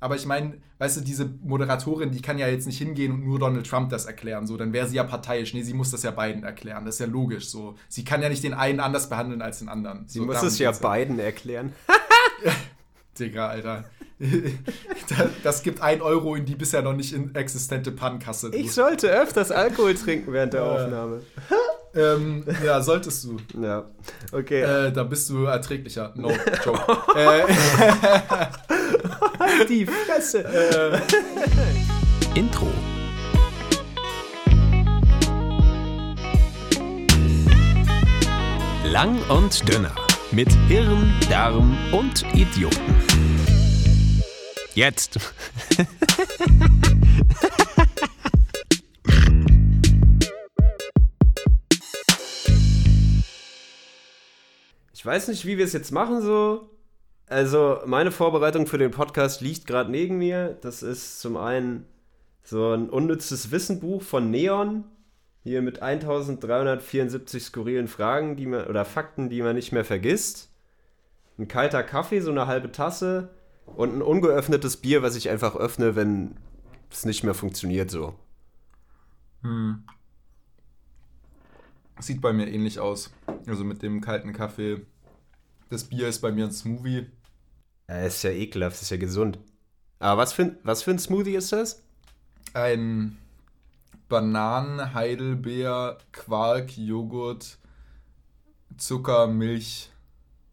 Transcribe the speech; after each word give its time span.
Aber 0.00 0.16
ich 0.16 0.26
meine, 0.26 0.54
weißt 0.78 0.96
du, 0.96 1.00
diese 1.02 1.30
Moderatorin, 1.42 2.10
die 2.10 2.22
kann 2.22 2.38
ja 2.38 2.48
jetzt 2.48 2.66
nicht 2.66 2.78
hingehen 2.78 3.12
und 3.12 3.24
nur 3.24 3.38
Donald 3.38 3.68
Trump 3.68 3.90
das 3.90 4.06
erklären. 4.06 4.46
So, 4.46 4.56
dann 4.56 4.72
wäre 4.72 4.88
sie 4.88 4.96
ja 4.96 5.04
parteiisch. 5.04 5.52
Nee, 5.54 5.62
sie 5.62 5.74
muss 5.74 5.90
das 5.90 6.02
ja 6.02 6.10
beiden 6.10 6.42
erklären. 6.42 6.84
Das 6.84 6.96
ist 6.96 7.00
ja 7.00 7.06
logisch. 7.06 7.48
So, 7.48 7.76
sie 7.88 8.04
kann 8.04 8.22
ja 8.22 8.28
nicht 8.28 8.42
den 8.42 8.54
einen 8.54 8.80
anders 8.80 9.08
behandeln 9.08 9.42
als 9.42 9.58
den 9.58 9.68
anderen. 9.68 10.08
Sie 10.08 10.18
so, 10.18 10.24
muss 10.24 10.42
es 10.42 10.58
ja 10.58 10.72
beiden 10.72 11.18
erklären. 11.18 11.72
Digga, 13.18 13.48
Alter. 13.48 13.84
das 15.42 15.62
gibt 15.62 15.80
ein 15.80 16.02
Euro 16.02 16.34
in 16.34 16.44
die 16.44 16.54
bisher 16.54 16.82
noch 16.82 16.92
nicht 16.92 17.14
existente 17.34 17.90
Pannkasse. 17.90 18.50
Ich 18.54 18.72
sollte 18.72 19.08
öfters 19.08 19.50
Alkohol 19.50 19.94
trinken 19.94 20.32
während 20.32 20.52
der 20.52 20.64
Aufnahme. 20.64 21.22
Ähm, 21.94 22.44
ja, 22.64 22.80
solltest 22.80 23.24
du. 23.24 23.36
Ja, 23.60 23.84
okay. 24.30 24.62
Äh, 24.62 24.92
da 24.92 25.02
bist 25.02 25.28
du 25.28 25.44
erträglicher. 25.44 26.12
No 26.14 26.30
joke. 26.64 26.80
äh, 27.20 27.42
Die 29.68 29.86
Fresse. 29.86 30.44
Äh. 30.44 31.00
Intro. 32.38 32.68
Lang 38.84 39.18
und 39.28 39.68
dünner. 39.68 39.94
Mit 40.30 40.52
Hirn, 40.68 41.12
Darm 41.28 41.76
und 41.92 42.22
Idioten. 42.34 42.94
Jetzt. 44.74 45.18
Ich 55.00 55.06
weiß 55.06 55.28
nicht, 55.28 55.46
wie 55.46 55.56
wir 55.56 55.64
es 55.64 55.72
jetzt 55.72 55.92
machen 55.92 56.20
so. 56.20 56.68
Also, 57.24 57.78
meine 57.86 58.10
Vorbereitung 58.10 58.66
für 58.66 58.76
den 58.76 58.90
Podcast 58.90 59.40
liegt 59.40 59.66
gerade 59.66 59.90
neben 59.90 60.18
mir. 60.18 60.58
Das 60.60 60.82
ist 60.82 61.20
zum 61.20 61.38
einen 61.38 61.86
so 62.42 62.74
ein 62.74 62.90
unnützes 62.90 63.50
Wissenbuch 63.50 64.02
von 64.02 64.30
Neon. 64.30 64.84
Hier 65.42 65.62
mit 65.62 65.80
1374 65.80 67.42
skurrilen 67.42 67.88
Fragen 67.88 68.36
die 68.36 68.44
man, 68.44 68.66
oder 68.66 68.84
Fakten, 68.84 69.30
die 69.30 69.40
man 69.40 69.56
nicht 69.56 69.72
mehr 69.72 69.86
vergisst. 69.86 70.50
Ein 71.38 71.48
kalter 71.48 71.82
Kaffee, 71.82 72.20
so 72.20 72.30
eine 72.30 72.46
halbe 72.46 72.70
Tasse. 72.70 73.30
Und 73.64 73.96
ein 73.96 74.02
ungeöffnetes 74.02 74.76
Bier, 74.76 75.02
was 75.02 75.16
ich 75.16 75.30
einfach 75.30 75.56
öffne, 75.56 75.96
wenn 75.96 76.36
es 76.90 77.06
nicht 77.06 77.24
mehr 77.24 77.32
funktioniert 77.32 77.90
so. 77.90 78.16
Hm. 79.40 79.82
Sieht 82.00 82.20
bei 82.20 82.32
mir 82.32 82.48
ähnlich 82.48 82.78
aus. 82.78 83.10
Also 83.46 83.64
mit 83.64 83.82
dem 83.82 84.00
kalten 84.00 84.32
Kaffee. 84.32 84.80
Das 85.68 85.84
Bier 85.84 86.08
ist 86.08 86.20
bei 86.20 86.32
mir 86.32 86.46
ein 86.46 86.52
Smoothie. 86.52 87.06
Ja, 87.88 88.02
ist 88.02 88.22
ja 88.22 88.30
ekelhaft, 88.30 88.80
ist 88.80 88.90
ja 88.90 88.96
gesund. 88.96 89.38
Aber 89.98 90.22
was 90.22 90.32
für, 90.32 90.56
was 90.62 90.82
für 90.82 90.92
ein 90.92 90.98
Smoothie 90.98 91.34
ist 91.34 91.52
das? 91.52 91.82
Ein 92.54 93.18
Bananen, 94.08 94.94
Heidelbeer, 94.94 95.98
Quark, 96.10 96.76
Joghurt, 96.76 97.58
Zucker, 98.76 99.26
Milch, 99.26 99.90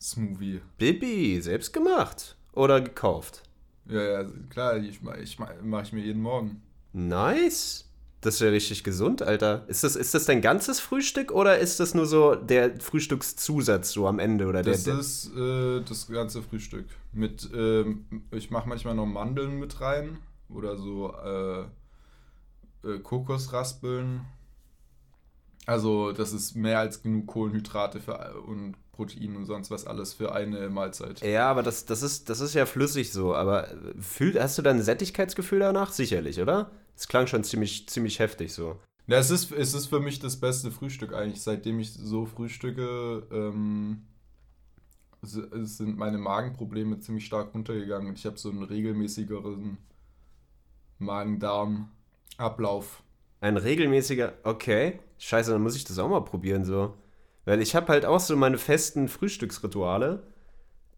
Smoothie. 0.02 0.62
Bibi, 0.78 1.42
selbst 1.42 1.74
gemacht 1.74 2.36
oder 2.54 2.82
gekauft? 2.82 3.44
Ja, 3.86 4.02
ja, 4.02 4.30
klar, 4.50 4.78
ich, 4.78 5.00
ich 5.22 5.40
mache 5.40 5.84
ich 5.84 5.94
mir 5.94 6.02
jeden 6.02 6.22
Morgen. 6.22 6.62
Nice. 6.92 7.87
Das 8.22 8.36
ist 8.36 8.42
ja 8.42 8.50
richtig 8.50 8.84
gesund, 8.84 9.22
Alter. 9.22 9.64
Ist 9.68 9.84
das, 9.84 9.96
ist 9.96 10.14
das 10.14 10.26
dein 10.26 10.42
ganzes 10.42 10.80
Frühstück 10.80 11.32
oder 11.32 11.60
ist 11.60 11.80
das 11.80 11.94
nur 11.94 12.08
so 12.08 12.34
der 12.34 12.80
Frühstückszusatz 12.80 13.92
so 13.92 14.08
am 14.08 14.18
Ende? 14.18 14.48
Oder 14.48 14.64
das 14.64 14.84
der, 14.84 15.00
ist 15.00 15.32
äh, 15.36 15.82
das 15.82 16.08
ganze 16.08 16.42
Frühstück. 16.42 16.88
Mit, 17.14 17.48
ähm, 17.54 18.06
ich 18.32 18.50
mache 18.50 18.68
manchmal 18.68 18.96
noch 18.96 19.06
Mandeln 19.06 19.60
mit 19.60 19.80
rein 19.82 20.18
oder 20.50 20.78
so 20.78 21.14
äh, 21.14 21.62
äh, 22.88 23.00
Kokosraspeln. 23.04 24.22
Also 25.68 26.12
das 26.12 26.34
ist 26.34 26.56
mehr 26.56 26.80
als 26.80 27.04
genug 27.04 27.28
Kohlenhydrate 27.28 28.00
für, 28.00 28.42
und 28.48 28.76
Protein 28.94 29.36
und 29.36 29.46
sonst 29.46 29.70
was 29.70 29.86
alles 29.86 30.14
für 30.14 30.34
eine 30.34 30.70
Mahlzeit. 30.70 31.22
Ja, 31.22 31.52
aber 31.52 31.62
das, 31.62 31.86
das, 31.86 32.02
ist, 32.02 32.30
das 32.30 32.40
ist 32.40 32.56
ja 32.56 32.66
flüssig 32.66 33.12
so. 33.12 33.36
Aber 33.36 33.68
fühl, 34.00 34.42
hast 34.42 34.58
du 34.58 34.64
dann 34.64 34.78
ein 34.78 34.84
Sättigkeitsgefühl 34.84 35.60
danach? 35.60 35.92
Sicherlich, 35.92 36.42
oder? 36.42 36.72
Es 36.98 37.08
klang 37.08 37.28
schon 37.28 37.44
ziemlich, 37.44 37.88
ziemlich 37.88 38.18
heftig 38.20 38.54
so. 38.54 38.80
Ja, 39.06 39.20
es 39.20 39.30
ist, 39.30 39.52
es 39.52 39.76
ist 39.76 39.88
für 39.88 40.00
mich 40.00 40.20
das 40.20 40.38
beste 40.38 40.72
Frühstück 40.72 41.14
eigentlich. 41.14 41.44
Seitdem 41.44 41.80
ich 41.80 41.94
so 41.94 42.26
frühstücke, 42.26 43.28
ähm, 43.32 44.08
sind 45.22 45.98
meine 45.98 46.18
Magenprobleme 46.18 47.00
ziemlich 47.00 47.26
stark 47.26 47.54
runtergegangen. 47.54 48.16
Ich 48.16 48.26
habe 48.26 48.38
so 48.38 48.50
einen 48.50 48.64
regelmäßigeren 48.64 49.78
Magen-Darm-Ablauf. 50.98 53.04
Ein 53.42 53.58
regelmäßiger, 53.58 54.34
okay. 54.44 55.00
Scheiße, 55.20 55.52
dann 55.52 55.62
muss 55.62 55.76
ich 55.76 55.84
das 55.84 56.00
auch 56.00 56.10
mal 56.10 56.22
probieren 56.22 56.66
so. 56.66 56.96
Weil 57.46 57.62
ich 57.62 57.76
habe 57.76 57.90
halt 57.90 58.06
auch 58.06 58.20
so 58.20 58.36
meine 58.36 58.58
festen 58.58 59.08
Frühstücksrituale 59.08 60.24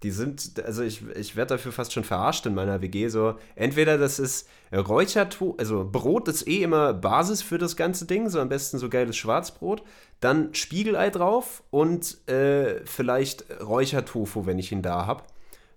die 0.04 0.12
sind, 0.12 0.64
also 0.64 0.82
ich, 0.82 1.06
ich 1.16 1.36
werde 1.36 1.56
dafür 1.56 1.74
fast 1.74 1.92
schon 1.92 2.06
verarscht 2.06 2.46
in 2.46 2.56
meiner 2.56 2.82
WG. 2.82 3.10
So, 3.10 3.36
entweder 3.56 3.98
das 3.98 4.18
ist 4.18 4.48
Räuchertoast, 4.72 5.60
also 5.60 5.88
Brot 5.90 6.28
ist 6.30 6.48
eh 6.48 6.64
immer 6.64 6.94
Basis 6.94 7.42
für 7.42 7.58
das 7.58 7.76
ganze 7.76 8.06
Ding, 8.06 8.30
so 8.30 8.40
am 8.40 8.48
besten 8.48 8.78
so 8.78 8.88
geiles 8.88 9.18
Schwarzbrot. 9.18 9.84
Dann 10.22 10.54
Spiegelei 10.54 11.10
drauf 11.10 11.64
und 11.70 12.28
äh, 12.30 12.86
vielleicht 12.86 13.46
Räuchertofu, 13.62 14.46
wenn 14.46 14.60
ich 14.60 14.72
ihn 14.72 14.82
da 14.82 15.06
habe. 15.06 15.24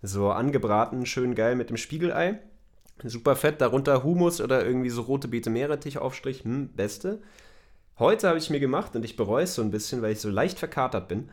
So 0.02 0.30
angebraten, 0.30 1.04
schön 1.04 1.34
geil 1.34 1.56
mit 1.56 1.70
dem 1.70 1.76
Spiegelei. 1.76 2.38
Super 3.04 3.34
fett, 3.34 3.60
darunter 3.60 4.04
Humus 4.04 4.40
oder 4.40 4.64
irgendwie 4.64 4.90
so 4.90 5.02
rote 5.02 5.26
Beete 5.26 5.50
Meerrettich 5.50 5.98
Aufstrich, 5.98 6.44
hm, 6.44 6.68
beste. 6.68 7.20
Heute 7.98 8.28
habe 8.28 8.38
ich 8.38 8.50
mir 8.50 8.60
gemacht 8.60 8.94
und 8.94 9.04
ich 9.04 9.16
bereue 9.16 9.44
es 9.44 9.54
so 9.54 9.62
ein 9.62 9.70
bisschen, 9.70 10.02
weil 10.02 10.12
ich 10.12 10.20
so 10.20 10.30
leicht 10.30 10.58
verkatert 10.58 11.08
bin. 11.08 11.30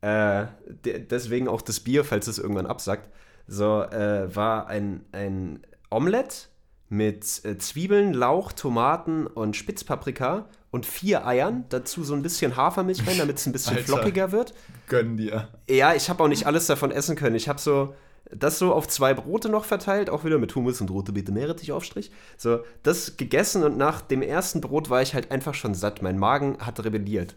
Äh, 0.00 0.46
deswegen 0.84 1.48
auch 1.48 1.62
das 1.62 1.80
Bier, 1.80 2.04
falls 2.04 2.26
es 2.26 2.38
irgendwann 2.38 2.66
absackt. 2.66 3.10
So, 3.46 3.82
äh, 3.82 4.34
war 4.34 4.68
ein, 4.68 5.04
ein 5.12 5.60
Omelett 5.90 6.48
mit 6.88 7.44
äh, 7.44 7.58
Zwiebeln, 7.58 8.14
Lauch, 8.14 8.52
Tomaten 8.52 9.26
und 9.26 9.56
Spitzpaprika 9.56 10.48
und 10.70 10.86
vier 10.86 11.26
Eiern. 11.26 11.64
Dazu 11.68 12.04
so 12.04 12.14
ein 12.14 12.22
bisschen 12.22 12.56
Hafermilch 12.56 13.06
rein, 13.06 13.18
damit 13.18 13.38
es 13.38 13.46
ein 13.46 13.52
bisschen 13.52 13.76
Alter, 13.76 13.86
flockiger 13.86 14.32
wird. 14.32 14.54
Gönn 14.88 15.16
dir. 15.16 15.48
Ja, 15.68 15.94
ich 15.94 16.08
habe 16.08 16.22
auch 16.22 16.28
nicht 16.28 16.46
alles 16.46 16.66
davon 16.66 16.90
essen 16.90 17.16
können. 17.16 17.36
Ich 17.36 17.48
habe 17.48 17.60
so 17.60 17.94
das 18.32 18.58
so 18.58 18.72
auf 18.72 18.86
zwei 18.86 19.14
Brote 19.14 19.48
noch 19.48 19.64
verteilt, 19.64 20.10
auch 20.10 20.24
wieder 20.24 20.38
mit 20.38 20.54
Hummus 20.54 20.80
und 20.80 20.90
rote 20.90 21.12
Beete 21.12 21.32
Meerrettich 21.32 21.72
Aufstrich. 21.72 22.10
So, 22.36 22.60
das 22.82 23.16
gegessen 23.16 23.64
und 23.64 23.76
nach 23.76 24.00
dem 24.00 24.22
ersten 24.22 24.60
Brot 24.60 24.90
war 24.90 25.02
ich 25.02 25.14
halt 25.14 25.30
einfach 25.30 25.54
schon 25.54 25.74
satt. 25.74 26.02
Mein 26.02 26.18
Magen 26.18 26.58
hat 26.60 26.82
rebelliert. 26.84 27.34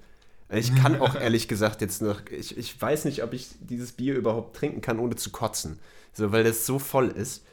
Ich 0.53 0.75
kann 0.75 0.99
auch 1.01 1.15
ehrlich 1.15 1.47
gesagt 1.47 1.81
jetzt 1.81 2.01
noch, 2.01 2.21
ich, 2.29 2.57
ich 2.57 2.79
weiß 2.79 3.05
nicht, 3.05 3.23
ob 3.23 3.33
ich 3.33 3.49
dieses 3.59 3.93
Bier 3.93 4.15
überhaupt 4.15 4.55
trinken 4.55 4.81
kann, 4.81 4.99
ohne 4.99 5.15
zu 5.15 5.31
kotzen. 5.31 5.79
So, 6.13 6.31
weil 6.31 6.43
das 6.43 6.65
so 6.65 6.79
voll 6.79 7.09
ist. 7.09 7.45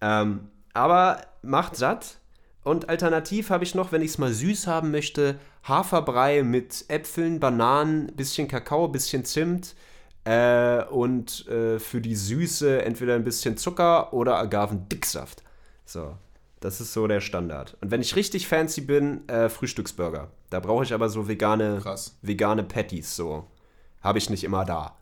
Ähm, 0.00 0.48
aber 0.72 1.20
macht 1.42 1.76
satt. 1.76 2.18
Und 2.64 2.88
alternativ 2.88 3.50
habe 3.50 3.64
ich 3.64 3.74
noch, 3.74 3.92
wenn 3.92 4.02
ich 4.02 4.12
es 4.12 4.18
mal 4.18 4.32
süß 4.32 4.66
haben 4.66 4.90
möchte, 4.90 5.38
Haferbrei 5.64 6.42
mit 6.42 6.84
Äpfeln, 6.88 7.40
Bananen, 7.40 8.08
bisschen 8.08 8.48
Kakao, 8.48 8.88
bisschen 8.88 9.24
Zimt. 9.24 9.74
Äh, 10.24 10.84
und 10.84 11.46
äh, 11.48 11.78
für 11.78 12.00
die 12.00 12.14
Süße 12.14 12.82
entweder 12.82 13.14
ein 13.14 13.24
bisschen 13.24 13.56
Zucker 13.56 14.12
oder 14.12 14.36
Agavendicksaft. 14.36 15.42
So, 15.86 16.16
das 16.60 16.80
ist 16.80 16.92
so 16.92 17.06
der 17.06 17.20
Standard. 17.20 17.76
Und 17.80 17.90
wenn 17.90 18.00
ich 18.00 18.16
richtig 18.16 18.48
fancy 18.48 18.80
bin, 18.80 19.28
äh, 19.28 19.48
Frühstücksburger. 19.48 20.30
Da 20.50 20.60
brauche 20.60 20.84
ich 20.84 20.92
aber 20.92 21.08
so 21.08 21.28
vegane, 21.28 21.78
Krass. 21.82 22.18
vegane 22.22 22.64
Patties. 22.64 23.14
So 23.14 23.46
habe 24.00 24.18
ich 24.18 24.30
nicht 24.30 24.44
immer 24.44 24.64
da. 24.64 24.96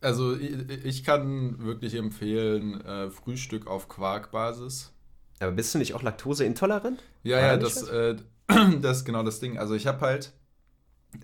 Also 0.00 0.36
ich, 0.36 0.84
ich 0.84 1.04
kann 1.04 1.58
wirklich 1.64 1.94
empfehlen 1.94 2.80
äh, 2.82 3.10
Frühstück 3.10 3.66
auf 3.66 3.88
Quarkbasis. 3.88 4.92
Aber 5.40 5.52
bist 5.52 5.74
du 5.74 5.78
nicht 5.78 5.94
auch 5.94 6.02
laktoseintolerant? 6.02 7.02
Ja, 7.22 7.40
ja, 7.40 7.56
das, 7.56 7.82
äh, 7.88 8.16
das 8.80 8.98
ist 8.98 9.04
genau 9.04 9.22
das 9.22 9.40
Ding. 9.40 9.58
Also 9.58 9.74
ich 9.74 9.86
habe 9.86 10.00
halt, 10.00 10.32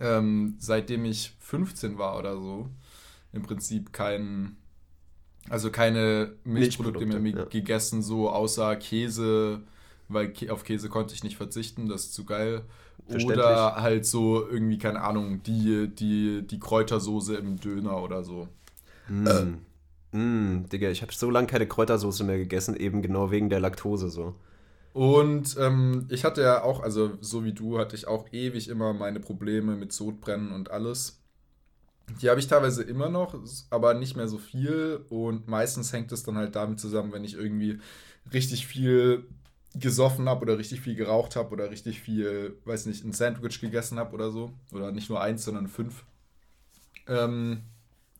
ähm, 0.01 0.57
seitdem 0.59 1.05
ich 1.05 1.37
15 1.41 1.99
war 1.99 2.19
oder 2.19 2.35
so, 2.37 2.69
im 3.33 3.43
Prinzip 3.43 3.93
kein 3.93 4.57
also 5.51 5.71
keine 5.71 6.33
Milchprodukte, 6.45 7.07
Milchprodukte 7.07 7.21
mehr 7.21 7.37
ja. 7.37 7.45
gegessen, 7.45 8.03
so 8.03 8.31
außer 8.31 8.77
Käse, 8.77 9.61
weil 10.09 10.33
auf 10.49 10.65
Käse 10.65 10.89
konnte 10.89 11.15
ich 11.15 11.25
nicht 11.25 11.37
verzichten, 11.37 11.89
das 11.89 12.05
ist 12.05 12.15
zu 12.15 12.25
geil. 12.25 12.63
Oder 13.07 13.77
halt 13.77 14.07
so 14.07 14.49
irgendwie, 14.49 14.79
keine 14.79 15.03
Ahnung, 15.03 15.43
die, 15.43 15.89
die, 15.89 16.43
die 16.47 16.59
Kräutersoße 16.59 17.37
im 17.37 17.61
Döner 17.61 18.03
oder 18.03 18.25
so. 18.25 18.49
Mm. 19.09 19.27
Äh. 19.27 20.17
Mm, 20.17 20.69
Digga, 20.71 20.91
ich 20.91 21.03
habe 21.03 21.13
so 21.13 21.29
lange 21.29 21.49
keine 21.49 21.67
Kräutersoße 21.67 22.25
mehr 22.25 22.39
gegessen, 22.39 22.77
eben 22.77 23.03
genau 23.03 23.31
wegen 23.31 23.51
der 23.51 23.61
Laktose 23.61 24.09
so. 24.09 24.35
Und 24.95 25.57
ähm, 25.59 26.07
ich 26.09 26.25
hatte 26.25 26.41
ja 26.41 26.63
auch, 26.63 26.81
also 26.81 27.19
so 27.21 27.45
wie 27.45 27.53
du, 27.53 27.79
hatte 27.79 27.97
ich 27.97 28.07
auch 28.07 28.33
ewig 28.33 28.69
immer 28.69 28.93
meine 28.93 29.19
Probleme 29.19 29.75
mit 29.75 29.93
Sodbrennen 29.93 30.53
und 30.53 30.71
alles. 30.71 31.21
Die 32.21 32.29
habe 32.29 32.39
ich 32.39 32.47
teilweise 32.47 32.83
immer 32.83 33.09
noch, 33.09 33.35
aber 33.71 33.95
nicht 33.95 34.17
mehr 34.17 34.29
so 34.29 34.39
viel. 34.39 35.05
Und 35.09 35.49
meistens 35.49 35.93
hängt 35.93 36.13
es 36.13 36.23
dann 36.23 36.37
halt 36.37 36.55
damit 36.55 36.81
zusammen, 36.81 37.13
wenn 37.13 37.25
ich 37.25 37.35
irgendwie 37.35 37.79
richtig 38.33 38.67
viel 38.67 39.27
gesoffen 39.75 40.29
habe 40.29 40.43
oder 40.43 40.59
richtig 40.59 40.81
viel 40.81 40.95
geraucht 40.95 41.35
habe 41.35 41.51
oder 41.51 41.71
richtig 41.71 42.01
viel, 42.01 42.57
weiß 42.65 42.87
nicht, 42.87 43.05
ein 43.05 43.13
Sandwich 43.13 43.61
gegessen 43.61 43.99
habe 43.99 44.15
oder 44.15 44.31
so. 44.31 44.53
Oder 44.73 44.93
nicht 44.93 45.11
nur 45.11 45.21
eins, 45.21 45.45
sondern 45.45 45.67
fünf. 45.67 46.05
Ähm, 47.09 47.63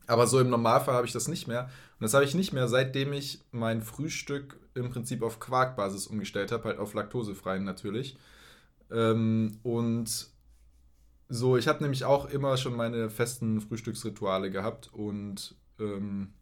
aber 0.07 0.27
so 0.27 0.39
im 0.39 0.49
Normalfall 0.49 0.95
habe 0.95 1.07
ich 1.07 1.13
das 1.13 1.27
nicht 1.27 1.47
mehr. 1.47 1.63
Und 1.99 2.03
das 2.03 2.13
habe 2.13 2.25
ich 2.25 2.35
nicht 2.35 2.53
mehr, 2.53 2.67
seitdem 2.67 3.13
ich 3.13 3.41
mein 3.51 3.81
Frühstück 3.81 4.59
im 4.73 4.89
Prinzip 4.89 5.23
auf 5.23 5.39
Quarkbasis 5.39 6.07
umgestellt 6.07 6.51
habe, 6.51 6.65
halt 6.65 6.79
auf 6.79 6.93
laktosefreien 6.93 7.63
natürlich. 7.63 8.17
Ähm, 8.91 9.59
und 9.63 10.27
so, 11.27 11.57
ich 11.57 11.67
habe 11.67 11.81
nämlich 11.81 12.05
auch 12.05 12.25
immer 12.25 12.57
schon 12.57 12.75
meine 12.75 13.09
festen 13.09 13.61
Frühstücksrituale 13.61 14.51
gehabt 14.51 14.91
und 14.93 15.55
ähm, 15.79 16.33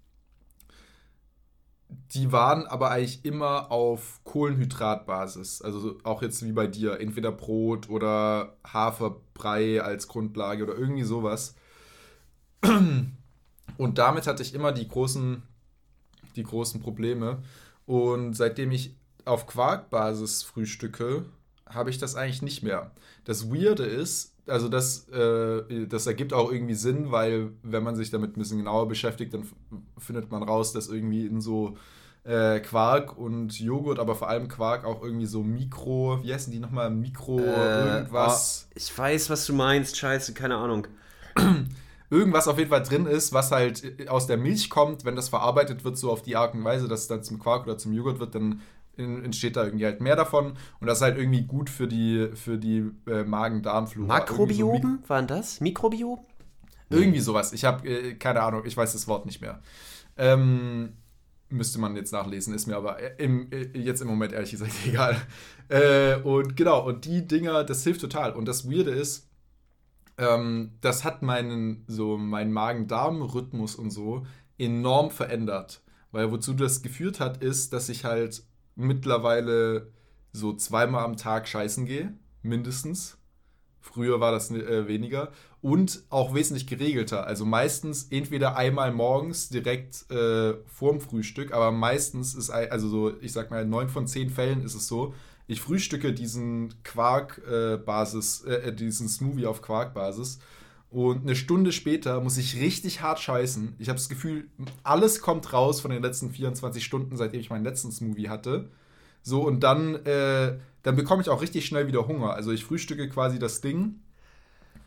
die 2.13 2.31
waren 2.31 2.65
aber 2.65 2.91
eigentlich 2.91 3.23
immer 3.23 3.71
auf 3.71 4.21
Kohlenhydratbasis. 4.23 5.61
Also 5.61 5.97
auch 6.03 6.21
jetzt 6.21 6.43
wie 6.43 6.51
bei 6.51 6.67
dir, 6.67 6.99
entweder 6.99 7.31
Brot 7.31 7.89
oder 7.89 8.57
Haferbrei 8.65 9.81
als 9.81 10.07
Grundlage 10.07 10.63
oder 10.63 10.75
irgendwie 10.75 11.03
sowas. 11.03 11.55
Und 12.63 13.97
damit 13.97 14.27
hatte 14.27 14.43
ich 14.43 14.53
immer 14.53 14.71
die 14.71 14.87
großen, 14.87 15.43
die 16.35 16.43
großen 16.43 16.81
Probleme. 16.81 17.43
Und 17.85 18.33
seitdem 18.33 18.71
ich 18.71 18.95
auf 19.25 19.47
Quarkbasis 19.47 20.43
frühstücke, 20.43 21.25
habe 21.67 21.89
ich 21.89 21.97
das 21.97 22.15
eigentlich 22.15 22.41
nicht 22.41 22.63
mehr. 22.63 22.91
Das 23.25 23.49
Weirde 23.51 23.85
ist, 23.85 24.32
also 24.47 24.67
das, 24.67 25.07
äh, 25.09 25.87
das 25.87 26.07
ergibt 26.07 26.33
auch 26.33 26.51
irgendwie 26.51 26.73
Sinn, 26.73 27.11
weil 27.11 27.51
wenn 27.63 27.83
man 27.83 27.95
sich 27.95 28.09
damit 28.09 28.35
ein 28.35 28.39
bisschen 28.39 28.57
genauer 28.57 28.87
beschäftigt, 28.87 29.33
dann 29.33 29.47
findet 29.97 30.31
man 30.31 30.43
raus, 30.43 30.73
dass 30.73 30.89
irgendwie 30.89 31.25
in 31.25 31.41
so 31.41 31.77
äh, 32.23 32.59
Quark 32.59 33.17
und 33.17 33.59
Joghurt, 33.59 33.99
aber 33.99 34.15
vor 34.15 34.29
allem 34.29 34.47
Quark 34.47 34.85
auch 34.85 35.03
irgendwie 35.03 35.25
so 35.25 35.43
Mikro, 35.43 36.19
wie 36.23 36.33
heißen 36.33 36.51
die 36.51 36.59
nochmal? 36.59 36.89
Mikro 36.89 37.39
Äh, 37.39 37.95
irgendwas. 37.95 38.67
oh, 38.69 38.73
ich 38.75 38.97
weiß, 38.97 39.29
was 39.29 39.45
du 39.45 39.53
meinst. 39.53 39.97
Scheiße, 39.97 40.33
keine 40.33 40.55
Ahnung. 40.55 40.87
Irgendwas 42.09 42.47
auf 42.47 42.59
jeden 42.59 42.69
Fall 42.69 42.83
drin 42.83 43.07
ist, 43.07 43.33
was 43.33 43.51
halt 43.51 44.07
aus 44.07 44.27
der 44.27 44.37
Milch 44.37 44.69
kommt, 44.69 45.03
wenn 45.03 45.15
das 45.15 45.29
verarbeitet 45.29 45.83
wird, 45.83 45.97
so 45.97 46.11
auf 46.11 46.21
die 46.21 46.35
Art 46.35 46.53
und 46.53 46.63
Weise, 46.63 46.87
dass 46.87 47.01
es 47.01 47.07
dann 47.07 47.23
zum 47.23 47.39
Quark 47.39 47.63
oder 47.63 47.77
zum 47.77 47.91
Joghurt 47.91 48.19
wird, 48.19 48.35
dann 48.35 48.61
entsteht 48.97 49.55
da 49.55 49.65
irgendwie 49.65 49.85
halt 49.85 50.01
mehr 50.01 50.15
davon 50.15 50.53
und 50.79 50.87
das 50.87 50.99
ist 50.99 51.01
halt 51.01 51.17
irgendwie 51.17 51.43
gut 51.43 51.69
für 51.69 51.87
die, 51.87 52.29
für 52.35 52.57
die 52.57 52.91
äh, 53.07 53.23
Magen-Darm-Flora. 53.23 54.19
Irgendwie 54.19 54.53
so 54.53 54.67
Makrobiomen 54.67 55.03
waren 55.07 55.27
das? 55.27 55.61
Mikrobiom? 55.61 56.19
Irgendwie 56.89 57.19
sowas. 57.19 57.53
Ich 57.53 57.65
habe 57.65 57.87
äh, 57.87 58.13
keine 58.15 58.41
Ahnung, 58.41 58.63
ich 58.65 58.77
weiß 58.77 58.93
das 58.93 59.07
Wort 59.07 59.25
nicht 59.25 59.41
mehr. 59.41 59.61
Ähm, 60.15 60.93
müsste 61.49 61.79
man 61.79 61.95
jetzt 61.95 62.11
nachlesen, 62.11 62.53
ist 62.53 62.67
mir 62.67 62.75
aber 62.75 63.19
im, 63.19 63.51
äh, 63.51 63.77
jetzt 63.77 64.01
im 64.01 64.07
Moment 64.07 64.33
ehrlich 64.33 64.51
gesagt 64.51 64.73
egal. 64.85 65.15
Äh, 65.69 66.17
und 66.17 66.55
genau, 66.55 66.85
und 66.85 67.05
die 67.05 67.27
Dinger, 67.27 67.63
das 67.63 67.83
hilft 67.83 68.01
total. 68.01 68.33
Und 68.33 68.45
das 68.45 68.69
Weirde 68.69 68.91
ist, 68.91 69.29
ähm, 70.17 70.71
das 70.81 71.03
hat 71.03 71.21
meinen, 71.21 71.83
so 71.87 72.17
meinen 72.17 72.51
Magen-Darm-Rhythmus 72.51 73.75
und 73.75 73.91
so 73.91 74.25
enorm 74.57 75.09
verändert. 75.09 75.81
Weil 76.11 76.31
wozu 76.31 76.53
das 76.53 76.83
geführt 76.83 77.19
hat, 77.19 77.43
ist, 77.43 77.73
dass 77.73 77.89
ich 77.89 78.05
halt 78.05 78.43
mittlerweile 78.75 79.91
so 80.31 80.53
zweimal 80.53 81.03
am 81.03 81.17
Tag 81.17 81.47
scheißen 81.47 81.85
gehe, 81.85 82.13
mindestens. 82.41 83.17
Früher 83.79 84.19
war 84.19 84.31
das 84.31 84.49
äh, 84.49 84.87
weniger. 84.87 85.31
Und 85.61 86.03
auch 86.09 86.33
wesentlich 86.33 86.67
geregelter. 86.67 87.27
Also 87.27 87.45
meistens 87.45 88.07
entweder 88.09 88.55
einmal 88.55 88.91
morgens 88.91 89.49
direkt 89.49 90.09
äh, 90.09 90.55
vorm 90.65 90.99
Frühstück, 90.99 91.53
aber 91.53 91.71
meistens 91.71 92.33
ist, 92.33 92.49
also 92.49 92.87
so, 92.87 93.21
ich 93.21 93.33
sag 93.33 93.51
mal, 93.51 93.63
in 93.63 93.69
neun 93.69 93.89
von 93.89 94.07
zehn 94.07 94.29
Fällen 94.29 94.63
ist 94.63 94.75
es 94.75 94.87
so, 94.87 95.13
ich 95.47 95.61
frühstücke 95.61 96.13
diesen 96.13 96.73
Quark-Basis, 96.83 98.45
äh, 98.45 98.53
äh, 98.53 98.73
diesen 98.73 99.09
Smoothie 99.09 99.45
auf 99.45 99.61
Quarkbasis. 99.61 100.39
Und 100.93 101.23
eine 101.23 101.35
Stunde 101.35 101.71
später 101.71 102.21
muss 102.21 102.37
ich 102.37 102.61
richtig 102.61 103.01
hart 103.01 103.19
scheißen. 103.19 103.73
Ich 103.79 103.89
habe 103.89 103.97
das 103.97 104.09
Gefühl, 104.09 104.47
alles 104.83 105.21
kommt 105.21 105.51
raus 105.51 105.81
von 105.81 105.89
den 105.89 106.03
letzten 106.03 106.29
24 106.29 106.85
Stunden, 106.85 107.17
seitdem 107.17 107.39
ich 107.39 107.49
meinen 107.49 107.63
letzten 107.63 107.91
Smoothie 107.91 108.29
hatte. 108.29 108.69
So, 109.23 109.41
und 109.41 109.61
dann, 109.61 109.95
äh, 110.05 110.59
dann 110.83 110.95
bekomme 110.95 111.23
ich 111.23 111.29
auch 111.29 111.41
richtig 111.41 111.65
schnell 111.65 111.87
wieder 111.87 112.07
Hunger. 112.07 112.35
Also 112.35 112.51
ich 112.51 112.63
frühstücke 112.63 113.09
quasi 113.09 113.39
das 113.39 113.59
Ding 113.59 114.01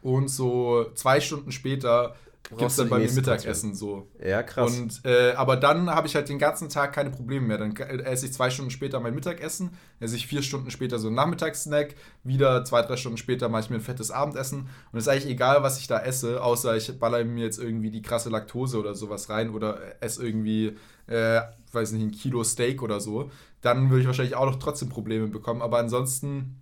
und 0.00 0.28
so 0.28 0.86
zwei 0.94 1.20
Stunden 1.20 1.50
später 1.50 2.14
gibt 2.50 2.62
es 2.62 2.76
dann 2.76 2.88
bei 2.88 2.98
mir 2.98 3.10
Mittagessen 3.10 3.74
so. 3.74 4.08
Ja, 4.24 4.42
krass. 4.42 4.78
Und, 4.78 5.00
äh, 5.04 5.32
aber 5.32 5.56
dann 5.56 5.90
habe 5.90 6.06
ich 6.06 6.14
halt 6.14 6.28
den 6.28 6.38
ganzen 6.38 6.68
Tag 6.68 6.92
keine 6.92 7.10
Probleme 7.10 7.46
mehr. 7.46 7.58
Dann 7.58 7.74
äh, 7.76 8.02
esse 8.02 8.26
ich 8.26 8.32
zwei 8.32 8.50
Stunden 8.50 8.70
später 8.70 9.00
mein 9.00 9.14
Mittagessen, 9.14 9.70
esse 10.00 10.16
ich 10.16 10.26
vier 10.26 10.42
Stunden 10.42 10.70
später 10.70 10.98
so 10.98 11.08
einen 11.08 11.16
Nachmittagssnack, 11.16 11.94
wieder 12.22 12.64
zwei, 12.64 12.82
drei 12.82 12.96
Stunden 12.96 13.18
später 13.18 13.48
mache 13.48 13.62
ich 13.62 13.70
mir 13.70 13.76
ein 13.76 13.82
fettes 13.82 14.10
Abendessen. 14.10 14.68
Und 14.92 14.98
es 14.98 15.04
ist 15.04 15.08
eigentlich 15.08 15.32
egal, 15.32 15.62
was 15.62 15.78
ich 15.78 15.86
da 15.86 16.00
esse, 16.00 16.42
außer 16.42 16.76
ich 16.76 16.98
baller 16.98 17.24
mir 17.24 17.44
jetzt 17.44 17.58
irgendwie 17.58 17.90
die 17.90 18.02
krasse 18.02 18.30
Laktose 18.30 18.78
oder 18.78 18.94
sowas 18.94 19.28
rein 19.28 19.50
oder 19.50 19.80
esse 20.00 20.24
irgendwie, 20.24 20.76
äh, 21.06 21.40
weiß 21.72 21.92
nicht, 21.92 22.02
ein 22.02 22.12
Kilo 22.12 22.44
Steak 22.44 22.82
oder 22.82 23.00
so. 23.00 23.30
Dann 23.60 23.90
würde 23.90 24.02
ich 24.02 24.06
wahrscheinlich 24.06 24.36
auch 24.36 24.46
noch 24.46 24.58
trotzdem 24.58 24.88
Probleme 24.88 25.26
bekommen. 25.26 25.62
Aber 25.62 25.78
ansonsten 25.78 26.60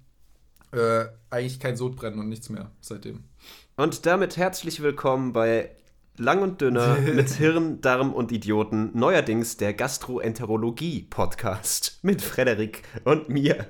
äh, 0.72 1.06
eigentlich 1.30 1.60
kein 1.60 1.76
Sodbrennen 1.76 2.18
und 2.18 2.28
nichts 2.28 2.48
mehr 2.48 2.70
seitdem. 2.80 3.24
Und 3.76 4.06
damit 4.06 4.36
herzlich 4.36 4.84
willkommen 4.84 5.32
bei 5.32 5.72
Lang 6.16 6.42
und 6.42 6.60
Dünner 6.60 6.96
mit 7.00 7.28
Hirn, 7.30 7.80
Darm 7.80 8.14
und 8.14 8.30
Idioten. 8.30 8.92
Neuerdings 8.94 9.56
der 9.56 9.74
Gastroenterologie-Podcast 9.74 11.98
mit 12.02 12.22
Frederik 12.22 12.84
und 13.02 13.28
mir. 13.28 13.66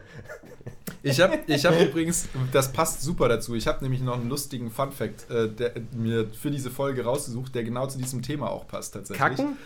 Ich 1.03 1.23
habe 1.23 1.39
ich 1.47 1.65
hab 1.65 1.81
übrigens, 1.89 2.29
das 2.53 2.71
passt 2.71 3.01
super 3.01 3.31
dazu, 3.31 3.55
ich 3.55 3.67
habe 3.67 3.83
nämlich 3.83 4.03
noch 4.03 4.21
einen 4.21 4.29
lustigen 4.29 4.71
Fun-Fact 4.71 5.31
äh, 5.31 5.49
der, 5.49 5.73
mir 5.97 6.29
für 6.35 6.51
diese 6.51 6.71
Folge 6.71 7.05
rausgesucht, 7.05 7.55
der 7.55 7.65
genau 7.65 7.87
zu 7.87 7.97
diesem 7.97 8.21
Thema 8.21 8.51
auch 8.51 8.69
passt 8.69 8.93
tatsächlich. 8.93 9.27
Kacken? 9.27 9.57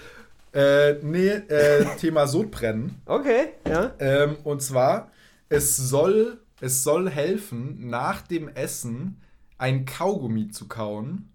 Äh, 0.52 1.02
nee, 1.02 1.30
äh, 1.30 1.84
Thema 1.96 2.28
Sodbrennen. 2.28 3.02
Okay, 3.06 3.54
ja. 3.68 3.90
Ähm, 3.98 4.36
und 4.44 4.62
zwar, 4.62 5.10
es 5.48 5.76
soll, 5.76 6.38
es 6.60 6.84
soll 6.84 7.10
helfen, 7.10 7.88
nach 7.88 8.22
dem 8.22 8.46
Essen 8.46 9.20
ein 9.58 9.84
Kaugummi 9.84 10.48
zu 10.48 10.68
kauen. 10.68 11.32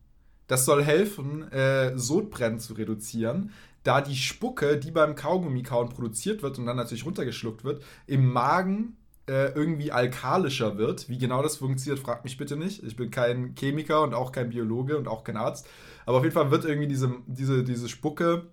Das 0.47 0.65
soll 0.65 0.83
helfen, 0.83 1.49
äh, 1.51 1.97
Sodbrennen 1.97 2.59
zu 2.59 2.73
reduzieren, 2.73 3.51
da 3.83 4.01
die 4.01 4.15
Spucke, 4.15 4.77
die 4.77 4.91
beim 4.91 5.15
Kaugummi-Kauen 5.15 5.89
produziert 5.89 6.41
wird 6.41 6.57
und 6.57 6.65
dann 6.65 6.77
natürlich 6.77 7.05
runtergeschluckt 7.05 7.63
wird, 7.63 7.83
im 8.07 8.31
Magen 8.31 8.97
äh, 9.27 9.53
irgendwie 9.53 9.91
alkalischer 9.91 10.77
wird. 10.77 11.09
Wie 11.09 11.17
genau 11.17 11.41
das 11.41 11.57
funktioniert, 11.57 12.03
fragt 12.03 12.23
mich 12.23 12.37
bitte 12.37 12.55
nicht. 12.57 12.83
Ich 12.83 12.95
bin 12.95 13.11
kein 13.11 13.55
Chemiker 13.55 14.01
und 14.01 14.13
auch 14.13 14.31
kein 14.31 14.49
Biologe 14.49 14.97
und 14.97 15.07
auch 15.07 15.23
kein 15.23 15.37
Arzt. 15.37 15.67
Aber 16.05 16.17
auf 16.17 16.23
jeden 16.23 16.33
Fall 16.33 16.51
wird 16.51 16.65
irgendwie 16.65 16.87
diese, 16.87 17.13
diese, 17.27 17.63
diese 17.63 17.89
Spucke 17.89 18.47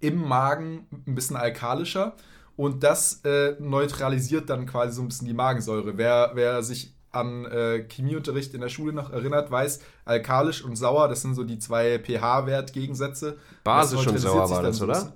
im 0.00 0.16
Magen 0.16 0.86
ein 1.06 1.14
bisschen 1.14 1.36
alkalischer 1.36 2.16
und 2.56 2.82
das 2.82 3.20
äh, 3.24 3.56
neutralisiert 3.60 4.50
dann 4.50 4.66
quasi 4.66 4.94
so 4.94 5.02
ein 5.02 5.08
bisschen 5.08 5.28
die 5.28 5.34
Magensäure. 5.34 5.96
Wer, 5.96 6.32
wer 6.34 6.62
sich 6.62 6.94
an 7.12 7.44
äh, 7.44 7.84
Chemieunterricht 7.88 8.54
in 8.54 8.60
der 8.62 8.68
Schule 8.70 8.92
noch 8.92 9.10
erinnert, 9.12 9.50
weiß, 9.50 9.80
alkalisch 10.04 10.64
und 10.64 10.76
sauer, 10.76 11.08
das 11.08 11.22
sind 11.22 11.34
so 11.34 11.44
die 11.44 11.58
zwei 11.58 11.98
pH-Wert-Gegensätze. 11.98 13.36
Basisch 13.64 14.06
und 14.06 14.18
sauer 14.18 14.50
war 14.50 14.62
das, 14.62 14.80
oder? 14.82 14.94
bisschen. 14.94 15.12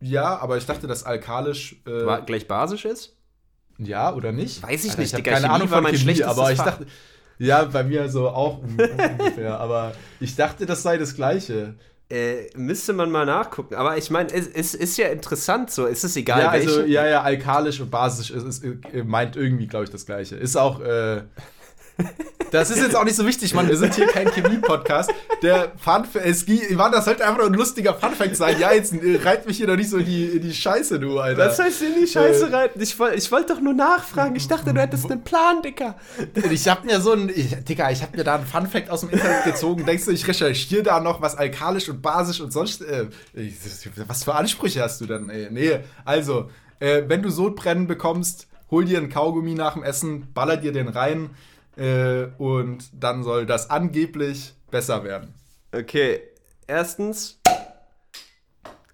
Ja, 0.00 0.38
aber 0.38 0.56
ich 0.56 0.66
dachte, 0.66 0.86
dass 0.86 1.04
alkalisch. 1.04 1.76
Äh, 1.86 2.06
War 2.06 2.22
gleich 2.22 2.46
basisch 2.46 2.84
ist? 2.84 3.14
ja, 3.78 4.12
oder 4.12 4.32
nicht? 4.32 4.62
Weiß 4.62 4.84
ich 4.84 4.90
Alter, 4.90 5.02
nicht, 5.02 5.12
hab 5.14 5.18
Digga. 5.18 5.30
keine 5.32 5.42
Chemie 5.46 5.54
Ahnung 5.54 5.70
war 5.70 5.76
von 5.78 5.84
mein 5.84 5.94
Chemie, 5.96 6.22
aber 6.24 6.50
ich 6.52 6.58
dachte. 6.58 6.86
Ja, 7.38 7.62
bei 7.64 7.84
mir 7.84 8.08
so 8.08 8.28
auch 8.28 8.58
un- 8.58 8.76
ungefähr. 9.18 9.60
aber 9.60 9.92
ich 10.18 10.34
dachte, 10.34 10.66
das 10.66 10.82
sei 10.82 10.98
das 10.98 11.14
Gleiche. 11.14 11.74
Äh, 12.10 12.48
müsste 12.56 12.94
man 12.94 13.10
mal 13.10 13.26
nachgucken. 13.26 13.74
Aber 13.74 13.98
ich 13.98 14.10
meine, 14.10 14.32
es, 14.32 14.46
es 14.46 14.74
ist 14.74 14.96
ja 14.96 15.08
interessant 15.08 15.70
so. 15.70 15.86
Es 15.86 16.04
ist 16.04 16.16
egal, 16.16 16.40
ja, 16.40 16.48
also, 16.48 16.78
welche. 16.78 16.90
ja, 16.90 17.06
ja, 17.06 17.22
alkalisch 17.22 17.80
und 17.80 17.90
basisch 17.90 18.30
ist, 18.30 18.44
ist, 18.44 18.64
äh, 18.64 19.04
meint 19.04 19.36
irgendwie, 19.36 19.66
glaube 19.66 19.84
ich, 19.84 19.90
das 19.90 20.06
Gleiche. 20.06 20.36
Ist 20.36 20.56
auch, 20.56 20.80
äh, 20.80 21.22
das 22.50 22.70
ist 22.70 22.78
jetzt 22.78 22.96
auch 22.96 23.04
nicht 23.04 23.16
so 23.16 23.26
wichtig, 23.26 23.54
Mann. 23.54 23.68
Wir 23.68 23.76
sind 23.76 23.94
hier 23.94 24.06
kein 24.06 24.30
Chemie-Podcast. 24.30 25.10
Der 25.42 25.72
Fun 25.76 26.04
es 26.24 26.46
Mann, 26.74 26.92
das 26.92 27.04
sollte 27.04 27.24
einfach 27.24 27.38
nur 27.38 27.46
ein 27.46 27.54
lustiger 27.54 27.94
Funfact 27.94 28.36
sein. 28.36 28.58
Ja, 28.58 28.72
jetzt 28.72 28.92
äh, 28.92 29.20
reit 29.22 29.46
mich 29.46 29.56
hier 29.58 29.66
doch 29.66 29.76
nicht 29.76 29.90
so 29.90 29.98
in 29.98 30.06
die, 30.06 30.24
in 30.26 30.42
die 30.42 30.54
Scheiße, 30.54 30.98
du, 30.98 31.18
Alter. 31.18 31.46
Was 31.46 31.58
heißt 31.58 31.80
denn 31.82 31.94
die 32.00 32.06
Scheiße 32.06 32.46
Äh, 32.46 32.54
reiten? 32.54 32.80
Ich, 32.80 32.96
ich 33.14 33.32
wollte 33.32 33.54
doch 33.54 33.60
nur 33.60 33.74
nachfragen. 33.74 34.36
Ich 34.36 34.48
dachte, 34.48 34.72
du 34.72 34.80
hättest 34.80 35.10
einen 35.10 35.22
Plan, 35.22 35.62
Dicker. 35.62 35.96
Ich 36.50 36.68
hab 36.68 36.84
mir 36.84 37.00
so 37.00 37.12
ein, 37.12 37.28
ich, 37.28 37.54
Digga, 37.64 37.90
ich 37.90 38.02
hab 38.02 38.16
mir 38.16 38.24
da 38.24 38.36
einen 38.36 38.46
Funfact 38.46 38.90
aus 38.90 39.00
dem 39.00 39.10
Internet 39.10 39.44
gezogen. 39.44 39.84
Denkst 39.86 40.06
du, 40.06 40.10
ich 40.10 40.26
recherchiere 40.26 40.82
da 40.82 41.00
noch 41.00 41.20
was 41.20 41.36
alkalisch 41.36 41.88
und 41.88 42.02
basisch 42.02 42.40
und 42.40 42.52
sonst, 42.52 42.82
äh, 42.82 43.06
ich, 43.34 43.54
was 44.06 44.24
für 44.24 44.34
Ansprüche 44.34 44.82
hast 44.82 45.00
du 45.00 45.06
dann? 45.06 45.28
Ey? 45.30 45.48
Nee, 45.50 45.80
also, 46.04 46.50
äh, 46.80 47.02
wenn 47.06 47.22
du 47.22 47.30
Sodbrennen 47.30 47.86
bekommst, 47.86 48.46
hol 48.70 48.84
dir 48.84 48.98
einen 48.98 49.08
Kaugummi 49.08 49.54
nach 49.54 49.74
dem 49.74 49.82
Essen, 49.82 50.32
baller 50.34 50.56
dir 50.56 50.72
den 50.72 50.88
rein 50.88 51.30
äh, 51.78 52.28
und 52.38 52.84
dann 52.92 53.22
soll 53.22 53.46
das 53.46 53.70
angeblich 53.70 54.54
besser 54.70 55.04
werden. 55.04 55.34
Okay, 55.72 56.20
erstens 56.66 57.40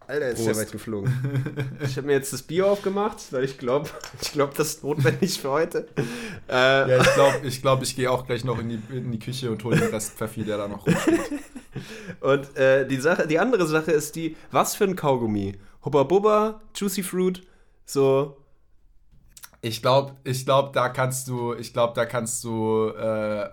Alter, 0.07 0.29
ist 0.29 0.37
Prost. 0.37 0.49
der 0.49 0.57
weit 0.57 0.73
geflogen. 0.73 1.13
Ich 1.83 1.97
habe 1.97 2.07
mir 2.09 2.13
jetzt 2.13 2.33
das 2.33 2.43
Bier 2.43 2.67
aufgemacht, 2.67 3.33
weil 3.33 3.45
ich 3.45 3.57
glaube, 3.59 3.89
ich 4.21 4.33
glaube, 4.33 4.53
das 4.57 4.69
ist 4.69 4.85
notwendig 4.85 5.41
für 5.41 5.51
heute. 5.51 5.89
Äh, 6.49 6.91
Ja, 6.91 7.01
ich 7.01 7.15
glaube, 7.15 7.41
ich, 7.45 7.63
glaub, 7.63 7.83
ich 7.83 7.97
gehe 7.97 8.11
auch 8.11 8.27
gleich 8.27 8.45
noch 8.45 8.59
in 8.59 8.69
die, 8.69 8.81
in 8.91 9.11
die 9.13 9.19
Küche 9.19 9.51
und 9.51 9.65
hole 9.65 9.79
den 9.79 9.89
Rest 9.91 10.13
Pfeffi, 10.15 10.45
der 10.45 10.59
da 10.59 10.69
noch 10.69 10.87
rumsteht. 10.87 11.21
Und 12.21 12.57
äh, 12.57 12.87
die, 12.87 12.99
Sache, 13.01 13.27
die 13.27 13.39
andere 13.41 13.67
Sache 13.67 13.91
ist 13.91 14.15
die, 14.15 14.37
was 14.53 14.77
für 14.77 14.85
ein 14.85 14.95
Kaugummi? 14.95 15.57
Hubba 15.85 16.05
Bubba, 16.05 16.61
Juicy 16.75 17.03
Fruit, 17.03 17.43
so. 17.85 18.37
Ich 19.65 19.81
glaube, 19.81 20.13
ich 20.25 20.45
glaub, 20.45 20.75
da 20.75 20.91
kannst 20.91 21.27
du, 21.27 21.55
ich 21.55 21.73
glaube, 21.73 21.95
da 21.97 22.05
kannst 22.05 22.45
du, 22.45 22.89
äh, 22.89 23.49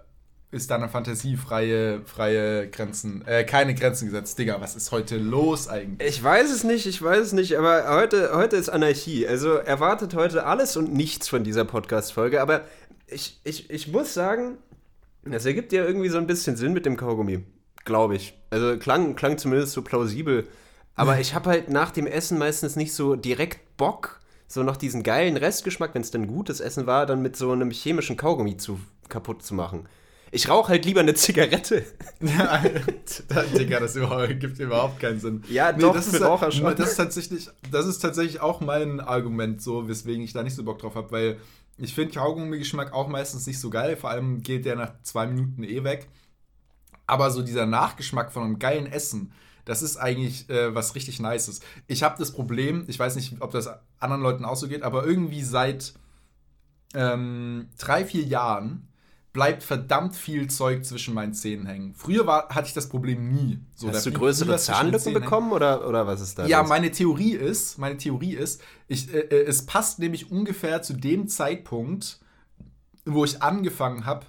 ist 0.52 0.70
deine 0.70 0.90
Fantasie 0.90 1.38
freie, 1.38 2.02
freie 2.02 2.70
Grenzen, 2.70 3.26
äh, 3.26 3.46
keine 3.46 3.74
Grenzen 3.74 4.08
gesetzt. 4.08 4.38
Digga, 4.38 4.60
was 4.60 4.76
ist 4.76 4.92
heute 4.92 5.16
los 5.16 5.70
eigentlich? 5.70 6.10
Ich 6.10 6.22
weiß 6.22 6.52
es 6.52 6.66
nicht, 6.66 6.86
ich 6.86 7.02
weiß 7.02 7.28
es 7.28 7.32
nicht, 7.32 7.58
aber 7.58 7.86
heute, 7.96 8.32
heute 8.34 8.58
ist 8.58 8.68
Anarchie. 8.68 9.26
Also 9.26 9.54
erwartet 9.54 10.14
heute 10.14 10.46
alles 10.46 10.76
und 10.76 10.94
nichts 10.94 11.30
von 11.30 11.46
dieser 11.46 11.64
Podcast-Folge. 11.64 12.42
Aber 12.42 12.66
ich, 13.08 13.40
ich, 13.46 13.70
ich 13.70 13.88
muss 13.88 14.14
sagen, 14.14 14.58
das 15.24 15.46
ergibt 15.46 15.72
ja 15.72 15.86
irgendwie 15.86 16.10
so 16.10 16.18
ein 16.18 16.28
bisschen 16.28 16.58
Sinn 16.58 16.74
mit 16.74 16.86
dem 16.86 16.98
Kaugummi. 16.98 17.46
Glaube 17.86 18.18
ich. 18.18 18.38
Also 18.50 18.78
klang, 18.78 19.16
klang 19.16 19.38
zumindest 19.38 19.72
so 19.72 19.82
plausibel. 19.82 20.46
Aber 20.94 21.20
ich 21.22 21.34
habe 21.36 21.50
halt 21.50 21.70
nach 21.70 21.92
dem 21.92 22.06
Essen 22.06 22.38
meistens 22.38 22.76
nicht 22.76 22.94
so 22.94 23.16
direkt 23.16 23.78
Bock, 23.78 24.21
so 24.52 24.64
noch 24.64 24.78
diesen 24.78 25.04
geilen 25.04 25.38
Restgeschmack, 25.38 25.96
wenn 25.96 26.02
es 26.02 26.12
dann 26.12 26.28
gutes 26.28 26.60
Essen 26.60 26.86
war, 26.86 27.06
dann 27.06 27.22
mit 27.22 27.36
so 27.36 27.52
einem 27.52 27.72
chemischen 27.72 28.18
Kaugummi 28.18 28.58
zu, 28.58 28.80
kaputt 29.08 29.44
zu 29.44 29.54
machen. 29.54 29.88
Ich 30.34 30.48
rauche 30.48 30.70
halt 30.70 30.86
lieber 30.86 31.02
eine 31.02 31.14
Zigarette. 31.14 31.86
Ja, 32.22 32.64
Digga, 33.58 33.80
das 33.80 33.96
gibt 34.40 34.60
überhaupt 34.60 35.00
keinen 35.00 35.20
Sinn. 35.20 35.44
Ja, 35.50 35.74
doch, 35.74 35.94
das 35.94 36.08
ist, 36.08 36.22
Raucher 36.22 36.52
schon. 36.52 36.76
Das 36.76 36.92
ist, 36.92 36.96
tatsächlich, 36.98 37.50
das 37.72 37.86
ist 37.86 38.00
tatsächlich 38.00 38.40
auch 38.42 38.62
mein 38.62 39.00
Argument, 39.00 39.62
so, 39.62 39.88
weswegen 39.88 40.24
ich 40.24 40.34
da 40.34 40.44
nicht 40.44 40.56
so 40.56 40.64
Bock 40.64 40.80
drauf 40.80 40.96
habe, 40.96 41.12
weil 41.12 41.38
ich 41.78 41.96
finde 41.96 42.14
Kaugummi-Geschmack 42.14 42.94
auch 42.94 43.08
meistens 43.08 43.48
nicht 43.48 43.60
so 43.60 43.70
geil, 43.70 43.98
vor 43.98 44.10
allem 44.10 44.44
geht 44.44 44.66
der 44.66 44.76
nach 44.76 44.94
zwei 45.04 45.28
Minuten 45.28 45.64
eh 45.64 45.84
weg. 45.84 46.08
Aber 47.08 47.32
so 47.32 47.42
dieser 47.42 47.66
Nachgeschmack 47.66 48.32
von 48.32 48.44
einem 48.44 48.60
geilen 48.60 48.86
Essen, 48.86 49.34
das 49.66 49.82
ist 49.82 49.98
eigentlich 49.98 50.50
äh, 50.50 50.74
was 50.74 50.96
richtig 50.96 51.20
Nices. 51.20 51.62
Ich 51.88 52.04
habe 52.04 52.16
das 52.18 52.32
Problem, 52.32 52.86
ich 52.88 52.98
weiß 52.98 53.16
nicht, 53.16 53.42
ob 53.42 53.52
das 53.52 53.70
anderen 54.00 54.22
Leuten 54.22 54.46
auch 54.46 54.56
so 54.56 54.68
geht, 54.68 54.84
aber 54.84 55.06
irgendwie 55.06 55.44
seit 55.44 55.94
ähm, 56.94 57.70
drei, 57.78 58.06
vier 58.06 58.24
Jahren 58.24 58.88
bleibt 59.34 59.64
verdammt 59.64 60.16
viel 60.16 60.50
Zeug 60.50 60.84
zwischen 60.86 61.14
meinen 61.14 61.34
Zähnen 61.34 61.66
hängen. 61.66 61.94
Früher 61.96 62.28
war, 62.28 62.50
hatte 62.50 62.68
ich 62.68 62.74
das 62.74 62.90
Problem 62.90 63.32
nie. 63.32 63.60
So, 63.76 63.90
Hast 63.90 64.06
du 64.06 64.12
größere 64.12 64.58
Zahnlücken 64.58 65.14
bekommen 65.14 65.54
oder, 65.54 65.88
oder 65.88 66.06
was 66.06 66.20
ist 66.20 66.38
da? 66.38 66.48
Ja, 66.48 66.60
los? 66.60 66.70
meine 66.70 66.92
Theorie 66.92 67.34
ist, 67.34 67.78
meine 67.78 67.98
Theorie 67.98 68.34
ist, 68.34 68.62
ich, 68.88 69.14
äh, 69.14 69.20
äh, 69.20 69.46
es 69.46 69.66
passt 69.66 70.00
nämlich 70.00 70.32
ungefähr 70.32 70.82
zu 70.82 70.94
dem 70.94 71.30
Zeitpunkt, 71.30 72.20
wo 73.06 73.24
ich 73.24 73.42
angefangen 73.42 74.06
habe, 74.06 74.26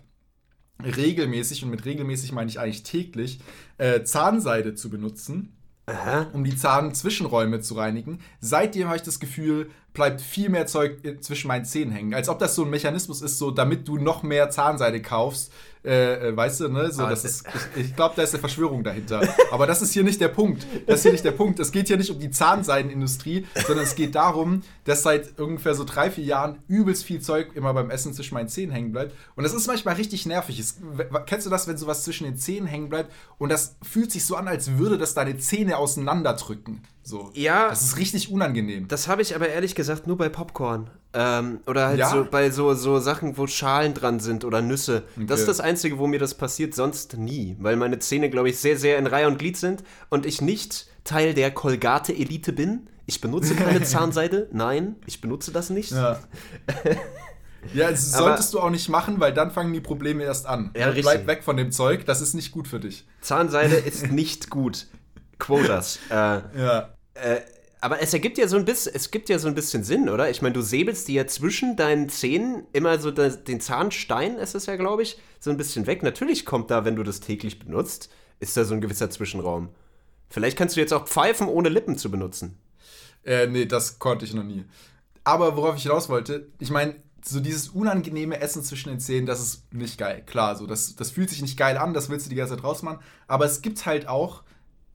regelmäßig, 0.84 1.64
und 1.64 1.70
mit 1.70 1.84
regelmäßig 1.84 2.32
meine 2.32 2.50
ich 2.50 2.60
eigentlich 2.60 2.82
täglich, 2.82 3.40
äh, 3.78 4.02
Zahnseide 4.02 4.74
zu 4.74 4.90
benutzen, 4.90 5.54
Aha. 5.86 6.28
um 6.32 6.44
die 6.44 6.56
Zahnzwischenräume 6.56 7.60
zu 7.60 7.74
reinigen. 7.74 8.20
Seitdem 8.40 8.86
habe 8.86 8.96
ich 8.96 9.02
das 9.02 9.20
Gefühl, 9.20 9.70
bleibt 9.94 10.20
viel 10.20 10.48
mehr 10.48 10.66
Zeug 10.66 11.04
äh, 11.04 11.20
zwischen 11.20 11.48
meinen 11.48 11.64
Zähnen 11.64 11.92
hängen. 11.92 12.14
Als 12.14 12.28
ob 12.28 12.38
das 12.38 12.54
so 12.54 12.64
ein 12.64 12.70
Mechanismus 12.70 13.22
ist, 13.22 13.38
so 13.38 13.50
damit 13.50 13.88
du 13.88 13.98
noch 13.98 14.22
mehr 14.22 14.50
Zahnseide 14.50 15.02
kaufst. 15.02 15.52
Äh, 15.84 16.28
äh, 16.28 16.36
weißt 16.36 16.60
du, 16.60 16.68
ne? 16.68 16.92
So, 16.92 17.02
Aber 17.02 17.10
das 17.10 17.24
ist, 17.24 17.44
ich 17.74 17.86
ich 17.86 17.96
glaube, 17.96 18.14
da 18.14 18.22
ist 18.22 18.32
eine 18.32 18.40
Verschwörung 18.40 18.84
dahinter. 18.84 19.20
Aber 19.50 19.66
das 19.66 19.82
ist 19.82 19.92
hier 19.92 20.04
nicht 20.04 20.20
der 20.20 20.28
Punkt. 20.28 20.64
Das 20.86 20.96
ist 20.96 21.02
hier 21.02 21.12
nicht 21.12 21.24
der 21.24 21.32
Punkt. 21.32 21.58
Es 21.58 21.72
geht 21.72 21.88
hier 21.88 21.96
nicht 21.96 22.10
um 22.10 22.20
die 22.20 22.30
Zahnseidenindustrie, 22.30 23.46
sondern 23.66 23.84
es 23.84 23.96
geht 23.96 24.14
darum, 24.14 24.62
dass 24.84 25.02
seit 25.02 25.40
ungefähr 25.40 25.74
so 25.74 25.84
drei, 25.84 26.10
vier 26.10 26.24
Jahren 26.24 26.60
übelst 26.68 27.04
viel 27.04 27.20
Zeug 27.20 27.54
immer 27.54 27.74
beim 27.74 27.90
Essen 27.90 28.14
zwischen 28.14 28.34
meinen 28.34 28.48
Zähnen 28.48 28.72
hängen 28.72 28.92
bleibt. 28.92 29.14
Und 29.34 29.42
das 29.42 29.54
ist 29.54 29.66
manchmal 29.66 29.96
richtig 29.96 30.24
nervig. 30.24 30.60
Es, 30.60 30.78
kennst 31.26 31.46
du 31.46 31.50
das, 31.50 31.66
wenn 31.66 31.76
sowas 31.76 32.04
zwischen 32.04 32.24
den 32.24 32.36
Zähnen 32.36 32.68
hängen 32.68 32.88
bleibt 32.88 33.12
und 33.38 33.48
das 33.48 33.76
fühlt 33.82 34.12
sich 34.12 34.24
so 34.24 34.36
an, 34.36 34.46
als 34.46 34.78
würde 34.78 34.98
das 34.98 35.14
deine 35.14 35.36
Zähne 35.38 35.78
auseinanderdrücken? 35.78 36.82
So. 37.04 37.30
Ja. 37.34 37.68
Das 37.68 37.82
ist 37.82 37.96
richtig 37.98 38.30
unangenehm. 38.30 38.86
Das 38.88 39.08
habe 39.08 39.22
ich 39.22 39.34
aber 39.34 39.48
ehrlich 39.48 39.74
gesagt 39.74 40.06
nur 40.06 40.16
bei 40.16 40.28
Popcorn. 40.28 40.88
Ähm, 41.14 41.60
oder 41.66 41.88
halt 41.88 41.98
Ja? 41.98 42.08
so 42.10 42.24
bei 42.30 42.50
so, 42.50 42.72
so 42.74 42.98
Sachen, 43.00 43.36
wo 43.36 43.46
Schalen 43.46 43.92
dran 43.92 44.20
sind 44.20 44.44
oder 44.44 44.62
Nüsse. 44.62 45.02
Das 45.16 45.40
ist 45.40 45.44
Okay. 45.44 45.50
das 45.50 45.60
Einzige, 45.60 45.98
wo 45.98 46.06
mir 46.06 46.18
das 46.18 46.34
passiert, 46.34 46.74
sonst 46.74 47.16
nie. 47.18 47.56
Weil 47.60 47.76
meine 47.76 47.98
Zähne, 47.98 48.30
glaube 48.30 48.48
ich, 48.50 48.58
sehr, 48.58 48.78
sehr 48.78 48.98
in 48.98 49.06
Reihe 49.06 49.26
und 49.26 49.38
Glied 49.38 49.56
sind 49.56 49.82
und 50.10 50.24
ich 50.26 50.40
nicht 50.40 50.86
Teil 51.04 51.34
der 51.34 51.50
Colgate-Elite 51.50 52.52
bin. 52.52 52.86
Ich 53.06 53.20
benutze 53.20 53.56
keine 53.56 53.82
Zahnseide. 53.82 54.48
Nein, 54.52 54.94
ich 55.06 55.20
benutze 55.20 55.50
das 55.52 55.70
nicht. 55.70 55.90
Ja. 55.90 56.18
Ja, 57.74 57.90
das 57.92 58.12
Aber- 58.14 58.24
solltest 58.24 58.54
du 58.54 58.58
auch 58.60 58.70
nicht 58.70 58.88
machen, 58.88 59.20
weil 59.20 59.32
dann 59.32 59.52
fangen 59.52 59.72
die 59.72 59.80
Probleme 59.80 60.24
erst 60.24 60.46
an. 60.46 60.72
Ja, 60.76 60.86
richtig. 60.86 61.04
Bleib 61.04 61.26
weg 61.28 61.44
von 61.44 61.56
dem 61.56 61.70
Zeug, 61.70 62.04
das 62.06 62.20
ist 62.20 62.34
nicht 62.34 62.50
gut 62.50 62.66
für 62.66 62.80
dich. 62.80 63.06
Zahnseide 63.20 63.76
ist 63.76 64.10
nicht 64.10 64.50
gut. 64.50 64.88
Quotas. 65.38 66.00
Äh, 66.10 66.14
Ja. 66.58 66.88
Äh, 67.14 67.40
aber 67.80 68.00
es 68.00 68.14
ergibt 68.14 68.38
ja 68.38 68.46
so 68.46 68.56
ein 68.56 68.64
bisschen, 68.64 68.94
es 68.94 69.10
gibt 69.10 69.28
ja 69.28 69.40
so 69.40 69.48
ein 69.48 69.56
bisschen 69.56 69.82
Sinn, 69.82 70.08
oder? 70.08 70.30
Ich 70.30 70.40
meine, 70.40 70.52
du 70.52 70.62
säbelst 70.62 71.08
dir 71.08 71.22
ja 71.22 71.26
zwischen 71.26 71.74
deinen 71.74 72.08
Zähnen 72.08 72.64
immer 72.72 72.98
so 72.98 73.10
das, 73.10 73.42
den 73.42 73.60
Zahnstein, 73.60 74.36
ist 74.36 74.54
es 74.54 74.66
ja, 74.66 74.76
glaube 74.76 75.02
ich, 75.02 75.18
so 75.40 75.50
ein 75.50 75.56
bisschen 75.56 75.88
weg. 75.88 76.04
Natürlich 76.04 76.46
kommt 76.46 76.70
da, 76.70 76.84
wenn 76.84 76.94
du 76.94 77.02
das 77.02 77.18
täglich 77.18 77.58
benutzt, 77.58 78.08
ist 78.38 78.56
da 78.56 78.64
so 78.64 78.74
ein 78.74 78.80
gewisser 78.80 79.10
Zwischenraum. 79.10 79.70
Vielleicht 80.30 80.56
kannst 80.56 80.76
du 80.76 80.80
jetzt 80.80 80.92
auch 80.92 81.06
pfeifen, 81.08 81.48
ohne 81.48 81.70
Lippen 81.70 81.98
zu 81.98 82.08
benutzen. 82.08 82.56
Äh, 83.24 83.48
nee, 83.48 83.66
das 83.66 83.98
konnte 83.98 84.24
ich 84.24 84.32
noch 84.32 84.44
nie. 84.44 84.64
Aber 85.24 85.56
worauf 85.56 85.76
ich 85.76 85.82
hinaus 85.82 86.08
wollte, 86.08 86.48
ich 86.60 86.70
meine, 86.70 86.94
so 87.24 87.40
dieses 87.40 87.68
unangenehme 87.68 88.40
Essen 88.40 88.62
zwischen 88.62 88.90
den 88.90 89.00
Zähnen, 89.00 89.26
das 89.26 89.40
ist 89.40 89.72
nicht 89.74 89.98
geil. 89.98 90.22
Klar, 90.24 90.56
so, 90.56 90.66
das, 90.66 90.94
das 90.94 91.10
fühlt 91.10 91.30
sich 91.30 91.42
nicht 91.42 91.56
geil 91.56 91.76
an, 91.76 91.94
das 91.94 92.08
willst 92.08 92.26
du 92.26 92.30
die 92.30 92.36
ganze 92.36 92.54
Zeit 92.54 92.64
rausmachen. 92.64 93.00
Aber 93.26 93.44
es 93.44 93.60
gibt 93.62 93.86
halt 93.86 94.08
auch 94.08 94.44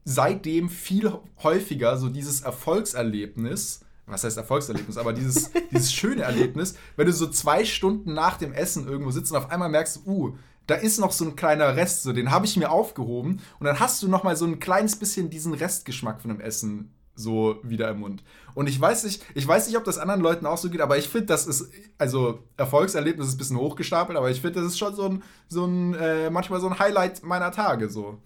seitdem 0.09 0.69
viel 0.69 1.11
häufiger 1.43 1.97
so 1.97 2.07
dieses 2.07 2.39
Erfolgserlebnis, 2.39 3.81
was 4.05 4.23
heißt 4.23 4.37
Erfolgserlebnis, 4.37 4.95
aber 4.95 5.11
dieses, 5.11 5.51
dieses 5.71 5.91
schöne 5.91 6.21
Erlebnis, 6.21 6.75
wenn 6.95 7.07
du 7.07 7.11
so 7.11 7.27
zwei 7.27 7.65
Stunden 7.65 8.13
nach 8.13 8.37
dem 8.37 8.53
Essen 8.53 8.87
irgendwo 8.87 9.11
sitzt 9.11 9.33
und 9.33 9.37
auf 9.37 9.51
einmal 9.51 9.67
merkst, 9.67 10.07
uh, 10.07 10.37
da 10.65 10.75
ist 10.75 10.97
noch 10.99 11.11
so 11.11 11.25
ein 11.25 11.35
kleiner 11.35 11.75
Rest, 11.75 12.03
so 12.03 12.13
den 12.13 12.31
habe 12.31 12.45
ich 12.45 12.55
mir 12.55 12.71
aufgehoben 12.71 13.41
und 13.59 13.65
dann 13.65 13.81
hast 13.81 14.01
du 14.01 14.07
noch 14.07 14.23
mal 14.23 14.37
so 14.37 14.45
ein 14.45 14.61
kleines 14.61 14.95
bisschen 14.95 15.29
diesen 15.29 15.53
Restgeschmack 15.53 16.21
von 16.21 16.29
dem 16.29 16.39
Essen 16.39 16.93
so 17.13 17.57
wieder 17.63 17.89
im 17.89 17.99
Mund. 17.99 18.23
Und 18.53 18.69
ich 18.69 18.79
weiß 18.79 19.03
nicht, 19.03 19.25
ich 19.35 19.45
weiß 19.45 19.67
nicht, 19.67 19.75
ob 19.75 19.83
das 19.83 19.97
anderen 19.97 20.21
Leuten 20.21 20.45
auch 20.45 20.57
so 20.57 20.69
geht, 20.69 20.79
aber 20.79 20.97
ich 20.97 21.09
finde, 21.09 21.25
das 21.25 21.47
ist, 21.47 21.69
also 21.97 22.39
Erfolgserlebnis 22.55 23.27
ist 23.27 23.35
ein 23.35 23.39
bisschen 23.39 23.57
hochgestapelt, 23.57 24.17
aber 24.17 24.29
ich 24.29 24.39
finde, 24.39 24.61
das 24.61 24.71
ist 24.71 24.77
schon 24.77 24.95
so 24.95 25.03
ein, 25.03 25.23
so 25.49 25.65
ein 25.65 25.95
äh, 25.95 26.29
manchmal 26.29 26.61
so 26.61 26.67
ein 26.67 26.79
Highlight 26.79 27.23
meiner 27.23 27.51
Tage 27.51 27.89
so. 27.89 28.19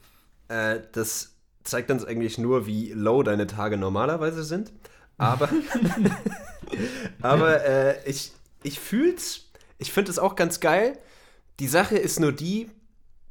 Äh, 0.47 0.81
das 0.91 1.30
zeigt 1.63 1.91
uns 1.91 2.06
eigentlich 2.06 2.38
nur, 2.38 2.65
wie 2.68 2.91
low 2.94 3.24
deine 3.24 3.48
Tage 3.48 3.77
normalerweise 3.77 4.44
sind. 4.44 4.72
Aber, 5.18 5.50
aber 7.22 7.63
äh, 7.65 8.10
ich, 8.10 8.32
ich 8.63 8.80
fühl's, 8.80 9.51
ich 9.77 9.91
finde 9.91 10.12
es 10.12 10.20
auch 10.20 10.36
ganz 10.36 10.60
geil. 10.60 10.98
Die 11.60 11.68
Sache 11.68 11.98
ist 11.98 12.20
nur 12.20 12.32
die, 12.32 12.70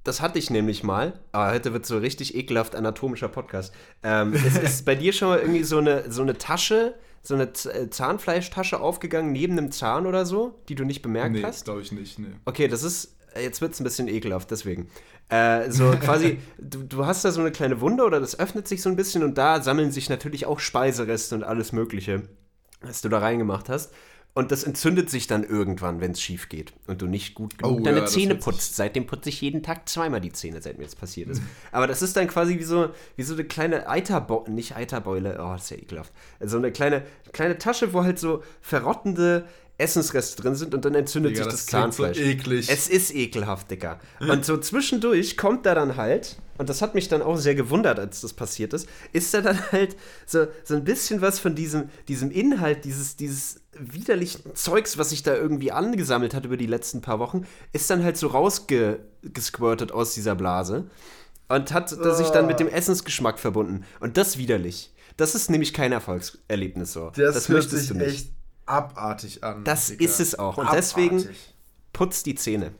das 0.04 0.20
hatte 0.20 0.38
ich 0.38 0.50
nämlich 0.50 0.82
mal, 0.84 1.18
aber 1.32 1.52
heute 1.52 1.72
wird 1.72 1.86
so 1.86 1.98
richtig 1.98 2.34
ekelhaft 2.34 2.74
anatomischer 2.74 3.28
Podcast. 3.28 3.74
Ähm, 4.02 4.32
es 4.34 4.56
ist 4.62 4.84
bei 4.84 4.94
dir 4.94 5.12
schon 5.12 5.28
mal 5.28 5.38
irgendwie 5.38 5.64
so 5.64 5.78
eine, 5.78 6.10
so 6.10 6.22
eine 6.22 6.38
Tasche, 6.38 6.94
so 7.22 7.34
eine 7.34 7.44
äh, 7.44 7.90
Zahnfleischtasche 7.90 8.80
aufgegangen 8.80 9.32
neben 9.32 9.58
einem 9.58 9.72
Zahn 9.72 10.06
oder 10.06 10.24
so, 10.24 10.58
die 10.68 10.74
du 10.74 10.84
nicht 10.84 11.02
bemerkt 11.02 11.32
Nee, 11.32 11.42
hast? 11.42 11.64
glaube 11.64 11.82
ich 11.82 11.92
nicht, 11.92 12.18
nee. 12.18 12.28
Okay, 12.44 12.68
das 12.68 12.82
ist. 12.82 13.16
Jetzt 13.36 13.60
wird 13.60 13.72
es 13.72 13.80
ein 13.80 13.84
bisschen 13.84 14.08
ekelhaft, 14.08 14.50
deswegen. 14.50 14.88
Äh, 15.28 15.70
so 15.70 15.90
quasi, 16.00 16.38
du, 16.58 16.82
du 16.82 17.06
hast 17.06 17.24
da 17.24 17.30
so 17.30 17.40
eine 17.40 17.52
kleine 17.52 17.80
Wunde 17.80 18.04
oder 18.04 18.20
das 18.20 18.38
öffnet 18.38 18.66
sich 18.66 18.82
so 18.82 18.88
ein 18.88 18.96
bisschen 18.96 19.22
und 19.22 19.38
da 19.38 19.62
sammeln 19.62 19.92
sich 19.92 20.08
natürlich 20.08 20.46
auch 20.46 20.58
Speisereste 20.58 21.34
und 21.34 21.44
alles 21.44 21.72
Mögliche, 21.72 22.22
was 22.80 23.02
du 23.02 23.08
da 23.08 23.18
reingemacht 23.18 23.68
hast. 23.68 23.92
Und 24.32 24.52
das 24.52 24.62
entzündet 24.62 25.10
sich 25.10 25.26
dann 25.26 25.42
irgendwann, 25.42 26.00
wenn 26.00 26.12
es 26.12 26.22
schief 26.22 26.48
geht 26.48 26.72
und 26.86 27.02
du 27.02 27.06
nicht 27.06 27.34
gut 27.34 27.58
genug 27.58 27.80
Oh, 27.80 27.82
deine 27.82 28.00
ja, 28.00 28.06
Zähne 28.06 28.36
putzt. 28.36 28.76
Seitdem 28.76 29.04
putze 29.06 29.28
ich 29.28 29.40
jeden 29.40 29.64
Tag 29.64 29.88
zweimal 29.88 30.20
die 30.20 30.30
Zähne, 30.30 30.62
seit 30.62 30.78
mir 30.78 30.84
das 30.84 30.94
passiert 30.94 31.30
ist. 31.30 31.42
Aber 31.72 31.88
das 31.88 32.00
ist 32.00 32.16
dann 32.16 32.28
quasi 32.28 32.56
wie 32.58 32.62
so, 32.62 32.90
wie 33.16 33.24
so 33.24 33.34
eine 33.34 33.44
kleine 33.44 33.88
Eiterbeule, 33.88 34.52
nicht 34.52 34.76
Eiterbeule, 34.76 35.38
oh, 35.40 35.52
das 35.54 35.64
ist 35.64 35.70
ja 35.70 35.78
ekelhaft. 35.78 36.12
So 36.38 36.58
eine 36.58 36.70
kleine, 36.70 37.02
kleine 37.32 37.58
Tasche, 37.58 37.92
wo 37.92 38.04
halt 38.04 38.20
so 38.20 38.44
verrottende 38.60 39.46
Essensreste 39.80 40.40
drin 40.40 40.54
sind 40.54 40.74
und 40.74 40.84
dann 40.84 40.94
entzündet 40.94 41.32
Digga, 41.32 41.44
sich 41.44 41.52
das 41.52 41.66
das 41.66 41.66
klingt 41.66 41.94
so 41.94 42.02
Zahnfleisch. 42.04 42.18
eklig. 42.26 42.68
Es 42.70 42.88
ist 42.88 43.14
ekelhaft, 43.14 43.70
Digga. 43.70 43.98
Und 44.20 44.44
so 44.44 44.56
zwischendurch 44.56 45.36
kommt 45.36 45.66
da 45.66 45.74
dann 45.74 45.96
halt, 45.96 46.36
und 46.58 46.68
das 46.68 46.82
hat 46.82 46.94
mich 46.94 47.08
dann 47.08 47.22
auch 47.22 47.36
sehr 47.36 47.54
gewundert, 47.54 47.98
als 47.98 48.20
das 48.20 48.34
passiert 48.34 48.74
ist, 48.74 48.86
ist 49.12 49.32
da 49.32 49.40
dann 49.40 49.58
halt 49.72 49.96
so, 50.26 50.46
so 50.62 50.74
ein 50.74 50.84
bisschen 50.84 51.20
was 51.22 51.38
von 51.38 51.54
diesem, 51.54 51.88
diesem 52.06 52.30
Inhalt, 52.30 52.84
dieses, 52.84 53.16
dieses 53.16 53.60
widerlichen 53.78 54.54
Zeugs, 54.54 54.98
was 54.98 55.10
sich 55.10 55.22
da 55.22 55.34
irgendwie 55.34 55.72
angesammelt 55.72 56.34
hat 56.34 56.44
über 56.44 56.56
die 56.56 56.66
letzten 56.66 57.00
paar 57.00 57.18
Wochen, 57.18 57.46
ist 57.72 57.88
dann 57.88 58.04
halt 58.04 58.16
so 58.18 58.26
rausgesquirtet 58.26 59.90
aus 59.92 60.14
dieser 60.14 60.34
Blase 60.34 60.90
und 61.48 61.72
hat 61.72 61.88
sich 61.88 62.28
dann 62.28 62.46
mit 62.46 62.60
dem 62.60 62.68
Essensgeschmack 62.68 63.38
verbunden. 63.38 63.84
Und 64.00 64.16
das 64.16 64.38
widerlich. 64.38 64.92
das 65.16 65.34
ist 65.34 65.50
nämlich 65.50 65.72
kein 65.74 65.92
Erfolgserlebnis 65.92 66.92
so. 66.92 67.10
Das, 67.16 67.34
das 67.34 67.48
möchtest 67.48 67.90
du 67.90 67.94
nicht. 67.94 68.30
Abartig 68.70 69.42
an. 69.44 69.64
Das 69.64 69.88
Digga. 69.88 70.04
ist 70.04 70.20
es 70.20 70.38
auch. 70.38 70.56
Und 70.56 70.66
Abartig. 70.66 70.80
deswegen 70.80 71.28
putz 71.92 72.22
die 72.22 72.34
Zähne. 72.34 72.72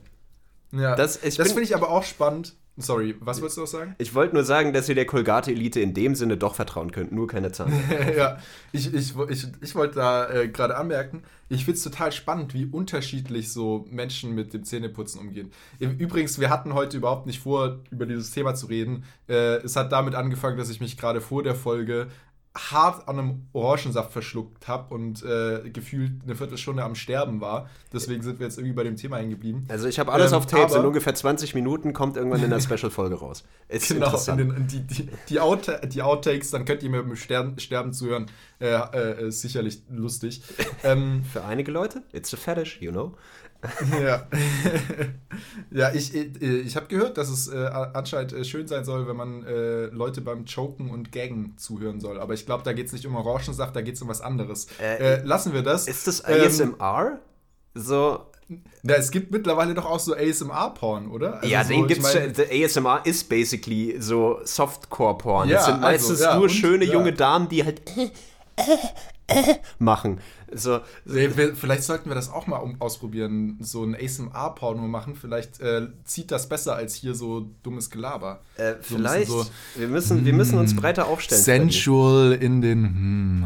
Ja, 0.71 0.95
das- 0.95 1.19
das, 1.19 1.35
finde 1.35 1.63
ich 1.63 1.75
aber 1.75 1.89
auch 1.89 2.03
spannend. 2.03 2.55
Sorry, 2.77 3.15
was 3.19 3.41
wolltest 3.41 3.57
du 3.57 3.61
noch 3.61 3.67
sagen? 3.67 3.95
Ich 3.97 4.15
wollte 4.15 4.33
nur 4.33 4.45
sagen, 4.45 4.71
dass 4.71 4.87
ihr 4.87 4.95
der 4.95 5.05
Colgate-Elite 5.05 5.81
in 5.81 5.93
dem 5.93 6.15
Sinne 6.15 6.37
doch 6.37 6.55
vertrauen 6.55 6.91
könnt, 6.91 7.11
nur 7.11 7.27
keine 7.27 7.51
Zahn. 7.51 7.71
ja, 8.17 8.37
ich, 8.71 8.91
ich, 8.93 9.13
ich, 9.29 9.47
ich 9.61 9.75
wollte 9.75 9.95
da 9.95 10.29
äh, 10.29 10.47
gerade 10.47 10.77
anmerken, 10.77 11.21
ich 11.49 11.65
finde 11.65 11.77
es 11.77 11.83
total 11.83 12.13
spannend, 12.13 12.53
wie 12.53 12.65
unterschiedlich 12.65 13.51
so 13.51 13.85
Menschen 13.91 14.33
mit 14.33 14.53
dem 14.53 14.63
Zähneputzen 14.63 15.19
umgehen. 15.19 15.51
Übrigens, 15.79 16.39
wir 16.39 16.49
hatten 16.49 16.73
heute 16.73 16.95
überhaupt 16.95 17.27
nicht 17.27 17.41
vor, 17.41 17.79
über 17.91 18.05
dieses 18.05 18.31
Thema 18.31 18.55
zu 18.55 18.67
reden. 18.67 19.03
Äh, 19.27 19.57
es 19.57 19.75
hat 19.75 19.91
damit 19.91 20.15
angefangen, 20.15 20.57
dass 20.57 20.69
ich 20.69 20.79
mich 20.79 20.95
gerade 20.95 21.19
vor 21.19 21.43
der 21.43 21.55
Folge 21.55 22.07
hart 22.53 23.07
an 23.07 23.17
einem 23.17 23.47
Orangensaft 23.53 24.11
verschluckt 24.11 24.67
habe 24.67 24.93
und 24.93 25.23
äh, 25.23 25.69
gefühlt 25.69 26.21
eine 26.23 26.35
Viertelstunde 26.35 26.83
am 26.83 26.95
Sterben 26.95 27.39
war. 27.39 27.69
Deswegen 27.93 28.21
sind 28.23 28.39
wir 28.39 28.45
jetzt 28.47 28.57
irgendwie 28.57 28.75
bei 28.75 28.83
dem 28.83 28.97
Thema 28.97 29.17
hängen 29.17 29.29
geblieben. 29.29 29.65
Also 29.69 29.87
ich 29.87 29.99
habe 29.99 30.11
alles 30.11 30.33
Ähm, 30.33 30.37
auf 30.37 30.47
Tapes, 30.47 30.73
in 30.73 30.79
aber- 30.79 30.87
ungefähr 30.89 31.15
20 31.15 31.55
Minuten 31.55 31.93
kommt 31.93 32.17
irgendwann 32.17 32.43
in 32.43 32.49
der 32.49 32.59
Special-Folge 32.59 33.15
raus. 33.15 33.45
Ist 33.69 33.87
Genau, 33.87 34.11
den, 34.35 34.67
die, 34.67 34.81
die, 34.81 35.07
die, 35.29 35.39
Out, 35.39 35.71
die 35.93 36.01
Outtakes, 36.01 36.51
dann 36.51 36.65
könnt 36.65 36.83
ihr 36.83 36.89
mir 36.89 37.01
beim 37.03 37.15
Sterben, 37.15 37.57
Sterben 37.57 37.93
zuhören. 37.93 38.25
Äh, 38.59 38.67
äh, 38.67 39.27
ist 39.29 39.41
sicherlich 39.41 39.81
lustig. 39.89 40.41
ähm, 40.83 41.23
Für 41.23 41.45
einige 41.45 41.71
Leute, 41.71 42.03
it's 42.11 42.33
a 42.33 42.37
fetish, 42.37 42.81
you 42.81 42.91
know. 42.91 43.15
Ja, 44.01 44.27
ja 45.71 45.93
ich, 45.93 46.13
äh, 46.15 46.25
ich 46.61 46.75
habe 46.75 46.87
gehört, 46.87 47.17
dass 47.17 47.29
es 47.29 47.47
äh, 47.47 47.57
anscheinend 47.93 48.33
äh, 48.33 48.43
schön 48.43 48.67
sein 48.67 48.83
soll, 48.85 49.07
wenn 49.07 49.15
man 49.15 49.45
äh, 49.45 49.85
Leute 49.87 50.21
beim 50.21 50.45
Choken 50.45 50.89
und 50.89 51.11
Gaggen 51.11 51.53
zuhören 51.57 51.99
soll. 51.99 52.19
Aber 52.19 52.33
ich 52.33 52.45
glaube, 52.45 52.63
da 52.63 52.73
geht 52.73 52.87
es 52.87 52.93
nicht 52.93 53.05
um 53.05 53.15
Orangensaft, 53.15 53.75
da 53.75 53.81
geht 53.81 53.95
es 53.95 54.01
um 54.01 54.07
was 54.07 54.21
anderes. 54.21 54.67
Äh, 54.79 54.97
Äh, 55.19 55.23
lassen 55.23 55.53
wir 55.53 55.61
das. 55.63 55.87
Ist 55.87 56.07
das 56.07 56.23
Ähm, 56.27 56.41
ASMR? 56.45 57.19
So, 57.73 58.25
Na, 58.83 58.95
es 58.95 59.11
gibt 59.11 59.31
mittlerweile 59.31 59.73
doch 59.73 59.85
auch 59.85 59.99
so 59.99 60.13
ASMR-Porn, 60.15 61.09
oder? 61.09 61.35
Also 61.35 61.47
ja, 61.47 61.63
so, 61.63 61.69
den 61.69 61.81
ich 61.83 61.87
gibt's 61.87 62.13
mein- 62.13 62.35
schon. 62.35 62.35
The 62.35 62.63
ASMR 62.65 63.01
ist 63.05 63.29
basically 63.29 63.95
so 63.99 64.39
Softcore-Porn. 64.43 65.47
Ja, 65.47 65.55
das 65.55 65.65
sind 65.65 65.73
also, 65.75 65.85
meistens 65.87 66.19
ja, 66.21 66.33
nur 66.35 66.43
und- 66.43 66.49
schöne 66.49 66.83
ja. 66.85 66.93
junge 66.93 67.13
Damen, 67.13 67.47
die 67.47 67.63
halt 67.63 67.81
machen. 69.79 70.19
So, 70.53 70.79
Vielleicht 71.05 71.83
sollten 71.83 72.09
wir 72.09 72.15
das 72.15 72.29
auch 72.29 72.47
mal 72.47 72.57
um, 72.57 72.81
ausprobieren, 72.81 73.57
so 73.61 73.83
ein 73.83 73.95
ASMR-Porno 73.95 74.87
machen. 74.87 75.15
Vielleicht 75.15 75.61
äh, 75.61 75.87
zieht 76.03 76.31
das 76.31 76.49
besser 76.49 76.75
als 76.75 76.93
hier 76.95 77.15
so 77.15 77.49
dummes 77.63 77.89
Gelaber. 77.89 78.41
äh, 78.57 78.73
So 78.81 78.95
vielleicht. 78.97 79.29
so, 79.31 79.45
wir, 79.75 79.87
müssen, 79.87 80.25
wir 80.25 80.33
müssen 80.33 80.57
uns 80.57 80.75
breiter 80.75 81.07
aufstellen. 81.07 81.41
Sensual 81.41 82.33
in 82.33 82.61
den. 82.61 82.83
Hm, 82.83 83.45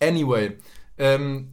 anyway, 0.00 0.56
ähm, 0.98 1.50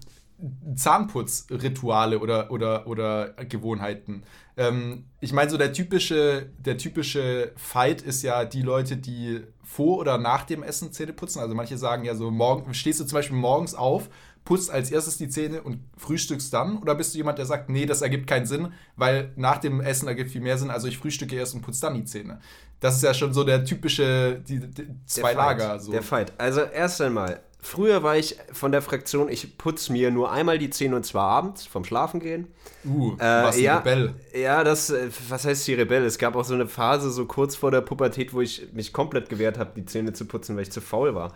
Zahnputzrituale 0.75 2.19
oder, 2.19 2.51
oder, 2.51 2.88
oder 2.88 3.33
Gewohnheiten. 3.47 4.23
Ähm, 4.61 5.05
ich 5.19 5.33
meine, 5.33 5.49
so 5.49 5.57
der 5.57 5.73
typische, 5.73 6.49
der 6.59 6.77
typische 6.77 7.51
Fight 7.55 8.01
ist 8.01 8.21
ja 8.21 8.45
die 8.45 8.61
Leute, 8.61 8.97
die 8.97 9.41
vor 9.63 9.97
oder 9.97 10.17
nach 10.17 10.43
dem 10.43 10.63
Essen 10.63 10.91
Zähne 10.91 11.13
putzen. 11.13 11.39
Also 11.39 11.55
manche 11.55 11.77
sagen 11.77 12.03
ja 12.03 12.15
so, 12.15 12.29
morgen, 12.31 12.73
stehst 12.73 12.99
du 12.99 13.05
zum 13.05 13.15
Beispiel 13.15 13.37
morgens 13.37 13.73
auf, 13.73 14.09
putzt 14.43 14.69
als 14.69 14.91
erstes 14.91 15.17
die 15.17 15.29
Zähne 15.29 15.61
und 15.61 15.79
frühstückst 15.97 16.53
dann? 16.53 16.77
Oder 16.79 16.95
bist 16.95 17.13
du 17.13 17.17
jemand, 17.17 17.37
der 17.37 17.45
sagt, 17.45 17.69
nee, 17.69 17.85
das 17.85 18.01
ergibt 18.01 18.27
keinen 18.27 18.45
Sinn, 18.45 18.73
weil 18.95 19.31
nach 19.35 19.59
dem 19.59 19.81
Essen 19.81 20.07
ergibt 20.07 20.31
viel 20.31 20.41
mehr 20.41 20.57
Sinn, 20.57 20.69
also 20.69 20.87
ich 20.87 20.97
frühstücke 20.97 21.35
erst 21.35 21.55
und 21.55 21.61
putze 21.61 21.81
dann 21.81 21.95
die 21.95 22.05
Zähne. 22.05 22.39
Das 22.79 22.95
ist 22.95 23.03
ja 23.03 23.13
schon 23.13 23.33
so 23.33 23.43
der 23.43 23.63
typische, 23.63 24.41
die, 24.47 24.59
die 24.59 24.87
zwei 25.05 25.33
Der 25.33 25.37
Lager. 25.37 25.69
Fight, 25.69 25.81
So. 25.83 25.91
Der 25.91 26.01
Fight. 26.03 26.33
Also 26.37 26.61
erst 26.61 26.99
einmal, 27.01 27.41
früher 27.61 28.03
war 28.03 28.17
ich 28.17 28.37
von 28.51 28.71
der 28.71 28.81
Fraktion, 28.81 29.29
ich 29.29 29.57
putze 29.57 29.91
mir 29.91 30.11
nur 30.11 30.31
einmal 30.31 30.57
die 30.57 30.69
Zähne 30.69 30.95
und 30.95 31.05
zwar 31.05 31.29
abends 31.29 31.65
vom 31.65 31.83
Schlafengehen. 31.85 32.47
Uh, 32.83 33.13
Äh, 33.17 33.19
was 33.19 33.59
ja, 33.59 33.77
Rebell. 33.77 34.15
Ja, 34.33 34.63
das, 34.63 34.89
äh, 34.89 35.09
was 35.29 35.45
heißt 35.45 35.67
die 35.67 35.75
Rebell? 35.75 36.03
Es 36.03 36.17
gab 36.17 36.35
auch 36.35 36.43
so 36.43 36.53
eine 36.53 36.67
Phase, 36.67 37.11
so 37.11 37.25
kurz 37.25 37.55
vor 37.55 37.71
der 37.71 37.81
Pubertät, 37.81 38.33
wo 38.33 38.41
ich 38.41 38.74
mich 38.74 38.91
komplett 38.93 39.29
gewehrt 39.29 39.57
habe, 39.57 39.71
die 39.75 39.85
Zähne 39.85 40.13
zu 40.13 40.25
putzen, 40.25 40.55
weil 40.55 40.63
ich 40.63 40.71
zu 40.71 40.81
faul 40.81 41.13
war. 41.15 41.35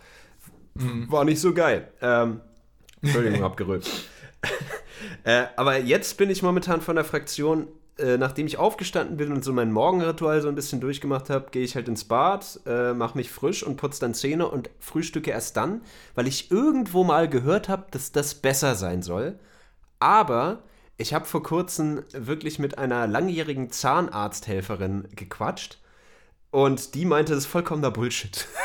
Mhm. 0.73 1.11
War 1.11 1.23
nicht 1.23 1.39
so 1.39 1.53
geil. 1.53 1.91
Ähm, 2.01 2.41
Entschuldigung, 3.01 3.41
hab 3.43 3.57
gerülpst. 3.57 4.09
äh, 5.23 5.45
aber 5.55 5.79
jetzt 5.79 6.17
bin 6.17 6.29
ich 6.29 6.41
momentan 6.41 6.81
von 6.81 6.95
der 6.95 7.05
Fraktion, 7.05 7.67
äh, 7.97 8.17
nachdem 8.17 8.47
ich 8.47 8.57
aufgestanden 8.57 9.17
bin 9.17 9.31
und 9.31 9.43
so 9.43 9.53
mein 9.53 9.71
Morgenritual 9.71 10.41
so 10.41 10.49
ein 10.49 10.55
bisschen 10.55 10.81
durchgemacht 10.81 11.29
habe, 11.29 11.51
gehe 11.51 11.63
ich 11.63 11.75
halt 11.75 11.87
ins 11.87 12.03
Bad, 12.03 12.59
äh, 12.65 12.93
mache 12.93 13.17
mich 13.17 13.31
frisch 13.31 13.63
und 13.63 13.77
putze 13.77 14.01
dann 14.01 14.13
Zähne 14.13 14.47
und 14.47 14.69
frühstücke 14.79 15.31
erst 15.31 15.57
dann, 15.57 15.81
weil 16.13 16.27
ich 16.27 16.51
irgendwo 16.51 17.03
mal 17.03 17.29
gehört 17.29 17.69
habe, 17.69 17.85
dass 17.91 18.11
das 18.11 18.35
besser 18.35 18.75
sein 18.75 19.01
soll. 19.01 19.39
Aber 19.99 20.63
ich 20.97 21.13
habe 21.13 21.25
vor 21.25 21.43
kurzem 21.43 22.03
wirklich 22.11 22.59
mit 22.59 22.77
einer 22.77 23.07
langjährigen 23.07 23.69
Zahnarzthelferin 23.69 25.07
gequatscht 25.15 25.79
und 26.51 26.95
die 26.95 27.05
meinte, 27.05 27.33
das 27.33 27.43
ist 27.43 27.49
vollkommener 27.49 27.91
Bullshit. 27.91 28.47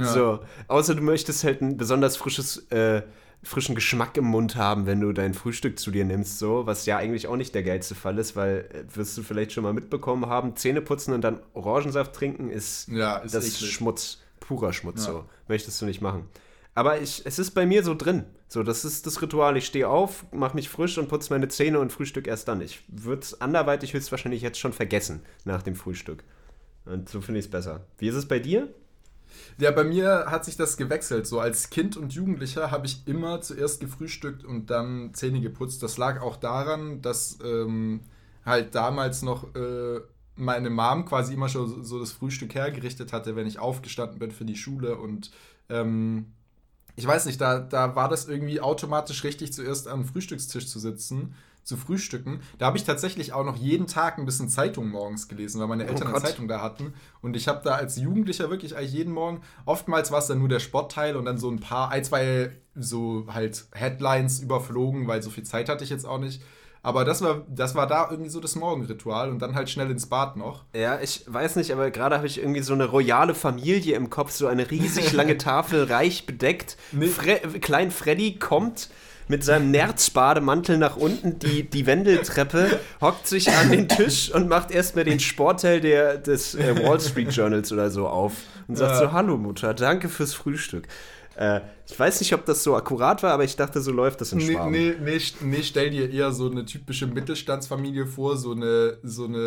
So, 0.00 0.38
außer 0.68 0.94
du 0.94 1.02
möchtest 1.02 1.44
halt 1.44 1.60
ein 1.60 1.76
besonders 1.76 2.16
frisches, 2.16 2.70
äh, 2.70 3.02
frischen 3.48 3.74
Geschmack 3.74 4.16
im 4.16 4.24
Mund 4.26 4.56
haben, 4.56 4.86
wenn 4.86 5.00
du 5.00 5.12
dein 5.12 5.34
Frühstück 5.34 5.78
zu 5.78 5.90
dir 5.90 6.04
nimmst, 6.04 6.38
so, 6.38 6.66
was 6.66 6.86
ja 6.86 6.96
eigentlich 6.98 7.26
auch 7.26 7.36
nicht 7.36 7.54
der 7.54 7.62
geilste 7.62 7.94
Fall 7.94 8.18
ist, 8.18 8.36
weil 8.36 8.68
äh, 8.72 8.96
wirst 8.96 9.16
du 9.16 9.22
vielleicht 9.22 9.52
schon 9.52 9.64
mal 9.64 9.72
mitbekommen 9.72 10.26
haben, 10.26 10.54
Zähne 10.56 10.80
putzen 10.82 11.14
und 11.14 11.22
dann 11.22 11.40
Orangensaft 11.54 12.12
trinken 12.14 12.50
ist, 12.50 12.88
Ja, 12.88 13.16
ist 13.18 13.34
das 13.34 13.46
eklig. 13.46 13.72
Schmutz, 13.72 14.18
purer 14.40 14.72
Schmutz, 14.72 15.06
Ja. 15.06 15.12
so. 15.12 15.24
Möchtest 15.48 15.80
du 15.80 15.86
nicht 15.86 16.00
machen. 16.00 16.26
Aber 16.74 17.00
ich, 17.00 17.22
es 17.26 17.38
ist 17.40 17.52
bei 17.52 17.66
mir 17.66 17.82
so 17.82 17.94
drin. 17.94 18.24
So, 18.46 18.62
das 18.62 18.84
ist 18.84 19.04
das 19.06 19.20
Ritual. 19.20 19.56
Ich 19.56 19.66
stehe 19.66 19.88
auf, 19.88 20.24
mache 20.32 20.54
mich 20.54 20.68
frisch 20.68 20.96
und 20.96 21.08
putze 21.08 21.32
meine 21.32 21.48
Zähne 21.48 21.80
und 21.80 21.90
frühstück 21.90 22.26
erst 22.28 22.46
dann. 22.48 22.60
Ich 22.60 22.82
würde 22.86 23.22
es 23.22 23.40
anderweitig 23.40 23.94
höchstwahrscheinlich 23.94 24.42
jetzt 24.42 24.60
schon 24.60 24.72
vergessen 24.72 25.22
nach 25.44 25.62
dem 25.62 25.74
Frühstück. 25.74 26.22
Und 26.84 27.08
so 27.08 27.20
finde 27.20 27.40
ich 27.40 27.46
es 27.46 27.50
besser. 27.50 27.84
Wie 27.98 28.08
ist 28.08 28.14
es 28.14 28.26
bei 28.28 28.38
dir? 28.38 28.68
Ja, 29.58 29.70
bei 29.70 29.84
mir 29.84 30.26
hat 30.28 30.44
sich 30.44 30.56
das 30.56 30.76
gewechselt. 30.76 31.26
So 31.26 31.40
als 31.40 31.70
Kind 31.70 31.96
und 31.96 32.12
Jugendlicher 32.12 32.70
habe 32.70 32.86
ich 32.86 33.06
immer 33.06 33.40
zuerst 33.40 33.80
gefrühstückt 33.80 34.44
und 34.44 34.70
dann 34.70 35.14
Zähne 35.14 35.40
geputzt. 35.40 35.82
Das 35.82 35.98
lag 35.98 36.20
auch 36.20 36.36
daran, 36.36 37.02
dass 37.02 37.38
ähm, 37.44 38.00
halt 38.44 38.74
damals 38.74 39.22
noch 39.22 39.54
äh, 39.54 40.00
meine 40.36 40.70
Mom 40.70 41.04
quasi 41.04 41.34
immer 41.34 41.48
schon 41.48 41.84
so, 41.84 41.98
das 41.98 42.12
Frühstück 42.12 42.54
hergerichtet 42.54 43.12
hatte, 43.12 43.36
wenn 43.36 43.46
ich 43.46 43.58
aufgestanden 43.58 44.18
bin 44.18 44.30
für 44.30 44.44
die 44.44 44.56
Schule. 44.56 44.96
Und 44.96 45.30
ähm, 45.68 46.32
ich 46.96 47.06
weiß 47.06 47.26
nicht, 47.26 47.40
da, 47.40 47.58
da 47.58 47.96
war 47.96 48.08
das 48.08 48.28
irgendwie 48.28 48.60
automatisch 48.60 49.24
richtig, 49.24 49.52
zuerst 49.52 49.88
am 49.88 50.04
Frühstückstisch 50.04 50.68
zu 50.68 50.78
sitzen, 50.78 51.34
zu 51.68 51.76
frühstücken. 51.76 52.40
Da 52.56 52.66
habe 52.66 52.78
ich 52.78 52.84
tatsächlich 52.84 53.34
auch 53.34 53.44
noch 53.44 53.56
jeden 53.56 53.86
Tag 53.86 54.16
ein 54.16 54.24
bisschen 54.24 54.48
Zeitung 54.48 54.88
morgens 54.88 55.28
gelesen, 55.28 55.60
weil 55.60 55.68
meine 55.68 55.86
Eltern 55.86 56.08
eine 56.08 56.14
Gott. 56.14 56.26
Zeitung 56.26 56.48
da 56.48 56.62
hatten. 56.62 56.94
Und 57.20 57.36
ich 57.36 57.46
habe 57.46 57.60
da 57.62 57.74
als 57.74 57.96
Jugendlicher 57.96 58.48
wirklich 58.48 58.74
eigentlich 58.74 58.94
jeden 58.94 59.12
Morgen, 59.12 59.42
oftmals 59.66 60.10
war 60.10 60.18
es 60.18 60.26
dann 60.26 60.38
nur 60.38 60.48
der 60.48 60.60
Sportteil 60.60 61.14
und 61.14 61.26
dann 61.26 61.36
so 61.36 61.50
ein 61.50 61.60
paar, 61.60 61.90
ein, 61.90 62.02
zwei 62.02 62.52
so 62.74 63.26
halt 63.28 63.66
Headlines 63.72 64.40
überflogen, 64.40 65.06
weil 65.08 65.22
so 65.22 65.28
viel 65.28 65.44
Zeit 65.44 65.68
hatte 65.68 65.84
ich 65.84 65.90
jetzt 65.90 66.06
auch 66.06 66.18
nicht. 66.18 66.42
Aber 66.80 67.04
das 67.04 67.20
war, 67.20 67.44
das 67.48 67.74
war 67.74 67.86
da 67.86 68.08
irgendwie 68.10 68.30
so 68.30 68.40
das 68.40 68.54
Morgenritual 68.54 69.30
und 69.30 69.40
dann 69.40 69.54
halt 69.54 69.68
schnell 69.68 69.90
ins 69.90 70.06
Bad 70.06 70.36
noch. 70.36 70.64
Ja, 70.74 70.98
ich 71.00 71.24
weiß 71.26 71.56
nicht, 71.56 71.70
aber 71.72 71.90
gerade 71.90 72.16
habe 72.16 72.26
ich 72.26 72.38
irgendwie 72.38 72.62
so 72.62 72.72
eine 72.72 72.86
royale 72.86 73.34
Familie 73.34 73.94
im 73.94 74.08
Kopf, 74.08 74.30
so 74.30 74.46
eine 74.46 74.70
riesig 74.70 75.12
lange 75.12 75.36
Tafel, 75.38 75.84
reich 75.84 76.24
bedeckt. 76.24 76.78
Nee. 76.92 77.08
Fre 77.08 77.40
Klein 77.60 77.90
Freddy 77.90 78.38
kommt 78.38 78.88
mit 79.28 79.44
seinem 79.44 79.70
Nerzbademantel 79.70 80.78
nach 80.78 80.96
unten 80.96 81.38
die, 81.38 81.68
die 81.68 81.86
Wendeltreppe, 81.86 82.80
hockt 83.00 83.26
sich 83.26 83.50
an 83.50 83.70
den 83.70 83.88
Tisch 83.88 84.32
und 84.34 84.48
macht 84.48 84.70
erstmal 84.70 85.04
den 85.04 85.20
Sportteil 85.20 85.80
der, 85.80 86.18
des 86.18 86.54
äh, 86.54 86.82
Wall 86.82 87.00
Street 87.00 87.30
Journals 87.32 87.72
oder 87.72 87.90
so 87.90 88.08
auf 88.08 88.32
und 88.66 88.76
sagt 88.76 88.92
Ja. 88.92 88.98
so, 88.98 89.12
hallo 89.12 89.36
Mutter, 89.36 89.74
danke 89.74 90.08
fürs 90.08 90.34
Frühstück. 90.34 90.88
Äh, 91.36 91.60
ich 91.86 91.98
weiß 91.98 92.18
nicht, 92.20 92.34
ob 92.34 92.44
das 92.46 92.64
so 92.64 92.74
akkurat 92.74 93.22
war, 93.22 93.32
aber 93.32 93.44
ich 93.44 93.54
dachte, 93.54 93.80
so 93.80 93.92
läuft 93.92 94.20
das 94.20 94.32
in 94.32 94.40
Schwaben. 94.40 94.72
nee, 94.72 94.94
nee, 95.00 95.20
nee, 95.42 95.62
stell 95.62 95.90
dir 95.90 96.10
eher 96.10 96.32
so 96.32 96.50
eine 96.50 96.64
typische 96.64 97.06
Mittelstandsfamilie 97.06 98.06
vor, 98.06 98.36
so 98.36 98.50
eine, 98.52 98.98
so 99.04 99.26
eine 99.26 99.38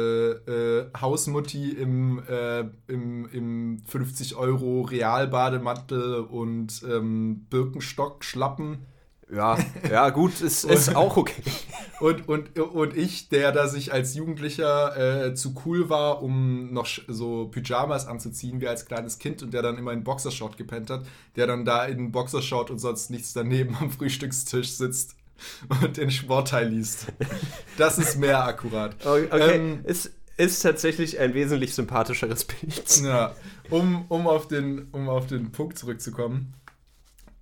äh, 0.47 0.97
Hausmutti 0.99 1.71
im, 1.71 2.23
äh, 2.29 2.61
im, 2.87 3.27
im 3.31 3.83
50 3.85 4.37
Euro 4.37 4.81
Realbademantel 4.83 6.21
und 6.21 6.81
ähm, 6.89 7.45
Birkenstock-Schlappen. 7.49 8.85
Ja, 9.33 9.57
ja, 9.89 10.09
gut, 10.09 10.41
ist, 10.41 10.65
ist 10.65 10.95
auch 10.95 11.15
okay. 11.15 11.41
Und, 12.01 12.27
und, 12.27 12.59
und 12.59 12.97
ich, 12.97 13.29
der 13.29 13.51
da 13.51 13.67
sich 13.67 13.93
als 13.93 14.15
Jugendlicher 14.15 15.27
äh, 15.27 15.33
zu 15.35 15.53
cool 15.65 15.89
war, 15.89 16.21
um 16.21 16.73
noch 16.73 16.87
so 17.07 17.47
Pyjamas 17.47 18.07
anzuziehen, 18.07 18.59
wie 18.59 18.67
als 18.67 18.85
kleines 18.85 19.19
Kind 19.19 19.41
und 19.43 19.53
der 19.53 19.61
dann 19.61 19.77
immer 19.77 19.93
in 19.93 20.03
Boxershort 20.03 20.57
gepennt 20.57 20.89
hat, 20.89 21.05
der 21.35 21.47
dann 21.47 21.63
da 21.63 21.85
in 21.85 22.11
Boxershort 22.11 22.71
und 22.71 22.79
sonst 22.79 23.09
nichts 23.11 23.33
daneben 23.33 23.77
am 23.79 23.91
Frühstückstisch 23.91 24.71
sitzt 24.71 25.15
und 25.81 25.97
den 25.97 26.11
Sportteil 26.11 26.67
liest. 26.69 27.07
Das 27.77 27.97
ist 27.97 28.17
mehr 28.17 28.43
akkurat. 28.43 28.95
Okay, 29.05 29.27
Ähm, 29.31 29.79
ist, 29.85 30.11
ist 30.37 30.61
tatsächlich 30.61 31.19
ein 31.19 31.33
wesentlich 31.33 31.73
sympathischeres 31.73 32.45
Bild. 32.45 33.01
Ja, 33.03 33.35
um, 33.69 34.05
um, 34.09 34.27
auf 34.27 34.47
den, 34.47 34.87
um 34.91 35.07
auf 35.07 35.27
den 35.27 35.51
Punkt 35.51 35.77
zurückzukommen. 35.77 36.53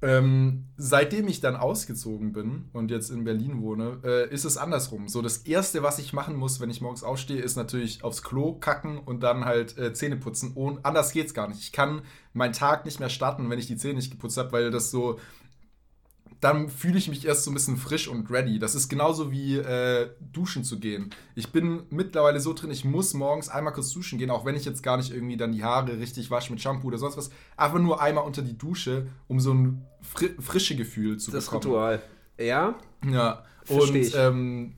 Ähm, 0.01 0.67
seitdem 0.77 1.27
ich 1.27 1.41
dann 1.41 1.57
ausgezogen 1.57 2.31
bin 2.31 2.69
und 2.71 2.89
jetzt 2.89 3.09
in 3.09 3.25
Berlin 3.25 3.61
wohne, 3.61 3.99
äh, 4.05 4.33
ist 4.33 4.45
es 4.45 4.55
andersrum. 4.55 5.09
So, 5.09 5.21
das 5.21 5.39
Erste, 5.39 5.83
was 5.83 5.99
ich 5.99 6.13
machen 6.13 6.37
muss, 6.37 6.61
wenn 6.61 6.69
ich 6.69 6.79
morgens 6.79 7.03
aufstehe, 7.03 7.41
ist 7.41 7.57
natürlich 7.57 8.01
aufs 8.01 8.23
Klo 8.23 8.53
kacken 8.53 8.97
und 8.97 9.21
dann 9.21 9.43
halt 9.43 9.77
äh, 9.77 9.91
Zähne 9.91 10.15
putzen. 10.15 10.53
Und 10.53 10.85
anders 10.85 11.11
geht's 11.11 11.33
gar 11.33 11.49
nicht. 11.49 11.59
Ich 11.59 11.73
kann 11.73 12.03
meinen 12.33 12.53
Tag 12.53 12.85
nicht 12.85 13.01
mehr 13.01 13.09
starten, 13.09 13.49
wenn 13.49 13.59
ich 13.59 13.67
die 13.67 13.75
Zähne 13.75 13.95
nicht 13.95 14.11
geputzt 14.11 14.37
habe, 14.37 14.53
weil 14.53 14.71
das 14.71 14.89
so 14.89 15.19
dann 16.41 16.69
fühle 16.69 16.97
ich 16.97 17.09
mich 17.09 17.25
erst 17.25 17.43
so 17.43 17.51
ein 17.51 17.53
bisschen 17.53 17.75
frisch 17.77 18.07
und 18.07 18.31
ready. 18.31 18.59
Das 18.59 18.73
ist 18.73 18.87
genauso 18.87 19.29
wie 19.31 19.57
äh, 19.57 20.09
duschen 20.31 20.63
zu 20.63 20.79
gehen. 20.79 21.09
Ich 21.35 21.51
bin 21.51 21.83
mittlerweile 21.89 22.39
so 22.39 22.53
drin, 22.53 22.71
ich 22.71 22.85
muss 22.85 23.13
morgens 23.13 23.49
einmal 23.49 23.73
kurz 23.73 23.91
duschen 23.91 24.17
gehen, 24.17 24.29
auch 24.29 24.45
wenn 24.45 24.55
ich 24.55 24.63
jetzt 24.63 24.81
gar 24.81 24.95
nicht 24.97 25.11
irgendwie 25.11 25.35
dann 25.37 25.51
die 25.51 25.63
Haare 25.63 25.99
richtig 25.99 26.31
wasche 26.31 26.51
mit 26.53 26.61
Shampoo 26.61 26.87
oder 26.87 26.97
sonst 26.97 27.17
was. 27.17 27.29
Einfach 27.57 27.79
nur 27.79 28.01
einmal 28.01 28.23
unter 28.23 28.41
die 28.41 28.57
Dusche, 28.57 29.07
um 29.27 29.39
so 29.39 29.53
ein 29.53 29.85
fri 30.01 30.29
frische 30.39 30.75
Gefühl 30.77 31.17
zu 31.17 31.31
Das 31.31 31.45
bekommen. 31.45 31.63
Ritual. 31.65 32.01
Ja? 32.39 32.75
Ja, 33.05 33.43
Versteh 33.65 33.89
und 33.89 33.95
ich. 33.97 34.15
ähm, 34.15 34.73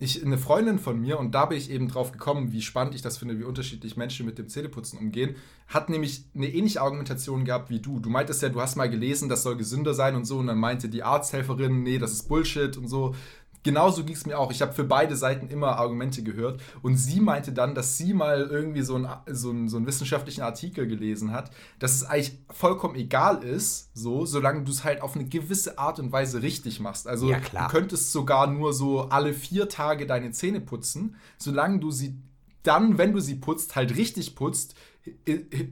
ich, 0.00 0.24
eine 0.24 0.38
Freundin 0.38 0.78
von 0.78 1.00
mir, 1.00 1.18
und 1.18 1.34
da 1.34 1.46
bin 1.46 1.58
ich 1.58 1.70
eben 1.70 1.88
drauf 1.88 2.12
gekommen, 2.12 2.52
wie 2.52 2.62
spannend 2.62 2.94
ich 2.94 3.02
das 3.02 3.18
finde, 3.18 3.38
wie 3.38 3.44
unterschiedlich 3.44 3.96
Menschen 3.96 4.26
mit 4.26 4.38
dem 4.38 4.48
Zähneputzen 4.48 4.98
umgehen, 4.98 5.34
hat 5.66 5.90
nämlich 5.90 6.24
eine 6.34 6.46
ähnliche 6.46 6.80
Argumentation 6.80 7.44
gehabt 7.44 7.68
wie 7.68 7.80
du. 7.80 7.98
Du 7.98 8.08
meintest 8.08 8.42
ja, 8.42 8.48
du 8.48 8.60
hast 8.60 8.76
mal 8.76 8.88
gelesen, 8.88 9.28
das 9.28 9.42
soll 9.42 9.56
gesünder 9.56 9.94
sein 9.94 10.14
und 10.14 10.24
so, 10.24 10.38
und 10.38 10.46
dann 10.46 10.58
meinte 10.58 10.88
die 10.88 11.02
Arzthelferin, 11.02 11.82
nee, 11.82 11.98
das 11.98 12.12
ist 12.12 12.28
Bullshit 12.28 12.76
und 12.76 12.88
so. 12.88 13.14
Genauso 13.62 14.04
ging 14.04 14.14
es 14.14 14.26
mir 14.26 14.38
auch. 14.38 14.50
Ich 14.50 14.62
habe 14.62 14.72
für 14.72 14.84
beide 14.84 15.16
Seiten 15.16 15.48
immer 15.48 15.76
Argumente 15.76 16.22
gehört. 16.22 16.60
Und 16.82 16.96
sie 16.96 17.20
meinte 17.20 17.52
dann, 17.52 17.74
dass 17.74 17.98
sie 17.98 18.14
mal 18.14 18.48
irgendwie 18.50 18.82
so, 18.82 18.96
ein, 18.96 19.08
so, 19.26 19.50
einen, 19.50 19.68
so 19.68 19.76
einen 19.76 19.86
wissenschaftlichen 19.86 20.42
Artikel 20.42 20.86
gelesen 20.86 21.32
hat, 21.32 21.50
dass 21.78 21.94
es 21.94 22.04
eigentlich 22.04 22.38
vollkommen 22.50 22.94
egal 22.94 23.42
ist, 23.42 23.90
so, 23.94 24.24
solange 24.26 24.64
du 24.64 24.70
es 24.70 24.84
halt 24.84 25.02
auf 25.02 25.14
eine 25.14 25.24
gewisse 25.24 25.78
Art 25.78 25.98
und 25.98 26.12
Weise 26.12 26.42
richtig 26.42 26.80
machst. 26.80 27.08
Also 27.08 27.28
Ja, 27.28 27.40
klar. 27.40 27.68
du 27.68 27.76
könntest 27.76 28.12
sogar 28.12 28.46
nur 28.46 28.72
so 28.72 29.08
alle 29.08 29.34
vier 29.34 29.68
Tage 29.68 30.06
deine 30.06 30.30
Zähne 30.30 30.60
putzen, 30.60 31.16
solange 31.36 31.78
du 31.80 31.90
sie 31.90 32.16
dann, 32.62 32.98
wenn 32.98 33.12
du 33.12 33.20
sie 33.20 33.36
putzt, 33.36 33.76
halt 33.76 33.96
richtig 33.96 34.34
putzt, 34.34 34.74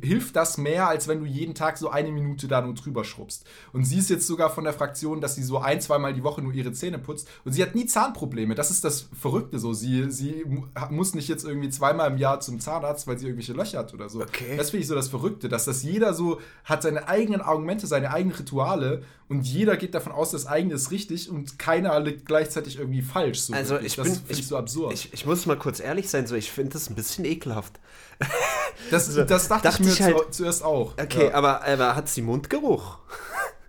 hilft 0.02 0.36
das 0.36 0.58
mehr, 0.58 0.88
als 0.88 1.08
wenn 1.08 1.20
du 1.20 1.26
jeden 1.26 1.54
Tag 1.54 1.78
so 1.78 1.90
eine 1.90 2.10
Minute 2.10 2.48
da 2.48 2.60
nur 2.60 2.74
drüber 2.74 3.04
schrubbst. 3.04 3.44
Und 3.72 3.84
sie 3.84 3.98
ist 3.98 4.10
jetzt 4.10 4.26
sogar 4.26 4.50
von 4.50 4.64
der 4.64 4.72
Fraktion, 4.72 5.20
dass 5.20 5.34
sie 5.34 5.42
so 5.42 5.58
ein, 5.58 5.80
zweimal 5.80 6.12
die 6.14 6.22
Woche 6.22 6.42
nur 6.42 6.52
ihre 6.52 6.72
Zähne 6.72 6.98
putzt. 6.98 7.28
Und 7.44 7.52
sie 7.52 7.62
hat 7.62 7.74
nie 7.74 7.86
Zahnprobleme. 7.86 8.54
Das 8.54 8.70
ist 8.70 8.84
das 8.84 9.08
Verrückte 9.18 9.58
so. 9.58 9.72
Sie, 9.72 10.10
sie 10.10 10.44
mu- 10.46 10.66
muss 10.90 11.14
nicht 11.14 11.28
jetzt 11.28 11.44
irgendwie 11.44 11.68
zweimal 11.70 12.10
im 12.10 12.18
Jahr 12.18 12.40
zum 12.40 12.60
Zahnarzt, 12.60 13.06
weil 13.06 13.18
sie 13.18 13.26
irgendwelche 13.26 13.52
Löcher 13.52 13.78
hat 13.78 13.94
oder 13.94 14.08
so. 14.08 14.20
Okay. 14.22 14.56
Das 14.56 14.70
finde 14.70 14.82
ich 14.82 14.88
so 14.88 14.94
das 14.94 15.08
Verrückte, 15.08 15.48
dass 15.48 15.64
das 15.64 15.82
jeder 15.82 16.14
so 16.14 16.40
hat 16.64 16.82
seine 16.82 17.08
eigenen 17.08 17.40
Argumente, 17.40 17.86
seine 17.86 18.10
eigenen 18.12 18.36
Rituale 18.36 19.02
und 19.28 19.42
jeder 19.44 19.76
geht 19.76 19.92
davon 19.94 20.12
aus, 20.12 20.30
das 20.30 20.46
eigene 20.46 20.74
ist 20.74 20.92
richtig 20.92 21.28
und 21.30 21.58
keiner 21.58 21.98
liegt 21.98 22.26
gleichzeitig 22.26 22.78
irgendwie 22.78 23.02
falsch. 23.02 23.40
So 23.40 23.54
Also 23.54 23.74
wirklich. 23.74 23.92
ich 23.92 23.96
das 23.96 24.04
bin 24.06 24.14
finde 24.14 24.32
ich 24.40 24.46
so 24.46 24.56
absurd. 24.56 24.92
Ich, 24.94 25.12
ich 25.12 25.26
muss 25.26 25.46
mal 25.46 25.58
kurz 25.58 25.80
ehrlich 25.80 26.08
sein, 26.08 26.28
so 26.28 26.36
ich 26.36 26.52
finde 26.52 26.74
das 26.74 26.88
ein 26.88 26.94
bisschen 26.94 27.24
ekelhaft. 27.24 27.80
das, 28.90 29.14
das 29.14 29.48
dachte, 29.48 29.62
dachte 29.68 29.82
ich 29.82 29.86
mir 29.86 29.92
ich 29.92 30.02
halt- 30.02 30.16
zu, 30.18 30.30
zuerst 30.42 30.62
auch. 30.64 30.94
Okay, 31.00 31.26
Ja. 31.28 31.34
aber, 31.34 31.64
aber 31.64 31.96
hat 31.96 32.08
sie 32.08 32.22
Mundgeruch? 32.22 32.98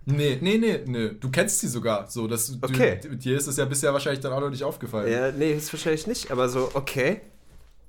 Nee, 0.10 0.38
nee, 0.40 0.58
nee, 0.58 0.80
nee. 0.86 1.10
Du 1.20 1.30
kennst 1.30 1.60
sie 1.60 1.68
sogar. 1.68 2.10
So, 2.10 2.28
dass 2.28 2.48
du, 2.48 2.54
Okay. 2.62 2.98
du, 3.04 3.18
dir 3.18 3.36
ist 3.38 3.46
es 3.46 3.58
ja 3.58 3.66
bisher 3.66 3.92
wahrscheinlich 3.92 4.22
dann 4.22 4.32
auch 4.32 4.40
noch 4.40 4.50
nicht 4.50 4.64
aufgefallen. 4.64 5.12
Ja, 5.12 5.34
nee, 5.34 5.52
ist 5.52 5.74
wahrscheinlich 5.74 6.08
nicht, 6.08 6.32
aber 6.32 6.48
so, 6.48 6.72
okay. 6.76 7.20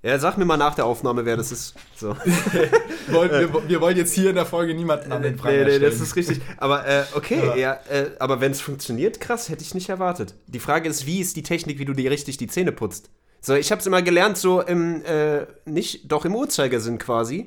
Ja, 0.03 0.19
sag 0.19 0.37
mir 0.37 0.45
mal 0.45 0.57
nach 0.57 0.75
der 0.75 0.85
Aufnahme, 0.85 1.25
wer 1.25 1.37
das 1.37 1.53
ist. 1.53 1.75
So. 1.95 2.17
Wir, 2.25 2.71
wollen, 3.15 3.31
wir, 3.31 3.69
wir 3.69 3.81
wollen 3.81 3.97
jetzt 3.97 4.15
hier 4.15 4.31
in 4.31 4.35
der 4.35 4.47
Folge 4.47 4.75
niemanden 4.75 5.13
an 5.13 5.23
den 5.23 5.35
nee, 5.35 5.39
Pranger 5.41 5.59
nee, 5.59 5.63
stellen. 5.77 5.83
das 5.83 6.01
ist 6.01 6.17
richtig. 6.17 6.41
Aber 6.57 6.85
äh, 6.89 7.05
okay, 7.15 7.41
ja, 7.51 7.57
Ja. 7.57 7.73
äh, 7.89 8.11
aber 8.19 8.41
wenn 8.41 8.51
es 8.51 8.61
funktioniert, 8.61 9.21
krass, 9.21 9.49
hätte 9.49 9.63
ich 9.63 9.75
nicht 9.77 9.89
erwartet. 9.89 10.35
Die 10.49 10.59
Frage 10.59 10.89
ist, 10.89 11.07
wie 11.07 11.21
ist 11.21 11.37
die 11.37 11.45
Technik, 11.45 11.79
wie 11.79 11.85
du 11.85 11.93
dir 11.93 12.11
richtig 12.11 12.37
die 12.37 12.49
Zähne 12.49 12.73
putzt? 12.73 13.11
So, 13.41 13.55
ich 13.55 13.71
hab's 13.71 13.87
immer 13.87 14.03
gelernt, 14.03 14.37
so 14.37 14.61
im, 14.61 15.03
äh, 15.05 15.47
nicht, 15.65 16.11
doch 16.11 16.25
im 16.25 16.35
Uhrzeigersinn 16.35 16.99
quasi. 16.99 17.47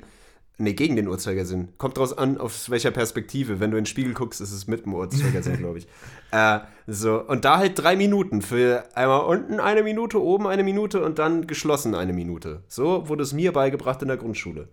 Nee, 0.58 0.74
gegen 0.74 0.96
den 0.96 1.08
Uhrzeigersinn. 1.08 1.68
Kommt 1.78 1.98
draus 1.98 2.16
an, 2.16 2.38
aus 2.38 2.70
welcher 2.70 2.90
Perspektive. 2.90 3.58
Wenn 3.58 3.70
du 3.70 3.78
in 3.78 3.82
den 3.82 3.86
Spiegel 3.86 4.14
guckst, 4.14 4.40
ist 4.40 4.52
es 4.52 4.66
mit 4.66 4.84
dem 4.84 4.94
Uhrzeigersinn, 4.94 5.56
glaube 5.58 5.78
ich. 5.78 5.88
Äh, 6.30 6.60
so, 6.86 7.20
und 7.20 7.44
da 7.44 7.58
halt 7.58 7.78
drei 7.78 7.96
Minuten. 7.96 8.42
Für 8.42 8.84
einmal 8.94 9.24
unten 9.24 9.60
eine 9.60 9.82
Minute, 9.82 10.22
oben 10.22 10.46
eine 10.46 10.62
Minute 10.62 11.02
und 11.02 11.18
dann 11.18 11.46
geschlossen 11.46 11.94
eine 11.94 12.12
Minute. 12.12 12.62
So 12.68 13.08
wurde 13.08 13.22
es 13.22 13.32
mir 13.32 13.52
beigebracht 13.52 14.02
in 14.02 14.08
der 14.08 14.18
Grundschule. 14.18 14.68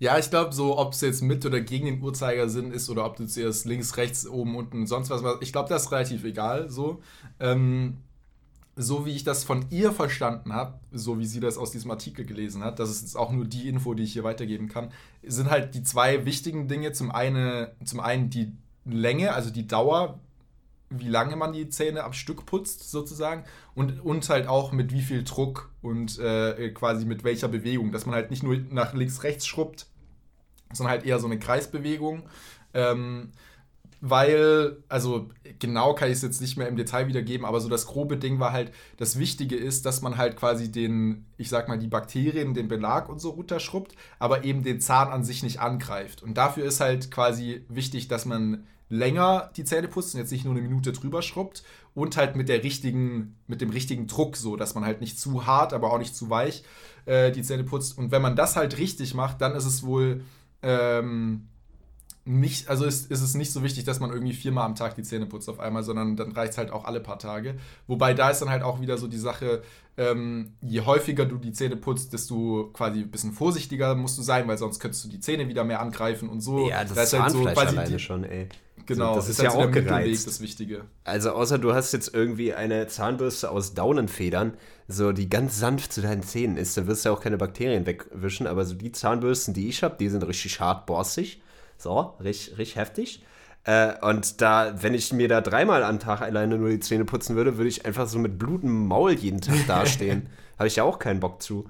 Ja, 0.00 0.18
ich 0.18 0.30
glaube, 0.30 0.54
so, 0.54 0.78
ob 0.78 0.94
es 0.94 1.02
jetzt 1.02 1.20
mit 1.20 1.44
oder 1.44 1.60
gegen 1.60 1.84
den 1.84 2.02
Uhrzeigersinn 2.02 2.72
ist 2.72 2.88
oder 2.88 3.04
ob 3.04 3.16
du 3.16 3.26
zuerst 3.26 3.66
links, 3.66 3.98
rechts, 3.98 4.26
oben, 4.26 4.56
unten, 4.56 4.86
sonst 4.86 5.10
was, 5.10 5.22
ich 5.42 5.52
glaube, 5.52 5.68
das 5.68 5.84
ist 5.84 5.92
relativ 5.92 6.24
egal. 6.24 6.70
So, 6.70 7.02
ähm, 7.38 7.98
so 8.80 9.04
wie 9.04 9.14
ich 9.14 9.24
das 9.24 9.44
von 9.44 9.66
ihr 9.70 9.92
verstanden 9.92 10.52
habe, 10.52 10.78
so 10.90 11.18
wie 11.18 11.26
sie 11.26 11.40
das 11.40 11.58
aus 11.58 11.70
diesem 11.70 11.90
Artikel 11.90 12.24
gelesen 12.24 12.64
hat, 12.64 12.78
das 12.78 12.90
ist 12.90 13.02
jetzt 13.02 13.16
auch 13.16 13.30
nur 13.30 13.44
die 13.44 13.68
Info, 13.68 13.94
die 13.94 14.04
ich 14.04 14.12
hier 14.12 14.24
weitergeben 14.24 14.68
kann, 14.68 14.90
sind 15.22 15.50
halt 15.50 15.74
die 15.74 15.82
zwei 15.82 16.24
wichtigen 16.24 16.66
Dinge. 16.66 16.92
Zum, 16.92 17.10
eine, 17.10 17.72
zum 17.84 18.00
einen 18.00 18.30
die 18.30 18.52
Länge, 18.84 19.34
also 19.34 19.50
die 19.50 19.66
Dauer, 19.66 20.18
wie 20.88 21.08
lange 21.08 21.36
man 21.36 21.52
die 21.52 21.68
Zähne 21.68 22.04
am 22.04 22.12
Stück 22.12 22.46
putzt, 22.46 22.90
sozusagen, 22.90 23.44
und, 23.74 24.00
und 24.04 24.28
halt 24.28 24.48
auch 24.48 24.72
mit 24.72 24.92
wie 24.92 25.02
viel 25.02 25.24
Druck 25.24 25.70
und 25.82 26.18
äh, 26.18 26.70
quasi 26.70 27.04
mit 27.04 27.22
welcher 27.22 27.48
Bewegung, 27.48 27.92
dass 27.92 28.06
man 28.06 28.14
halt 28.14 28.30
nicht 28.30 28.42
nur 28.42 28.56
nach 28.70 28.94
links, 28.94 29.22
rechts 29.22 29.46
schrubbt, 29.46 29.86
sondern 30.72 30.92
halt 30.92 31.04
eher 31.04 31.18
so 31.18 31.26
eine 31.26 31.38
Kreisbewegung. 31.38 32.22
Ähm, 32.72 33.32
weil, 34.00 34.78
also 34.88 35.28
genau 35.58 35.94
kann 35.94 36.08
ich 36.08 36.16
es 36.16 36.22
jetzt 36.22 36.40
nicht 36.40 36.56
mehr 36.56 36.68
im 36.68 36.76
Detail 36.76 37.06
wiedergeben, 37.06 37.44
aber 37.44 37.60
so 37.60 37.68
das 37.68 37.86
grobe 37.86 38.16
Ding 38.16 38.40
war 38.40 38.52
halt, 38.52 38.72
das 38.96 39.18
Wichtige 39.18 39.56
ist, 39.56 39.84
dass 39.84 40.00
man 40.00 40.16
halt 40.16 40.36
quasi 40.36 40.72
den, 40.72 41.26
ich 41.36 41.50
sag 41.50 41.68
mal, 41.68 41.78
die 41.78 41.86
Bakterien, 41.86 42.54
den 42.54 42.68
Belag 42.68 43.08
und 43.08 43.20
so 43.20 43.30
runterschrubbt, 43.30 43.94
aber 44.18 44.44
eben 44.44 44.62
den 44.62 44.80
Zahn 44.80 45.08
an 45.08 45.24
sich 45.24 45.42
nicht 45.42 45.60
angreift. 45.60 46.22
Und 46.22 46.34
dafür 46.38 46.64
ist 46.64 46.80
halt 46.80 47.10
quasi 47.10 47.64
wichtig, 47.68 48.08
dass 48.08 48.24
man 48.24 48.66
länger 48.88 49.50
die 49.56 49.64
Zähne 49.64 49.88
putzt 49.88 50.14
und 50.14 50.20
jetzt 50.20 50.32
nicht 50.32 50.44
nur 50.44 50.54
eine 50.54 50.62
Minute 50.62 50.92
drüber 50.92 51.22
schrubbt 51.22 51.62
und 51.94 52.16
halt 52.16 52.36
mit 52.36 52.48
der 52.48 52.64
richtigen, 52.64 53.36
mit 53.46 53.60
dem 53.60 53.70
richtigen 53.70 54.06
Druck 54.06 54.36
so, 54.36 54.56
dass 54.56 54.74
man 54.74 54.84
halt 54.84 55.00
nicht 55.00 55.18
zu 55.18 55.46
hart, 55.46 55.72
aber 55.72 55.92
auch 55.92 55.98
nicht 55.98 56.16
zu 56.16 56.28
weich 56.30 56.64
äh, 57.04 57.30
die 57.30 57.42
Zähne 57.42 57.64
putzt. 57.64 57.96
Und 57.98 58.10
wenn 58.10 58.22
man 58.22 58.34
das 58.34 58.56
halt 58.56 58.78
richtig 58.78 59.14
macht, 59.14 59.40
dann 59.40 59.54
ist 59.54 59.66
es 59.66 59.84
wohl 59.84 60.22
ähm, 60.62 61.48
nicht, 62.24 62.68
also 62.68 62.84
ist, 62.84 63.10
ist 63.10 63.22
es 63.22 63.34
nicht 63.34 63.50
so 63.52 63.62
wichtig, 63.62 63.84
dass 63.84 63.98
man 63.98 64.10
irgendwie 64.10 64.34
viermal 64.34 64.66
am 64.66 64.74
Tag 64.74 64.94
die 64.94 65.02
Zähne 65.02 65.26
putzt 65.26 65.48
auf 65.48 65.58
einmal, 65.58 65.82
sondern 65.82 66.16
dann 66.16 66.32
reicht 66.32 66.52
es 66.52 66.58
halt 66.58 66.70
auch 66.70 66.84
alle 66.84 67.00
paar 67.00 67.18
Tage. 67.18 67.54
Wobei 67.86 68.14
da 68.14 68.30
ist 68.30 68.40
dann 68.42 68.50
halt 68.50 68.62
auch 68.62 68.80
wieder 68.80 68.98
so 68.98 69.08
die 69.08 69.18
Sache, 69.18 69.62
ähm, 69.96 70.52
je 70.60 70.82
häufiger 70.82 71.24
du 71.26 71.36
die 71.36 71.52
Zähne 71.52 71.76
putzt, 71.76 72.12
desto 72.12 72.70
quasi 72.72 73.00
ein 73.00 73.10
bisschen 73.10 73.32
vorsichtiger 73.32 73.94
musst 73.94 74.18
du 74.18 74.22
sein, 74.22 74.46
weil 74.48 74.58
sonst 74.58 74.80
könntest 74.80 75.04
du 75.04 75.08
die 75.08 75.20
Zähne 75.20 75.48
wieder 75.48 75.64
mehr 75.64 75.80
angreifen 75.80 76.28
und 76.28 76.40
so. 76.40 76.68
Ja, 76.68 76.84
das 76.84 76.94
Da 76.94 77.02
ist 77.02 77.12
halt 77.18 77.32
so 77.32 77.42
quasi 77.42 77.76
alleine 77.76 77.90
die- 77.90 77.98
schon, 77.98 78.24
ey. 78.24 78.48
Genau, 78.86 79.10
So, 79.14 79.20
das 79.20 79.28
ist, 79.28 79.38
halt 79.38 79.44
ja 79.44 79.50
so 79.52 79.56
auch 79.58 79.60
der 79.62 79.68
Mittelweg 79.82 79.88
gereizt. 80.06 80.26
das 80.26 80.40
Wichtige. 80.40 80.84
Also 81.04 81.30
außer 81.32 81.58
du 81.58 81.74
hast 81.74 81.92
jetzt 81.92 82.12
irgendwie 82.12 82.54
eine 82.54 82.86
Zahnbürste 82.88 83.50
aus 83.50 83.74
Daunenfedern, 83.74 84.54
so 84.88 85.12
die 85.12 85.28
ganz 85.28 85.58
sanft 85.58 85.92
zu 85.92 86.00
deinen 86.02 86.22
Zähnen 86.22 86.56
ist, 86.56 86.76
dann 86.76 86.86
wirst 86.86 87.04
du 87.04 87.10
ja 87.10 87.14
auch 87.14 87.20
keine 87.20 87.36
Bakterien 87.38 87.86
wegwischen, 87.86 88.46
aber 88.46 88.64
so 88.64 88.74
die 88.74 88.90
Zahnbürsten, 88.90 89.54
die 89.54 89.68
ich 89.68 89.82
habe, 89.82 89.96
die 90.00 90.08
sind 90.08 90.26
richtig 90.26 90.58
hart 90.60 90.86
borstig, 90.86 91.40
so, 91.82 92.14
richtig, 92.20 92.58
richtig 92.58 92.76
heftig. 92.76 93.24
Äh, 93.64 93.92
und 94.02 94.40
da, 94.40 94.82
wenn 94.82 94.94
ich 94.94 95.12
mir 95.12 95.28
da 95.28 95.40
dreimal 95.40 95.82
am 95.84 95.98
Tag 95.98 96.22
alleine 96.22 96.56
nur 96.56 96.70
die 96.70 96.80
Zähne 96.80 97.04
putzen 97.04 97.36
würde, 97.36 97.56
würde 97.56 97.68
ich 97.68 97.84
einfach 97.84 98.06
so 98.06 98.18
mit 98.18 98.38
blutem 98.38 98.86
Maul 98.86 99.12
jeden 99.12 99.40
Tag 99.40 99.56
dastehen. 99.66 100.28
Habe 100.58 100.68
ich 100.68 100.76
ja 100.76 100.84
auch 100.84 100.98
keinen 100.98 101.20
Bock 101.20 101.42
zu. 101.42 101.68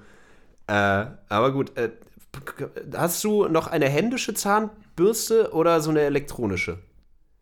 Äh, 0.66 1.06
aber 1.28 1.52
gut, 1.52 1.76
äh, 1.76 1.90
hast 2.94 3.22
du 3.24 3.48
noch 3.48 3.66
eine 3.66 3.88
händische 3.88 4.34
Zahnbürste 4.34 5.52
oder 5.52 5.80
so 5.80 5.90
eine 5.90 6.02
elektronische? 6.02 6.78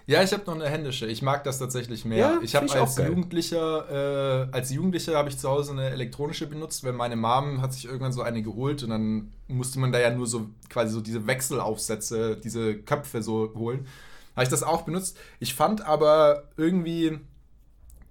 Ja, 0.09 0.23
ich 0.23 0.33
habe 0.33 0.43
noch 0.47 0.55
eine 0.55 0.69
händische. 0.69 1.07
Ich 1.07 1.23
mag 1.23 1.45
das 1.45 1.59
tatsächlich 1.59 2.05
mehr. 2.05 2.19
Ja, 2.19 2.41
ich 2.43 2.57
habe 2.57 2.67
auch 2.67 2.75
als. 2.75 2.97
Jugendlicher, 2.97 4.49
äh, 4.49 4.53
als 4.53 4.73
Jugendlicher 4.73 5.17
habe 5.17 5.29
ich 5.29 5.39
zu 5.39 5.49
Hause 5.49 5.73
eine 5.73 5.91
elektronische 5.91 6.47
benutzt, 6.47 6.83
weil 6.83 6.95
meine 6.95 7.15
Mom 7.15 7.63
hat 7.63 7.73
sich 7.75 7.85
irgendwann 7.85 8.13
so 8.13 8.23
eine 8.23 8.43
geholt 8.43 8.83
und 8.83 8.91
dann 8.91 9.33
musste 9.47 9.79
man 9.79 9.93
da 9.93 10.01
ja 10.01 10.11
nur 10.11 10.27
so 10.27 10.49
quasi 10.69 10.93
so 10.93 11.01
diese 11.01 11.27
Wechselaufsätze, 11.27 12.37
diese 12.43 12.79
Köpfe 12.79 13.23
so 13.23 13.53
holen. 13.55 13.87
Habe 14.35 14.45
ich 14.45 14.49
das 14.49 14.63
auch 14.63 14.83
benutzt. 14.83 15.17
Ich 15.41 15.55
fand 15.55 15.87
aber 15.87 16.49
irgendwie 16.57 17.21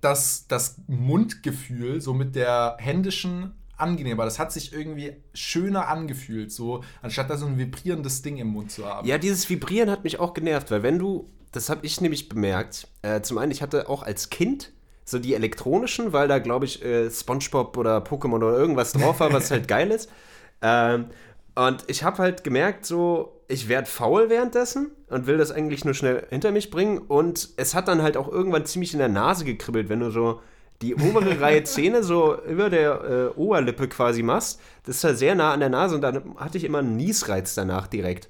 dass 0.01 0.47
das 0.47 0.77
Mundgefühl 0.87 2.01
so 2.01 2.13
mit 2.13 2.35
der 2.35 2.77
händischen 2.79 3.53
angenehmer. 3.77 4.25
Das 4.25 4.39
hat 4.39 4.51
sich 4.51 4.73
irgendwie 4.73 5.13
schöner 5.33 5.87
angefühlt, 5.87 6.51
so 6.51 6.83
anstatt 7.01 7.29
da 7.29 7.37
so 7.37 7.45
ein 7.45 7.57
vibrierendes 7.57 8.21
Ding 8.21 8.37
im 8.37 8.47
Mund 8.47 8.71
zu 8.71 8.85
haben. 8.85 9.07
Ja, 9.07 9.17
dieses 9.17 9.49
Vibrieren 9.49 9.89
hat 9.89 10.03
mich 10.03 10.19
auch 10.19 10.33
genervt, 10.33 10.71
weil 10.71 10.83
wenn 10.83 10.99
du, 10.99 11.29
das 11.51 11.69
habe 11.69 11.85
ich 11.85 12.01
nämlich 12.01 12.29
bemerkt, 12.29 12.87
äh, 13.01 13.21
zum 13.21 13.37
einen, 13.37 13.51
ich 13.51 13.61
hatte 13.61 13.89
auch 13.89 14.03
als 14.03 14.29
Kind 14.29 14.71
So 15.05 15.19
die 15.19 15.33
elektronischen, 15.35 16.11
weil 16.11 16.27
da, 16.27 16.39
glaube 16.39 16.65
ich, 16.65 16.83
äh, 16.83 17.09
Spongebob 17.09 17.77
oder 17.77 17.99
Pokémon 17.99 18.35
oder 18.35 18.57
irgendwas 18.57 18.91
drauf 18.91 19.21
war, 19.21 19.31
was 19.31 19.51
halt 19.51 19.67
geil 19.69 19.89
ist. 19.91 20.09
Ähm, 20.61 21.07
und 21.55 21.85
ich 21.87 22.03
habe 22.03 22.17
halt 22.17 22.43
gemerkt, 22.43 22.85
so, 22.85 23.41
ich 23.47 23.69
werde 23.69 23.87
faul 23.87 24.29
währenddessen 24.29 24.91
und 25.09 25.25
will 25.25 25.37
das 25.37 25.51
eigentlich 25.51 25.85
nur 25.85 25.93
schnell 25.93 26.27
hinter 26.29 26.51
mich 26.51 26.69
bringen. 26.69 26.97
Und 26.99 27.49
es 27.57 27.73
hat 27.73 27.87
dann 27.87 28.01
halt 28.01 28.17
auch 28.17 28.27
irgendwann 28.27 28.65
ziemlich 28.65 28.93
in 28.93 28.99
der 28.99 29.07
Nase 29.07 29.45
gekribbelt, 29.45 29.89
wenn 29.89 30.01
du 30.01 30.11
so 30.11 30.41
die 30.81 30.93
obere 30.95 31.39
Reihe 31.41 31.63
Zähne 31.63 32.03
so 32.03 32.39
über 32.43 32.69
der 32.69 33.33
äh, 33.35 33.39
Oberlippe 33.39 33.87
quasi 33.87 34.23
machst. 34.23 34.59
Das 34.83 34.97
ist 34.97 35.03
halt 35.05 35.17
sehr 35.17 35.35
nah 35.35 35.53
an 35.53 35.61
der 35.61 35.69
Nase 35.69 35.95
und 35.95 36.01
dann 36.01 36.35
hatte 36.37 36.57
ich 36.57 36.65
immer 36.65 36.79
einen 36.79 36.97
Niesreiz 36.97 37.55
danach 37.55 37.87
direkt. 37.87 38.29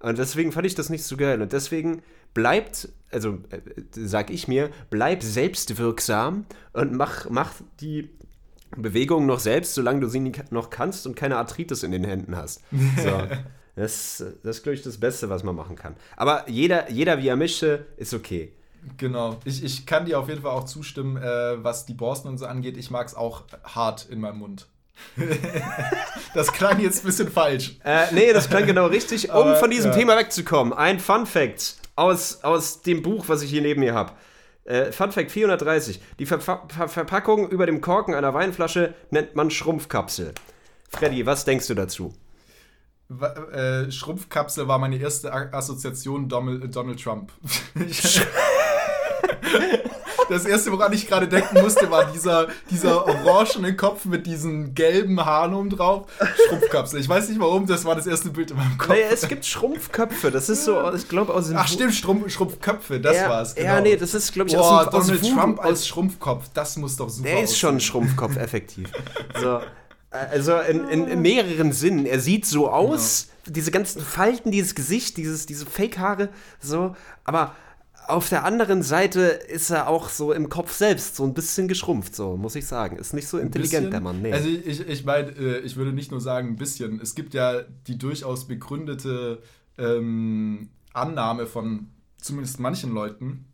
Und 0.00 0.18
deswegen 0.18 0.52
fand 0.52 0.66
ich 0.66 0.74
das 0.74 0.90
nicht 0.90 1.04
so 1.04 1.16
geil. 1.16 1.40
Und 1.40 1.52
deswegen 1.52 2.02
bleibt, 2.34 2.88
also 3.10 3.38
äh, 3.50 3.60
sag 3.92 4.30
ich 4.30 4.48
mir, 4.48 4.70
bleib 4.90 5.22
selbstwirksam 5.22 6.44
und 6.72 6.92
mach, 6.92 7.30
mach 7.30 7.52
die 7.80 8.10
Bewegung 8.76 9.26
noch 9.26 9.38
selbst, 9.38 9.74
solange 9.74 10.00
du 10.00 10.08
sie 10.08 10.32
noch 10.50 10.70
kannst 10.70 11.06
und 11.06 11.14
keine 11.14 11.36
Arthritis 11.36 11.82
in 11.82 11.92
den 11.92 12.04
Händen 12.04 12.36
hast. 12.36 12.62
So. 12.70 13.22
das, 13.76 14.24
das 14.42 14.56
ist, 14.56 14.62
glaube 14.62 14.74
ich, 14.74 14.82
das 14.82 14.98
Beste, 14.98 15.30
was 15.30 15.44
man 15.44 15.54
machen 15.54 15.76
kann. 15.76 15.96
Aber 16.16 16.48
jeder, 16.48 16.90
jeder 16.90 17.18
wie 17.18 17.28
er 17.28 17.36
mische, 17.36 17.86
ist 17.96 18.14
okay. 18.14 18.52
Genau. 18.96 19.38
Ich, 19.44 19.64
ich 19.64 19.86
kann 19.86 20.04
dir 20.04 20.18
auf 20.18 20.28
jeden 20.28 20.42
Fall 20.42 20.50
auch 20.50 20.64
zustimmen, 20.64 21.16
äh, 21.16 21.62
was 21.62 21.86
die 21.86 21.94
Borsten 21.94 22.28
und 22.28 22.38
so 22.38 22.46
angeht. 22.46 22.76
Ich 22.76 22.90
mag 22.90 23.06
es 23.06 23.14
auch 23.14 23.44
hart 23.64 24.08
in 24.10 24.20
meinem 24.20 24.38
Mund. 24.38 24.66
das 26.34 26.52
klang 26.52 26.80
jetzt 26.80 27.02
ein 27.02 27.06
bisschen 27.06 27.30
falsch. 27.30 27.76
Äh, 27.84 28.06
nee, 28.12 28.32
das 28.32 28.48
klang 28.48 28.66
genau 28.66 28.86
richtig. 28.86 29.30
Um 29.30 29.36
Aber, 29.36 29.56
von 29.56 29.70
diesem 29.70 29.92
ja. 29.92 29.96
Thema 29.96 30.16
wegzukommen, 30.16 30.72
ein 30.72 30.98
Fun 30.98 31.26
Fact 31.26 31.76
aus, 31.96 32.42
aus 32.42 32.82
dem 32.82 33.02
Buch, 33.02 33.24
was 33.28 33.42
ich 33.42 33.50
hier 33.50 33.62
neben 33.62 33.80
mir 33.80 33.94
habe. 33.94 34.12
Äh, 34.64 34.92
Fun 34.92 35.12
Fact 35.12 35.30
430. 35.30 36.00
Die 36.18 36.26
Ver 36.26 36.40
Ver 36.40 36.88
Verpackung 36.88 37.48
über 37.48 37.66
dem 37.66 37.80
Korken 37.80 38.14
einer 38.14 38.34
Weinflasche 38.34 38.94
nennt 39.10 39.36
man 39.36 39.50
Schrumpfkapsel. 39.50 40.32
Freddy, 40.88 41.26
was 41.26 41.44
denkst 41.44 41.66
du 41.66 41.74
dazu? 41.74 42.14
Äh, 43.52 43.90
Schrumpfkapsel 43.90 44.66
war 44.66 44.78
meine 44.78 44.96
erste 44.96 45.32
Assoziation 45.32 46.28
Donald, 46.28 46.74
Donald 46.74 47.02
Trump. 47.02 47.32
das 50.34 50.44
erste, 50.44 50.72
woran 50.72 50.92
ich 50.92 51.06
gerade 51.06 51.28
denken 51.28 51.60
musste, 51.62 51.90
war 51.90 52.10
dieser, 52.12 52.48
dieser 52.70 53.06
orangene 53.06 53.76
Kopf 53.76 54.04
mit 54.04 54.26
diesen 54.26 54.74
gelben 54.74 55.24
Haaren 55.24 55.54
oben 55.54 55.70
drauf. 55.70 56.06
Schrumpfkapsel. 56.48 57.00
Ich 57.00 57.08
weiß 57.08 57.28
nicht 57.28 57.40
warum, 57.40 57.66
das 57.66 57.84
war 57.84 57.94
das 57.94 58.06
erste 58.06 58.30
Bild 58.30 58.50
in 58.50 58.56
meinem 58.56 58.76
Kopf. 58.76 58.88
Naja, 58.88 59.06
es 59.10 59.28
gibt 59.28 59.44
Schrumpfköpfe. 59.44 60.30
Das 60.30 60.48
ist 60.48 60.64
so, 60.64 60.92
ich 60.92 61.08
glaube, 61.08 61.32
aus 61.32 61.48
dem. 61.48 61.56
Ach, 61.56 61.68
stimmt, 61.68 61.94
Schrumpf, 61.94 62.30
Schrumpfköpfe, 62.30 63.00
das 63.00 63.16
ja, 63.16 63.28
war's. 63.28 63.54
Genau. 63.54 63.68
Ja, 63.68 63.80
nee, 63.80 63.96
das 63.96 64.14
ist, 64.14 64.32
glaube 64.32 64.50
ich, 64.50 64.56
Boah, 64.56 64.86
aus 64.86 64.90
dem, 64.90 64.98
aus 64.98 65.06
Donald 65.06 65.34
Trump 65.34 65.64
als 65.64 65.86
Schrumpfkopf. 65.86 66.50
Das 66.52 66.76
muss 66.76 66.96
doch 66.96 67.08
super 67.08 67.28
Der 67.28 67.42
ist 67.42 67.58
schon 67.58 67.76
ein 67.76 67.80
Schrumpfkopf, 67.80 68.36
effektiv. 68.36 68.90
So. 69.40 69.60
Also 70.10 70.58
in, 70.58 70.88
in, 70.88 71.08
in, 71.08 71.22
mehreren 71.22 71.72
Sinnen. 71.72 72.06
Er 72.06 72.20
sieht 72.20 72.46
so 72.46 72.70
aus, 72.70 73.28
genau. 73.44 73.54
diese 73.56 73.72
ganzen 73.72 74.00
Falten, 74.00 74.52
dieses 74.52 74.76
Gesicht, 74.76 75.16
dieses, 75.16 75.46
diese 75.46 75.66
Fake-Haare, 75.66 76.28
so, 76.60 76.94
aber 77.24 77.56
auf 78.08 78.28
der 78.28 78.44
anderen 78.44 78.82
Seite 78.82 79.20
ist 79.20 79.70
er 79.70 79.88
auch 79.88 80.08
so 80.08 80.32
im 80.32 80.48
Kopf 80.48 80.72
selbst 80.72 81.16
so 81.16 81.24
ein 81.24 81.34
bisschen 81.34 81.68
geschrumpft, 81.68 82.14
so 82.14 82.36
muss 82.36 82.54
ich 82.54 82.66
sagen. 82.66 82.96
Ist 82.96 83.14
nicht 83.14 83.28
so 83.28 83.38
intelligent, 83.38 83.92
der 83.92 84.00
Mann. 84.00 84.22
Nee. 84.22 84.32
Also 84.32 84.48
ich, 84.48 84.86
ich 84.86 85.04
meine, 85.04 85.30
äh, 85.30 85.58
ich 85.60 85.76
würde 85.76 85.92
nicht 85.92 86.10
nur 86.10 86.20
sagen 86.20 86.48
ein 86.48 86.56
bisschen. 86.56 87.00
Es 87.00 87.14
gibt 87.14 87.34
ja 87.34 87.62
die 87.86 87.98
durchaus 87.98 88.46
begründete 88.46 89.42
ähm, 89.78 90.68
Annahme 90.92 91.46
von 91.46 91.88
zumindest 92.16 92.60
manchen 92.60 92.92
Leuten, 92.92 93.46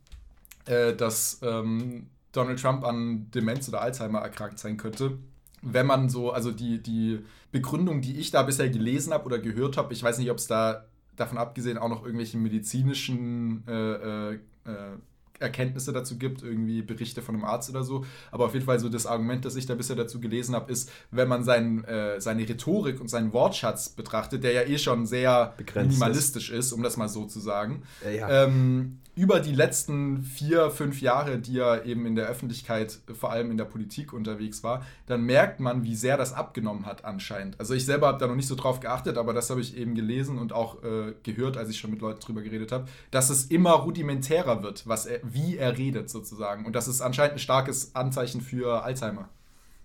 äh, 0.67 0.95
dass 0.95 1.41
ähm, 1.43 2.07
Donald 2.33 2.61
Trump 2.61 2.85
an 2.85 3.31
Demenz 3.35 3.69
oder 3.69 3.83
Alzheimer 3.83 4.21
erkrankt 4.21 4.59
sein 4.59 4.77
könnte. 4.77 5.19
Wenn 5.63 5.87
man 5.87 6.09
so, 6.09 6.31
also 6.31 6.53
die, 6.53 6.83
die 6.83 7.21
Begründung, 7.53 8.01
die 8.01 8.19
ich 8.19 8.31
da 8.31 8.43
bisher 8.43 8.71
gelesen 8.71 9.13
habe 9.13 9.27
oder 9.27 9.39
gehört 9.39 9.77
habe, 9.77 9.93
ich 9.93 10.03
weiß 10.03 10.19
nicht, 10.19 10.31
ob 10.31 10.39
es 10.39 10.47
da 10.47 10.87
davon 11.16 11.38
abgesehen 11.38 11.79
auch 11.79 11.88
noch 11.88 12.05
irgendwelche 12.05 12.38
medizinischen 12.38 13.64
äh, 13.66 13.73
äh, 13.73 14.35
äh, 14.64 14.96
Erkenntnisse 15.40 15.92
dazu 15.92 16.18
gibt, 16.18 16.42
irgendwie 16.42 16.83
Berichte 16.83 17.23
von 17.23 17.35
einem 17.35 17.44
Arzt 17.44 17.70
oder 17.70 17.83
so. 17.83 18.05
Aber 18.31 18.46
auf 18.46 18.55
jeden 18.55 18.66
Fall 18.66 18.79
so 18.79 18.88
das 18.88 19.07
Argument, 19.07 19.44
das 19.44 19.57
ich 19.57 19.66
da 19.66 19.75
bisher 19.75 19.96
dazu 19.96 20.20
gelesen 20.20 20.55
habe, 20.55 20.70
ist, 20.70 20.92
wenn 21.11 21.29
man 21.29 21.44
sein, 21.44 21.85
äh, 21.85 22.20
seine 22.20 22.46
Rhetorik 22.49 23.01
und 23.01 23.09
seinen 23.09 23.33
Wortschatz 23.33 23.88
betrachtet, 23.88 24.44
der 24.44 24.53
ja 24.53 24.62
eh 24.62 24.79
schon 24.79 25.07
sehr 25.07 25.55
Begrenzt 25.57 25.99
minimalistisch 25.99 26.51
ist. 26.51 26.66
ist, 26.66 26.73
um 26.73 26.83
das 26.83 26.96
mal 26.96 27.09
so 27.09 27.25
zu 27.25 27.40
sagen, 27.40 27.83
ja, 28.05 28.11
ja. 28.11 28.44
Ähm, 28.44 28.99
über 29.20 29.38
die 29.40 29.52
letzten 29.52 30.22
vier, 30.22 30.70
fünf 30.70 31.02
Jahre, 31.02 31.37
die 31.38 31.59
er 31.59 31.85
eben 31.85 32.06
in 32.06 32.14
der 32.14 32.26
Öffentlichkeit, 32.26 33.00
vor 33.12 33.30
allem 33.30 33.50
in 33.50 33.59
der 33.59 33.66
Politik 33.66 34.14
unterwegs 34.14 34.64
war, 34.64 34.83
dann 35.04 35.24
merkt 35.26 35.61
man, 35.61 35.85
wie 35.85 35.94
sehr 35.94 36.16
das 36.16 36.33
abgenommen 36.33 36.87
hat 36.87 37.04
anscheinend. 37.04 37.61
Also 37.61 37.74
ich 37.74 37.85
selber 37.85 38.06
habe 38.06 38.18
da 38.18 38.26
noch 38.26 38.35
nicht 38.35 38.46
so 38.48 38.54
drauf 38.54 38.80
geachtet, 38.80 39.18
aber 39.18 39.35
das 39.35 39.50
habe 39.50 39.61
ich 39.61 39.76
eben 39.76 39.94
gelesen 39.94 40.38
und 40.38 40.54
auch 40.54 40.83
äh, 40.83 41.12
gehört, 41.22 41.59
als 41.59 41.68
ich 41.68 41.78
schon 41.78 41.90
mit 41.90 42.00
Leuten 42.00 42.20
drüber 42.20 42.40
geredet 42.40 42.72
habe, 42.72 42.87
dass 43.11 43.28
es 43.28 43.44
immer 43.44 43.72
rudimentärer 43.72 44.62
wird, 44.62 44.88
was 44.88 45.04
er, 45.04 45.20
wie 45.22 45.59
er 45.59 45.76
redet 45.76 46.09
sozusagen. 46.09 46.64
Und 46.64 46.74
das 46.74 46.88
ist 46.88 47.02
anscheinend 47.02 47.35
ein 47.35 47.40
starkes 47.40 47.94
Anzeichen 47.94 48.40
für 48.40 48.85
Alzheimer. 48.85 49.28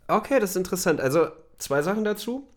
Okay, 0.07 0.39
das 0.39 0.51
ist 0.51 0.55
interessant. 0.55 1.01
Also 1.01 1.27
zwei 1.57 1.81
Sachen 1.81 2.05
dazu. 2.05 2.47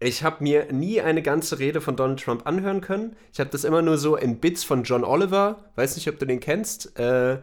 Ich 0.00 0.22
habe 0.22 0.42
mir 0.42 0.72
nie 0.72 1.00
eine 1.00 1.22
ganze 1.22 1.58
Rede 1.58 1.80
von 1.80 1.96
Donald 1.96 2.22
Trump 2.22 2.46
anhören 2.46 2.80
können. 2.80 3.16
Ich 3.32 3.40
habe 3.40 3.50
das 3.50 3.64
immer 3.64 3.82
nur 3.82 3.98
so 3.98 4.16
in 4.16 4.40
Bits 4.40 4.64
von 4.64 4.84
John 4.84 5.04
Oliver, 5.04 5.70
weiß 5.76 5.96
nicht, 5.96 6.08
ob 6.08 6.18
du 6.18 6.26
den 6.26 6.40
kennst, 6.40 6.98
äh, 6.98 7.38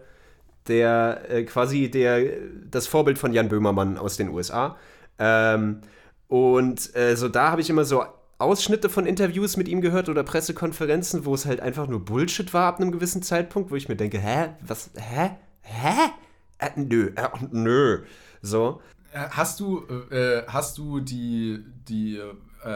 der 0.68 1.30
äh, 1.30 1.44
quasi 1.44 1.90
der, 1.90 2.24
das 2.70 2.88
Vorbild 2.88 3.18
von 3.18 3.34
Jan 3.34 3.50
Böhmermann 3.50 3.98
aus 3.98 4.18
den 4.18 4.30
USA. 4.30 4.78
Ähm, 5.20 5.82
und 6.28 6.96
äh, 6.96 7.16
so 7.16 7.28
da 7.30 7.52
habe 7.52 7.62
ich 7.62 7.70
immer 7.70 7.86
so 7.86 8.04
Ausschnitte 8.38 8.90
von 8.90 9.06
Interviews 9.06 9.56
mit 9.56 9.68
ihm 9.68 9.82
gehört 9.82 10.10
oder 10.10 10.24
Pressekonferenzen, 10.24 11.26
wo 11.26 11.36
es 11.36 11.46
halt 11.46 11.60
einfach 11.60 11.88
nur 11.88 12.04
Bullshit 12.04 12.54
war 12.54 12.66
ab 12.66 12.80
einem 12.80 12.92
gewissen 12.92 13.22
Zeitpunkt, 13.22 13.70
wo 13.70 13.76
ich 13.76 13.88
mir 13.88 13.96
denke, 13.96 14.20
hä, 14.20 14.50
was, 14.62 14.90
hä, 14.96 15.32
hä? 15.62 16.12
Äh, 16.58 16.70
nö, 16.76 17.12
äh, 17.16 17.30
nö. 17.52 18.04
So. 18.42 18.82
Äh, 19.12 19.28
hast 19.30 19.60
du, 19.60 19.84
äh, 20.10 20.44
hast 20.48 20.78
du 20.78 21.00
die, 21.00 21.64
die 21.88 22.18
äh, 22.18 22.70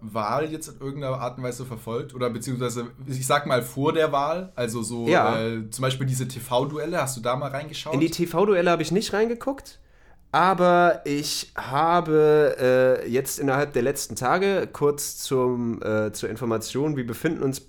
Wahl 0.00 0.50
jetzt 0.50 0.68
in 0.68 0.80
irgendeiner 0.80 1.18
Art 1.18 1.38
und 1.38 1.44
Weise 1.44 1.64
verfolgt? 1.64 2.14
Oder 2.14 2.30
beziehungsweise, 2.30 2.86
ich 3.06 3.26
sag 3.26 3.46
mal, 3.46 3.62
vor 3.62 3.92
der 3.92 4.12
Wahl? 4.12 4.52
Also 4.56 4.82
so 4.82 5.06
ja. 5.06 5.38
äh, 5.38 5.70
zum 5.70 5.82
Beispiel 5.82 6.06
diese 6.06 6.26
TV-Duelle, 6.26 7.00
hast 7.00 7.16
du 7.16 7.20
da 7.20 7.36
mal 7.36 7.50
reingeschaut? 7.50 7.94
In 7.94 8.00
die 8.00 8.10
TV-Duelle 8.10 8.70
habe 8.70 8.82
ich 8.82 8.92
nicht 8.92 9.12
reingeguckt. 9.12 9.80
Aber 10.32 11.00
ich 11.04 11.52
habe 11.56 12.56
äh, 13.04 13.08
jetzt 13.08 13.38
innerhalb 13.38 13.72
der 13.72 13.82
letzten 13.82 14.16
Tage 14.16 14.68
kurz 14.70 15.18
zum, 15.18 15.82
äh, 15.82 16.12
zur 16.12 16.28
Information, 16.28 16.96
wir 16.96 17.06
befinden 17.06 17.42
uns 17.42 17.62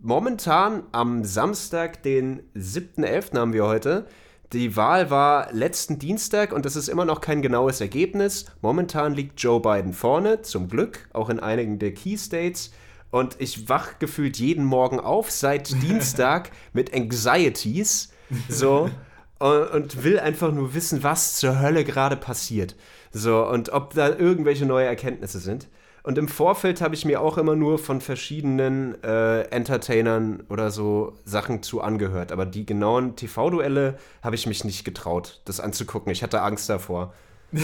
momentan 0.00 0.84
am 0.92 1.24
Samstag, 1.24 2.02
den 2.02 2.42
7.11. 2.56 3.36
haben 3.36 3.52
wir 3.52 3.66
heute. 3.66 4.06
Die 4.54 4.76
Wahl 4.76 5.10
war 5.10 5.52
letzten 5.52 5.98
Dienstag 5.98 6.52
und 6.52 6.64
das 6.64 6.74
ist 6.74 6.88
immer 6.88 7.04
noch 7.04 7.20
kein 7.20 7.42
genaues 7.42 7.82
Ergebnis. 7.82 8.46
Momentan 8.62 9.12
liegt 9.12 9.40
Joe 9.40 9.60
Biden 9.60 9.92
vorne, 9.92 10.40
zum 10.40 10.68
Glück, 10.68 11.08
auch 11.12 11.28
in 11.28 11.38
einigen 11.38 11.78
der 11.78 11.92
Key 11.92 12.16
States. 12.16 12.72
Und 13.10 13.36
ich 13.40 13.68
wach 13.68 13.98
gefühlt 13.98 14.38
jeden 14.38 14.64
Morgen 14.64 15.00
auf 15.00 15.30
seit 15.30 15.70
Dienstag 15.82 16.50
mit 16.72 16.94
Anxieties. 16.94 18.10
So. 18.48 18.90
Und, 19.40 19.70
und, 19.70 20.02
will 20.02 20.18
einfach 20.18 20.50
nur 20.50 20.74
wissen, 20.74 21.04
was 21.04 21.36
zur 21.36 21.60
Hölle 21.60 21.84
gerade 21.84 22.16
passiert. 22.16 22.74
So, 23.12 23.46
und 23.46 23.68
ob 23.68 23.94
da 23.94 24.08
irgendwelche 24.08 24.66
neue 24.66 24.86
Erkenntnisse 24.86 25.38
sind. 25.38 25.68
Und 26.08 26.16
im 26.16 26.26
Vorfeld 26.26 26.80
habe 26.80 26.94
ich 26.94 27.04
mir 27.04 27.20
auch 27.20 27.36
immer 27.36 27.54
nur 27.54 27.78
von 27.78 28.00
verschiedenen 28.00 28.94
äh, 29.04 29.42
Entertainern 29.50 30.42
oder 30.48 30.70
so 30.70 31.18
Sachen 31.26 31.62
zu 31.62 31.82
angehört. 31.82 32.32
Aber 32.32 32.46
die 32.46 32.64
genauen 32.64 33.14
TV-Duelle 33.14 33.98
habe 34.22 34.34
ich 34.34 34.46
mich 34.46 34.64
nicht 34.64 34.86
getraut, 34.86 35.42
das 35.44 35.60
anzugucken. 35.60 36.10
Ich 36.10 36.22
hatte 36.22 36.40
Angst 36.40 36.70
davor. 36.70 37.12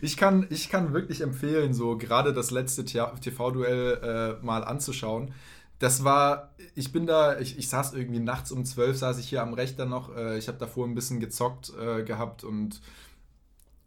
ich, 0.00 0.16
kann, 0.16 0.46
ich 0.50 0.70
kann 0.70 0.92
wirklich 0.92 1.20
empfehlen, 1.20 1.74
so 1.74 1.98
gerade 1.98 2.32
das 2.32 2.52
letzte 2.52 2.84
TV-Duell 2.84 4.38
äh, 4.40 4.46
mal 4.46 4.62
anzuschauen. 4.62 5.34
Das 5.80 6.04
war, 6.04 6.50
ich 6.76 6.92
bin 6.92 7.08
da, 7.08 7.40
ich, 7.40 7.58
ich 7.58 7.68
saß 7.68 7.92
irgendwie 7.94 8.20
nachts 8.20 8.52
um 8.52 8.64
zwölf, 8.66 8.96
saß 8.96 9.18
ich 9.18 9.28
hier 9.28 9.42
am 9.42 9.52
Rechter 9.52 9.84
noch. 9.84 10.16
Äh, 10.16 10.38
ich 10.38 10.46
habe 10.46 10.58
davor 10.58 10.86
ein 10.86 10.94
bisschen 10.94 11.18
gezockt 11.18 11.72
äh, 11.76 12.04
gehabt 12.04 12.44
und 12.44 12.80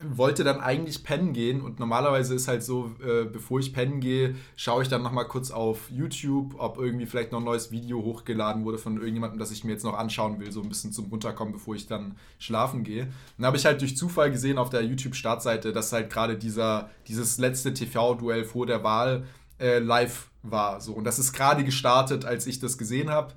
wollte 0.03 0.43
dann 0.43 0.59
eigentlich 0.59 1.03
pennen 1.03 1.33
gehen 1.33 1.61
und 1.61 1.79
normalerweise 1.79 2.33
ist 2.35 2.47
halt 2.47 2.63
so, 2.63 2.91
äh, 3.03 3.25
bevor 3.25 3.59
ich 3.59 3.73
pennen 3.73 3.99
gehe, 3.99 4.35
schaue 4.55 4.83
ich 4.83 4.89
dann 4.89 5.03
nochmal 5.03 5.27
kurz 5.27 5.51
auf 5.51 5.89
YouTube, 5.89 6.55
ob 6.57 6.77
irgendwie 6.77 7.05
vielleicht 7.05 7.31
noch 7.31 7.39
ein 7.39 7.45
neues 7.45 7.71
Video 7.71 8.03
hochgeladen 8.03 8.65
wurde 8.65 8.77
von 8.77 8.97
irgendjemandem, 8.97 9.39
das 9.39 9.51
ich 9.51 9.63
mir 9.63 9.71
jetzt 9.71 9.83
noch 9.83 9.97
anschauen 9.97 10.39
will, 10.39 10.51
so 10.51 10.61
ein 10.61 10.69
bisschen 10.69 10.91
zum 10.91 11.05
Runterkommen, 11.05 11.53
bevor 11.53 11.75
ich 11.75 11.87
dann 11.87 12.15
schlafen 12.39 12.83
gehe. 12.83 13.11
Dann 13.37 13.45
habe 13.45 13.57
ich 13.57 13.65
halt 13.65 13.81
durch 13.81 13.95
Zufall 13.95 14.31
gesehen 14.31 14.57
auf 14.57 14.69
der 14.69 14.83
YouTube-Startseite, 14.83 15.71
dass 15.71 15.93
halt 15.93 16.09
gerade 16.09 16.37
dieser, 16.37 16.89
dieses 17.07 17.37
letzte 17.37 17.73
TV-Duell 17.73 18.43
vor 18.43 18.65
der 18.65 18.83
Wahl 18.83 19.25
äh, 19.59 19.79
live 19.79 20.29
war. 20.43 20.81
So. 20.81 20.93
Und 20.93 21.03
das 21.03 21.19
ist 21.19 21.33
gerade 21.33 21.63
gestartet, 21.63 22.25
als 22.25 22.47
ich 22.47 22.59
das 22.59 22.77
gesehen 22.77 23.09
habe. 23.09 23.33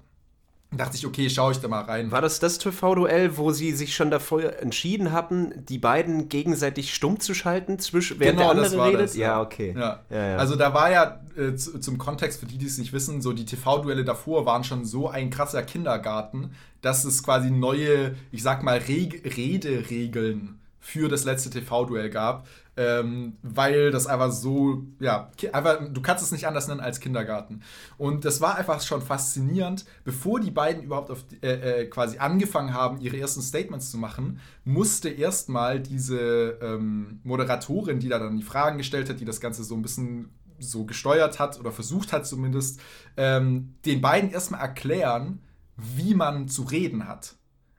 Dachte 0.76 0.96
ich, 0.96 1.06
okay, 1.06 1.28
schaue 1.30 1.52
ich 1.52 1.58
da 1.58 1.68
mal 1.68 1.82
rein. 1.82 2.10
War 2.10 2.20
das 2.22 2.40
das 2.40 2.58
TV-Duell, 2.58 3.37
wo 3.37 3.50
sie 3.52 3.72
sich 3.72 3.94
schon 3.94 4.10
davor 4.10 4.42
entschieden 4.60 5.12
hatten, 5.12 5.64
die 5.68 5.78
beiden 5.78 6.28
gegenseitig 6.28 6.94
stumm 6.94 7.20
zu 7.20 7.34
schalten, 7.34 7.78
zwischen, 7.78 8.18
während 8.20 8.38
Genau, 8.38 8.52
der 8.52 8.62
das 8.62 8.72
andere 8.72 8.80
war 8.80 8.88
redet? 8.88 9.02
das, 9.02 9.16
ja. 9.16 9.26
ja, 9.28 9.40
okay. 9.42 9.74
Ja. 9.76 10.00
Ja. 10.10 10.37
Also 10.37 10.56
da 10.56 10.74
war 10.74 10.90
ja 10.90 11.20
äh, 11.37 11.54
zu, 11.54 11.78
zum 11.80 11.98
Kontext 11.98 12.40
für 12.40 12.46
die, 12.46 12.58
die 12.58 12.66
es 12.66 12.78
nicht 12.78 12.92
wissen, 12.92 13.22
so 13.22 13.32
die 13.32 13.44
TV-Duelle 13.44 14.04
davor 14.04 14.46
waren 14.46 14.64
schon 14.64 14.84
so 14.84 15.08
ein 15.08 15.30
krasser 15.30 15.62
Kindergarten, 15.62 16.52
dass 16.82 17.04
es 17.04 17.22
quasi 17.22 17.50
neue, 17.50 18.14
ich 18.30 18.42
sag 18.42 18.62
mal, 18.62 18.78
Reg 18.78 19.22
Rederegeln 19.37 20.60
für 20.80 21.08
das 21.08 21.24
letzte 21.24 21.50
TV-Duell 21.50 22.10
gab, 22.10 22.46
ähm, 22.76 23.37
weil 23.42 23.90
das 23.90 24.06
einfach 24.06 24.32
so, 24.32 24.82
ja, 24.98 25.30
einfach, 25.52 25.80
du 25.88 26.02
kannst 26.02 26.24
es 26.24 26.32
nicht 26.32 26.46
anders 26.46 26.68
nennen 26.68 26.80
als 26.80 27.00
Kindergarten. 27.00 27.62
Und 27.98 28.24
das 28.24 28.40
war 28.40 28.56
einfach 28.56 28.80
schon 28.80 29.02
faszinierend, 29.02 29.84
bevor 30.04 30.40
die 30.40 30.50
beiden 30.50 30.82
überhaupt 30.82 31.10
auf, 31.10 31.24
äh, 31.42 31.82
äh, 31.82 31.87
quasi 31.87 32.18
angefangen 32.18 32.74
haben, 32.74 33.00
ihre 33.00 33.18
ersten 33.18 33.42
Statements 33.42 33.90
zu 33.90 33.98
machen, 33.98 34.40
musste 34.64 35.08
erstmal 35.08 35.80
diese 35.80 36.58
ähm, 36.60 37.20
Moderatorin, 37.22 38.00
die 38.00 38.08
da 38.08 38.18
dann 38.18 38.37
die 38.37 38.42
Fragen 38.42 38.78
gestellt 38.78 39.08
hat, 39.08 39.20
die 39.20 39.24
das 39.24 39.40
Ganze 39.40 39.62
so 39.62 39.74
ein 39.74 39.82
bisschen 39.82 40.30
so 40.58 40.84
gesteuert 40.84 41.38
hat 41.38 41.58
oder 41.60 41.72
versucht 41.72 42.12
hat 42.12 42.26
zumindest, 42.26 42.80
ähm, 43.16 43.74
den 43.84 44.00
beiden 44.00 44.30
erstmal 44.30 44.60
erklären, 44.60 45.40
wie 45.76 46.14
man 46.14 46.48
zu 46.48 46.62
reden 46.62 47.06
hat. 47.06 47.34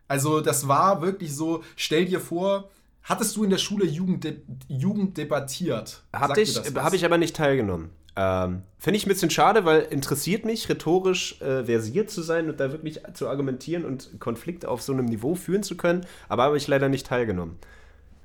Also 0.08 0.42
das 0.42 0.68
war 0.68 1.02
wirklich 1.02 1.34
so, 1.36 1.64
stell 1.76 2.06
dir 2.06 2.20
vor, 2.20 2.70
hattest 3.06 3.36
du 3.38 3.44
in 3.44 3.50
der 3.50 3.58
Schule 3.58 3.86
Jugend, 3.86 4.28
Jugend 4.68 5.18
debattiert? 5.18 6.04
Hab 6.12 6.36
Sagt 6.36 6.38
dir 6.38 6.42
ich, 6.42 6.76
hab 6.76 6.94
ich 6.94 7.06
aber 7.06 7.18
nicht 7.18 7.36
teilgenommen. 7.36 7.92
Ähm, 8.18 8.64
Finde 8.78 8.98
ich 8.98 9.06
ein 9.06 9.10
bisschen 9.10 9.30
schade, 9.30 9.66
weil 9.66 9.82
interessiert 9.82 10.46
mich, 10.46 10.70
rhetorisch 10.70 11.42
äh, 11.42 11.66
versiert 11.66 12.10
zu 12.10 12.22
sein 12.22 12.50
und 12.50 12.60
da 12.60 12.72
wirklich 12.72 13.02
zu 13.14 13.28
argumentieren 13.28 13.84
und 13.86 14.20
Konflikte 14.20 14.70
auf 14.70 14.82
so 14.82 14.94
einem 14.94 15.06
Niveau 15.06 15.36
führen 15.36 15.64
zu 15.64 15.76
können, 15.76 16.06
aber 16.30 16.44
habe 16.44 16.58
ich 16.58 16.68
leider 16.68 16.88
nicht 16.88 17.08
teilgenommen. 17.08 17.58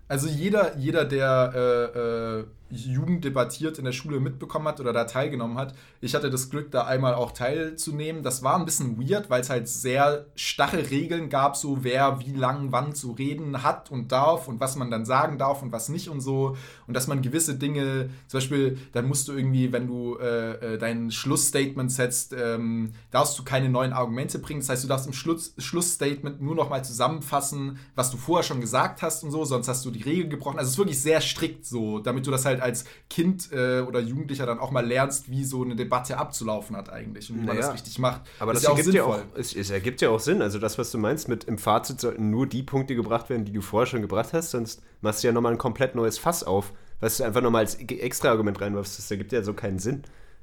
Also 0.06 0.28
jeder, 0.28 0.76
jeder 0.76 1.04
der 1.04 1.52
äh, 1.54 2.40
äh, 2.40 2.44
Jugend 2.70 3.24
debattiert 3.24 3.78
in 3.78 3.84
der 3.84 3.92
Schule 3.92 4.20
mitbekommen 4.20 4.68
hat 4.68 4.80
oder 4.80 4.92
da 4.92 5.04
teilgenommen 5.04 5.58
hat, 5.58 5.74
ich 6.00 6.14
hatte 6.14 6.30
das 6.30 6.50
Glück, 6.50 6.70
da 6.70 6.84
einmal 6.84 7.14
auch 7.14 7.32
teilzunehmen. 7.32 8.22
Das 8.22 8.42
war 8.42 8.56
ein 8.56 8.64
bisschen 8.64 8.98
weird, 8.98 9.28
weil 9.28 9.40
es 9.40 9.50
halt 9.50 9.68
sehr 9.68 10.26
starre 10.34 10.90
Regeln 10.90 11.28
gab, 11.28 11.56
so 11.56 11.82
wer 11.82 12.20
wie 12.20 12.32
lang 12.32 12.72
wann 12.72 12.94
zu 12.94 13.12
reden 13.12 13.62
hat 13.62 13.90
und 13.90 14.12
darf 14.12 14.48
und 14.48 14.60
was 14.60 14.76
man 14.76 14.90
dann 14.90 15.04
sagen 15.04 15.38
darf 15.38 15.62
und 15.62 15.72
was 15.72 15.88
nicht 15.88 16.08
und 16.08 16.20
so. 16.20 16.56
Und 16.86 16.94
dass 16.94 17.06
man 17.06 17.22
gewisse 17.22 17.56
Dinge, 17.56 18.10
zum 18.28 18.38
Beispiel, 18.38 18.78
dann 18.92 19.06
musst 19.06 19.28
du 19.28 19.32
irgendwie, 19.32 19.72
wenn 19.72 19.86
du 19.86 20.16
äh, 20.18 20.74
äh, 20.74 20.78
dein 20.78 21.10
Schlussstatement 21.10 21.90
setzt, 21.92 22.32
ähm, 22.32 22.92
darfst 23.10 23.38
du 23.38 23.44
keine 23.44 23.68
neuen 23.68 23.92
Argumente 23.92 24.38
bringen. 24.38 24.60
Das 24.60 24.68
heißt, 24.68 24.84
du 24.84 24.88
darfst 24.88 25.06
im 25.06 25.12
Schluss, 25.12 25.54
Schlussstatement 25.58 26.40
nur 26.40 26.54
noch 26.54 26.70
mal 26.70 26.84
zusammenfassen, 26.84 27.78
was 27.94 28.10
du 28.10 28.16
vorher 28.16 28.44
schon 28.44 28.60
gesagt 28.60 29.02
hast 29.02 29.24
und 29.24 29.30
so, 29.30 29.44
sonst 29.44 29.68
hast 29.68 29.84
du 29.84 29.90
die 29.90 30.02
Regel 30.02 30.28
gebrochen. 30.28 30.58
Also 30.58 30.68
es 30.68 30.74
ist 30.74 30.78
wirklich 30.78 31.00
sehr 31.00 31.20
strikt 31.20 31.66
so, 31.66 31.98
damit 31.98 32.26
du 32.26 32.30
das 32.30 32.44
halt 32.44 32.59
als 32.60 32.84
Kind 33.08 33.50
äh, 33.52 33.80
oder 33.80 34.00
Jugendlicher 34.00 34.46
dann 34.46 34.58
auch 34.58 34.70
mal 34.70 34.86
lernst, 34.86 35.30
wie 35.30 35.44
so 35.44 35.62
eine 35.64 35.76
Debatte 35.76 36.18
abzulaufen 36.18 36.76
hat 36.76 36.90
eigentlich 36.90 37.30
und 37.30 37.36
wie 37.36 37.46
man 37.46 37.56
Naja. 37.56 37.60
das 37.68 37.74
richtig 37.74 37.98
macht. 37.98 38.22
Aber 38.38 38.52
das, 38.52 38.62
ist 38.62 38.68
ergibt 38.68 38.94
ja 38.94 39.04
auch, 39.04 39.18
es, 39.36 39.54
es 39.54 39.70
ergibt 39.70 40.00
ja 40.00 40.10
auch 40.10 40.20
Sinn. 40.20 40.42
Also 40.42 40.58
das, 40.58 40.78
was 40.78 40.90
du 40.90 40.98
meinst 40.98 41.28
mit 41.28 41.44
im 41.44 41.58
Fazit 41.58 42.00
sollten 42.00 42.30
nur 42.30 42.46
die 42.46 42.62
Punkte 42.62 42.94
gebracht 42.94 43.28
werden, 43.30 43.44
die 43.44 43.52
du 43.52 43.60
vorher 43.60 43.86
schon 43.86 44.02
gebracht 44.02 44.32
hast, 44.32 44.50
sonst 44.50 44.82
machst 45.00 45.22
du 45.22 45.28
ja 45.28 45.32
nochmal 45.32 45.52
ein 45.52 45.58
komplett 45.58 45.94
neues 45.94 46.18
Fass 46.18 46.44
auf, 46.44 46.72
was 47.00 47.16
du 47.16 47.24
einfach 47.24 47.40
nochmal 47.42 47.62
als 47.62 47.76
extra 47.76 48.28
Argument 48.30 48.60
reinwirfst. 48.60 48.98
Das 48.98 49.10
ergibt 49.10 49.32
ja 49.32 49.42
so 49.42 49.54
keinen 49.54 49.78
Sinn. 49.78 50.02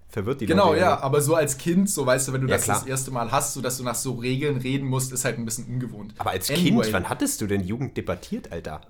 Verwirrt 0.10 0.40
die 0.40 0.46
Genau, 0.46 0.70
Leute 0.70 0.80
ja, 0.82 1.00
aber 1.02 1.20
so 1.20 1.36
als 1.36 1.58
Kind, 1.58 1.90
so 1.90 2.06
weißt 2.06 2.30
du, 2.30 2.34
wenn 2.34 2.40
du 2.42 2.48
Ja, 2.48 2.56
das 2.56 2.64
klar. 2.64 2.80
das 2.80 2.88
erste 2.88 3.12
Mal 3.12 3.30
hast, 3.32 3.54
so 3.54 3.62
dass 3.62 3.78
du 3.78 3.84
nach 3.84 3.94
so 3.96 4.14
Regeln 4.14 4.56
reden 4.56 4.88
musst, 4.88 5.12
ist 5.12 5.26
halt 5.26 5.38
ein 5.38 5.44
bisschen 5.44 5.66
ungewohnt. 5.66 6.14
Aber 6.18 6.30
als 6.30 6.50
Anyway. 6.50 6.64
Kind, 6.84 6.94
wann 6.94 7.10
hattest 7.10 7.42
du 7.42 7.46
denn 7.48 7.62
Jugend 7.62 7.98
debattiert, 7.98 8.54
Alter? 8.54 8.82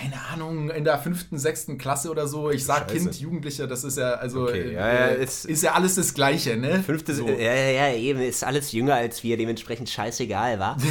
Keine 0.00 0.20
Ahnung, 0.32 0.70
in 0.70 0.84
der 0.84 0.98
fünften, 0.98 1.38
sechsten 1.38 1.78
Klasse 1.78 2.10
oder 2.10 2.26
so. 2.28 2.50
Ich 2.50 2.64
sag 2.64 2.90
Scheiße. 2.90 3.04
Kind, 3.04 3.20
Jugendlicher, 3.20 3.66
das 3.66 3.84
ist 3.84 3.96
ja, 3.98 4.12
also, 4.14 4.44
Okay, 4.44 4.70
äh, 4.70 4.72
ja, 4.74 4.88
ja, 4.88 5.06
äh, 5.08 5.24
ist- 5.24 5.44
ist, 5.46 5.62
ja 5.62 5.72
alles 5.72 5.94
das 5.94 6.12
Gleiche, 6.14 6.56
ne? 6.56 6.82
Fünfte, 6.82 7.14
so. 7.14 7.26
ja, 7.28 7.34
ja, 7.54 7.70
ja, 7.88 7.92
eben, 7.94 8.20
ist 8.20 8.44
alles 8.44 8.72
jünger 8.72 8.94
als 8.94 9.22
wir, 9.22 9.36
dementsprechend 9.36 9.88
scheißegal, 9.88 10.58
wa? 10.58 10.76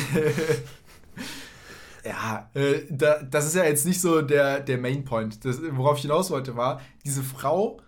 Ja, 2.04 2.50
äh, 2.54 2.82
da, 2.89 3.24
das 3.24 3.48
ist 3.48 3.56
ja 3.56 3.63
jetzt 3.63 3.86
nicht 3.86 4.00
so 4.00 4.22
der, 4.22 4.60
der 4.60 4.78
Main 4.78 5.06
Point. 5.06 5.44
Das, 5.44 5.60
worauf 5.72 5.96
ich 5.98 6.04
hinaus 6.04 6.30
wollte, 6.30 6.56
war, 6.56 6.82
diese 7.04 7.24
Frau, 7.24 7.82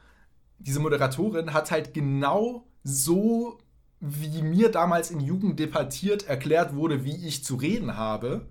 diese 0.58 0.80
Moderatorin 0.80 1.54
hat 1.54 1.70
halt 1.70 1.94
genau 1.94 2.66
so, 2.84 3.60
wie 4.00 4.42
mir 4.42 4.70
damals 4.70 5.12
in 5.12 5.20
Jugend 5.20 5.60
debattiert 5.60 6.28
erklärt 6.28 6.74
wurde, 6.74 7.04
wie 7.04 7.28
ich 7.28 7.44
zu 7.44 7.56
reden 7.56 7.96
habe. 7.96 8.48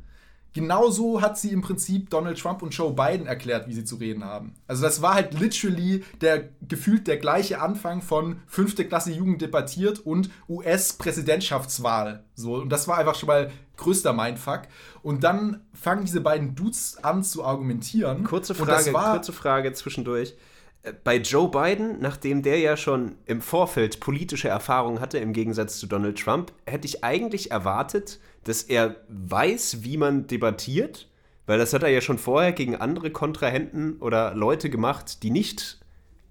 Genauso 0.57 1.21
hat 1.21 1.37
sie 1.37 1.51
im 1.51 1.61
Prinzip 1.61 2.09
Donald 2.09 2.41
Trump 2.41 2.63
und 2.63 2.71
Joe 2.71 2.91
Biden 2.91 3.27
erklärt, 3.27 3.69
wie 3.69 3.75
sie 3.75 3.85
zu 3.85 3.97
reden 3.97 4.25
haben. 4.25 4.55
Also 4.67 4.83
das 4.83 5.03
war 5.03 5.13
halt 5.13 5.39
literally 5.39 6.03
der 6.23 6.49
gefühlt 6.67 7.07
der 7.07 7.19
gleiche 7.19 7.61
Anfang 7.61 8.01
von 8.01 8.41
fünfte 8.47 8.87
Klasse 8.87 9.13
Jugend 9.13 9.43
debattiert 9.43 9.99
und 9.99 10.31
US-Präsidentschaftswahl. 10.49 12.25
So, 12.35 12.55
und 12.55 12.71
das 12.71 12.89
war 12.89 12.97
einfach 12.97 13.17
schon 13.17 13.27
mal 13.27 13.51
größter 13.77 14.15
Mindfuck. 14.15 14.63
Und 15.03 15.25
dann 15.25 15.61
fangen 15.75 16.07
diese 16.07 16.23
beiden 16.23 16.55
Dudes 16.55 16.97
an 17.03 17.23
zu 17.23 17.45
argumentieren. 17.45 18.25
Kurze 18.25 18.55
Frage, 18.55 18.95
war, 18.95 19.13
kurze 19.13 19.35
Frage 19.35 19.75
zwischendurch. 19.75 20.37
Äh, 20.85 20.95
Bei 21.05 21.19
Joe 21.19 21.51
Biden, 21.51 22.01
nachdem 22.01 22.43
der 22.43 22.61
ja 22.61 22.79
schon 22.79 23.17
im 23.27 23.43
Vorfeld 23.43 24.01
politische 24.01 24.49
Erfahrung 24.49 25.01
hatte, 25.01 25.19
im 25.19 25.35
Gegensatz 25.35 25.79
zu 25.79 25.87
Donald 25.87 26.19
Trump, 26.19 26.51
hätte 26.65 26.87
ich 26.87 27.05
eigentlich 27.05 27.51
erwartet, 27.51 28.21
dass 28.49 28.63
er 28.63 28.97
weiß, 29.09 29.83
wie 29.83 29.97
man 29.97 30.27
debattiert, 30.27 31.09
weil 31.47 31.59
das 31.59 31.73
hat 31.73 31.83
er 31.83 31.89
ja 31.89 32.01
schon 32.01 32.19
vorher 32.19 32.53
gegen 32.53 32.77
andere 32.77 33.11
Kontrahenten 33.11 33.99
oder 33.99 34.35
Leute 34.35 34.71
gemacht, 34.71 35.23
die 35.23 35.31
nicht 35.31 35.81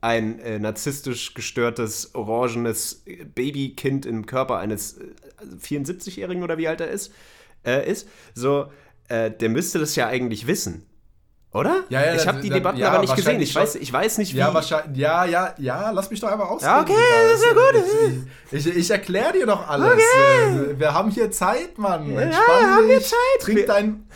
ein 0.02 0.40
äh, 0.40 0.60
narzisstisch 0.60 1.34
gestörtes, 1.34 2.14
orangenes 2.14 3.04
äh, 3.06 3.26
Babykind 3.26 4.06
im 4.06 4.26
Körper 4.26 4.60
eines 4.60 4.98
äh, 4.98 5.06
74-Jährigen 5.60 6.44
oder 6.44 6.58
wie 6.58 6.68
alt 6.68 6.82
er 6.82 6.90
ist, 6.90 7.12
äh, 7.66 7.90
ist. 7.90 8.08
So, 8.34 8.72
äh, 9.08 9.32
der 9.32 9.50
müsste 9.50 9.80
das 9.80 9.96
ja 9.96 10.08
eigentlich 10.08 10.48
wissen. 10.48 10.86
Oder? 11.56 11.84
Ja, 11.90 12.06
ja, 12.06 12.16
ich 12.16 12.28
habe 12.28 12.42
die 12.42 12.50
da- 12.50 12.56
Debatten 12.56 12.78
ja, 12.78 12.90
aber 12.90 13.00
nicht 13.00 13.16
gesehen. 13.16 13.40
Ich 13.40 13.56
weiß, 13.56 13.76
ich 13.76 13.94
weiß 13.94 14.18
nicht, 14.18 14.34
wie. 14.34 14.40
Ja, 14.40 14.54
wahrscheinlich. 14.54 14.98
Ja, 14.98 15.24
ja, 15.24 15.54
ja, 15.58 15.92
lass 15.92 16.12
mich 16.12 16.20
doch 16.20 16.30
einfach 16.30 16.50
ausreden. 16.50 16.74
Ja, 16.74 16.82
okay, 16.82 16.94
das 17.32 17.40
ist 17.40 17.46
ja 17.46 17.54
gut. 17.54 18.26
Ich, 18.52 18.68
ich, 18.68 18.76
ich 18.78 18.92
erkläre 18.92 19.32
dir 19.32 19.46
doch 19.46 19.66
alles. 19.68 19.98
Äh, 19.98 20.78
Wir 20.78 20.94
haben 20.94 21.10
hier 21.12 21.32
Zeit, 21.32 21.78
Mann. 21.78 22.12
Ja, 22.14 22.22
Entspann 22.22 22.66
haben 22.76 22.88
wir 22.90 22.98
dich. 22.98 23.08
Zeit. 23.08 23.18
Trink 23.40 23.66
dein, 23.68 24.08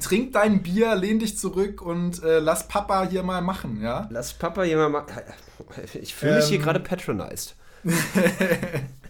trink 0.00 0.32
dein 0.32 0.62
Bier, 0.64 0.96
lehn 0.96 1.20
dich 1.20 1.38
zurück 1.38 1.82
und 1.82 2.20
äh, 2.24 2.40
lass 2.40 2.66
Papa 2.66 3.06
hier 3.08 3.22
mal 3.22 3.42
machen, 3.42 3.80
ja? 3.80 4.08
Lass 4.10 4.32
Papa 4.32 4.64
jemand 4.64 4.92
mal. 4.92 5.04
Ich 5.94 6.14
fühle 6.16 6.36
mich 6.36 6.46
hier 6.46 6.58
Ähm. 6.58 6.64
gerade 6.64 6.80
patronized. 6.80 7.54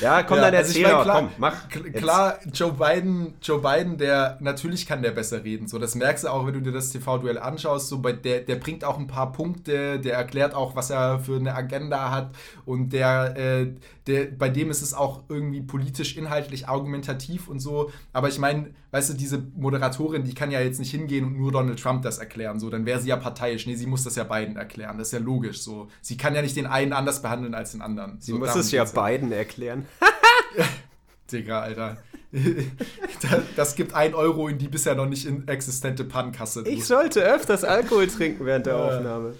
ja, 0.00 0.22
komm, 0.22 0.38
Ja, 0.38 0.44
dann 0.50 0.54
also 0.54 0.70
ich 0.70 0.82
erzähl 0.82 0.94
mein, 0.94 1.02
klar, 1.02 1.16
komm, 1.20 1.30
mach. 1.38 1.68
kl- 1.68 1.86
Jetzt. 1.86 1.98
Klar, 1.98 2.38
Joe 2.52 2.72
Biden, 2.72 3.34
Joe 3.42 3.60
Biden, 3.60 3.96
der 3.98 4.36
natürlich 4.40 4.86
kann 4.86 5.02
der 5.02 5.12
besser 5.12 5.44
reden. 5.44 5.68
So, 5.68 5.78
das 5.78 5.94
merkst 5.94 6.24
du 6.24 6.28
auch, 6.28 6.46
wenn 6.46 6.54
du 6.54 6.60
dir 6.60 6.72
das 6.72 6.90
TV-Duell 6.90 7.38
anschaust. 7.38 7.88
So, 7.88 7.98
bei 8.00 8.12
der, 8.12 8.40
der 8.40 8.56
bringt 8.56 8.84
auch 8.84 8.98
ein 8.98 9.06
paar 9.06 9.32
Punkte, 9.32 9.98
der 10.00 10.14
erklärt 10.16 10.54
auch, 10.54 10.74
was 10.76 10.90
er 10.90 11.20
für 11.20 11.36
eine 11.36 11.54
Agenda 11.54 12.10
hat 12.10 12.30
und 12.64 12.92
der, 12.92 13.36
äh, 13.36 13.66
der, 14.06 14.26
bei 14.26 14.48
dem 14.48 14.70
ist 14.70 14.82
es 14.82 14.94
auch 14.94 15.22
irgendwie 15.28 15.60
politisch, 15.62 16.16
inhaltlich, 16.16 16.68
argumentativ 16.68 17.48
und 17.48 17.60
so. 17.60 17.90
Aber 18.12 18.28
ich 18.28 18.38
meine, 18.38 18.70
weißt 18.96 19.10
du, 19.10 19.14
diese 19.14 19.42
Moderatorin, 19.54 20.24
die 20.24 20.32
kann 20.32 20.50
ja 20.50 20.60
jetzt 20.60 20.78
nicht 20.78 20.90
hingehen 20.90 21.26
und 21.26 21.36
nur 21.36 21.52
Donald 21.52 21.78
Trump 21.78 22.02
das 22.02 22.16
erklären. 22.16 22.58
So, 22.58 22.70
dann 22.70 22.86
wäre 22.86 22.98
sie 22.98 23.08
ja 23.08 23.16
parteiisch. 23.16 23.66
Nee, 23.66 23.74
sie 23.74 23.86
muss 23.86 24.04
das 24.04 24.16
ja 24.16 24.24
beiden 24.24 24.56
erklären. 24.56 24.96
Das 24.96 25.08
ist 25.08 25.12
ja 25.12 25.18
logisch. 25.18 25.60
So, 25.60 25.88
sie 26.00 26.16
kann 26.16 26.34
ja 26.34 26.40
nicht 26.40 26.56
den 26.56 26.66
einen 26.66 26.94
anders 26.94 27.20
behandeln 27.20 27.54
als 27.54 27.72
den 27.72 27.82
anderen. 27.82 28.16
Sie 28.20 28.32
so, 28.32 28.38
muss 28.38 28.54
es 28.54 28.70
ja 28.70 28.84
beiden 28.84 29.32
erklären. 29.32 29.84
Digga, 31.30 31.60
Alter. 31.60 31.98
das, 33.56 33.74
gibt 33.74 33.94
ein 33.94 34.14
Euro 34.14 34.48
in 34.48 34.56
die 34.56 34.68
bisher 34.68 34.94
noch 34.94 35.06
nicht 35.06 35.28
existente 35.46 36.04
Pannkasse. 36.04 36.64
Ich 36.66 36.86
sollte 36.86 37.20
öfters 37.20 37.64
Alkohol 37.64 38.06
trinken 38.06 38.46
während 38.46 38.64
der 38.64 38.76
Aufnahme. 38.76 39.34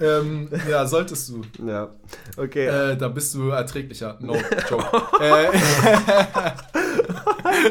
ähm, 0.00 0.48
ja, 0.68 0.86
solltest 0.86 1.28
du. 1.28 1.42
Ja, 1.66 1.90
okay. 2.36 2.66
Äh, 2.66 2.96
da 2.96 3.08
bist 3.08 3.34
du 3.34 3.50
erträglicher. 3.50 4.16
No 4.20 4.34
joke. 4.68 4.84
äh, 5.20 5.48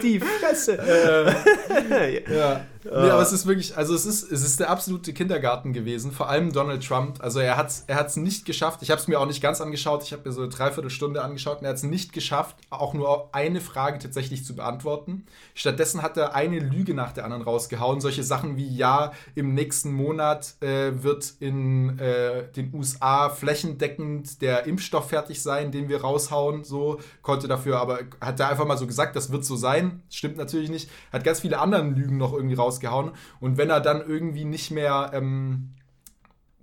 Die 0.02 0.20
Fresse. 0.20 0.78
ja, 2.30 2.62
Nee, 2.90 3.10
aber 3.10 3.22
es 3.22 3.32
ist 3.32 3.46
wirklich, 3.46 3.78
also 3.78 3.94
es 3.94 4.06
ist, 4.06 4.32
es 4.32 4.44
ist 4.44 4.60
der 4.60 4.70
absolute 4.70 5.14
Kindergarten 5.14 5.74
gewesen, 5.74 6.12
vor 6.12 6.30
allem 6.30 6.52
Donald 6.54 6.86
Trump. 6.86 7.22
Also 7.22 7.40
er 7.40 7.58
hat 7.58 7.68
es 7.68 7.84
er 7.88 7.96
hat's 7.96 8.16
nicht 8.16 8.46
geschafft, 8.46 8.82
ich 8.82 8.92
habe 8.92 9.02
es 9.02 9.08
mir 9.08 9.20
auch 9.20 9.26
nicht 9.26 9.42
ganz 9.42 9.62
angeschaut, 9.62 10.04
ich 10.04 10.14
habe 10.14 10.24
mir 10.26 10.32
so 10.32 10.42
eine 10.42 10.50
Dreiviertelstunde 10.50 11.22
angeschaut 11.22 11.60
und 11.60 11.66
er 11.66 11.70
hat 11.72 11.78
es 11.78 11.84
nicht 11.84 12.14
geschafft, 12.14 12.56
auch 12.70 12.94
nur 12.94 13.34
eine 13.34 13.62
Frage 13.62 14.00
tatsächlich 14.00 14.46
zu 14.46 14.56
beantworten. 14.56 15.26
Stattdessen 15.54 16.02
hat 16.02 16.18
er 16.18 16.34
eine 16.34 16.60
Lüge 16.60 16.94
nach 16.94 17.12
der 17.12 17.26
anderen 17.26 17.44
rausgehauen. 17.44 18.00
Solche 18.00 18.24
Sachen 18.24 18.58
wie, 18.58 18.76
ja, 18.76 19.12
im 19.36 19.54
nächsten 19.54 19.92
Monat 19.92 20.56
äh, 20.62 20.92
wird 21.04 21.34
in 21.40 22.00
äh, 22.00 22.52
den 22.52 22.74
USA 22.74 23.30
flächendeckend 23.30 24.42
der 24.42 24.66
Impfstoff 24.66 25.10
fertig 25.10 25.42
sein, 25.42 25.72
den 25.72 25.90
wir 25.90 26.02
raushauen, 26.02 26.64
so, 26.64 27.00
konnte 27.22 27.48
dafür, 27.48 27.80
aber 27.80 28.00
hat 28.22 28.40
er 28.40 28.50
einfach 28.50 28.66
mal 28.66 28.78
so 28.78 28.88
gesagt, 28.88 29.16
das 29.16 29.32
wird 29.32 29.46
so 29.46 29.56
sein. 29.56 30.04
Stimmt 30.10 30.38
natürlich 30.38 30.70
nicht. 30.70 30.90
Hat 31.12 31.24
ganz 31.24 31.42
viele 31.42 31.60
andere 31.60 31.84
Lügen 31.84 32.18
noch 32.18 32.34
irgendwie 32.34 32.56
rausgehauen 32.56 32.77
rausgehauen. 32.78 33.12
Und 33.40 33.58
wenn 33.58 33.70
er 33.70 33.82
dann 33.82 34.02
irgendwie 34.08 34.46
nicht 34.46 34.72
mehr 34.72 35.12
ähm, 35.14 35.74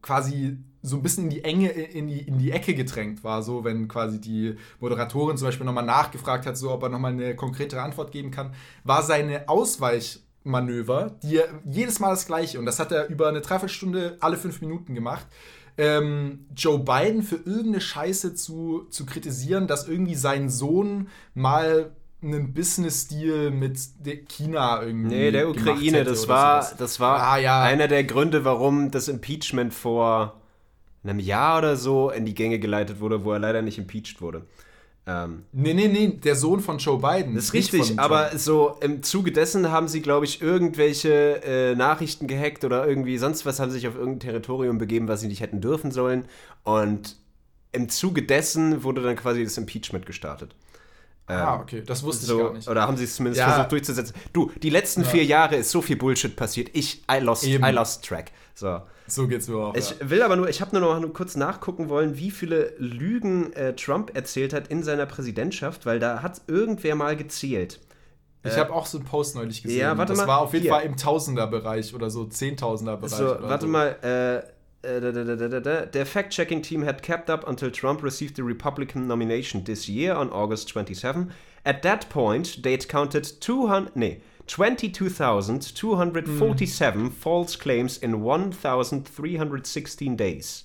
quasi 0.03 0.59
so 0.83 0.97
ein 0.97 1.03
bisschen 1.03 1.25
in 1.25 1.31
die 1.31 1.45
Enge, 1.45 1.71
in 1.71 2.09
die, 2.09 2.21
in 2.21 2.39
die 2.39 2.51
Ecke 2.51 2.75
gedrängt 2.75 3.25
war, 3.25 3.43
so 3.43 3.65
wenn 3.65 3.89
quasi 3.89 4.21
die 4.21 4.57
Moderatorin 4.81 5.39
zum 5.39 5.49
Beispiel 5.49 5.65
nochmal 5.65 5.85
nachgefragt 5.85 6.47
hat, 6.47 6.59
so 6.59 6.71
ob 6.71 6.83
er 6.83 6.91
nochmal 6.91 7.13
eine 7.13 7.35
konkretere 7.35 7.81
Antwort 7.81 8.13
geben 8.13 8.31
kann, 8.31 8.53
war 8.85 9.03
seine 9.03 9.49
Ausweichmanöver, 9.49 11.17
die 11.23 11.41
jedes 11.65 12.01
Mal 12.01 12.11
das 12.11 12.27
gleiche 12.27 12.59
und 12.59 12.67
das 12.67 12.81
hat 12.81 12.93
er 12.93 13.09
über 13.09 13.29
eine 13.29 13.41
Dreiviertelstunde 13.41 14.19
alle 14.21 14.37
fünf 14.37 14.61
Minuten 14.61 14.95
gemacht. 14.95 15.27
Ähm, 15.77 16.47
Joe 16.55 16.79
Biden 16.79 17.23
für 17.23 17.37
irgendeine 17.37 17.81
Scheiße 17.81 18.35
zu, 18.35 18.85
zu 18.91 19.07
kritisieren, 19.07 19.67
dass 19.67 19.89
irgendwie 19.89 20.15
sein 20.15 20.51
Sohn 20.51 21.09
mal 21.35 21.97
einen 22.25 22.55
Business-Deal 22.55 23.51
mit 23.51 23.79
China 24.29 24.83
irgendwie. 24.83 25.15
Nee, 25.15 25.31
der 25.31 25.49
Ukraine, 25.49 26.05
das 26.05 26.29
war, 26.29 26.69
das 26.79 26.99
war 27.01 27.21
ah, 27.21 27.39
ja. 27.39 27.63
einer 27.63 27.89
der 27.89 28.05
Gründe, 28.05 28.45
warum 28.45 28.91
das 28.91 29.09
Impeachment 29.09 29.75
vor 29.75 30.41
einem 31.05 31.19
Jahr 31.19 31.59
oder 31.59 31.77
so 31.77 32.11
in 32.11 32.25
die 32.25 32.35
Gänge 32.35 32.59
geleitet 32.59 33.01
wurde, 33.01 33.25
wo 33.25 33.33
er 33.33 33.39
leider 33.39 33.63
nicht 33.63 33.79
impeached 33.79 34.21
wurde. 34.21 34.43
Ähm, 35.07 35.43
nee, 35.53 35.75
nee, 35.75 35.89
nee, 35.89 36.09
der 36.09 36.35
Sohn 36.35 36.61
von 36.61 36.79
Joe 36.79 36.99
Biden. 36.99 37.35
Das 37.35 37.45
ist 37.45 37.53
richtig, 37.53 37.99
aber 37.99 38.39
so 38.39 38.79
im 38.81 39.03
Zuge 39.03 39.33
dessen 39.33 39.71
haben 39.71 39.87
sie, 39.87 40.01
glaube 40.01 40.25
ich, 40.25 40.41
irgendwelche 40.41 41.43
äh, 41.45 41.75
Nachrichten 41.75 42.27
gehackt 42.27 42.65
oder 42.65 42.87
irgendwie 42.89 43.19
sonst 43.19 43.45
was, 43.45 43.61
haben 43.61 43.71
sich 43.71 43.87
auf 43.87 43.97
irgendein 43.97 44.21
Territorium 44.21 44.79
begeben, 44.79 45.07
was 45.07 45.21
sie 45.21 45.29
nicht 45.29 45.41
hätten 45.41 45.61
dürfen 45.61 45.91
sollen. 45.91 46.25
Und 46.63 47.17
im 47.73 47.91
Zuge 47.91 48.23
dessen 48.23 48.83
wurde 48.83 49.03
dann 49.03 49.17
quasi 49.17 49.45
das 49.45 49.59
Impeachment 49.59 50.07
gestartet. 50.07 50.55
Ah, 51.27 51.55
ähm, 51.55 51.61
okay, 51.61 51.83
das 51.85 52.03
wusste 52.03 52.27
so, 52.27 52.39
ich 52.39 52.45
gar 52.45 52.53
nicht. 52.53 52.69
Oder 52.69 52.83
haben 52.83 52.97
sie 52.97 53.05
es 53.05 53.17
zumindest 53.17 53.41
ja. 53.41 53.51
versucht 53.51 53.73
durchzusetzen? 53.73 54.15
Du, 54.33 54.51
die 54.63 54.71
letzten 54.71 55.03
ja. 55.03 55.09
vier 55.09 55.25
Jahre 55.25 55.57
ist 55.57 55.71
so 55.71 55.81
viel 55.81 55.97
Bullshit 55.97 56.37
passiert. 56.37 56.71
Ich, 56.75 57.03
I 57.11 57.19
lost, 57.21 57.45
I 57.47 57.57
lost 57.57 58.05
track. 58.05 58.31
So. 58.55 58.83
So 59.07 59.29
geht's 59.29 59.49
mir 59.49 59.57
auch. 59.57 59.75
Ich 59.75 59.91
ja. 59.91 60.11
will 60.11 60.23
aber 60.23 60.37
nur, 60.37 60.49
ich 60.49 60.61
habe 60.61 60.79
nur 60.79 60.99
noch 60.99 61.13
kurz 61.13 61.37
nachgucken 61.37 61.89
wollen, 61.89 62.17
wie 62.17 62.31
viele 62.31 62.75
Lügen 62.79 63.53
äh, 63.53 63.75
Trump 63.75 64.15
erzählt 64.15 64.53
hat 64.53 64.69
in 64.69 64.83
seiner 64.83 65.07
Präsidentschaft, 65.07 65.85
weil 65.85 65.99
da 65.99 66.23
hat 66.23 66.41
irgendwer 66.47 66.95
mal 66.95 67.17
gezählt. 67.17 67.81
Ich 68.45 68.53
äh, 68.53 68.61
habe 68.61 68.73
auch 68.73 68.87
so 68.87 68.99
einen 68.99 69.07
Post 69.07 69.37
neulich 69.37 69.63
gesehen. 69.63 69.81
Ja, 69.81 69.99
warte 69.99 70.13
das 70.13 70.21
mal. 70.21 70.29
war 70.29 70.41
auf 70.41 70.53
jeden 70.53 70.65
hier. 70.65 70.73
Fall 70.73 70.85
im 70.85 70.97
Tausenderbereich 70.97 71.95
oder 71.95 72.11
so 72.11 72.25
Zehntausender-Bereich. 72.25 73.13
So, 73.13 73.37
warte 73.41 73.67
so. 73.67 73.73
mal, 73.73 73.89
äh, 74.03 74.54
the 74.85 76.07
fact-checking 76.07 76.63
team 76.63 76.83
had 76.83 77.03
kept 77.03 77.29
up 77.31 77.49
until 77.49 77.71
Trump 77.71 78.03
received 78.03 78.37
the 78.37 78.45
Republican 78.45 79.09
nomination 79.09 79.65
this 79.65 79.89
year 79.89 80.13
on 80.15 80.31
August 80.31 80.69
27. 80.69 81.33
At 81.65 81.81
that 81.83 82.09
point, 82.11 82.63
they'd 82.63 82.87
counted 82.89 83.25
200, 83.41 83.97
nee, 83.97 84.21
22,247 84.47 87.09
mm. 87.09 87.13
false 87.13 87.57
claims 87.57 87.97
in 87.97 88.21
1,316 88.21 90.17
days. 90.17 90.65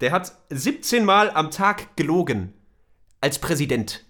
Der 0.00 0.10
hat 0.10 0.32
17 0.50 1.04
Mal 1.04 1.30
am 1.30 1.50
Tag 1.50 1.96
gelogen. 1.96 2.52
Als 3.20 3.38
Präsident. 3.38 4.04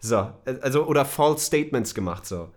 So, 0.00 0.32
also, 0.60 0.86
oder 0.86 1.04
false 1.04 1.44
statements 1.44 1.94
gemacht, 1.94 2.26
so. 2.26 2.52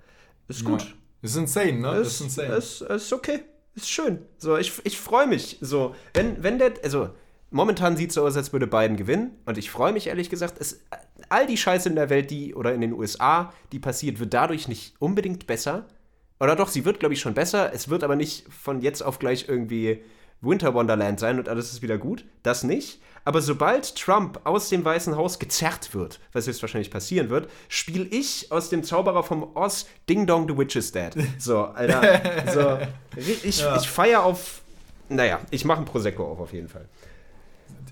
Ist 0.48 0.66
gut. 0.66 0.82
Ja. 0.82 0.88
Ist 1.22 1.36
insane, 1.36 1.82
ne? 1.82 1.98
Ist, 1.98 2.14
ist 2.14 2.22
insane. 2.22 2.56
Ist, 2.56 2.82
ist 2.82 3.14
okay 3.14 3.44
ist 3.78 3.90
schön. 3.90 4.20
So, 4.38 4.58
ich, 4.58 4.74
ich 4.84 5.00
freue 5.00 5.28
mich. 5.28 5.58
So, 5.62 5.96
wenn, 6.14 6.44
wenn 6.44 6.58
der, 6.60 6.74
also 6.84 7.10
momentan 7.52 7.96
sieht 7.96 8.10
es 8.10 8.16
so 8.16 8.26
aus, 8.26 8.36
als 8.36 8.52
würde 8.54 8.68
Biden 8.68 8.98
gewinnen. 8.98 9.32
Und 9.46 9.58
ich 9.58 9.72
freue 9.72 9.94
mich 9.94 10.08
ehrlich 10.08 10.30
gesagt, 10.30 10.56
es, 10.60 10.82
all 11.30 11.48
die 11.48 11.58
Scheiße 11.58 11.90
in 11.90 11.96
der 11.96 12.10
Welt, 12.10 12.32
die 12.32 12.56
oder 12.56 12.74
in 12.74 12.82
den 12.82 12.94
USA, 12.94 13.54
die 13.72 13.80
passiert, 13.80 14.20
wird 14.20 14.34
dadurch 14.34 14.68
nicht 14.68 14.96
unbedingt 15.00 15.48
besser. 15.48 15.86
Oder 16.40 16.56
doch, 16.56 16.68
sie 16.68 16.86
wird, 16.86 17.00
glaube 17.00 17.14
ich, 17.14 17.22
schon 17.22 17.34
besser. 17.34 17.74
Es 17.74 17.90
wird 17.90 18.04
aber 18.04 18.16
nicht 18.16 18.46
von 18.52 18.82
jetzt 18.82 19.02
auf 19.02 19.20
gleich 19.20 19.48
irgendwie 19.48 20.04
Winter 20.42 20.74
Wonderland 20.74 21.20
sein 21.20 21.40
und 21.40 21.50
alles 21.50 21.72
ist 21.72 21.82
wieder 21.82 21.98
gut. 21.98 22.26
Das 22.44 22.64
nicht. 22.64 23.02
Aber 23.28 23.42
sobald 23.42 23.94
Trump 23.98 24.40
aus 24.46 24.70
dem 24.70 24.86
Weißen 24.86 25.18
Haus 25.18 25.38
gezerrt 25.38 25.94
wird, 25.94 26.22
was 26.32 26.46
jetzt 26.46 26.62
wahrscheinlich 26.62 26.90
passieren 26.90 27.30
wird, 27.30 27.50
spiele 27.68 28.06
ich 28.06 28.50
aus 28.54 28.70
dem 28.70 28.86
Zauberer 28.86 29.22
vom 29.22 29.54
Oz 29.54 29.86
Ding 30.08 30.26
Dong 30.26 30.48
the 30.48 30.58
Witch 30.58 30.78
is 30.78 30.94
Dead. 30.94 31.12
So, 31.38 31.66
Alter. 31.66 32.22
so, 32.54 32.78
ich, 33.44 33.60
ja. 33.60 33.76
ich 33.76 33.90
feiere 33.90 34.24
auf. 34.24 34.62
Naja, 35.10 35.42
ich 35.52 35.66
mache 35.66 35.80
ein 35.80 35.86
Prosecco 35.86 36.24
auf, 36.24 36.40
auf 36.40 36.54
jeden 36.54 36.70
Fall. 36.70 36.88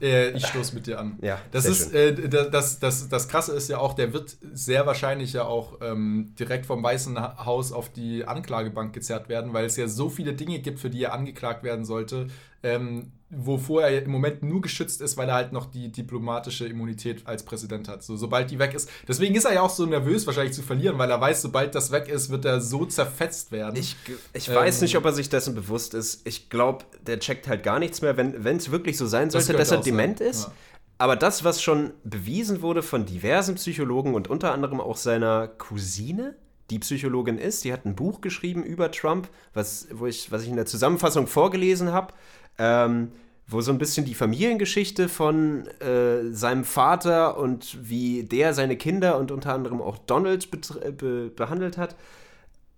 Äh, 0.02 0.32
ich 0.32 0.46
stoße 0.48 0.74
mit 0.74 0.88
dir 0.88 1.00
an. 1.00 1.20
Ja, 1.22 1.42
das 1.52 1.66
ist 1.66 1.94
äh, 1.94 2.14
das, 2.30 2.80
das, 2.80 3.10
das 3.10 3.28
Krasse 3.28 3.54
ist 3.54 3.70
ja 3.70 3.78
auch, 3.78 3.94
der 3.94 4.14
wird 4.14 4.38
sehr 4.54 4.86
wahrscheinlich 4.86 5.34
ja 5.34 5.44
auch 5.44 5.80
ähm, 5.82 6.34
direkt 6.40 6.66
vom 6.66 6.82
Weißen 6.82 7.20
Haus 7.46 7.72
auf 7.74 7.90
die 7.90 8.26
Anklagebank 8.26 8.94
gezerrt 8.94 9.30
werden, 9.30 9.54
weil 9.54 9.66
es 9.66 9.76
ja 9.76 9.88
so 9.88 10.10
viele 10.10 10.34
Dinge 10.34 10.60
gibt, 10.60 10.80
für 10.80 10.90
die 10.90 11.04
er 11.04 11.14
angeklagt 11.14 11.64
werden 11.64 11.84
sollte, 11.86 12.28
ähm, 12.66 13.12
wovor 13.30 13.84
er 13.84 14.04
im 14.04 14.12
Moment 14.12 14.44
nur 14.44 14.62
geschützt 14.62 15.02
ist, 15.02 15.18
weil 15.18 15.30
er 15.30 15.36
halt 15.36 15.54
noch 15.54 15.66
die 15.66 15.92
diplomatische 15.92 16.66
Immunität 16.66 17.26
als 17.28 17.44
Präsident 17.44 17.88
hat. 17.88 18.04
So, 18.04 18.16
sobald 18.16 18.50
die 18.50 18.60
weg 18.60 18.74
ist. 18.74 18.90
Deswegen 19.08 19.36
ist 19.36 19.46
er 19.46 19.54
ja 19.54 19.62
auch 19.62 19.70
so 19.70 19.86
nervös, 19.86 20.26
wahrscheinlich 20.26 20.54
zu 20.54 20.64
verlieren, 20.64 20.98
weil 20.98 21.12
er 21.12 21.22
weiß, 21.22 21.42
sobald 21.42 21.76
das 21.76 21.92
weg 21.92 22.08
ist, 22.08 22.30
wird 22.30 22.46
er 22.46 22.62
so 22.62 22.86
zerfetzt 22.86 23.52
werden. 23.52 23.76
Ich, 23.76 23.96
ich 24.34 24.48
ähm, 24.50 24.56
weiß 24.56 24.82
nicht, 24.82 24.98
ob 24.98 25.06
er 25.06 25.14
sich 25.14 25.30
dessen 25.30 25.54
bewusst 25.54 25.94
ist. 25.94 26.28
Ich 26.28 26.50
glaube, 26.50 26.86
der 27.06 27.20
checkt 27.20 27.48
halt 27.48 27.64
gar 27.64 27.80
nichts 27.80 28.02
mehr, 28.02 28.18
wenn 28.18 28.58
es 28.58 28.72
wirklich 28.72 28.98
so 28.98 29.06
sein 29.06 29.30
sollte, 29.30 29.54
das 29.54 29.70
dass 29.70 29.78
er 29.78 29.84
dement 29.84 30.20
sein. 30.20 30.28
ist. 30.28 30.44
Ja. 30.46 30.54
Aber 30.98 31.16
das, 31.16 31.44
was 31.44 31.62
schon 31.62 31.92
bewiesen 32.04 32.62
wurde 32.62 32.82
von 32.82 33.06
diversen 33.06 33.56
Psychologen 33.56 34.16
und 34.16 34.30
unter 34.30 34.54
anderem 34.54 34.80
auch 34.80 34.98
seiner 34.98 35.48
Cousine, 35.48 36.36
die 36.70 36.80
Psychologin 36.80 37.38
ist, 37.38 37.64
die 37.64 37.74
hat 37.74 37.86
ein 37.86 37.96
Buch 37.96 38.22
geschrieben 38.22 38.64
über 38.64 38.92
Trump, 38.92 39.28
was, 39.54 39.88
wo 39.92 40.08
ich, 40.08 40.32
was 40.32 40.44
ich 40.44 40.50
in 40.50 40.56
der 40.56 40.66
Zusammenfassung 40.66 41.28
vorgelesen 41.28 41.92
habe 41.92 42.14
ähm, 42.58 43.12
wo 43.48 43.62
so 43.62 43.72
ein 43.72 43.78
bisschen 43.78 44.06
die 44.06 44.16
Familiengeschichte 44.16 45.08
von 45.08 45.68
äh, 45.80 46.32
seinem 46.32 46.64
Vater 46.64 47.38
und 47.38 47.78
wie 47.88 48.24
der 48.24 48.54
seine 48.54 48.76
Kinder 48.76 49.20
und 49.20 49.32
unter 49.32 49.54
anderem 49.54 49.82
auch 49.82 49.98
Donald 50.00 50.50
be 50.52 51.32
behandelt 51.36 51.78
hat. 51.78 51.96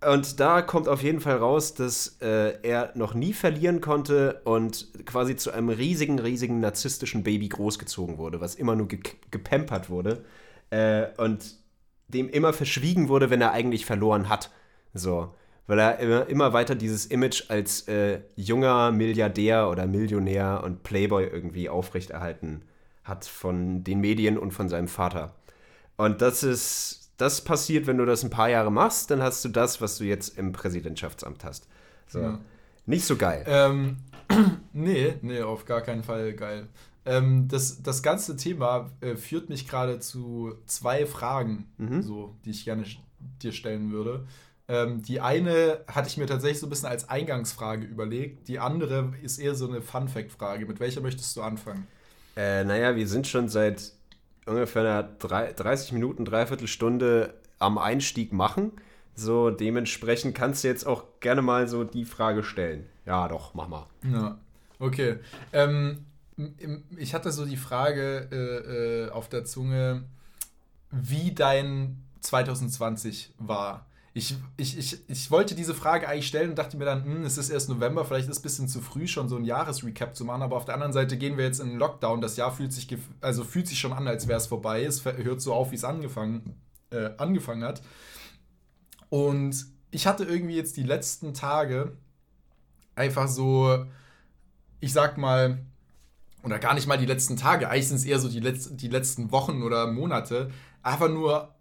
Und 0.06 0.38
da 0.38 0.62
kommt 0.62 0.86
auf 0.86 1.02
jeden 1.02 1.20
Fall 1.20 1.38
raus, 1.38 1.74
dass 1.74 2.18
äh, 2.20 2.60
er 2.62 2.92
noch 2.94 3.14
nie 3.14 3.32
verlieren 3.32 3.80
konnte 3.80 4.42
und 4.44 4.86
quasi 5.06 5.34
zu 5.34 5.50
einem 5.50 5.70
riesigen, 5.70 6.20
riesigen 6.20 6.60
narzisstischen 6.60 7.24
Baby 7.24 7.48
großgezogen 7.48 8.16
wurde, 8.16 8.40
was 8.40 8.54
immer 8.54 8.76
nur 8.76 8.86
ge 8.86 9.00
gepampert 9.32 9.90
wurde 9.90 10.24
äh, 10.70 11.06
und 11.16 11.56
dem 12.06 12.28
immer 12.28 12.52
verschwiegen 12.52 13.08
wurde, 13.08 13.30
wenn 13.30 13.40
er 13.40 13.52
eigentlich 13.52 13.86
verloren 13.86 14.28
hat. 14.28 14.50
So 14.94 15.34
weil 15.68 15.78
er 15.78 15.98
immer, 16.00 16.26
immer 16.26 16.52
weiter 16.52 16.74
dieses 16.74 17.06
Image 17.06 17.44
als 17.50 17.86
äh, 17.86 18.22
junger 18.34 18.90
Milliardär 18.90 19.68
oder 19.68 19.86
Millionär 19.86 20.62
und 20.64 20.82
Playboy 20.82 21.26
irgendwie 21.26 21.68
aufrechterhalten 21.68 22.62
hat 23.04 23.26
von 23.26 23.84
den 23.84 24.00
Medien 24.00 24.38
und 24.38 24.50
von 24.50 24.68
seinem 24.68 24.88
Vater. 24.88 25.34
Und 25.96 26.22
das 26.22 26.42
ist, 26.42 27.12
das 27.18 27.42
passiert, 27.42 27.86
wenn 27.86 27.98
du 27.98 28.06
das 28.06 28.24
ein 28.24 28.30
paar 28.30 28.48
Jahre 28.48 28.72
machst, 28.72 29.10
dann 29.10 29.22
hast 29.22 29.44
du 29.44 29.50
das, 29.50 29.80
was 29.80 29.98
du 29.98 30.04
jetzt 30.04 30.38
im 30.38 30.52
Präsidentschaftsamt 30.52 31.44
hast. 31.44 31.68
So. 32.08 32.20
Ja. 32.20 32.38
Nicht 32.86 33.04
so 33.04 33.16
geil. 33.16 33.44
Ähm, 33.46 33.98
nee, 34.72 35.14
nee, 35.20 35.42
auf 35.42 35.66
gar 35.66 35.82
keinen 35.82 36.02
Fall 36.02 36.32
geil. 36.32 36.68
Ähm, 37.04 37.46
das, 37.48 37.82
das 37.82 38.02
ganze 38.02 38.36
Thema 38.36 38.90
äh, 39.00 39.16
führt 39.16 39.50
mich 39.50 39.68
gerade 39.68 40.00
zu 40.00 40.54
zwei 40.64 41.04
Fragen, 41.04 41.66
mhm. 41.76 42.00
so, 42.02 42.34
die 42.44 42.50
ich 42.50 42.64
gerne 42.64 42.84
dir 43.42 43.52
stellen 43.52 43.92
würde. 43.92 44.26
Ähm, 44.70 45.02
die 45.02 45.20
eine 45.20 45.80
hatte 45.88 46.08
ich 46.08 46.18
mir 46.18 46.26
tatsächlich 46.26 46.60
so 46.60 46.66
ein 46.66 46.70
bisschen 46.70 46.90
als 46.90 47.08
Eingangsfrage 47.08 47.86
überlegt. 47.86 48.48
Die 48.48 48.58
andere 48.58 49.14
ist 49.22 49.38
eher 49.38 49.54
so 49.54 49.66
eine 49.66 49.80
Fun-Fact-Frage. 49.80 50.66
Mit 50.66 50.78
welcher 50.78 51.00
möchtest 51.00 51.34
du 51.36 51.42
anfangen? 51.42 51.86
Äh, 52.36 52.64
naja, 52.64 52.94
wir 52.94 53.08
sind 53.08 53.26
schon 53.26 53.48
seit 53.48 53.92
ungefähr 54.44 54.82
einer 54.82 55.02
drei, 55.02 55.52
30 55.52 55.92
Minuten, 55.92 56.26
dreiviertel 56.26 56.68
Stunde 56.68 57.34
am 57.58 57.78
Einstieg 57.78 58.32
machen. 58.32 58.72
So, 59.14 59.50
dementsprechend 59.50 60.34
kannst 60.34 60.62
du 60.62 60.68
jetzt 60.68 60.86
auch 60.86 61.04
gerne 61.20 61.40
mal 61.40 61.66
so 61.66 61.82
die 61.84 62.04
Frage 62.04 62.44
stellen. 62.44 62.86
Ja, 63.06 63.26
doch, 63.26 63.54
mach 63.54 63.68
mal. 63.68 63.86
Ja, 64.12 64.38
okay. 64.78 65.16
Ähm, 65.52 66.04
ich 66.96 67.14
hatte 67.14 67.32
so 67.32 67.46
die 67.46 67.56
Frage 67.56 68.28
äh, 68.30 69.06
äh, 69.06 69.10
auf 69.10 69.28
der 69.30 69.44
Zunge, 69.44 70.04
wie 70.90 71.34
dein 71.34 72.04
2020 72.20 73.32
war 73.38 73.87
ich, 74.18 74.36
ich, 74.56 74.76
ich, 74.76 74.98
ich 75.08 75.30
wollte 75.30 75.54
diese 75.54 75.74
Frage 75.74 76.08
eigentlich 76.08 76.26
stellen 76.26 76.50
und 76.50 76.58
dachte 76.58 76.76
mir 76.76 76.84
dann, 76.84 77.04
hm, 77.04 77.24
es 77.24 77.38
ist 77.38 77.50
erst 77.50 77.68
November, 77.68 78.04
vielleicht 78.04 78.28
ist 78.28 78.36
es 78.36 78.40
ein 78.40 78.42
bisschen 78.42 78.68
zu 78.68 78.80
früh, 78.80 79.06
schon 79.06 79.28
so 79.28 79.36
ein 79.36 79.44
Jahresrecap 79.44 80.16
zu 80.16 80.24
machen, 80.24 80.42
aber 80.42 80.56
auf 80.56 80.64
der 80.64 80.74
anderen 80.74 80.92
Seite 80.92 81.16
gehen 81.16 81.36
wir 81.36 81.44
jetzt 81.44 81.60
in 81.60 81.68
den 81.68 81.78
Lockdown. 81.78 82.20
Das 82.20 82.36
Jahr 82.36 82.52
fühlt 82.52 82.72
sich, 82.72 82.88
also 83.20 83.44
fühlt 83.44 83.68
sich 83.68 83.78
schon 83.78 83.92
an, 83.92 84.08
als 84.08 84.26
wäre 84.26 84.38
es 84.38 84.48
vorbei. 84.48 84.82
Es 84.82 85.04
hört 85.04 85.40
so 85.40 85.54
auf, 85.54 85.70
wie 85.70 85.76
es 85.76 85.84
angefangen, 85.84 86.56
äh, 86.90 87.10
angefangen 87.16 87.62
hat. 87.62 87.80
Und 89.08 89.66
ich 89.92 90.06
hatte 90.06 90.24
irgendwie 90.24 90.56
jetzt 90.56 90.76
die 90.76 90.82
letzten 90.82 91.32
Tage 91.32 91.92
einfach 92.96 93.28
so, 93.28 93.86
ich 94.80 94.92
sag 94.92 95.16
mal, 95.16 95.58
oder 96.42 96.58
gar 96.58 96.74
nicht 96.74 96.88
mal 96.88 96.98
die 96.98 97.06
letzten 97.06 97.36
Tage, 97.36 97.70
eigentlich 97.70 97.88
sind 97.88 97.98
es 97.98 98.04
eher 98.04 98.18
so 98.18 98.28
die, 98.28 98.40
Letz 98.40 98.68
die 98.72 98.88
letzten 98.88 99.30
Wochen 99.30 99.62
oder 99.62 99.86
Monate, 99.86 100.50
einfach 100.82 101.08
nur 101.08 101.54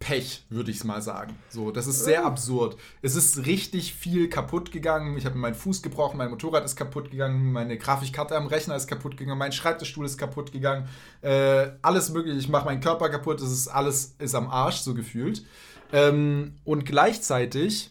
Pech, 0.00 0.44
würde 0.48 0.70
ich 0.70 0.78
es 0.78 0.84
mal 0.84 1.02
sagen. 1.02 1.36
So, 1.50 1.70
das 1.70 1.86
ist 1.86 2.04
sehr 2.04 2.24
absurd. 2.24 2.76
Es 3.02 3.14
ist 3.14 3.44
richtig 3.44 3.94
viel 3.94 4.30
kaputt 4.30 4.72
gegangen. 4.72 5.16
Ich 5.18 5.26
habe 5.26 5.36
meinen 5.36 5.54
Fuß 5.54 5.82
gebrochen, 5.82 6.16
mein 6.16 6.30
Motorrad 6.30 6.64
ist 6.64 6.74
kaputt 6.74 7.10
gegangen, 7.10 7.52
meine 7.52 7.76
Grafikkarte 7.76 8.34
am 8.34 8.46
Rechner 8.46 8.74
ist 8.76 8.86
kaputt 8.86 9.18
gegangen, 9.18 9.38
mein 9.38 9.52
Schreibtischstuhl 9.52 10.06
ist 10.06 10.16
kaputt 10.16 10.52
gegangen. 10.52 10.88
Äh, 11.20 11.72
alles 11.82 12.08
mögliche. 12.10 12.38
Ich 12.38 12.48
mache 12.48 12.64
meinen 12.64 12.80
Körper 12.80 13.10
kaputt. 13.10 13.42
Es 13.42 13.52
ist 13.52 13.68
alles 13.68 14.14
ist 14.18 14.34
am 14.34 14.48
Arsch 14.48 14.78
so 14.78 14.94
gefühlt. 14.94 15.44
Ähm, 15.92 16.54
und 16.64 16.86
gleichzeitig 16.86 17.90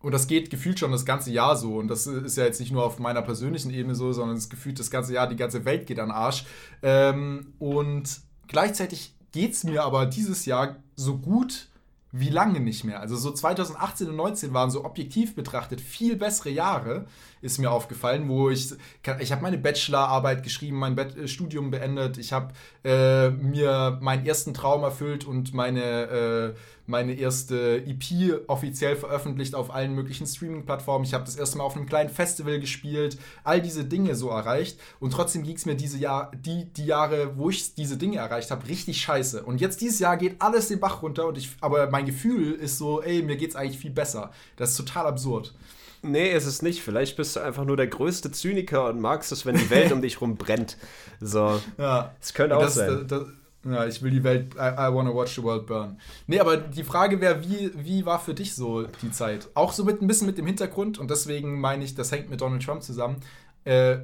und 0.00 0.12
das 0.12 0.28
geht 0.28 0.50
gefühlt 0.50 0.78
schon 0.78 0.92
das 0.92 1.04
ganze 1.04 1.30
Jahr 1.30 1.56
so. 1.56 1.76
Und 1.76 1.88
das 1.88 2.06
ist 2.06 2.36
ja 2.36 2.44
jetzt 2.44 2.60
nicht 2.60 2.72
nur 2.72 2.84
auf 2.84 2.98
meiner 2.98 3.22
persönlichen 3.22 3.70
Ebene 3.70 3.94
so, 3.94 4.12
sondern 4.12 4.36
es 4.36 4.48
gefühlt 4.48 4.78
das 4.78 4.90
ganze 4.90 5.12
Jahr, 5.12 5.26
die 5.26 5.36
ganze 5.36 5.64
Welt 5.64 5.86
geht 5.86 5.98
an 5.98 6.10
Arsch. 6.10 6.46
Ähm, 6.82 7.52
und 7.58 8.20
gleichzeitig 8.46 9.15
geht 9.32 9.52
es 9.52 9.64
mir 9.64 9.84
aber 9.84 10.06
dieses 10.06 10.46
Jahr 10.46 10.76
so 10.94 11.18
gut 11.18 11.68
wie 12.12 12.30
lange 12.30 12.60
nicht 12.60 12.84
mehr. 12.84 13.00
Also 13.00 13.16
so 13.16 13.30
2018 13.30 14.08
und 14.08 14.14
2019 14.14 14.54
waren 14.54 14.70
so 14.70 14.84
objektiv 14.84 15.34
betrachtet 15.34 15.80
viel 15.80 16.16
bessere 16.16 16.50
Jahre, 16.50 17.06
ist 17.40 17.58
mir 17.58 17.70
aufgefallen, 17.70 18.28
wo 18.28 18.50
ich, 18.50 18.72
ich 19.20 19.32
habe 19.32 19.42
meine 19.42 19.58
Bachelorarbeit 19.58 20.42
geschrieben, 20.42 20.78
mein 20.78 20.96
äh, 20.96 21.28
Studium 21.28 21.70
beendet, 21.70 22.18
ich 22.18 22.32
habe 22.32 22.52
äh, 22.84 23.30
mir 23.30 23.98
meinen 24.00 24.26
ersten 24.26 24.54
Traum 24.54 24.82
erfüllt 24.82 25.24
und 25.24 25.54
meine 25.54 26.54
äh, 26.54 26.54
meine 26.86 27.14
erste 27.14 27.84
EP 27.84 28.42
offiziell 28.46 28.96
veröffentlicht 28.96 29.54
auf 29.54 29.74
allen 29.74 29.94
möglichen 29.94 30.26
Streaming-Plattformen. 30.26 31.04
Ich 31.04 31.14
habe 31.14 31.24
das 31.24 31.36
erste 31.36 31.58
Mal 31.58 31.64
auf 31.64 31.76
einem 31.76 31.86
kleinen 31.86 32.10
Festival 32.10 32.60
gespielt, 32.60 33.18
all 33.44 33.60
diese 33.60 33.84
Dinge 33.84 34.14
so 34.14 34.30
erreicht. 34.30 34.78
Und 35.00 35.12
trotzdem 35.12 35.42
ging 35.42 35.56
es 35.56 35.66
mir 35.66 35.74
diese 35.74 35.98
Jahr, 35.98 36.30
die, 36.34 36.72
die 36.72 36.86
Jahre, 36.86 37.36
wo 37.36 37.50
ich 37.50 37.74
diese 37.74 37.96
Dinge 37.96 38.18
erreicht 38.18 38.50
habe, 38.50 38.68
richtig 38.68 39.00
scheiße. 39.00 39.42
Und 39.42 39.60
jetzt 39.60 39.80
dieses 39.80 39.98
Jahr 39.98 40.16
geht 40.16 40.40
alles 40.40 40.68
den 40.68 40.80
Bach 40.80 41.02
runter 41.02 41.26
und 41.26 41.38
ich, 41.38 41.50
aber 41.60 41.90
mein 41.90 42.06
Gefühl 42.06 42.52
ist 42.52 42.78
so, 42.78 43.02
ey, 43.02 43.22
mir 43.22 43.36
geht's 43.36 43.56
eigentlich 43.56 43.78
viel 43.78 43.90
besser. 43.90 44.30
Das 44.56 44.70
ist 44.70 44.76
total 44.76 45.06
absurd. 45.06 45.54
Nee, 46.02 46.32
ist 46.32 46.46
es 46.46 46.62
nicht. 46.62 46.82
Vielleicht 46.82 47.16
bist 47.16 47.36
du 47.36 47.40
einfach 47.40 47.64
nur 47.64 47.76
der 47.76 47.86
größte 47.86 48.30
Zyniker 48.30 48.88
und 48.88 49.00
magst 49.00 49.32
es, 49.32 49.46
wenn 49.46 49.56
die 49.56 49.70
Welt 49.70 49.92
um 49.92 50.02
dich 50.02 50.20
rum 50.20 50.36
brennt. 50.36 50.76
So. 51.20 51.60
Ja. 51.78 52.14
Es 52.20 52.34
könnte 52.34 52.56
auch 52.56 52.62
das, 52.62 52.74
sein. 52.74 53.06
Das, 53.08 53.20
das, 53.20 53.28
ja, 53.64 53.86
ich 53.86 54.00
will 54.02 54.10
die 54.10 54.22
Welt, 54.22 54.54
I, 54.54 54.58
I 54.58 54.94
wanna 54.94 55.12
watch 55.12 55.34
the 55.34 55.42
world 55.42 55.66
burn. 55.66 55.98
Nee, 56.26 56.38
aber 56.38 56.56
die 56.56 56.84
Frage 56.84 57.20
wäre, 57.20 57.42
wie, 57.42 57.72
wie 57.74 58.06
war 58.06 58.20
für 58.20 58.34
dich 58.34 58.54
so 58.54 58.84
die 59.02 59.10
Zeit? 59.10 59.48
Auch 59.54 59.72
so 59.72 59.84
mit 59.84 60.00
ein 60.00 60.06
bisschen 60.06 60.26
mit 60.26 60.38
dem 60.38 60.46
Hintergrund, 60.46 60.98
und 60.98 61.10
deswegen 61.10 61.60
meine 61.60 61.84
ich, 61.84 61.94
das 61.94 62.12
hängt 62.12 62.30
mit 62.30 62.40
Donald 62.40 62.64
Trump 62.64 62.82
zusammen. 62.82 63.16
Äh, 63.64 63.98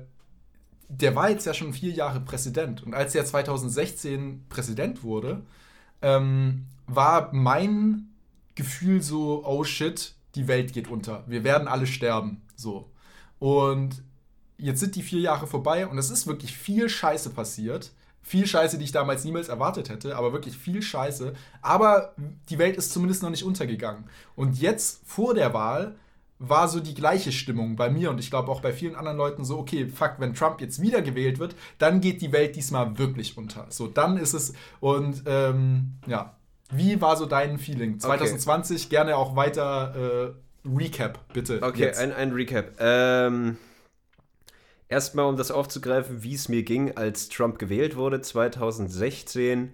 der 0.88 1.14
war 1.14 1.30
jetzt 1.30 1.46
ja 1.46 1.54
schon 1.54 1.72
vier 1.72 1.92
Jahre 1.92 2.20
Präsident. 2.20 2.82
Und 2.82 2.94
als 2.94 3.14
er 3.14 3.24
2016 3.24 4.46
Präsident 4.48 5.02
wurde, 5.02 5.42
ähm, 6.02 6.66
war 6.86 7.32
mein 7.32 8.08
Gefühl 8.54 9.00
so, 9.00 9.44
oh 9.46 9.64
shit, 9.64 10.14
die 10.34 10.48
Welt 10.48 10.72
geht 10.72 10.88
unter. 10.88 11.24
Wir 11.26 11.44
werden 11.44 11.68
alle 11.68 11.86
sterben. 11.86 12.42
So. 12.56 12.90
Und 13.38 14.02
jetzt 14.56 14.80
sind 14.80 14.94
die 14.94 15.02
vier 15.02 15.20
Jahre 15.20 15.46
vorbei 15.46 15.86
und 15.86 15.98
es 15.98 16.10
ist 16.10 16.26
wirklich 16.26 16.56
viel 16.56 16.88
Scheiße 16.88 17.30
passiert 17.30 17.92
viel 18.22 18.46
Scheiße, 18.46 18.78
die 18.78 18.84
ich 18.84 18.92
damals 18.92 19.24
niemals 19.24 19.48
erwartet 19.48 19.88
hätte, 19.88 20.16
aber 20.16 20.32
wirklich 20.32 20.56
viel 20.56 20.80
Scheiße. 20.80 21.34
Aber 21.60 22.14
die 22.48 22.58
Welt 22.58 22.76
ist 22.76 22.92
zumindest 22.92 23.22
noch 23.22 23.30
nicht 23.30 23.44
untergegangen. 23.44 24.04
Und 24.36 24.60
jetzt 24.60 25.02
vor 25.04 25.34
der 25.34 25.52
Wahl 25.52 25.96
war 26.38 26.68
so 26.68 26.80
die 26.80 26.94
gleiche 26.94 27.30
Stimmung 27.30 27.76
bei 27.76 27.90
mir 27.90 28.10
und 28.10 28.18
ich 28.18 28.30
glaube 28.30 28.50
auch 28.50 28.60
bei 28.60 28.72
vielen 28.72 28.96
anderen 28.96 29.16
Leuten 29.16 29.44
so, 29.44 29.58
okay, 29.58 29.86
fuck, 29.86 30.14
wenn 30.18 30.34
Trump 30.34 30.60
jetzt 30.60 30.80
wiedergewählt 30.80 31.38
wird, 31.38 31.54
dann 31.78 32.00
geht 32.00 32.20
die 32.20 32.32
Welt 32.32 32.56
diesmal 32.56 32.98
wirklich 32.98 33.36
unter. 33.36 33.66
So, 33.70 33.86
dann 33.86 34.16
ist 34.16 34.34
es 34.34 34.52
und 34.80 35.22
ähm, 35.26 35.98
ja, 36.06 36.36
wie 36.72 37.00
war 37.00 37.16
so 37.16 37.26
dein 37.26 37.58
Feeling? 37.58 38.00
2020 38.00 38.82
okay. 38.82 38.90
gerne 38.90 39.16
auch 39.16 39.36
weiter 39.36 40.34
äh, 40.64 40.68
Recap, 40.68 41.20
bitte. 41.32 41.60
Okay, 41.62 41.92
ein, 41.94 42.12
ein 42.12 42.32
Recap. 42.32 42.72
Ähm 42.78 43.58
Erstmal, 44.92 45.24
um 45.24 45.38
das 45.38 45.50
aufzugreifen, 45.50 46.22
wie 46.22 46.34
es 46.34 46.50
mir 46.50 46.64
ging, 46.64 46.98
als 46.98 47.30
Trump 47.30 47.58
gewählt 47.58 47.96
wurde, 47.96 48.20
2016. 48.20 49.72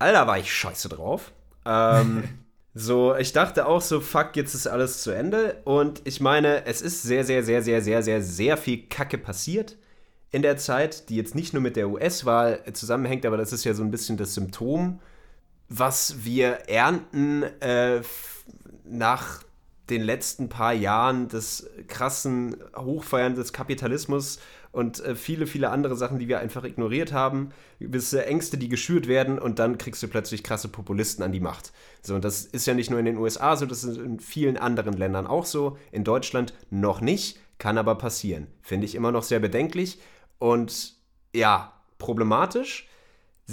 Alter, 0.00 0.26
war 0.26 0.38
ich 0.38 0.52
scheiße 0.52 0.88
drauf. 0.88 1.30
Ähm, 1.64 2.24
so, 2.74 3.14
ich 3.14 3.32
dachte 3.32 3.66
auch 3.66 3.80
so, 3.80 4.00
fuck, 4.00 4.34
jetzt 4.34 4.54
ist 4.54 4.66
alles 4.66 5.04
zu 5.04 5.12
Ende. 5.12 5.60
Und 5.64 6.02
ich 6.02 6.20
meine, 6.20 6.66
es 6.66 6.82
ist 6.82 7.04
sehr, 7.04 7.22
sehr, 7.22 7.44
sehr, 7.44 7.62
sehr, 7.62 7.80
sehr, 7.80 8.02
sehr, 8.02 8.22
sehr 8.22 8.56
viel 8.56 8.88
Kacke 8.88 9.18
passiert 9.18 9.76
in 10.32 10.42
der 10.42 10.56
Zeit, 10.56 11.10
die 11.10 11.16
jetzt 11.16 11.36
nicht 11.36 11.52
nur 11.52 11.62
mit 11.62 11.76
der 11.76 11.88
US-Wahl 11.88 12.64
zusammenhängt, 12.72 13.24
aber 13.26 13.36
das 13.36 13.52
ist 13.52 13.62
ja 13.62 13.74
so 13.74 13.84
ein 13.84 13.92
bisschen 13.92 14.16
das 14.16 14.34
Symptom, 14.34 14.98
was 15.70 16.24
wir 16.24 16.68
ernten 16.68 17.44
äh, 17.60 18.02
nach 18.84 19.44
den 19.88 20.02
letzten 20.02 20.48
paar 20.48 20.72
Jahren 20.72 21.28
des 21.28 21.70
krassen 21.86 22.56
Hochfeiern 22.76 23.34
des 23.34 23.52
Kapitalismus 23.52 24.40
und 24.72 25.00
äh, 25.00 25.14
viele, 25.14 25.46
viele 25.46 25.70
andere 25.70 25.96
Sachen, 25.96 26.18
die 26.18 26.28
wir 26.28 26.40
einfach 26.40 26.64
ignoriert 26.64 27.12
haben, 27.12 27.50
gewisse 27.78 28.26
Ängste, 28.26 28.58
die 28.58 28.68
geschürt 28.68 29.06
werden 29.08 29.38
und 29.38 29.58
dann 29.58 29.78
kriegst 29.78 30.02
du 30.02 30.08
plötzlich 30.08 30.42
krasse 30.42 30.68
Populisten 30.68 31.24
an 31.24 31.32
die 31.32 31.40
Macht. 31.40 31.72
So, 32.02 32.16
und 32.16 32.24
das 32.24 32.44
ist 32.44 32.66
ja 32.66 32.74
nicht 32.74 32.90
nur 32.90 32.98
in 32.98 33.06
den 33.06 33.16
USA 33.16 33.56
so, 33.56 33.64
das 33.64 33.84
ist 33.84 33.96
in 33.96 34.20
vielen 34.20 34.56
anderen 34.56 34.94
Ländern 34.94 35.26
auch 35.26 35.46
so. 35.46 35.78
In 35.92 36.04
Deutschland 36.04 36.52
noch 36.70 37.00
nicht, 37.00 37.38
kann 37.58 37.78
aber 37.78 37.94
passieren. 37.96 38.48
Finde 38.60 38.86
ich 38.86 38.96
immer 38.96 39.12
noch 39.12 39.22
sehr 39.22 39.40
bedenklich 39.40 40.00
und 40.38 40.94
ja, 41.32 41.72
problematisch. 41.98 42.89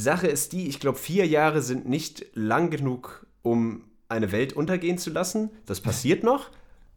Sache 0.01 0.27
ist 0.27 0.53
die, 0.53 0.67
ich 0.67 0.79
glaube, 0.79 0.97
vier 0.97 1.25
Jahre 1.25 1.61
sind 1.61 1.87
nicht 1.87 2.25
lang 2.33 2.69
genug, 2.69 3.25
um 3.41 3.83
eine 4.09 4.31
Welt 4.31 4.53
untergehen 4.53 4.97
zu 4.97 5.09
lassen. 5.09 5.49
Das 5.65 5.81
passiert 5.81 6.23
noch. 6.23 6.49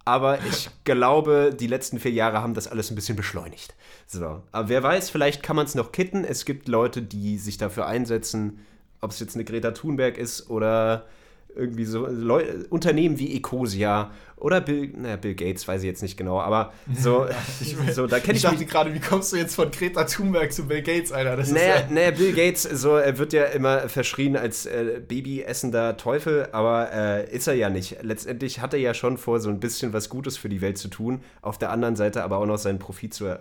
Aber 0.05 0.39
ich 0.45 0.71
glaube, 0.85 1.55
die 1.59 1.67
letzten 1.67 1.99
vier 1.99 2.13
Jahre 2.13 2.41
haben 2.41 2.55
das 2.55 2.69
alles 2.69 2.91
ein 2.91 2.95
bisschen 2.95 3.17
beschleunigt. 3.17 3.75
So. 4.07 4.43
Aber 4.53 4.69
wer 4.69 4.83
weiß, 4.83 5.11
vielleicht 5.11 5.43
kann 5.43 5.57
man 5.57 5.67
es 5.67 5.75
noch 5.75 5.93
kitten. 5.93 6.25
Es 6.25 6.45
gibt 6.45 6.69
Leute, 6.69 7.03
die 7.03 7.39
sich 7.39 7.59
dafür 7.59 7.87
einsetzen, 7.87 8.61
ob 9.01 9.11
es 9.11 9.21
jetzt 9.21 9.35
eine 9.35 9.45
Greta 9.45 9.73
Thunberg 9.73 10.19
ist 10.19 10.51
oder 10.51 11.07
irgendwie 11.55 11.85
so 11.85 12.07
Leu 12.07 12.45
Unternehmen 12.71 13.19
wie 13.19 13.37
Ecosia 13.37 14.11
oder 14.37 14.61
Bill, 14.61 14.93
naja, 14.97 15.17
Bill 15.17 15.35
Gates, 15.35 15.69
weiß 15.69 15.83
ich 15.83 15.87
jetzt 15.87 16.03
nicht 16.03 16.17
genau, 16.17 16.41
aber 16.41 16.73
so, 16.95 17.27
ich, 17.61 17.77
so 17.93 18.07
da 18.07 18.19
kenne 18.19 18.39
ich. 18.39 18.45
Ich 18.45 18.51
dachte 18.51 18.65
gerade, 18.65 18.95
wie 18.95 19.01
kommst 19.01 19.33
du 19.33 19.37
jetzt 19.37 19.55
von 19.55 19.71
Greta 19.71 20.05
Thunberg 20.05 20.53
zu 20.53 20.67
Bill 20.67 20.83
Gates, 20.83 21.13
Alter? 21.13 21.37
Das 21.37 21.51
naja, 21.51 21.77
ja 21.77 21.89
naja, 21.91 22.11
Bill 22.11 22.33
Gates, 22.33 22.63
so, 22.63 22.97
er 22.97 23.19
wird 23.19 23.33
ja 23.33 23.45
immer 23.45 23.89
verschrien 23.89 24.37
als 24.37 24.67
äh, 24.67 25.01
babyessender 25.07 25.97
Teufel, 25.97 26.49
aber 26.53 26.91
äh, 26.93 27.35
ist 27.35 27.49
er 27.49 27.55
ja 27.55 27.69
nicht. 27.69 27.99
Letztendlich 28.03 28.61
hat 28.61 28.73
er 28.73 28.81
ja 28.81 28.95
schon 28.95 29.19
vor, 29.19 29.41
so 29.41 29.51
ein 29.51 29.61
bisschen 29.61 29.93
was 29.93 30.09
Gutes 30.09 30.39
für 30.39 30.49
die 30.49 30.63
Welt 30.63 30.79
zu 30.79 30.89
tun, 30.89 31.21
auf 31.43 31.59
der 31.59 31.71
anderen 31.71 31.97
Seite 31.97 32.25
aber 32.25 32.39
auch 32.39 32.47
noch 32.47 32.59
seinen 32.59 32.79
Profit 32.79 33.13
zu 33.13 33.27
äh, 33.27 33.39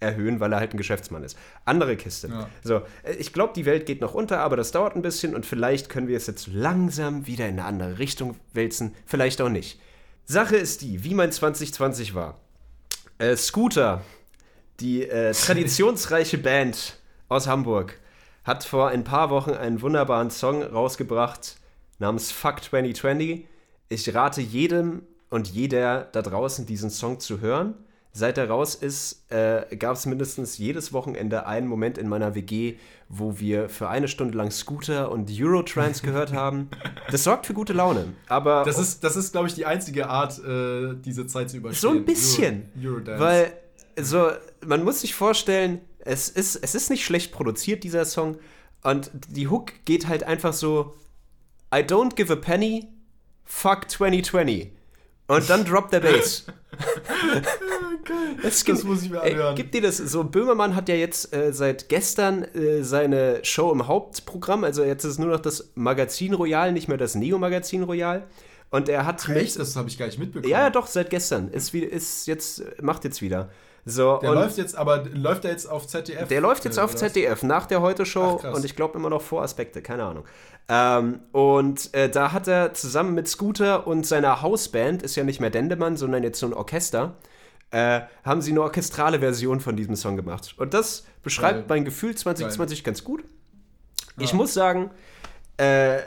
erhöhen, 0.00 0.40
weil 0.40 0.52
er 0.52 0.60
halt 0.60 0.74
ein 0.74 0.76
Geschäftsmann 0.76 1.24
ist. 1.24 1.36
Andere 1.64 1.96
Kiste. 1.96 2.28
Ja. 2.28 2.48
So, 2.62 2.82
äh, 3.02 3.14
ich 3.18 3.32
glaube, 3.32 3.52
die 3.54 3.64
Welt 3.64 3.86
geht 3.86 4.00
noch 4.00 4.14
unter, 4.14 4.40
aber 4.40 4.56
das 4.56 4.70
dauert 4.70 4.96
ein 4.96 5.02
bisschen 5.02 5.34
und 5.34 5.46
vielleicht 5.46 5.88
können 5.88 6.08
wir 6.08 6.16
es 6.16 6.26
jetzt 6.26 6.48
langsam 6.48 7.26
wieder 7.26 7.48
in 7.48 7.58
eine 7.58 7.64
andere 7.64 7.98
Richtung 7.98 8.36
wälzen, 8.52 8.94
vielleicht 9.06 9.40
auch 9.40 9.48
nicht. 9.48 9.80
Sache 10.26 10.56
ist 10.56 10.82
die, 10.82 11.04
wie 11.04 11.14
mein 11.14 11.32
2020 11.32 12.14
war. 12.14 12.38
Äh, 13.18 13.36
Scooter, 13.36 14.02
die 14.80 15.02
äh, 15.02 15.32
traditionsreiche 15.34 16.38
Band 16.38 16.98
aus 17.28 17.46
Hamburg, 17.46 17.98
hat 18.44 18.64
vor 18.64 18.88
ein 18.88 19.04
paar 19.04 19.30
Wochen 19.30 19.52
einen 19.52 19.80
wunderbaren 19.80 20.30
Song 20.30 20.62
rausgebracht 20.62 21.56
namens 21.98 22.30
Fuck 22.30 22.62
2020. 22.62 23.46
Ich 23.88 24.14
rate 24.14 24.40
jedem 24.40 25.02
und 25.30 25.48
jeder 25.48 26.04
da 26.12 26.20
draußen 26.20 26.66
diesen 26.66 26.90
Song 26.90 27.20
zu 27.20 27.40
hören 27.40 27.74
Seit 28.16 28.38
er 28.38 28.48
raus 28.48 28.76
ist, 28.76 29.28
äh, 29.32 29.74
gab 29.74 29.96
es 29.96 30.06
mindestens 30.06 30.56
jedes 30.56 30.92
Wochenende 30.92 31.46
einen 31.46 31.66
Moment 31.66 31.98
in 31.98 32.08
meiner 32.08 32.36
WG, 32.36 32.76
wo 33.08 33.40
wir 33.40 33.68
für 33.68 33.88
eine 33.88 34.06
Stunde 34.06 34.38
lang 34.38 34.52
Scooter 34.52 35.10
und 35.10 35.28
Eurotrans 35.32 36.00
gehört 36.00 36.32
haben. 36.32 36.70
Das 37.10 37.24
sorgt 37.24 37.44
für 37.46 37.54
gute 37.54 37.72
Laune. 37.72 38.12
Aber 38.28 38.62
das 38.64 38.78
ist, 38.78 39.02
das 39.02 39.16
ist, 39.16 39.32
glaube 39.32 39.48
ich, 39.48 39.54
die 39.54 39.66
einzige 39.66 40.08
Art, 40.08 40.38
äh, 40.38 40.94
diese 41.04 41.26
Zeit 41.26 41.50
zu 41.50 41.56
überstehen. 41.56 41.80
So 41.80 41.90
ein 41.90 42.04
bisschen. 42.04 42.70
Euro, 42.80 42.94
Eurodance. 42.94 43.20
Weil 43.20 43.52
so, 44.00 44.30
man 44.64 44.84
muss 44.84 45.00
sich 45.00 45.12
vorstellen, 45.12 45.80
es 45.98 46.28
ist, 46.28 46.54
es 46.54 46.76
ist 46.76 46.90
nicht 46.90 47.04
schlecht 47.04 47.32
produziert, 47.32 47.82
dieser 47.82 48.04
Song. 48.04 48.38
Und 48.84 49.10
die 49.28 49.48
Hook 49.48 49.72
geht 49.86 50.06
halt 50.06 50.22
einfach 50.22 50.52
so: 50.52 50.94
I 51.74 51.78
don't 51.78 52.14
give 52.14 52.32
a 52.32 52.36
penny 52.36 52.86
fuck 53.44 53.90
2020. 53.90 54.70
Und 55.26 55.48
dann 55.48 55.64
droppt 55.64 55.92
der 55.92 56.00
Bass. 56.00 56.44
das, 58.42 58.64
das 58.64 58.84
muss 58.84 59.02
ich 59.02 59.10
mir 59.10 59.22
anhören. 59.22 59.50
Ey, 59.50 59.54
gibt 59.54 59.74
dir 59.74 59.82
das 59.82 59.98
so? 59.98 60.24
Böhmermann 60.24 60.74
hat 60.74 60.88
ja 60.88 60.94
jetzt 60.94 61.34
äh, 61.34 61.52
seit 61.52 61.88
gestern 61.88 62.44
äh, 62.54 62.82
seine 62.82 63.44
Show 63.44 63.72
im 63.72 63.86
Hauptprogramm. 63.86 64.64
Also 64.64 64.84
jetzt 64.84 65.04
ist 65.04 65.18
nur 65.18 65.28
noch 65.28 65.40
das 65.40 65.70
Magazin 65.74 66.34
Royal, 66.34 66.72
nicht 66.72 66.88
mehr 66.88 66.98
das 66.98 67.14
Neo-Magazin 67.14 67.82
Royal. 67.82 68.24
Und 68.70 68.88
er 68.88 69.06
hat. 69.06 69.26
Ach, 69.28 69.36
echt? 69.36 69.58
Das 69.58 69.76
habe 69.76 69.88
ich 69.88 69.98
gar 69.98 70.06
nicht 70.06 70.18
mitbekommen. 70.18 70.50
Ja, 70.50 70.70
doch, 70.70 70.86
seit 70.86 71.10
gestern. 71.10 71.48
Ist, 71.48 71.74
ist 71.74 72.26
jetzt, 72.26 72.62
macht 72.82 73.04
jetzt 73.04 73.22
wieder. 73.22 73.50
So, 73.86 74.18
der 74.22 74.32
läuft 74.32 74.56
jetzt, 74.56 74.76
aber 74.76 75.04
läuft 75.12 75.44
er 75.44 75.50
jetzt 75.50 75.66
auf 75.66 75.86
ZDF? 75.86 76.28
Der 76.28 76.40
läuft 76.40 76.64
jetzt 76.64 76.78
äh, 76.78 76.80
auf 76.80 76.96
ZDF 76.96 77.42
nach 77.42 77.66
der 77.66 77.82
Heute-Show 77.82 78.40
und 78.54 78.64
ich 78.64 78.76
glaube 78.76 78.98
immer 78.98 79.10
noch 79.10 79.20
vor 79.20 79.42
Aspekte, 79.42 79.82
keine 79.82 80.04
Ahnung. 80.04 80.24
Ähm, 80.68 81.20
und 81.32 81.92
äh, 81.92 82.08
da 82.08 82.32
hat 82.32 82.48
er 82.48 82.72
zusammen 82.72 83.14
mit 83.14 83.28
Scooter 83.28 83.86
und 83.86 84.06
seiner 84.06 84.40
Hausband, 84.40 85.02
ist 85.02 85.16
ja 85.16 85.24
nicht 85.24 85.38
mehr 85.38 85.50
Dendemann, 85.50 85.98
sondern 85.98 86.22
jetzt 86.22 86.38
so 86.38 86.46
ein 86.46 86.54
Orchester, 86.54 87.16
äh, 87.74 88.02
haben 88.22 88.40
sie 88.40 88.52
eine 88.52 88.62
orchestrale 88.62 89.18
Version 89.18 89.58
von 89.58 89.74
diesem 89.74 89.96
Song 89.96 90.14
gemacht. 90.14 90.54
Und 90.58 90.74
das 90.74 91.04
beschreibt 91.24 91.60
Geil. 91.60 91.64
mein 91.68 91.84
Gefühl 91.84 92.14
2020 92.14 92.78
Geil. 92.78 92.84
ganz 92.84 93.02
gut. 93.02 93.24
Ich 94.16 94.30
ja. 94.30 94.36
muss 94.36 94.54
sagen, 94.54 94.92
äh, 95.56 95.98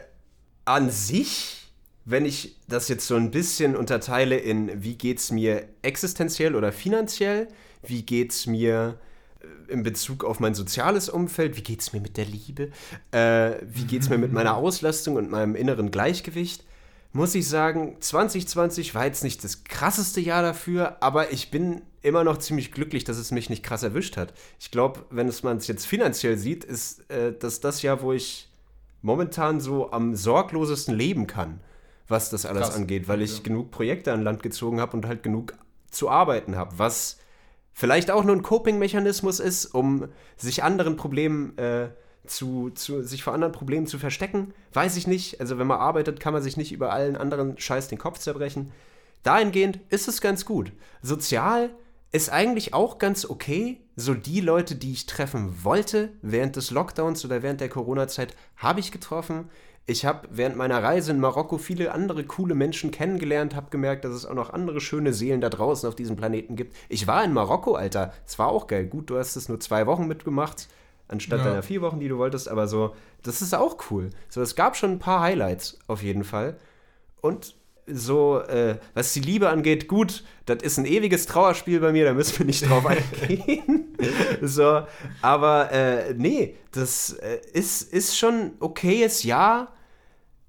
an 0.63 0.89
sich, 0.89 1.69
wenn 2.05 2.25
ich 2.25 2.55
das 2.69 2.87
jetzt 2.87 3.05
so 3.05 3.15
ein 3.15 3.31
bisschen 3.31 3.75
unterteile 3.75 4.37
in, 4.37 4.81
wie 4.81 4.95
geht 4.95 5.19
es 5.19 5.29
mir 5.29 5.67
existenziell 5.81 6.55
oder 6.55 6.71
finanziell, 6.71 7.49
wie 7.83 8.03
geht 8.03 8.31
es 8.31 8.47
mir 8.47 8.97
äh, 9.41 9.73
in 9.73 9.83
Bezug 9.83 10.23
auf 10.23 10.39
mein 10.39 10.53
soziales 10.53 11.09
Umfeld, 11.09 11.57
wie 11.57 11.63
geht 11.63 11.81
es 11.81 11.91
mir 11.91 11.99
mit 11.99 12.15
der 12.15 12.25
Liebe, 12.25 12.71
äh, 13.11 13.55
wie 13.61 13.83
geht 13.83 14.03
es 14.03 14.09
mir 14.09 14.17
mit 14.17 14.31
meiner 14.31 14.55
Auslastung 14.55 15.17
und 15.17 15.29
meinem 15.29 15.53
inneren 15.53 15.91
Gleichgewicht, 15.91 16.63
muss 17.13 17.35
ich 17.35 17.47
sagen, 17.47 17.97
2020 17.99 18.93
war 18.95 19.05
jetzt 19.05 19.23
nicht 19.23 19.43
das 19.43 19.63
krasseste 19.63 20.21
Jahr 20.21 20.41
dafür, 20.41 20.97
aber 21.01 21.31
ich 21.31 21.51
bin 21.51 21.81
immer 22.01 22.23
noch 22.23 22.37
ziemlich 22.37 22.71
glücklich, 22.71 23.03
dass 23.03 23.17
es 23.17 23.31
mich 23.31 23.49
nicht 23.49 23.63
krass 23.63 23.83
erwischt 23.83 24.17
hat. 24.17 24.33
Ich 24.59 24.71
glaube, 24.71 25.05
wenn 25.09 25.31
man 25.43 25.57
es 25.57 25.67
jetzt 25.67 25.85
finanziell 25.85 26.37
sieht, 26.37 26.63
ist 26.63 27.09
äh, 27.09 27.33
das 27.37 27.59
das 27.59 27.81
Jahr, 27.81 28.01
wo 28.01 28.13
ich 28.13 28.49
momentan 29.01 29.59
so 29.59 29.91
am 29.91 30.15
sorglosesten 30.15 30.95
leben 30.95 31.27
kann, 31.27 31.59
was 32.07 32.29
das 32.29 32.45
alles 32.45 32.67
krass. 32.67 32.75
angeht, 32.75 33.07
weil 33.07 33.21
ich 33.21 33.37
ja. 33.37 33.43
genug 33.43 33.71
Projekte 33.71 34.13
an 34.13 34.23
Land 34.23 34.43
gezogen 34.43 34.79
habe 34.79 34.95
und 34.95 35.05
halt 35.05 35.23
genug 35.23 35.53
zu 35.91 36.09
arbeiten 36.09 36.55
habe, 36.55 36.77
was 36.77 37.17
vielleicht 37.73 38.11
auch 38.11 38.23
nur 38.23 38.35
ein 38.35 38.43
Coping-Mechanismus 38.43 39.39
ist, 39.39 39.67
um 39.67 40.07
sich 40.35 40.63
anderen 40.63 40.95
Problemen 40.97 41.57
äh, 41.57 41.89
zu, 42.27 42.69
zu, 42.71 43.03
sich 43.03 43.23
vor 43.23 43.33
anderen 43.33 43.53
Problemen 43.53 43.87
zu 43.87 43.97
verstecken, 43.99 44.53
weiß 44.73 44.97
ich 44.97 45.07
nicht. 45.07 45.39
Also 45.39 45.57
wenn 45.57 45.67
man 45.67 45.79
arbeitet, 45.79 46.19
kann 46.19 46.33
man 46.33 46.43
sich 46.43 46.57
nicht 46.57 46.71
über 46.71 46.91
allen 46.91 47.15
anderen 47.15 47.57
Scheiß 47.57 47.87
den 47.87 47.97
Kopf 47.97 48.19
zerbrechen. 48.19 48.71
Dahingehend 49.23 49.79
ist 49.89 50.07
es 50.07 50.21
ganz 50.21 50.45
gut. 50.45 50.71
Sozial 51.01 51.71
ist 52.11 52.29
eigentlich 52.29 52.73
auch 52.73 52.99
ganz 52.99 53.25
okay. 53.25 53.81
So 53.95 54.13
die 54.13 54.41
Leute, 54.41 54.75
die 54.75 54.93
ich 54.93 55.05
treffen 55.05 55.63
wollte 55.63 56.09
während 56.21 56.55
des 56.55 56.71
Lockdowns 56.71 57.25
oder 57.25 57.43
während 57.43 57.61
der 57.61 57.69
Corona-Zeit, 57.69 58.35
habe 58.55 58.79
ich 58.79 58.91
getroffen. 58.91 59.49
Ich 59.89 60.05
habe 60.05 60.27
während 60.31 60.57
meiner 60.57 60.83
Reise 60.83 61.11
in 61.11 61.19
Marokko 61.19 61.57
viele 61.57 61.93
andere 61.93 62.25
coole 62.25 62.55
Menschen 62.55 62.91
kennengelernt, 62.91 63.55
habe 63.55 63.69
gemerkt, 63.69 64.03
dass 64.03 64.13
es 64.13 64.25
auch 64.25 64.33
noch 64.33 64.49
andere 64.49 64.81
schöne 64.81 65.13
Seelen 65.13 65.39
da 65.39 65.49
draußen 65.49 65.87
auf 65.87 65.95
diesem 65.95 66.17
Planeten 66.17 66.57
gibt. 66.57 66.75
Ich 66.89 67.07
war 67.07 67.23
in 67.23 67.31
Marokko, 67.31 67.75
Alter. 67.75 68.13
Es 68.25 68.37
war 68.37 68.49
auch 68.49 68.67
geil. 68.67 68.85
Gut, 68.85 69.09
du 69.09 69.17
hast 69.17 69.37
es 69.37 69.47
nur 69.47 69.61
zwei 69.61 69.87
Wochen 69.87 70.05
mitgemacht, 70.05 70.67
anstatt 71.07 71.39
ja. 71.39 71.45
deiner 71.45 71.63
vier 71.63 71.81
Wochen, 71.81 71.99
die 71.99 72.07
du 72.07 72.17
wolltest, 72.17 72.49
aber 72.49 72.67
so, 72.67 72.95
das 73.23 73.41
ist 73.41 73.53
auch 73.53 73.77
cool. 73.89 74.09
So, 74.29 74.41
es 74.41 74.55
gab 74.55 74.75
schon 74.75 74.91
ein 74.91 74.99
paar 74.99 75.21
Highlights 75.21 75.79
auf 75.87 76.03
jeden 76.03 76.23
Fall. 76.23 76.57
Und 77.21 77.55
so, 77.89 78.41
äh, 78.41 78.77
was 78.93 79.13
die 79.13 79.21
Liebe 79.21 79.49
angeht, 79.49 79.87
gut, 79.87 80.23
das 80.45 80.61
ist 80.61 80.77
ein 80.77 80.85
ewiges 80.85 81.25
Trauerspiel 81.25 81.79
bei 81.79 81.93
mir, 81.93 82.03
da 82.05 82.13
müssen 82.13 82.39
wir 82.39 82.45
nicht 82.45 82.69
drauf 82.69 82.85
eingehen. 83.19 83.95
so, 84.41 84.81
aber 85.21 85.71
äh, 85.71 86.13
nee, 86.13 86.55
das 86.71 87.13
äh, 87.13 87.39
ist, 87.53 87.93
ist 87.93 88.17
schon 88.17 88.51
okayes 88.59 89.23
Jahr 89.23 89.73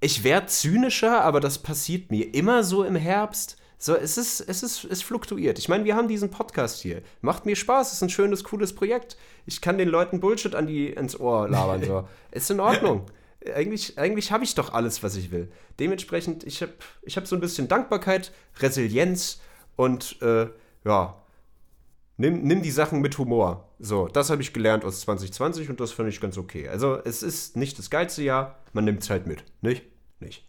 ich 0.01 0.23
werde 0.23 0.47
zynischer, 0.47 1.23
aber 1.23 1.39
das 1.39 1.57
passiert 1.57 2.11
mir 2.11 2.33
immer 2.33 2.63
so 2.63 2.83
im 2.83 2.95
Herbst. 2.95 3.57
So, 3.81 3.95
es 3.95 4.17
ist, 4.17 4.41
es 4.41 4.61
ist, 4.61 4.83
es 4.83 5.01
fluktuiert. 5.01 5.57
Ich 5.57 5.69
meine, 5.69 5.85
wir 5.85 5.95
haben 5.95 6.09
diesen 6.09 6.29
Podcast 6.29 6.81
hier. 6.81 7.01
Macht 7.21 7.45
mir 7.45 7.55
Spaß, 7.55 7.93
ist 7.93 8.03
ein 8.03 8.09
schönes, 8.09 8.43
cooles 8.43 8.75
Projekt. 8.75 9.15
Ich 9.45 9.61
kann 9.61 9.77
den 9.77 9.87
Leuten 9.87 10.19
Bullshit 10.19 10.53
an 10.53 10.67
die, 10.67 10.89
ins 10.89 11.17
Ohr 11.17 11.47
labern. 11.47 11.83
So. 11.83 12.07
ist 12.31 12.51
in 12.51 12.59
Ordnung. 12.59 13.05
Eigentlich, 13.55 13.97
eigentlich 13.97 14.33
habe 14.33 14.43
ich 14.43 14.53
doch 14.53 14.73
alles, 14.73 15.01
was 15.01 15.15
ich 15.15 15.31
will. 15.31 15.49
Dementsprechend, 15.79 16.43
ich 16.43 16.61
habe 16.61 16.73
ich 17.03 17.15
hab 17.15 17.25
so 17.25 17.37
ein 17.37 17.39
bisschen 17.39 17.69
Dankbarkeit, 17.69 18.33
Resilienz 18.59 19.39
und 19.77 20.21
äh, 20.21 20.47
ja, 20.83 21.15
nimm, 22.17 22.43
nimm 22.43 22.61
die 22.61 22.71
Sachen 22.71 22.99
mit 22.99 23.17
Humor. 23.17 23.69
So, 23.79 24.09
das 24.09 24.29
habe 24.29 24.41
ich 24.41 24.51
gelernt 24.51 24.83
aus 24.83 24.99
2020 25.01 25.69
und 25.69 25.79
das 25.79 25.93
finde 25.93 26.09
ich 26.09 26.19
ganz 26.19 26.37
okay. 26.37 26.67
Also, 26.67 26.99
es 27.05 27.23
ist 27.23 27.55
nicht 27.55 27.79
das 27.79 27.89
geilste 27.89 28.23
Jahr, 28.23 28.59
man 28.73 28.83
nimmt 28.83 29.03
es 29.03 29.09
halt 29.09 29.25
mit. 29.25 29.45
Nicht? 29.61 29.85
Nicht. 30.19 30.48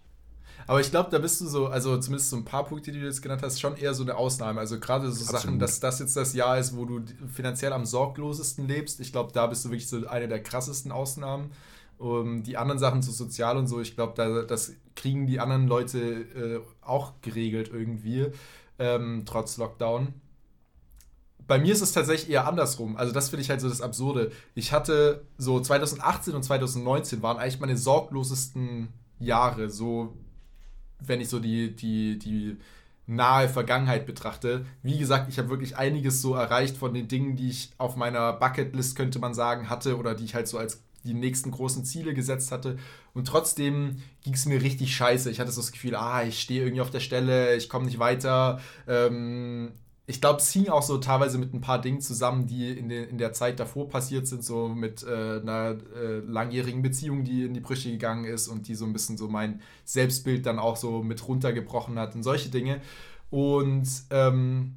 Aber 0.67 0.81
ich 0.81 0.91
glaube, 0.91 1.11
da 1.11 1.19
bist 1.19 1.41
du 1.41 1.47
so, 1.47 1.67
also 1.67 1.99
zumindest 1.99 2.31
so 2.31 2.37
ein 2.37 2.45
paar 2.45 2.65
Punkte, 2.65 2.93
die 2.93 3.01
du 3.01 3.07
jetzt 3.07 3.23
genannt 3.23 3.43
hast, 3.43 3.61
schon 3.61 3.77
eher 3.77 3.95
so 3.95 4.03
eine 4.03 4.17
Ausnahme. 4.17 4.61
Also 4.61 4.79
gerade 4.79 5.11
so 5.11 5.21
Absolut. 5.23 5.41
Sachen, 5.41 5.59
dass 5.59 5.81
das 5.81 5.99
jetzt 5.99 6.17
das 6.17 6.35
Jahr 6.35 6.59
ist, 6.59 6.77
wo 6.77 6.85
du 6.85 7.03
finanziell 7.33 7.73
am 7.73 7.85
sorglosesten 7.85 8.69
lebst. 8.69 9.01
Ich 9.01 9.13
glaube, 9.13 9.33
da 9.33 9.47
bist 9.47 9.65
du 9.65 9.71
wirklich 9.71 9.89
so 9.89 10.07
eine 10.07 10.29
der 10.29 10.43
krassesten 10.43 10.93
Ausnahmen. 10.93 11.51
Um, 11.99 12.43
die 12.45 12.57
anderen 12.57 12.79
Sachen 12.79 13.03
so 13.03 13.13
sozial 13.13 13.59
und 13.59 13.67
so, 13.67 13.79
ich 13.79 13.95
glaube, 13.95 14.15
da, 14.17 14.41
das 14.41 14.73
kriegen 14.97 15.27
die 15.27 15.39
anderen 15.39 15.69
Leute 15.69 15.99
äh, 16.01 16.61
auch 16.81 17.13
geregelt 17.21 17.71
irgendwie, 17.71 18.29
ähm, 18.79 19.25
trotz 19.27 19.59
Lockdown. 19.59 20.15
Bei 21.47 21.59
mir 21.59 21.75
ist 21.75 21.83
es 21.83 21.93
tatsächlich 21.93 22.31
eher 22.31 22.47
andersrum. 22.49 22.97
Also, 22.97 23.13
das 23.13 23.29
finde 23.29 23.43
ich 23.43 23.51
halt 23.51 23.61
so 23.61 23.69
das 23.69 23.83
Absurde. 23.83 24.33
Ich 24.55 24.73
hatte 24.73 25.27
so 25.37 25.61
2018 25.61 26.35
und 26.35 26.43
2019 26.43 27.21
waren 27.21 27.37
eigentlich 27.37 27.61
meine 27.61 27.77
sorglosesten 27.77 28.89
Jahre, 29.19 29.69
so 29.69 30.17
wenn 31.07 31.21
ich 31.21 31.29
so 31.29 31.39
die, 31.39 31.75
die, 31.75 32.19
die 32.19 32.57
nahe 33.07 33.49
Vergangenheit 33.49 34.07
betrachte. 34.07 34.65
Wie 34.83 34.99
gesagt, 34.99 35.29
ich 35.29 35.39
habe 35.39 35.51
wirklich 35.51 35.77
einiges 35.77 36.23
so 36.23 36.35
erreicht 36.35 36.77
von 36.77 36.95
den 36.95 37.09
Dingen, 37.09 37.37
die 37.37 37.51
ich 37.51 37.71
auf 37.77 37.97
meiner 37.97 38.33
Bucketlist, 38.33 38.97
könnte 38.97 39.19
man 39.19 39.35
sagen, 39.35 39.69
hatte 39.69 39.99
oder 39.99 40.15
die 40.15 40.25
ich 40.25 40.35
halt 40.35 40.47
so 40.47 40.59
als 40.59 40.83
die 41.03 41.15
nächsten 41.15 41.51
großen 41.51 41.85
Ziele 41.85 42.15
gesetzt 42.15 42.53
hatte. 42.53 42.79
Und 43.15 43.27
trotzdem 43.27 43.97
ging 44.23 44.35
es 44.35 44.47
mir 44.47 44.63
richtig 44.63 44.95
scheiße. 44.95 45.31
Ich 45.31 45.41
hatte 45.41 45.51
so 45.51 45.61
das 45.61 45.73
Gefühl, 45.73 45.97
ah, 45.97 46.23
ich 46.23 46.41
stehe 46.41 46.63
irgendwie 46.63 46.83
auf 46.83 46.91
der 46.91 47.01
Stelle, 47.01 47.57
ich 47.57 47.69
komme 47.69 47.87
nicht 47.87 47.99
weiter. 47.99 48.61
Ähm, 48.87 49.73
ich 50.11 50.21
glaube, 50.21 50.41
es 50.41 50.51
hing 50.51 50.69
auch 50.69 50.83
so 50.83 50.99
teilweise 50.99 51.39
mit 51.39 51.55
ein 51.55 51.61
paar 51.61 51.81
Dingen 51.81 52.01
zusammen, 52.01 52.49
die 52.49 52.73
in, 52.73 52.89
de, 52.89 53.09
in 53.09 53.17
der 53.17 53.33
Zeit 53.33 53.61
davor 53.61 53.89
passiert 53.89 54.27
sind, 54.27 54.45
so 54.45 54.69
mit 54.69 55.05
äh, 55.05 55.41
einer 55.41 55.77
äh, 55.97 56.19
langjährigen 56.27 56.83
Beziehung, 56.83 57.23
die 57.23 57.45
in 57.45 57.55
die 57.55 57.61
Brüche 57.61 57.93
gegangen 57.93 58.25
ist 58.25 58.49
und 58.49 58.67
die 58.67 58.75
so 58.75 58.85
ein 58.85 58.93
bisschen 58.93 59.17
so 59.17 59.29
mein 59.29 59.63
Selbstbild 59.85 60.45
dann 60.47 60.59
auch 60.59 60.77
so 60.77 61.05
mit 61.05 61.27
runtergebrochen 61.29 61.97
hat 61.97 62.17
und 62.17 62.25
solche 62.25 62.49
Dinge. 62.49 62.81
Und 63.31 63.89
ähm, 64.11 64.75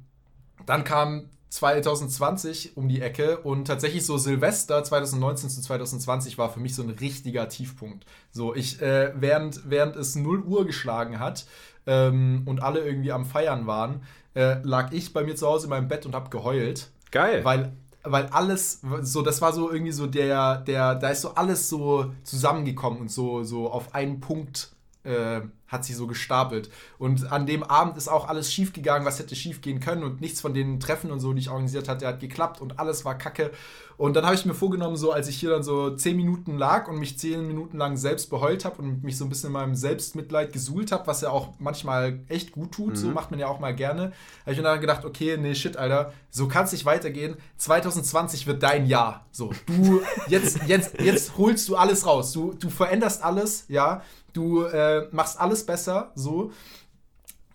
dann 0.66 0.84
kam 0.84 1.24
2020 1.50 2.76
um 2.76 2.88
die 2.88 3.00
Ecke 3.00 3.38
und 3.38 3.66
tatsächlich 3.66 4.06
so 4.06 4.18
Silvester 4.18 4.84
2019 4.84 5.50
zu 5.50 5.60
2020 5.62 6.38
war 6.38 6.48
für 6.52 6.60
mich 6.60 6.76
so 6.76 6.82
ein 6.84 6.90
richtiger 6.90 7.48
Tiefpunkt. 7.48 8.06
So, 8.30 8.54
ich, 8.54 8.80
äh, 8.80 9.12
während, 9.16 9.68
während 9.68 9.96
es 9.96 10.14
0 10.14 10.42
Uhr 10.42 10.64
geschlagen 10.64 11.18
hat 11.18 11.46
ähm, 11.88 12.42
und 12.46 12.62
alle 12.62 12.84
irgendwie 12.84 13.10
am 13.10 13.24
Feiern 13.24 13.66
waren, 13.66 14.02
äh, 14.34 14.60
lag 14.62 14.92
ich 14.92 15.12
bei 15.12 15.24
mir 15.24 15.36
zu 15.36 15.46
Hause 15.46 15.66
in 15.66 15.70
meinem 15.70 15.88
Bett 15.88 16.06
und 16.06 16.14
habe 16.14 16.30
geheult. 16.30 16.90
Geil. 17.10 17.44
Weil, 17.44 17.72
weil 18.02 18.26
alles, 18.26 18.80
so, 19.02 19.22
das 19.22 19.40
war 19.40 19.52
so 19.52 19.70
irgendwie 19.70 19.92
so 19.92 20.06
der, 20.06 20.58
der, 20.58 20.94
da 20.96 21.08
ist 21.08 21.22
so 21.22 21.34
alles 21.34 21.68
so 21.68 22.12
zusammengekommen 22.22 23.00
und 23.00 23.10
so, 23.10 23.44
so 23.44 23.70
auf 23.70 23.94
einen 23.94 24.20
Punkt 24.20 24.70
äh, 25.04 25.40
hat 25.68 25.84
sich 25.84 25.96
so 25.96 26.06
gestapelt. 26.06 26.70
Und 26.98 27.32
an 27.32 27.46
dem 27.46 27.62
Abend 27.62 27.96
ist 27.96 28.08
auch 28.08 28.28
alles 28.28 28.52
schief 28.52 28.72
gegangen, 28.72 29.04
was 29.04 29.18
hätte 29.18 29.34
schief 29.34 29.60
gehen 29.60 29.80
können 29.80 30.04
und 30.04 30.20
nichts 30.20 30.40
von 30.40 30.54
den 30.54 30.80
Treffen 30.80 31.10
und 31.10 31.20
so, 31.20 31.32
die 31.32 31.40
ich 31.40 31.50
organisiert 31.50 31.88
hatte, 31.88 32.06
hat 32.06 32.20
geklappt 32.20 32.60
und 32.60 32.78
alles 32.78 33.04
war 33.04 33.16
kacke. 33.16 33.50
Und 33.96 34.16
dann 34.16 34.24
habe 34.24 34.34
ich 34.34 34.44
mir 34.44 34.54
vorgenommen, 34.54 34.96
so 34.96 35.12
als 35.12 35.28
ich 35.28 35.36
hier 35.36 35.50
dann 35.50 35.62
so 35.62 35.90
zehn 35.90 36.16
Minuten 36.16 36.58
lag 36.58 36.88
und 36.88 36.98
mich 36.98 37.16
zehn 37.18 37.46
Minuten 37.46 37.78
lang 37.78 37.96
selbst 37.96 38.28
beheult 38.28 38.64
habe 38.64 38.82
und 38.82 39.04
mich 39.04 39.16
so 39.16 39.24
ein 39.24 39.28
bisschen 39.28 39.48
in 39.48 39.52
meinem 39.52 39.74
Selbstmitleid 39.76 40.52
gesuhlt 40.52 40.90
habe, 40.90 41.06
was 41.06 41.20
ja 41.20 41.30
auch 41.30 41.50
manchmal 41.58 42.20
echt 42.28 42.52
gut 42.52 42.72
tut, 42.72 42.90
mhm. 42.90 42.96
so 42.96 43.08
macht 43.08 43.30
man 43.30 43.38
ja 43.38 43.46
auch 43.46 43.60
mal 43.60 43.74
gerne, 43.74 44.12
habe 44.42 44.52
ich 44.52 44.56
mir 44.56 44.64
dann 44.64 44.80
gedacht, 44.80 45.04
okay, 45.04 45.36
nee, 45.36 45.54
shit, 45.54 45.76
Alter, 45.76 46.12
so 46.30 46.48
kann 46.48 46.64
es 46.64 46.72
nicht 46.72 46.84
weitergehen. 46.84 47.36
2020 47.58 48.46
wird 48.48 48.62
dein 48.62 48.86
Jahr. 48.86 49.26
So, 49.30 49.52
du, 49.66 50.02
jetzt, 50.28 50.58
jetzt, 50.66 51.00
jetzt 51.00 51.38
holst 51.38 51.68
du 51.68 51.76
alles 51.76 52.06
raus. 52.06 52.32
Du, 52.32 52.52
du 52.54 52.70
veränderst 52.70 53.22
alles, 53.22 53.66
ja. 53.68 54.02
Du 54.32 54.64
äh, 54.64 55.06
machst 55.12 55.40
alles 55.40 55.53
besser, 55.62 56.12
so. 56.14 56.50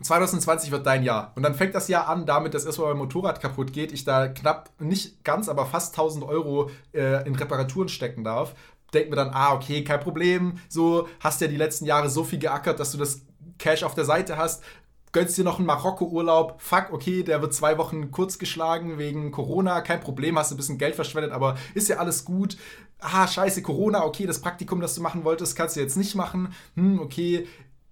2020 0.02 0.72
wird 0.72 0.86
dein 0.86 1.04
Jahr. 1.04 1.34
Und 1.36 1.44
dann 1.44 1.56
fängt 1.56 1.76
das 1.76 1.90
Jahr 1.90 2.08
an 2.08 2.26
damit, 2.26 2.54
dass 2.54 2.66
erstmal 2.66 2.90
mein 2.90 3.00
Motorrad 3.00 3.42
kaputt 3.42 3.74
geht, 3.74 3.92
ich 3.92 4.06
da 4.06 4.30
knapp, 4.30 4.70
nicht 4.80 5.24
ganz, 5.26 5.50
aber 5.50 5.66
fast 5.66 5.94
1000 5.94 6.24
Euro 6.24 6.72
äh, 6.94 7.28
in 7.28 7.36
Reparaturen 7.36 7.90
stecken 7.90 8.24
darf. 8.24 8.56
Denkt 8.94 9.10
mir 9.10 9.18
dann, 9.18 9.32
ah, 9.34 9.54
okay, 9.54 9.84
kein 9.84 10.00
Problem, 10.00 10.58
so, 10.70 11.08
hast 11.20 11.42
ja 11.42 11.48
die 11.48 11.58
letzten 11.58 11.86
Jahre 11.86 12.10
so 12.10 12.24
viel 12.24 12.40
geackert, 12.40 12.80
dass 12.80 12.92
du 12.92 12.98
das 12.98 13.22
Cash 13.58 13.84
auf 13.84 13.94
der 13.94 14.06
Seite 14.06 14.38
hast, 14.38 14.64
gönnst 15.12 15.38
dir 15.38 15.44
noch 15.44 15.58
einen 15.58 15.68
Marokko-Urlaub, 15.68 16.62
fuck, 16.62 16.88
okay, 16.92 17.24
der 17.24 17.42
wird 17.42 17.54
zwei 17.54 17.78
Wochen 17.78 18.12
kurz 18.12 18.40
geschlagen 18.40 18.98
wegen 18.98 19.32
Corona, 19.32 19.82
kein 19.82 20.00
Problem, 20.00 20.38
hast 20.38 20.52
ein 20.52 20.58
bisschen 20.58 20.78
Geld 20.78 20.96
verschwendet, 20.96 21.32
aber 21.32 21.58
ist 21.74 21.90
ja 21.90 21.98
alles 21.98 22.26
gut. 22.26 22.58
Ah, 23.00 23.28
scheiße, 23.28 23.62
Corona, 23.62 24.04
okay, 24.04 24.26
das 24.26 24.42
Praktikum, 24.42 24.82
das 24.82 24.96
du 24.96 25.02
machen 25.02 25.24
wolltest, 25.24 25.56
kannst 25.56 25.76
du 25.76 25.80
jetzt 25.80 25.98
nicht 25.98 26.16
machen. 26.16 26.54
Hm, 26.76 27.00
okay, 27.00 27.48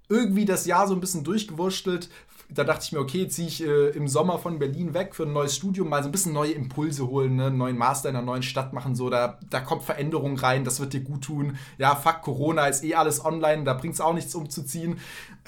irgendwie 0.10 0.45
das 0.45 0.66
Jahr 0.66 0.88
so 0.88 0.93
ein 0.93 0.99
bisschen 0.99 1.24
durchgewurschtelt. 1.24 2.10
Da 2.49 2.64
dachte 2.64 2.86
ich 2.86 2.91
mir, 2.93 2.99
okay, 2.99 3.28
ziehe 3.28 3.47
ich 3.47 3.62
äh, 3.62 3.89
im 3.89 4.08
Sommer 4.08 4.39
von 4.39 4.58
Berlin 4.58 4.93
weg 4.93 5.16
für 5.16 5.24
ein 5.24 5.34
neues 5.34 5.55
Studium, 5.55 5.89
mal 5.89 6.01
so 6.01 6.08
ein 6.08 6.14
bisschen 6.14 6.32
neue 6.32 6.53
Impulse 6.53 7.08
holen, 7.08 7.36
ne? 7.36 7.47
einen 7.47 7.58
neuen 7.58 7.78
Master 7.78 8.10
in 8.10 8.16
einer 8.16 8.26
neuen 8.26 8.43
Stadt 8.43 8.72
machen, 8.72 8.95
so, 8.95 9.10
da, 9.10 9.38
da 9.49 9.60
kommt 9.60 9.84
Veränderung 9.84 10.38
rein, 10.38 10.64
das 10.64 10.80
wird 10.80 10.93
dir 10.93 11.01
gut 11.01 11.26
tun. 11.26 11.58
Ja, 11.78 11.95
fuck, 11.95 12.22
Corona 12.22 12.68
ist 12.68 12.86
eh 12.86 12.95
alles 12.95 13.24
online, 13.26 13.66
da 13.66 13.74
bringt 13.74 13.95
es 13.95 14.01
auch 14.01 14.14
nichts 14.14 14.34
umzuziehen. 14.34 14.99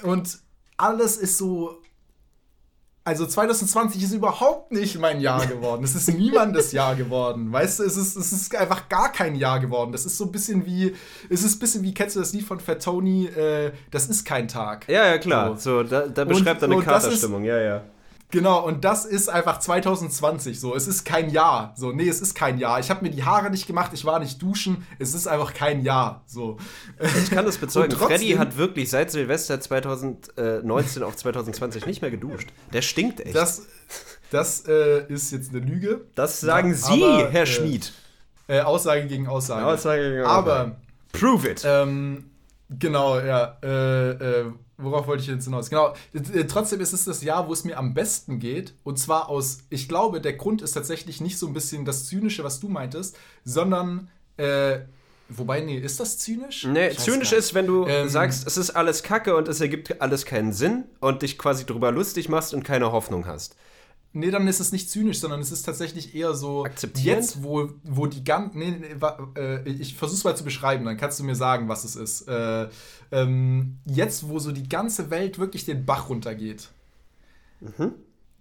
Und 0.02 0.40
alles 0.76 1.16
ist 1.16 1.38
so. 1.38 1.80
Also 3.02 3.26
2020 3.26 4.02
ist 4.02 4.12
überhaupt 4.12 4.72
nicht 4.72 4.98
mein 4.98 5.20
Jahr 5.20 5.46
geworden. 5.46 5.82
Es 5.84 5.94
ist 5.94 6.08
niemandes 6.18 6.72
Jahr 6.72 6.94
geworden. 6.94 7.50
Weißt 7.50 7.78
du, 7.78 7.84
es 7.84 7.96
ist, 7.96 8.14
es 8.14 8.30
ist 8.30 8.54
einfach 8.54 8.90
gar 8.90 9.10
kein 9.10 9.34
Jahr 9.36 9.58
geworden. 9.58 9.90
Das 9.90 10.04
ist 10.04 10.18
so 10.18 10.26
ein 10.26 10.32
bisschen 10.32 10.66
wie, 10.66 10.94
es 11.30 11.42
ist 11.42 11.56
ein 11.56 11.58
bisschen 11.60 11.82
wie, 11.82 11.94
kennst 11.94 12.16
du 12.16 12.20
das 12.20 12.34
Lied 12.34 12.44
von 12.44 12.60
Fat 12.60 12.82
Tony? 12.82 13.24
Äh, 13.26 13.72
das 13.90 14.06
ist 14.08 14.24
kein 14.24 14.48
Tag. 14.48 14.86
Ja, 14.88 15.06
ja, 15.06 15.18
klar. 15.18 15.56
So, 15.56 15.82
so 15.82 15.82
da, 15.82 16.08
da, 16.08 16.24
beschreibt 16.24 16.60
er 16.62 16.70
eine 16.70 16.82
Katerstimmung, 16.82 17.44
ja, 17.44 17.58
ja. 17.58 17.84
Genau, 18.30 18.64
und 18.64 18.84
das 18.84 19.04
ist 19.04 19.28
einfach 19.28 19.58
2020 19.58 20.60
so. 20.60 20.76
Es 20.76 20.86
ist 20.86 21.04
kein 21.04 21.30
Jahr. 21.30 21.74
So, 21.76 21.90
nee, 21.90 22.08
es 22.08 22.20
ist 22.20 22.34
kein 22.34 22.58
Jahr. 22.58 22.78
Ich 22.78 22.90
habe 22.90 23.04
mir 23.04 23.10
die 23.10 23.24
Haare 23.24 23.50
nicht 23.50 23.66
gemacht, 23.66 23.90
ich 23.92 24.04
war 24.04 24.20
nicht 24.20 24.40
duschen. 24.40 24.86
Es 24.98 25.14
ist 25.14 25.26
einfach 25.26 25.52
kein 25.52 25.82
Jahr. 25.82 26.22
So. 26.26 26.58
Ich 27.22 27.30
kann 27.30 27.44
das 27.44 27.58
bezeugen. 27.58 27.96
Freddy 27.96 28.30
hat 28.32 28.56
wirklich 28.56 28.88
seit 28.88 29.10
Silvester 29.10 29.60
2019 29.60 31.02
auf 31.02 31.16
2020 31.16 31.86
nicht 31.86 32.02
mehr 32.02 32.10
geduscht. 32.10 32.50
Der 32.72 32.82
stinkt 32.82 33.20
echt. 33.20 33.34
Das, 33.34 33.62
das 34.30 34.64
äh, 34.68 35.06
ist 35.08 35.32
jetzt 35.32 35.50
eine 35.50 35.60
Lüge. 35.60 36.02
Das 36.14 36.40
sagen 36.40 36.70
ja, 36.70 36.74
Sie, 36.74 37.04
aber, 37.04 37.30
Herr 37.30 37.42
äh, 37.42 37.46
Schmid. 37.46 37.92
Äh, 38.46 38.60
Aussage 38.60 39.06
gegen 39.06 39.26
Aussage. 39.26 39.66
Aussage 39.66 40.02
gegen 40.02 40.22
Aussage. 40.22 40.50
Aber. 40.50 40.76
Prove 41.12 41.48
it. 41.48 41.62
Ähm, 41.64 42.30
genau, 42.68 43.18
ja. 43.18 43.56
Äh, 43.62 44.10
äh 44.10 44.52
worauf 44.82 45.06
wollte 45.06 45.22
ich 45.22 45.28
jetzt 45.28 45.44
hinaus? 45.44 45.70
Genau, 45.70 45.94
äh, 46.12 46.44
trotzdem 46.44 46.80
ist 46.80 46.92
es 46.92 47.04
das 47.04 47.22
Jahr, 47.22 47.48
wo 47.48 47.52
es 47.52 47.64
mir 47.64 47.78
am 47.78 47.94
besten 47.94 48.38
geht. 48.38 48.74
Und 48.82 48.98
zwar 48.98 49.28
aus, 49.28 49.58
ich 49.70 49.88
glaube, 49.88 50.20
der 50.20 50.34
Grund 50.34 50.62
ist 50.62 50.72
tatsächlich 50.72 51.20
nicht 51.20 51.38
so 51.38 51.46
ein 51.46 51.52
bisschen 51.52 51.84
das 51.84 52.06
Zynische, 52.06 52.44
was 52.44 52.60
du 52.60 52.68
meintest, 52.68 53.16
sondern, 53.44 54.08
äh, 54.36 54.80
wobei, 55.28 55.60
nee, 55.60 55.78
ist 55.78 56.00
das 56.00 56.18
zynisch? 56.18 56.64
Nee, 56.64 56.90
zynisch 56.90 57.32
ist, 57.32 57.54
wenn 57.54 57.66
du 57.66 57.86
ähm, 57.86 58.08
sagst, 58.08 58.46
es 58.46 58.56
ist 58.56 58.70
alles 58.70 59.02
Kacke 59.02 59.36
und 59.36 59.48
es 59.48 59.60
ergibt 59.60 60.00
alles 60.00 60.24
keinen 60.24 60.52
Sinn 60.52 60.84
und 61.00 61.22
dich 61.22 61.38
quasi 61.38 61.66
drüber 61.66 61.92
lustig 61.92 62.28
machst 62.28 62.54
und 62.54 62.64
keine 62.64 62.92
Hoffnung 62.92 63.26
hast. 63.26 63.56
Nee, 64.12 64.32
dann 64.32 64.48
ist 64.48 64.58
es 64.58 64.72
nicht 64.72 64.90
zynisch, 64.90 65.20
sondern 65.20 65.40
es 65.40 65.52
ist 65.52 65.62
tatsächlich 65.62 66.16
eher 66.16 66.34
so. 66.34 66.66
Jetzt, 66.96 67.44
wo, 67.44 67.70
wo 67.84 68.06
die 68.06 68.24
ganzen. 68.24 68.58
Nee, 68.58 68.72
nee, 68.80 69.40
äh, 69.40 69.68
ich 69.68 69.94
versuch's 69.94 70.24
mal 70.24 70.36
zu 70.36 70.42
beschreiben, 70.42 70.84
dann 70.84 70.96
kannst 70.96 71.20
du 71.20 71.24
mir 71.24 71.36
sagen, 71.36 71.68
was 71.68 71.84
es 71.84 71.94
ist. 71.94 72.26
Äh, 72.26 72.68
ähm, 73.12 73.78
jetzt, 73.84 74.28
wo 74.28 74.40
so 74.40 74.50
die 74.50 74.68
ganze 74.68 75.10
Welt 75.10 75.38
wirklich 75.38 75.64
den 75.64 75.86
Bach 75.86 76.08
runtergeht, 76.08 76.70
mhm. 77.60 77.92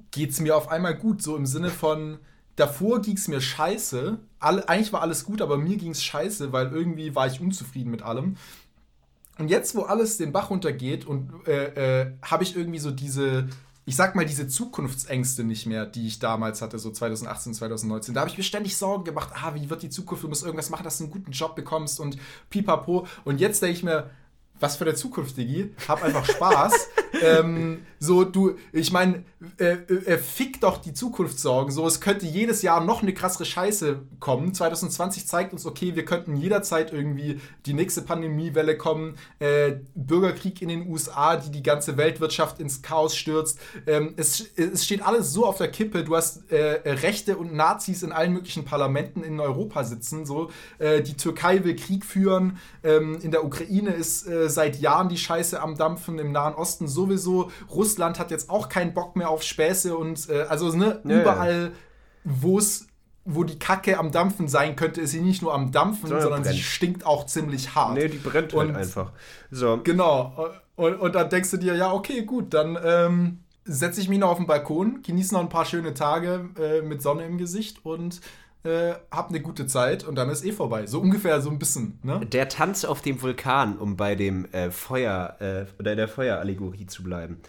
geht's 0.09 0.39
mir 0.39 0.55
auf 0.55 0.70
einmal 0.70 0.95
gut. 0.95 1.22
So 1.22 1.36
im 1.36 1.45
Sinne 1.45 1.70
von. 1.70 2.17
Davor 2.55 3.01
ging's 3.01 3.30
mir 3.30 3.39
scheiße. 3.39 4.20
Alle, 4.39 4.67
eigentlich 4.67 4.91
war 4.91 5.01
alles 5.01 5.24
gut, 5.24 5.41
aber 5.41 5.57
mir 5.57 5.78
ging's 5.78 6.03
scheiße, 6.03 6.51
weil 6.51 6.74
irgendwie 6.74 7.15
war 7.15 7.26
ich 7.28 7.39
unzufrieden 7.39 7.89
mit 7.89 8.01
allem. 8.01 8.36
Und 9.38 9.49
jetzt, 9.49 9.76
wo 9.76 9.84
alles 9.84 10.17
den 10.17 10.34
Bach 10.34 10.49
runtergeht 10.49 11.05
und 11.05 11.47
äh, 11.47 12.01
äh, 12.01 12.13
habe 12.22 12.43
ich 12.43 12.57
irgendwie 12.57 12.80
so 12.80 12.91
diese 12.91 13.47
ich 13.90 13.96
sag 13.96 14.14
mal, 14.14 14.24
diese 14.24 14.48
Zukunftsängste 14.48 15.44
nicht 15.44 15.66
mehr, 15.66 15.88
die 15.88 16.06
ich 16.06 16.20
damals 16.20 16.62
hatte, 16.62 16.78
so 16.78 16.92
2018, 16.92 17.56
2019. 17.56 18.14
Da 18.14 18.22
habe 18.22 18.30
ich 18.30 18.38
mir 18.38 18.44
ständig 18.44 18.78
Sorgen 18.78 19.04
gemacht, 19.04 19.30
ah, 19.34 19.56
wie 19.56 19.68
wird 19.68 19.82
die 19.82 19.90
Zukunft, 19.90 20.24
du 20.24 20.28
musst 20.28 20.44
irgendwas 20.46 20.70
machen, 20.70 20.84
dass 20.84 21.00
du 21.00 21.06
einen 21.06 21.12
guten 21.12 21.32
Job 21.32 21.56
bekommst 21.56 22.00
und 22.00 22.16
pipapo. 22.52 23.08
Und 23.26 23.40
jetzt 23.40 23.64
denke 23.64 23.76
ich 23.76 23.82
mir, 23.82 24.12
was 24.60 24.78
für 24.78 24.86
der 24.86 24.95
Zukunft, 24.95 25.38
Digi. 25.38 25.74
Hab 25.88 26.03
einfach 26.03 26.26
Spaß. 26.26 26.89
ähm, 27.22 27.86
so, 27.99 28.24
du, 28.24 28.55
ich 28.72 28.91
meine, 28.91 29.24
äh, 29.57 29.74
äh, 29.74 30.18
fick 30.18 30.62
doch 30.62 30.78
die 30.78 30.93
Zukunftssorgen. 30.93 31.72
So, 31.72 31.88
es 31.88 32.01
könnte 32.01 32.26
jedes 32.26 32.62
Jahr 32.62 32.84
noch 32.84 33.01
eine 33.01 33.14
krassere 33.14 33.45
Scheiße 33.45 34.01
kommen. 34.20 34.53
2020 34.53 35.28
zeigt 35.28 35.53
uns, 35.53 35.66
okay, 35.66 35.95
wir 35.95 36.05
könnten 36.05 36.36
jederzeit 36.36 36.91
irgendwie 36.91 37.39
die 37.66 37.74
nächste 37.74 38.01
Pandemiewelle 38.01 38.78
kommen. 38.78 39.16
Äh, 39.39 39.78
Bürgerkrieg 39.95 40.62
in 40.62 40.70
den 40.70 40.89
USA, 40.89 41.38
die 41.38 41.51
die 41.51 41.64
ganze 41.64 41.97
Weltwirtschaft 41.97 42.60
ins 42.60 42.82
Chaos 42.82 43.16
stürzt. 43.16 43.60
Ähm, 43.88 44.14
es, 44.18 44.45
es 44.55 44.84
steht 44.86 45.01
alles 45.01 45.32
so 45.32 45.45
auf 45.45 45.57
der 45.57 45.70
Kippe. 45.70 46.03
Du 46.03 46.16
hast 46.16 46.51
äh, 46.51 46.82
Rechte 46.86 47.38
und 47.38 47.53
Nazis 47.53 48.03
in 48.03 48.12
allen 48.12 48.34
möglichen 48.34 48.66
Parlamenten 48.66 49.24
in 49.24 49.39
Europa 49.39 49.84
sitzen. 49.84 50.26
So, 50.26 50.51
äh, 50.80 51.01
die 51.01 51.16
Türkei 51.16 51.64
will 51.64 51.76
Krieg 51.76 52.05
führen. 52.05 52.57
Ähm, 52.84 53.20
in 53.22 53.32
der 53.32 53.45
Ukraine 53.45 53.91
ist 53.91 54.28
äh, 54.28 54.49
seit 54.50 54.80
Jahren 54.80 55.10
die 55.10 55.18
Scheiße 55.18 55.62
am 55.62 55.76
Dampfen, 55.78 56.20
im 56.20 56.32
Nahen 56.32 56.54
Osten 56.54 56.88
sowieso. 56.88 57.52
Russland 57.70 58.20
hat 58.20 58.32
jetzt 58.32 58.50
auch 58.50 58.70
keinen 58.70 58.93
Bock 58.93 59.16
mehr 59.16 59.30
auf 59.30 59.43
Späße 59.43 59.95
und 59.95 60.30
äh, 60.30 60.43
also 60.43 60.76
ne, 60.76 61.02
ja, 61.04 61.22
überall, 61.22 61.72
wo 62.24 62.58
es 62.58 62.88
wo 63.26 63.43
die 63.43 63.60
Kacke 63.60 64.00
am 64.00 64.12
Dampfen 64.12 64.47
sein 64.47 64.76
könnte, 64.76 65.02
ist 65.02 65.12
sie 65.12 65.22
nicht 65.22 65.41
nur 65.41 65.54
am 65.54 65.72
Dampfen, 65.72 66.08
sondern, 66.08 66.22
sondern 66.22 66.43
sie 66.45 66.60
stinkt 66.60 67.06
auch 67.06 67.26
ziemlich 67.28 67.76
hart. 67.76 67.93
Nee, 67.93 68.08
die 68.08 68.18
brennt 68.18 68.54
halt 68.54 68.70
und, 68.70 68.76
halt 68.76 68.86
einfach. 68.86 69.12
So. 69.52 69.80
Genau. 69.84 70.50
Und, 70.76 70.95
und 70.95 71.14
dann 71.14 71.30
denkst 71.30 71.52
du 71.52 71.58
dir, 71.58 71.76
ja, 71.76 71.91
okay, 71.91 72.24
gut, 72.24 72.54
dann 72.54 72.78
ähm, 72.84 73.39
setze 73.66 74.02
ich 74.02 74.10
mich 74.10 74.18
noch 74.18 74.30
auf 74.30 74.38
den 74.38 74.47
Balkon, 74.47 75.02
genieße 75.04 75.34
noch 75.34 75.41
ein 75.41 75.50
paar 75.50 75.66
schöne 75.66 75.93
Tage 75.93 76.50
äh, 76.60 76.82
mit 76.82 77.02
Sonne 77.02 77.26
im 77.26 77.38
Gesicht 77.38 77.86
und 77.86 78.22
äh, 78.64 78.93
hab 79.12 79.30
eine 79.30 79.41
gute 79.41 79.68
Zeit 79.68 80.03
und 80.03 80.16
dann 80.16 80.30
ist 80.30 80.43
eh 80.43 80.51
vorbei. 80.51 80.86
So 80.86 80.99
ungefähr 80.99 81.41
so 81.41 81.49
ein 81.49 81.60
bisschen. 81.60 81.99
Ne? 82.03 82.26
Der 82.26 82.49
Tanz 82.49 82.84
auf 82.86 83.01
dem 83.01 83.22
Vulkan, 83.22 83.78
um 83.78 83.95
bei 83.95 84.16
dem 84.16 84.45
äh, 84.51 84.72
Feuer 84.72 85.38
äh, 85.39 85.66
oder 85.80 85.95
der 85.95 86.07
Feuerallegorie 86.07 86.86
zu 86.86 87.03
bleiben. 87.03 87.39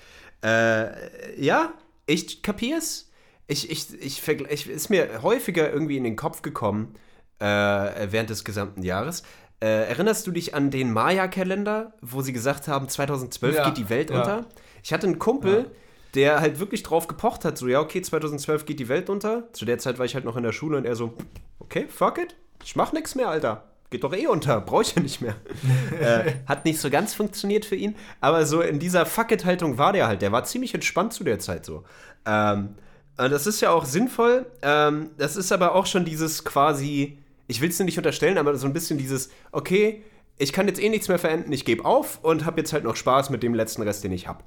Äh, 0.44 1.40
ja, 1.40 1.72
ich 2.06 2.42
kapier's. 2.42 3.10
Ich, 3.48 3.68
ich, 3.70 3.92
ich, 4.00 4.28
ich, 4.28 4.70
ist 4.70 4.90
mir 4.90 5.22
häufiger 5.22 5.72
irgendwie 5.72 5.96
in 5.96 6.04
den 6.04 6.14
Kopf 6.14 6.42
gekommen 6.42 6.94
äh, 7.40 7.44
während 7.44 8.30
des 8.30 8.44
gesamten 8.44 8.84
Jahres. 8.84 9.24
Äh, 9.60 9.88
erinnerst 9.88 10.26
du 10.26 10.30
dich 10.30 10.54
an 10.54 10.70
den 10.70 10.92
Maya-Kalender, 10.92 11.94
wo 12.00 12.22
sie 12.22 12.32
gesagt 12.32 12.68
haben, 12.68 12.88
2012 12.88 13.56
ja, 13.56 13.64
geht 13.68 13.78
die 13.78 13.88
Welt 13.88 14.10
ja. 14.10 14.20
unter? 14.20 14.46
Ich 14.84 14.92
hatte 14.92 15.08
einen 15.08 15.18
Kumpel, 15.18 15.64
ja 15.64 15.70
der 16.14 16.40
halt 16.40 16.58
wirklich 16.58 16.82
drauf 16.82 17.06
gepocht 17.06 17.44
hat, 17.44 17.58
so, 17.58 17.68
ja, 17.68 17.80
okay, 17.80 18.02
2012 18.02 18.66
geht 18.66 18.80
die 18.80 18.88
Welt 18.88 19.10
unter. 19.10 19.52
Zu 19.52 19.64
der 19.64 19.78
Zeit 19.78 19.98
war 19.98 20.06
ich 20.06 20.14
halt 20.14 20.24
noch 20.24 20.36
in 20.36 20.42
der 20.42 20.52
Schule 20.52 20.76
und 20.76 20.84
er 20.84 20.96
so, 20.96 21.14
okay, 21.58 21.86
fuck 21.88 22.18
it, 22.18 22.34
ich 22.64 22.76
mach 22.76 22.92
nichts 22.92 23.14
mehr, 23.14 23.28
Alter. 23.28 23.64
Geht 23.90 24.04
doch 24.04 24.14
eh 24.14 24.28
unter, 24.28 24.60
brauche 24.60 24.82
ich 24.82 24.94
ja 24.94 25.02
nicht 25.02 25.20
mehr. 25.20 25.34
äh, 26.00 26.32
hat 26.46 26.64
nicht 26.64 26.80
so 26.80 26.90
ganz 26.90 27.12
funktioniert 27.12 27.64
für 27.64 27.74
ihn, 27.74 27.96
aber 28.20 28.46
so 28.46 28.60
in 28.60 28.78
dieser 28.78 29.04
Fuck 29.04 29.32
it-Haltung 29.32 29.78
war 29.78 29.92
der 29.92 30.06
halt. 30.06 30.22
Der 30.22 30.30
war 30.30 30.44
ziemlich 30.44 30.74
entspannt 30.74 31.12
zu 31.12 31.24
der 31.24 31.40
Zeit 31.40 31.66
so. 31.66 31.84
Ähm, 32.24 32.76
und 33.16 33.30
das 33.30 33.46
ist 33.46 33.60
ja 33.60 33.70
auch 33.70 33.84
sinnvoll. 33.84 34.46
Ähm, 34.62 35.10
das 35.18 35.36
ist 35.36 35.50
aber 35.50 35.74
auch 35.74 35.86
schon 35.86 36.04
dieses 36.04 36.44
quasi, 36.44 37.18
ich 37.48 37.60
will 37.60 37.70
es 37.70 37.78
dir 37.78 37.84
nicht 37.84 37.98
unterstellen, 37.98 38.38
aber 38.38 38.54
so 38.56 38.66
ein 38.66 38.72
bisschen 38.72 38.96
dieses, 38.96 39.30
okay, 39.50 40.04
ich 40.38 40.52
kann 40.52 40.68
jetzt 40.68 40.80
eh 40.80 40.88
nichts 40.88 41.08
mehr 41.08 41.18
verenden, 41.18 41.52
ich 41.52 41.64
gebe 41.64 41.84
auf 41.84 42.20
und 42.22 42.46
habe 42.46 42.60
jetzt 42.60 42.72
halt 42.72 42.84
noch 42.84 42.96
Spaß 42.96 43.28
mit 43.30 43.42
dem 43.42 43.54
letzten 43.54 43.82
Rest, 43.82 44.04
den 44.04 44.12
ich 44.12 44.28
habe. 44.28 44.42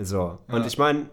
So, 0.00 0.38
und 0.46 0.60
ja. 0.60 0.66
ich 0.66 0.78
meine. 0.78 1.10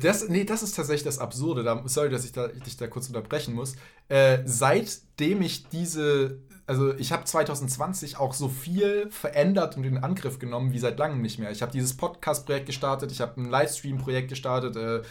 Das, 0.00 0.28
nee, 0.28 0.44
das 0.44 0.62
ist 0.62 0.76
tatsächlich 0.76 1.04
das 1.04 1.18
Absurde. 1.18 1.64
Da, 1.64 1.82
sorry, 1.86 2.10
dass 2.10 2.24
ich 2.24 2.32
da, 2.32 2.48
dich 2.48 2.76
da 2.76 2.86
kurz 2.86 3.08
unterbrechen 3.08 3.54
muss. 3.54 3.76
Äh, 4.08 4.38
seitdem 4.44 5.42
ich 5.42 5.68
diese. 5.68 6.38
Also, 6.66 6.94
ich 6.94 7.12
habe 7.12 7.24
2020 7.24 8.16
auch 8.18 8.32
so 8.32 8.48
viel 8.48 9.10
verändert 9.10 9.76
und 9.76 9.84
in 9.84 9.98
Angriff 9.98 10.38
genommen 10.38 10.72
wie 10.72 10.78
seit 10.78 10.98
langem 10.98 11.20
nicht 11.20 11.38
mehr. 11.38 11.50
Ich 11.50 11.62
habe 11.62 11.72
dieses 11.72 11.96
Podcast-Projekt 11.96 12.66
gestartet, 12.66 13.10
ich 13.12 13.20
habe 13.20 13.40
ein 13.40 13.50
Livestream-Projekt 13.50 14.28
gestartet, 14.28 14.76
äh, 14.76 15.02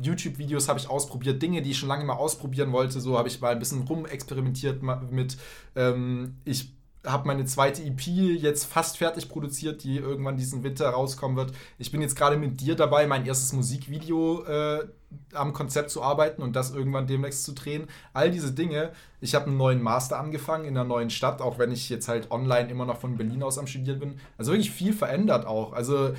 YouTube-Videos 0.00 0.68
habe 0.68 0.78
ich 0.78 0.88
ausprobiert, 0.88 1.42
Dinge, 1.42 1.62
die 1.62 1.70
ich 1.70 1.78
schon 1.78 1.88
lange 1.88 2.04
mal 2.04 2.14
ausprobieren 2.14 2.72
wollte. 2.72 3.00
So 3.00 3.18
habe 3.18 3.28
ich 3.28 3.40
mal 3.40 3.52
ein 3.52 3.58
bisschen 3.58 3.82
rumexperimentiert 3.82 4.82
mit. 5.10 5.38
Ähm, 5.74 6.36
ich 6.44 6.72
habe 7.04 7.26
meine 7.26 7.44
zweite 7.44 7.82
EP 7.82 8.06
jetzt 8.06 8.64
fast 8.64 8.98
fertig 8.98 9.28
produziert, 9.28 9.82
die 9.82 9.96
irgendwann 9.96 10.36
diesen 10.36 10.62
Winter 10.62 10.88
rauskommen 10.90 11.36
wird. 11.36 11.52
Ich 11.78 11.90
bin 11.90 12.00
jetzt 12.00 12.16
gerade 12.16 12.36
mit 12.36 12.60
dir 12.60 12.76
dabei, 12.76 13.06
mein 13.06 13.26
erstes 13.26 13.52
Musikvideo 13.52 14.44
äh, 14.44 14.86
am 15.34 15.52
Konzept 15.52 15.90
zu 15.90 16.02
arbeiten 16.02 16.42
und 16.42 16.54
das 16.54 16.70
irgendwann 16.70 17.06
demnächst 17.06 17.44
zu 17.44 17.52
drehen. 17.52 17.88
All 18.12 18.30
diese 18.30 18.52
Dinge. 18.52 18.92
Ich 19.20 19.34
habe 19.34 19.46
einen 19.46 19.56
neuen 19.56 19.82
Master 19.82 20.18
angefangen 20.18 20.64
in 20.64 20.76
einer 20.76 20.86
neuen 20.86 21.10
Stadt, 21.10 21.40
auch 21.40 21.58
wenn 21.58 21.72
ich 21.72 21.88
jetzt 21.88 22.08
halt 22.08 22.30
online 22.30 22.70
immer 22.70 22.86
noch 22.86 23.00
von 23.00 23.16
Berlin 23.16 23.42
aus 23.42 23.58
am 23.58 23.66
Studieren 23.66 23.98
bin. 23.98 24.20
Also 24.38 24.52
wirklich 24.52 24.70
viel 24.70 24.92
verändert 24.92 25.44
auch. 25.44 25.72
Also 25.72 26.12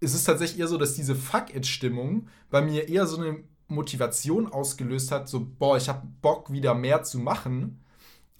es 0.00 0.14
ist 0.14 0.24
tatsächlich 0.24 0.58
eher 0.60 0.68
so, 0.68 0.78
dass 0.78 0.94
diese 0.94 1.14
Fuck-It-Stimmung 1.14 2.28
bei 2.50 2.60
mir 2.60 2.88
eher 2.88 3.06
so 3.06 3.20
eine 3.20 3.38
Motivation 3.68 4.52
ausgelöst 4.52 5.10
hat, 5.10 5.28
so, 5.28 5.46
boah, 5.58 5.76
ich 5.76 5.88
habe 5.88 6.06
Bock, 6.20 6.52
wieder 6.52 6.74
mehr 6.74 7.02
zu 7.02 7.18
machen 7.18 7.83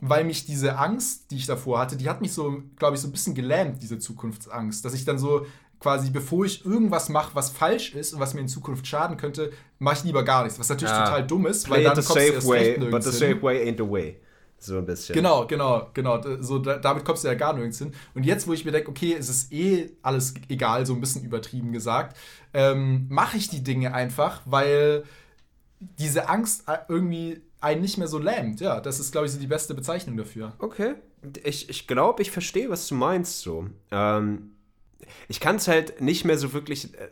weil 0.01 0.25
mich 0.25 0.45
diese 0.45 0.77
Angst, 0.79 1.31
die 1.31 1.37
ich 1.37 1.47
davor 1.47 1.79
hatte, 1.79 1.97
die 1.97 2.09
hat 2.09 2.21
mich 2.21 2.33
so, 2.33 2.63
glaube 2.77 2.97
ich, 2.97 3.01
so 3.01 3.09
ein 3.09 3.13
bisschen 3.13 3.35
gelähmt, 3.35 3.83
diese 3.83 3.99
Zukunftsangst, 3.99 4.85
dass 4.85 4.95
ich 4.95 5.05
dann 5.05 5.19
so 5.19 5.47
quasi, 5.81 6.11
bevor 6.11 6.45
ich 6.45 6.65
irgendwas 6.65 7.09
mache, 7.09 7.35
was 7.35 7.51
falsch 7.51 7.95
ist 7.95 8.15
und 8.15 8.21
was 8.21 8.35
mir 8.35 8.41
in 8.41 8.49
Zukunft 8.49 8.87
schaden 8.87 9.17
könnte, 9.17 9.53
mache 9.79 9.97
ich 9.99 10.05
lieber 10.05 10.23
gar 10.25 10.45
nichts. 10.45 10.59
Was 10.59 10.69
natürlich 10.69 10.93
Ja. 10.95 11.05
total 11.05 11.27
dumm 11.27 11.47
ist, 11.47 11.65
Play 11.67 11.77
weil 11.77 11.85
dann 11.85 11.97
the 11.97 12.03
kommst 12.03 12.17
du 12.17 12.21
safe 12.27 12.35
erst 12.35 12.49
way, 12.49 12.59
recht 12.59 12.75
but 12.75 12.83
nirgends 12.85 13.07
the 13.07 13.25
hin. 13.27 13.35
safe 13.35 13.43
way 13.43 13.69
ain't 13.69 13.77
the 13.85 13.91
way. 13.91 14.21
So 14.59 14.79
ein 14.79 14.87
bisschen. 14.87 15.15
Genau, 15.15 15.47
genau, 15.47 15.91
genau. 15.93 16.23
So, 16.41 16.59
da, 16.59 16.79
damit 16.79 17.05
kommst 17.05 17.23
du 17.25 17.29
ja 17.29 17.35
gar 17.35 17.53
nirgends 17.53 17.79
hin. 17.79 17.93
Und 18.15 18.25
jetzt, 18.25 18.47
wo 18.47 18.55
ich 18.55 18.65
mir 18.65 18.73
denke, 18.73 18.89
okay, 18.89 19.15
es 19.19 19.29
ist 19.29 19.53
eh 19.53 19.91
alles 20.01 20.33
egal, 20.49 20.87
so 20.87 20.95
ein 20.95 21.01
bisschen 21.01 21.23
übertrieben 21.23 21.71
gesagt, 21.73 22.17
ähm, 22.55 23.07
mache 23.11 23.37
ich 23.37 23.49
die 23.51 23.63
Dinge 23.63 23.93
einfach, 23.93 24.41
weil 24.47 25.05
diese 25.81 26.31
Angst 26.31 26.67
äh, 26.67 26.79
irgendwie 26.89 27.43
einen 27.65 27.81
nicht 27.81 27.99
mehr 27.99 28.09
so 28.09 28.19
lähmt. 28.19 28.61
Ja, 28.61 28.81
das 28.81 29.01
ist, 29.01 29.11
glaube 29.13 29.27
ich, 29.27 29.33
so 29.33 29.41
die 29.41 29.47
beste 29.47 29.75
Bezeichnung 29.75 30.17
dafür. 30.17 30.53
Okay. 30.59 30.95
Ich, 31.43 31.69
ich 31.71 31.87
glaube, 31.87 32.23
ich 32.23 32.31
verstehe, 32.31 32.71
was 32.71 32.87
du 32.87 32.95
meinst 32.95 33.41
so. 33.41 33.67
Ähm, 33.91 34.53
ich 35.29 35.41
kann 35.41 35.57
es 35.57 35.67
halt 35.67 36.01
nicht 36.01 36.25
mehr 36.25 36.39
so 36.39 36.53
wirklich. 36.53 36.95
äh, 36.95 37.09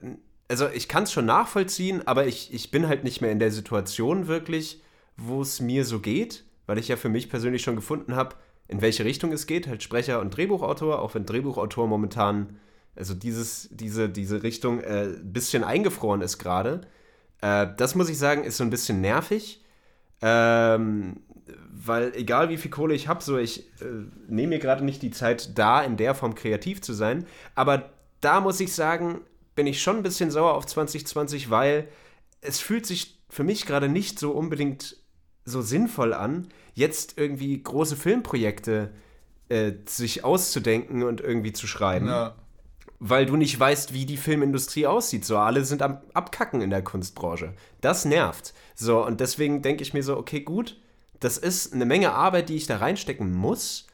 Also, 0.48 0.68
ich 0.68 0.86
kann 0.88 1.04
es 1.04 1.12
schon 1.12 1.26
nachvollziehen, 1.26 2.06
aber 2.06 2.26
ich, 2.26 2.52
ich 2.52 2.70
bin 2.70 2.86
halt 2.88 3.04
nicht 3.04 3.20
mehr 3.22 3.32
in 3.32 3.38
der 3.38 3.50
Situation 3.50 4.26
wirklich, 4.28 4.82
wo 5.16 5.40
es 5.42 5.60
mir 5.60 5.84
so 5.84 6.00
geht, 6.00 6.44
weil 6.66 6.78
ich 6.78 6.88
ja 6.88 6.96
für 6.96 7.08
mich 7.08 7.30
persönlich 7.30 7.62
schon 7.62 7.76
gefunden 7.76 8.14
habe, 8.16 8.36
in 8.68 8.80
welche 8.82 9.04
Richtung 9.04 9.32
es 9.32 9.46
geht. 9.46 9.66
Halt 9.66 9.82
Sprecher 9.82 10.20
und 10.20 10.36
Drehbuchautor, 10.36 11.00
auch 11.00 11.14
wenn 11.14 11.24
Drehbuchautor 11.26 11.86
momentan, 11.88 12.58
also 12.96 13.14
dieses, 13.14 13.68
diese, 13.70 14.08
diese 14.10 14.42
Richtung 14.42 14.80
äh, 14.80 15.04
ein 15.04 15.32
bisschen 15.32 15.64
eingefroren 15.64 16.20
ist 16.20 16.38
gerade. 16.38 16.82
Äh, 17.40 17.68
das 17.76 17.94
muss 17.94 18.10
ich 18.10 18.18
sagen, 18.18 18.44
ist 18.44 18.58
so 18.58 18.64
ein 18.64 18.70
bisschen 18.70 19.00
nervig. 19.00 19.61
Ähm, 20.22 21.20
weil 21.70 22.14
egal 22.14 22.48
wie 22.48 22.56
viel 22.56 22.70
Kohle 22.70 22.94
ich 22.94 23.08
habe, 23.08 23.22
so 23.22 23.36
ich 23.36 23.66
äh, 23.80 23.84
nehme 24.28 24.50
mir 24.50 24.58
gerade 24.58 24.84
nicht 24.84 25.02
die 25.02 25.10
Zeit 25.10 25.58
da, 25.58 25.82
in 25.82 25.96
der 25.96 26.14
Form 26.14 26.34
kreativ 26.34 26.80
zu 26.80 26.92
sein. 26.92 27.26
Aber 27.54 27.90
da 28.20 28.40
muss 28.40 28.60
ich 28.60 28.72
sagen, 28.72 29.20
bin 29.54 29.66
ich 29.66 29.82
schon 29.82 29.96
ein 29.96 30.02
bisschen 30.02 30.30
sauer 30.30 30.54
auf 30.54 30.66
2020, 30.66 31.50
weil 31.50 31.88
es 32.40 32.60
fühlt 32.60 32.86
sich 32.86 33.18
für 33.28 33.44
mich 33.44 33.66
gerade 33.66 33.88
nicht 33.88 34.18
so 34.18 34.30
unbedingt 34.32 34.96
so 35.44 35.60
sinnvoll 35.60 36.14
an, 36.14 36.48
jetzt 36.74 37.18
irgendwie 37.18 37.60
große 37.60 37.96
Filmprojekte 37.96 38.92
äh, 39.48 39.72
sich 39.86 40.24
auszudenken 40.24 41.02
und 41.02 41.20
irgendwie 41.20 41.52
zu 41.52 41.66
schreiben 41.66 42.06
Ja. 42.06 42.36
Weil 43.04 43.26
du 43.26 43.34
nicht 43.34 43.58
weißt, 43.58 43.92
wie 43.92 44.06
die 44.06 44.16
Filmindustrie 44.16 44.86
aussieht. 44.86 45.24
So, 45.24 45.36
alle 45.36 45.64
sind 45.64 45.82
am 45.82 45.98
Abkacken 46.14 46.60
in 46.60 46.70
der 46.70 46.82
Kunstbranche. 46.82 47.52
Das 47.80 48.04
nervt. 48.04 48.54
So, 48.76 49.04
und 49.04 49.18
deswegen 49.18 49.60
denke 49.60 49.82
ich 49.82 49.92
mir 49.92 50.04
so, 50.04 50.16
okay, 50.16 50.38
gut, 50.38 50.80
das 51.18 51.36
ist 51.36 51.72
eine 51.72 51.84
Menge 51.84 52.12
Arbeit, 52.12 52.48
die 52.48 52.54
ich 52.54 52.68
da 52.68 52.76
reinstecken 52.76 53.32
muss, 53.32 53.88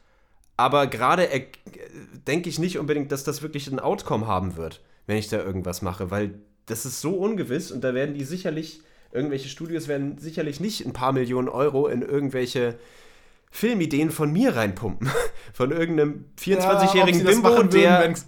aber 0.59 0.87
gerade 0.89 1.27
denke 2.27 2.51
ich 2.51 2.59
nicht 2.59 2.79
unbedingt, 2.79 3.11
dass 3.11 3.25
das 3.25 3.41
wirklich 3.41 3.69
ein 3.69 3.81
Outcome 3.81 4.27
haben 4.27 4.57
wird, 4.57 4.83
wenn 5.07 5.17
ich 5.17 5.29
da 5.29 5.39
irgendwas 5.39 5.81
mache, 5.81 6.11
weil 6.11 6.35
das 6.67 6.85
ist 6.85 7.01
so 7.01 7.13
ungewiss 7.17 7.71
und 7.71 7.83
da 7.83 7.95
werden 7.95 8.15
die 8.15 8.25
sicherlich, 8.25 8.83
irgendwelche 9.11 9.49
Studios 9.49 9.89
werden 9.89 10.19
sicherlich 10.19 10.61
nicht 10.61 10.85
ein 10.85 10.93
paar 10.93 11.13
Millionen 11.13 11.49
Euro 11.49 11.87
in 11.87 12.03
irgendwelche 12.03 12.79
Filmideen 13.51 14.11
von 14.11 14.33
mir 14.33 14.57
reinpumpen. 14.57 15.09
Von 15.55 15.73
irgendeinem 15.73 16.27
24-jährigen 16.41 16.97
Ja, 16.97 17.03
ob 17.05 17.13
sie 17.15 17.25
das 17.25 17.35
Bimbo, 17.35 17.49
machen 17.49 17.57
würden, 17.73 17.81
der. 17.81 18.01
wenn's- 18.03 18.27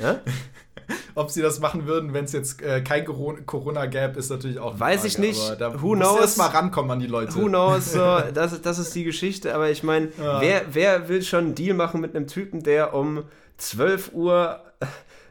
Ja? 0.00 0.20
Ob 1.16 1.30
sie 1.30 1.40
das 1.42 1.58
machen 1.58 1.86
würden, 1.86 2.12
wenn 2.12 2.26
es 2.26 2.32
jetzt 2.32 2.60
äh, 2.62 2.80
kein 2.82 3.04
Corona- 3.04 3.40
Corona 3.46 3.86
gäbe, 3.86 4.18
ist 4.18 4.30
natürlich 4.30 4.58
auch. 4.60 4.78
Weiß 4.78 5.04
ich 5.04 5.18
nicht. 5.18 5.40
Da 5.58 5.80
Who 5.82 5.94
knows? 5.94 6.20
erst 6.20 6.38
mal 6.38 6.46
rankommen 6.48 6.90
an 6.92 7.00
die 7.00 7.06
Leute. 7.08 7.34
Who 7.34 7.46
knows, 7.46 7.92
so, 7.92 7.98
das, 8.34 8.60
das 8.60 8.78
ist 8.78 8.94
die 8.94 9.02
Geschichte, 9.04 9.52
aber 9.54 9.70
ich 9.70 9.82
meine, 9.82 10.10
Ja. 10.22 10.40
wer, 10.40 10.62
wer 10.72 11.08
will 11.08 11.22
schon 11.22 11.46
einen 11.46 11.54
Deal 11.56 11.74
machen 11.74 12.00
mit 12.00 12.14
einem 12.14 12.26
Typen, 12.28 12.62
der 12.62 12.94
um 12.94 13.24
12 13.56 14.12
Uhr 14.12 14.60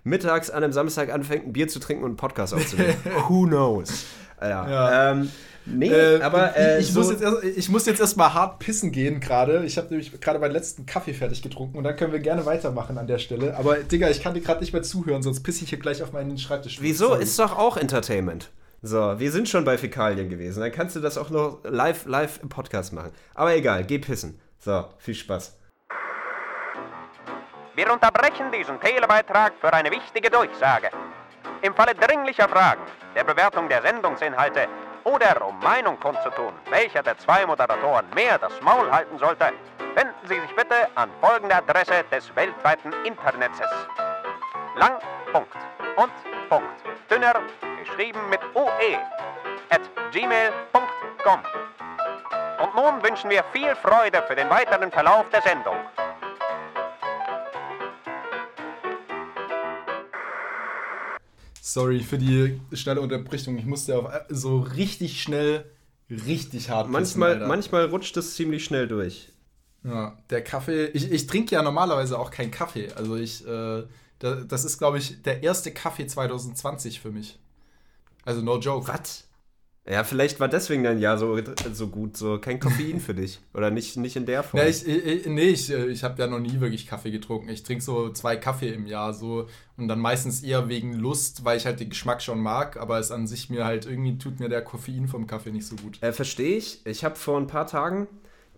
mittags 0.04 0.50
an 0.50 0.64
einem 0.64 0.74
Samstag 0.74 1.14
anfängt, 1.14 1.46
ein 1.46 1.54
Bier 1.54 1.68
zu 1.68 1.80
trinken 1.80 2.04
und 2.04 2.10
einen 2.12 2.18
Podcast 2.18 2.54
aufzunehmen? 2.54 2.96
Who 3.30 3.46
knows? 3.46 4.06
Ja. 4.42 4.70
Ja. 4.70 5.12
Ähm, 5.12 5.32
nee, 5.66 5.90
Äh, 5.90 6.22
aber 6.22 6.56
äh, 6.58 6.80
ich, 6.80 6.92
so, 6.92 7.00
muss 7.00 7.12
jetzt 7.12 7.22
erst, 7.22 7.44
ich 7.44 7.70
muss 7.70 7.86
jetzt 7.86 8.00
erstmal 8.00 8.34
hart 8.34 8.60
pissen 8.60 8.92
gehen 8.92 9.20
gerade. 9.20 9.64
Ich 9.66 9.78
habe 9.78 9.88
nämlich 9.90 10.20
gerade 10.20 10.40
meinen 10.40 10.52
letzten 10.52 10.86
Kaffee 10.86 11.14
fertig 11.14 11.42
getrunken 11.42 11.78
und 11.78 11.84
dann 11.84 11.96
können 11.96 12.12
wir 12.12 12.20
gerne 12.20 12.46
weitermachen 12.46 12.98
an 12.98 13.08
der 13.08 13.20
Stelle. 13.20 13.58
Aber 13.58 13.76
Digga, 13.76 14.10
ich 14.10 14.22
kann 14.22 14.34
dir 14.34 14.42
gerade 14.42 14.62
nicht 14.62 14.74
mehr 14.74 14.84
zuhören, 14.84 15.24
sonst 15.24 15.44
pisse 15.44 15.64
ich 15.64 15.70
hier 15.70 15.80
gleich 15.80 16.02
auf 16.04 16.14
meinen 16.14 16.38
Schreibtisch. 16.38 16.82
wieso? 16.82 17.08
Sorry. 17.08 17.24
Ist 17.24 17.40
doch 17.40 17.58
auch 17.58 17.78
Entertainment. 17.78 18.50
So, 18.82 19.20
wir 19.20 19.32
sind 19.32 19.50
schon 19.50 19.66
bei 19.66 19.78
Fäkalien 19.78 20.30
gewesen. 20.30 20.60
Dann 20.60 20.72
kannst 20.72 20.96
du 20.96 21.00
das 21.00 21.18
auch 21.18 21.32
noch 21.32 21.60
live, 21.64 22.06
live 22.06 22.40
im 22.44 22.50
Podcast 22.50 22.94
machen. 22.94 23.12
Aber 23.34 23.56
egal, 23.56 23.84
geh 23.84 23.98
pissen. 23.98 24.40
So, 24.60 24.86
viel 25.00 25.16
Spaß. 25.16 25.58
Wir 27.76 27.92
unterbrechen 27.92 28.52
diesen 28.58 28.80
Telebeitrag 28.80 29.54
für 29.60 29.74
eine 29.74 29.92
wichtige 29.92 30.30
Durchsage. 30.30 30.90
Im 31.62 31.74
Falle 31.74 31.94
dringlicher 31.96 32.48
Fragen, 32.48 32.82
der 33.16 33.24
Bewertung 33.24 33.68
der 33.68 33.82
Sendungsinhalte 33.82 34.68
oder 35.06 35.48
um 35.48 35.58
Meinung 35.60 36.00
kundzutun, 36.00 36.54
welcher 36.70 37.02
der 37.02 37.18
zwei 37.18 37.46
Moderatoren 37.46 38.06
mehr 38.14 38.38
das 38.38 38.60
Maul 38.62 38.92
halten 38.92 39.18
sollte, 39.18 39.54
wenden 39.94 40.28
Sie 40.28 40.40
sich 40.40 40.56
bitte 40.56 40.88
an 40.96 41.10
folgende 41.22 41.56
Adresse 41.56 42.04
des 42.12 42.36
weltweiten 42.36 42.92
Internetzes. 43.06 43.70
Lang, 44.76 45.00
Punkt 45.32 45.56
und 45.96 46.12
Punkt. 46.50 46.84
Dünner, 47.10 47.36
geschrieben 47.80 48.20
mit 48.30 48.42
UE, 48.56 48.98
at 49.70 49.82
gmail.com. 50.12 51.40
Und 52.62 52.76
nun 52.76 53.04
wünschen 53.04 53.30
wir 53.30 53.44
viel 53.54 53.76
Freude 53.76 54.24
für 54.24 54.36
den 54.36 54.50
weiteren 54.50 54.92
Verlauf 54.92 55.30
der 55.30 55.42
Sendung. 55.44 55.78
Sorry 61.68 62.02
für 62.02 62.20
die 62.20 62.62
schnelle 62.74 63.02
Unterbrechung. 63.02 63.58
Ich 63.58 63.66
musste 63.66 63.98
auf 63.98 64.08
so 64.30 64.60
richtig 64.60 65.20
schnell, 65.20 65.66
richtig 66.12 66.70
hart 66.70 66.86
pissen, 66.86 66.92
Manchmal, 66.92 67.34
Alter. 67.34 67.48
manchmal 67.48 67.86
rutscht 67.86 68.16
es 68.18 68.36
ziemlich 68.36 68.64
schnell 68.64 68.88
durch. 68.88 69.34
Ja, 69.84 70.16
der 70.30 70.44
Kaffee. 70.44 70.86
Ich, 70.94 71.12
ich 71.12 71.26
trinke 71.26 71.56
ja 71.56 71.64
normalerweise 71.64 72.20
auch 72.20 72.30
keinen 72.30 72.52
Kaffee. 72.52 72.94
Also 72.94 73.16
ich, 73.16 73.44
äh, 73.48 73.84
da, 74.20 74.36
das 74.48 74.64
ist, 74.64 74.78
glaube 74.78 75.00
ich, 75.00 75.24
der 75.24 75.42
erste 75.42 75.72
Kaffee 75.72 76.06
2020 76.06 77.00
für 77.00 77.10
mich. 77.10 77.40
Also 78.26 78.44
no 78.44 78.60
joke. 78.60 78.88
Was? 78.88 79.28
Ja, 79.88 80.04
vielleicht 80.04 80.40
war 80.40 80.48
deswegen 80.48 80.84
dein 80.84 80.98
Jahr 80.98 81.20
so, 81.20 81.38
so 81.72 81.88
gut, 81.90 82.18
so 82.18 82.40
kein 82.40 82.60
Koffein 82.60 83.00
für 83.00 83.14
dich. 83.14 83.40
Oder 83.54 83.70
nicht, 83.70 83.98
nicht 83.98 84.16
in 84.16 84.26
der 84.26 84.42
Form. 84.42 84.60
Ja, 84.60 84.68
ich, 84.68 84.88
ich, 84.88 85.28
nee, 85.28 85.50
ich, 85.50 85.72
äh, 85.72 85.86
ich 85.86 86.04
habe 86.04 86.20
ja 86.20 86.28
noch 86.28 86.40
nie 86.40 86.60
wirklich 86.60 86.88
Kaffee 86.88 87.12
getrunken. 87.12 87.50
Ich 87.50 87.62
trinke 87.62 87.84
so 87.84 88.10
zwei 88.10 88.36
Kaffee 88.36 88.70
im 88.70 88.88
Jahr 88.88 89.14
so 89.14 89.48
und 89.78 89.88
dann 89.88 90.00
meistens 90.00 90.42
eher 90.42 90.70
wegen 90.70 90.94
Lust, 90.94 91.46
weil 91.46 91.58
ich 91.58 91.68
halt 91.68 91.80
den 91.80 91.90
Geschmack 91.90 92.24
schon 92.24 92.40
mag, 92.40 92.78
aber 92.78 92.98
es 92.98 93.12
an 93.12 93.28
sich 93.28 93.52
mir 93.52 93.66
halt 93.66 93.86
irgendwie 93.86 94.18
tut 94.18 94.40
mir 94.40 94.50
der 94.50 94.64
Koffein 94.64 95.08
vom 95.08 95.28
Kaffee 95.28 95.52
nicht 95.52 95.68
so 95.68 95.76
gut. 95.76 96.02
äh, 96.02 96.12
Verstehe 96.14 96.58
ich. 96.58 96.84
Ich 96.86 97.04
habe 97.04 97.16
vor 97.16 97.38
ein 97.38 97.46
paar 97.46 97.68
Tagen, 97.68 98.08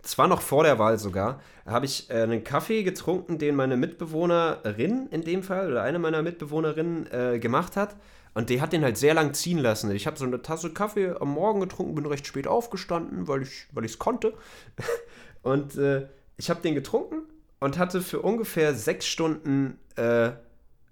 zwar 0.00 0.28
noch 0.28 0.40
vor 0.40 0.64
der 0.64 0.78
Wahl 0.78 0.98
sogar, 0.98 1.42
habe 1.66 1.84
ich 1.84 2.08
äh, 2.08 2.22
einen 2.22 2.42
Kaffee 2.42 2.84
getrunken, 2.84 3.36
den 3.36 3.54
meine 3.54 3.76
Mitbewohnerin 3.76 5.08
in 5.10 5.24
dem 5.24 5.42
Fall, 5.42 5.70
oder 5.70 5.82
eine 5.82 5.98
meiner 5.98 6.22
Mitbewohnerinnen 6.22 7.12
äh, 7.12 7.38
gemacht 7.38 7.76
hat. 7.76 7.96
Und 8.34 8.50
die 8.50 8.60
hat 8.60 8.72
den 8.72 8.84
halt 8.84 8.96
sehr 8.96 9.14
lang 9.14 9.34
ziehen 9.34 9.58
lassen. 9.58 9.90
Ich 9.90 10.06
habe 10.06 10.16
so 10.16 10.24
eine 10.24 10.42
Tasse 10.42 10.70
Kaffee 10.70 11.14
am 11.18 11.30
Morgen 11.30 11.60
getrunken, 11.60 11.94
bin 11.94 12.06
recht 12.06 12.26
spät 12.26 12.46
aufgestanden, 12.46 13.26
weil 13.28 13.42
ich 13.42 13.66
weil 13.72 13.84
es 13.84 13.98
konnte. 13.98 14.34
Und 15.42 15.76
äh, 15.76 16.06
ich 16.36 16.50
habe 16.50 16.60
den 16.60 16.74
getrunken 16.74 17.22
und 17.60 17.78
hatte 17.78 18.00
für 18.00 18.20
ungefähr 18.20 18.74
sechs 18.74 19.06
Stunden 19.06 19.78
äh, 19.96 20.30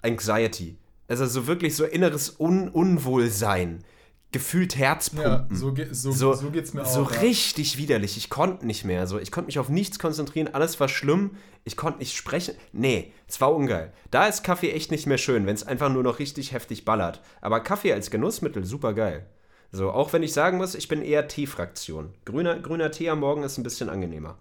Anxiety. 0.03 0.77
Also 1.09 1.27
so 1.27 1.47
wirklich 1.47 1.77
so 1.77 1.85
inneres 1.85 2.41
Un 2.41 2.69
Unwohlsein. 2.69 3.85
Gefühlt 4.33 4.77
Herzpumpen. 4.77 5.33
Ja, 5.33 5.47
so, 5.51 5.73
ge 5.73 5.89
so, 5.93 6.13
so, 6.13 6.35
so 6.35 6.51
geht's 6.51 6.75
mir 6.75 6.85
so 6.85 7.03
auch. 7.03 7.13
ja. 7.13 7.21
richtig 7.21 7.79
widerlich. 7.79 8.17
Ich 8.17 8.29
konnte 8.29 8.67
nicht 8.67 8.85
mehr. 8.85 9.07
So, 9.07 9.19
ich 9.19 9.31
konnte 9.31 9.47
mich 9.47 9.59
auf 9.59 9.69
nichts 9.69 9.99
konzentrieren. 9.99 10.53
Alles 10.53 10.79
war 10.81 10.89
schlimm. 10.89 11.37
Ich 11.65 11.77
konnte 11.77 12.01
nicht 12.01 12.17
sprechen. 12.17 12.55
Nee, 12.73 13.13
es 13.29 13.41
war 13.41 13.55
ungeil. 13.55 13.93
Da 14.11 14.27
ist 14.27 14.45
Kaffee 14.45 14.73
echt 14.73 14.91
nicht 14.91 15.07
mehr 15.07 15.19
schön, 15.19 15.47
wenn 15.47 15.55
es 15.55 15.67
einfach 15.67 15.91
nur 15.91 16.03
noch 16.03 16.19
richtig 16.19 16.53
heftig 16.53 16.85
ballert. 16.85 17.23
Aber 17.41 17.61
Kaffee 17.61 17.93
als 17.93 18.11
Genussmittel, 18.11 18.65
super 18.65 18.93
geil. 18.95 19.27
So, 19.73 19.91
auch 19.91 20.13
wenn 20.13 20.23
ich 20.23 20.33
sagen 20.33 20.59
muss, 20.59 20.75
ich 20.75 20.89
bin 20.89 21.03
eher 21.03 21.29
Tee-Fraktion. 21.29 22.15
Grüner, 22.25 22.59
grüner 22.59 22.91
Tee 22.91 23.11
am 23.11 23.21
Morgen 23.21 23.43
ist 23.43 23.59
ein 23.59 23.63
bisschen 23.65 23.89
angenehmer. 23.89 24.39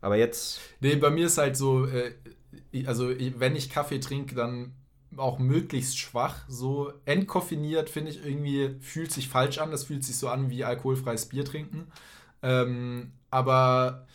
Aber 0.00 0.16
jetzt. 0.16 0.60
Nee, 0.80 0.96
bei 0.96 1.10
mir 1.10 1.26
ist 1.26 1.38
halt 1.38 1.56
so, 1.56 1.86
äh, 1.86 2.12
also 2.86 3.08
wenn 3.08 3.56
ich 3.56 3.70
Kaffee 3.70 3.98
trinke, 4.00 4.34
dann 4.34 4.74
auch 5.16 5.38
möglichst 5.38 5.98
schwach. 5.98 6.44
So 6.48 6.92
entkoffiniert, 7.04 7.90
finde 7.90 8.10
ich 8.10 8.24
irgendwie, 8.24 8.76
fühlt 8.80 9.12
sich 9.12 9.28
falsch 9.28 9.58
an. 9.58 9.70
Das 9.70 9.84
fühlt 9.84 10.04
sich 10.04 10.16
so 10.16 10.28
an 10.28 10.50
wie 10.50 10.64
alkoholfreies 10.64 11.26
Bier 11.26 11.44
trinken. 11.44 11.86
Ähm, 12.42 13.12
aber 13.30 14.06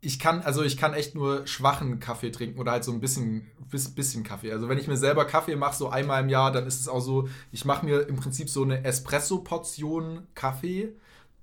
ich 0.00 0.18
kann, 0.18 0.42
also 0.42 0.62
ich 0.62 0.76
kann 0.76 0.92
echt 0.92 1.14
nur 1.14 1.46
schwachen 1.46 1.98
Kaffee 1.98 2.30
trinken 2.30 2.60
oder 2.60 2.72
halt 2.72 2.84
so 2.84 2.92
ein 2.92 3.00
bisschen, 3.00 3.50
bis, 3.70 3.94
bisschen 3.94 4.22
Kaffee. 4.22 4.52
Also 4.52 4.68
wenn 4.68 4.78
ich 4.78 4.86
mir 4.86 4.98
selber 4.98 5.24
Kaffee 5.24 5.56
mache, 5.56 5.76
so 5.76 5.88
einmal 5.88 6.22
im 6.22 6.28
Jahr, 6.28 6.52
dann 6.52 6.66
ist 6.66 6.80
es 6.80 6.88
auch 6.88 7.00
so, 7.00 7.28
ich 7.52 7.64
mache 7.64 7.86
mir 7.86 8.06
im 8.06 8.16
Prinzip 8.16 8.50
so 8.50 8.62
eine 8.62 8.84
Espresso-Portion 8.84 10.26
Kaffee, 10.34 10.94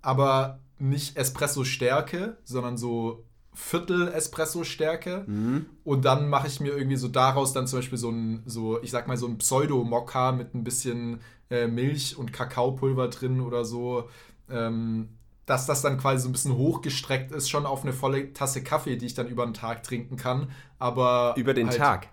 aber 0.01 0.59
nicht 0.77 1.17
Espresso-Stärke, 1.17 2.37
sondern 2.43 2.77
so 2.77 3.23
Viertel 3.53 4.07
Espresso-Stärke. 4.09 5.25
Mhm. 5.27 5.65
Und 5.83 6.05
dann 6.05 6.29
mache 6.29 6.47
ich 6.47 6.59
mir 6.59 6.75
irgendwie 6.75 6.97
so 6.97 7.07
daraus 7.07 7.53
dann 7.53 7.67
zum 7.67 7.79
Beispiel 7.79 7.97
so 7.97 8.09
ein, 8.09 8.43
so, 8.45 8.81
ich 8.81 8.91
sag 8.91 9.07
mal, 9.07 9.17
so 9.17 9.27
ein 9.27 9.37
Pseudo-Mokka 9.37 10.31
mit 10.31 10.55
ein 10.55 10.63
bisschen 10.63 11.21
äh, 11.49 11.67
Milch 11.67 12.17
und 12.17 12.31
Kakaopulver 12.31 13.09
drin 13.09 13.41
oder 13.41 13.65
so. 13.65 14.09
Ähm, 14.49 15.09
dass 15.45 15.65
das 15.65 15.81
dann 15.81 15.97
quasi 15.97 16.23
so 16.23 16.29
ein 16.29 16.31
bisschen 16.31 16.55
hochgestreckt 16.55 17.31
ist, 17.31 17.49
schon 17.49 17.65
auf 17.65 17.83
eine 17.83 17.93
volle 17.93 18.31
Tasse 18.33 18.63
Kaffee, 18.63 18.95
die 18.95 19.07
ich 19.07 19.15
dann 19.15 19.27
über 19.27 19.43
den 19.43 19.53
Tag 19.53 19.83
trinken 19.83 20.15
kann. 20.15 20.51
Aber. 20.79 21.33
Über 21.37 21.53
den 21.53 21.67
halt 21.67 21.77
Tag? 21.77 22.07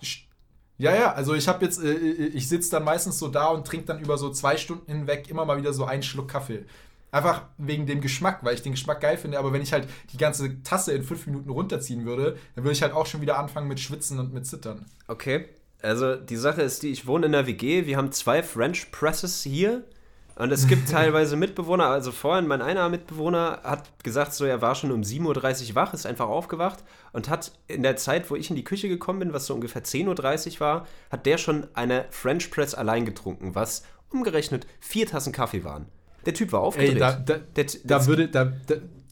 Ja, 0.78 0.95
ja, 0.95 1.12
also 1.12 1.34
ich 1.34 1.49
habe 1.49 1.64
jetzt, 1.64 1.82
äh, 1.82 1.93
ich 1.93 2.49
sitze 2.49 2.70
dann 2.70 2.84
meistens 2.84 3.18
so 3.18 3.28
da 3.28 3.47
und 3.47 3.66
trinke 3.66 3.86
dann 3.86 4.01
über 4.01 4.16
so 4.16 4.30
zwei 4.30 4.57
Stunden 4.57 4.91
hinweg 4.91 5.28
immer 5.28 5.45
mal 5.45 5.59
wieder 5.59 5.72
so 5.72 5.84
einen 5.84 6.03
Schluck 6.03 6.28
Kaffee. 6.28 6.64
Einfach 7.11 7.44
wegen 7.56 7.86
dem 7.86 8.00
Geschmack, 8.00 8.40
weil 8.42 8.54
ich 8.54 8.62
den 8.62 8.72
Geschmack 8.72 9.00
geil 9.00 9.16
finde. 9.16 9.38
Aber 9.38 9.52
wenn 9.52 9.62
ich 9.62 9.72
halt 9.72 9.88
die 10.12 10.18
ganze 10.18 10.62
Tasse 10.62 10.92
in 10.92 11.02
fünf 11.02 11.26
Minuten 11.26 11.50
runterziehen 11.50 12.04
würde, 12.04 12.36
dann 12.54 12.64
würde 12.64 12.72
ich 12.72 12.82
halt 12.82 12.92
auch 12.92 13.06
schon 13.06 13.20
wieder 13.20 13.38
anfangen 13.38 13.68
mit 13.68 13.80
Schwitzen 13.80 14.18
und 14.18 14.34
mit 14.34 14.46
Zittern. 14.46 14.84
Okay. 15.06 15.48
Also 15.80 16.16
die 16.16 16.36
Sache 16.36 16.62
ist 16.62 16.82
die, 16.82 16.90
ich 16.90 17.06
wohne 17.06 17.26
in 17.26 17.32
der 17.32 17.46
WG, 17.46 17.86
wir 17.86 17.96
haben 17.96 18.11
zwei 18.11 18.42
French 18.42 18.90
Presses 18.90 19.42
hier 19.42 19.84
und 20.34 20.50
es 20.50 20.66
gibt 20.66 20.88
teilweise 20.90 21.36
Mitbewohner, 21.36 21.86
also 21.86 22.11
vorhin 22.11 22.48
mein 22.48 22.62
einer 22.62 22.88
Mitbewohner 22.88 23.61
hat 23.62 24.02
gesagt, 24.02 24.34
so 24.34 24.44
er 24.44 24.61
war 24.61 24.74
schon 24.74 24.90
um 24.90 25.02
7.30 25.02 25.70
Uhr 25.70 25.74
wach, 25.76 25.94
ist 25.94 26.06
einfach 26.06 26.28
aufgewacht 26.28 26.82
und 27.12 27.28
hat 27.28 27.52
in 27.68 27.84
der 27.84 27.96
Zeit, 27.96 28.28
wo 28.30 28.34
ich 28.34 28.50
in 28.50 28.56
die 28.56 28.64
Küche 28.64 28.88
gekommen 28.88 29.20
bin, 29.20 29.32
was 29.32 29.46
so 29.46 29.54
ungefähr 29.54 29.84
10.30 29.84 30.54
Uhr 30.54 30.61
war, 30.61 30.86
hat 31.11 31.26
der 31.26 31.38
schon 31.38 31.68
eine 31.74 32.06
French 32.11 32.50
Press 32.50 32.74
allein 32.74 33.04
getrunken, 33.04 33.54
was 33.54 33.84
umgerechnet 34.11 34.66
vier 34.80 35.06
Tassen 35.06 35.32
Kaffee 35.32 35.62
waren. 35.62 35.86
Der 36.27 36.35
Typ 36.35 36.53
war 36.53 36.61
aufgedreht. 36.61 36.95
Ey, 36.95 36.99
da, 36.99 37.12
da, 37.12 37.37
der, 37.37 37.66
da, 37.85 38.07
würde, 38.07 38.29
da, 38.29 38.53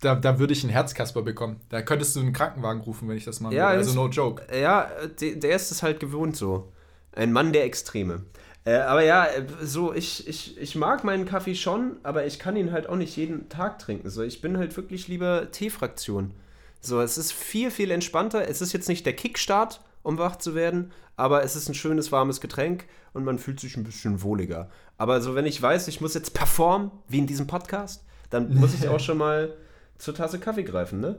da, 0.00 0.14
da, 0.14 0.38
würde 0.38 0.52
ich 0.52 0.62
einen 0.64 0.72
Herzkasper 0.72 1.22
bekommen. 1.22 1.60
Da 1.68 1.82
könntest 1.82 2.16
du 2.16 2.20
einen 2.20 2.32
Krankenwagen 2.32 2.82
rufen, 2.82 3.08
wenn 3.08 3.16
ich 3.16 3.24
das 3.24 3.40
machen 3.40 3.54
Ja. 3.54 3.68
Also 3.68 3.94
no 3.94 4.08
joke. 4.08 4.42
Ja, 4.54 4.90
der, 5.20 5.36
der 5.36 5.56
ist 5.56 5.70
es 5.70 5.82
halt 5.82 6.00
gewohnt 6.00 6.36
so. 6.36 6.72
Ein 7.12 7.32
Mann 7.32 7.52
der 7.52 7.64
Extreme. 7.64 8.24
Äh, 8.66 8.78
aber 8.78 9.04
ja, 9.04 9.26
äh, 9.26 9.46
so, 9.62 9.94
ich, 9.94 10.26
ich, 10.26 10.58
ich 10.58 10.74
mag 10.74 11.04
meinen 11.04 11.24
Kaffee 11.24 11.54
schon, 11.54 11.98
aber 12.02 12.26
ich 12.26 12.38
kann 12.38 12.56
ihn 12.56 12.72
halt 12.72 12.88
auch 12.88 12.96
nicht 12.96 13.16
jeden 13.16 13.48
Tag 13.48 13.78
trinken. 13.78 14.10
So, 14.10 14.22
ich 14.22 14.40
bin 14.40 14.58
halt 14.58 14.76
wirklich 14.76 15.06
lieber 15.06 15.50
Teefraktion. 15.52 16.32
So, 16.80 17.00
es 17.00 17.16
ist 17.16 17.32
viel, 17.32 17.70
viel 17.70 17.90
entspannter. 17.90 18.48
Es 18.48 18.60
ist 18.60 18.72
jetzt 18.72 18.88
nicht 18.88 19.06
der 19.06 19.14
Kickstart, 19.14 19.80
um 20.06 20.18
wach 20.18 20.36
zu 20.36 20.54
werden, 20.54 20.92
aber 21.16 21.42
es 21.42 21.56
ist 21.56 21.68
ein 21.68 21.74
schönes, 21.74 22.12
warmes 22.12 22.40
Getränk 22.40 22.84
und 23.12 23.24
man 23.24 23.38
fühlt 23.38 23.58
sich 23.60 23.76
ein 23.76 23.84
bisschen 23.84 24.22
wohliger. 24.22 24.68
Aber 24.98 25.20
so, 25.20 25.34
wenn 25.34 25.46
ich 25.46 25.60
weiß, 25.60 25.88
ich 25.88 26.00
muss 26.00 26.14
jetzt 26.14 26.32
performen, 26.34 26.90
wie 27.08 27.18
in 27.18 27.26
diesem 27.26 27.46
Podcast, 27.46 28.04
dann 28.30 28.54
muss 28.54 28.74
ich 28.74 28.88
auch 28.88 29.00
schon 29.00 29.18
mal 29.18 29.54
zur 29.98 30.14
Tasse 30.14 30.38
Kaffee 30.38 30.64
greifen, 30.64 31.00
ne? 31.00 31.18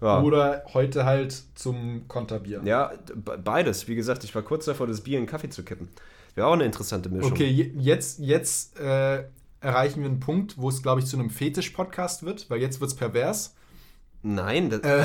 Ja. 0.00 0.20
Oder 0.22 0.64
heute 0.74 1.04
halt 1.06 1.42
zum 1.54 2.06
Konterbier. 2.06 2.60
Ja, 2.64 2.92
be- 3.14 3.38
beides. 3.42 3.88
Wie 3.88 3.94
gesagt, 3.94 4.24
ich 4.24 4.34
war 4.34 4.42
kurz 4.42 4.66
davor, 4.66 4.86
das 4.86 5.00
Bier 5.00 5.18
in 5.18 5.26
Kaffee 5.26 5.48
zu 5.48 5.62
kippen. 5.64 5.88
Wäre 6.34 6.46
auch 6.48 6.52
eine 6.52 6.64
interessante 6.64 7.08
Mischung. 7.08 7.32
Okay, 7.32 7.46
je- 7.48 7.72
jetzt, 7.78 8.18
jetzt 8.18 8.78
äh, 8.78 9.24
erreichen 9.60 10.00
wir 10.02 10.08
einen 10.10 10.20
Punkt, 10.20 10.58
wo 10.58 10.68
es, 10.68 10.82
glaube 10.82 11.00
ich, 11.00 11.06
zu 11.06 11.16
einem 11.18 11.30
Fetisch-Podcast 11.30 12.24
wird, 12.24 12.50
weil 12.50 12.60
jetzt 12.60 12.80
wird 12.80 12.90
es 12.90 12.96
pervers. 12.96 13.54
Nein, 14.28 14.70
das, 14.70 14.80
äh, 14.80 15.04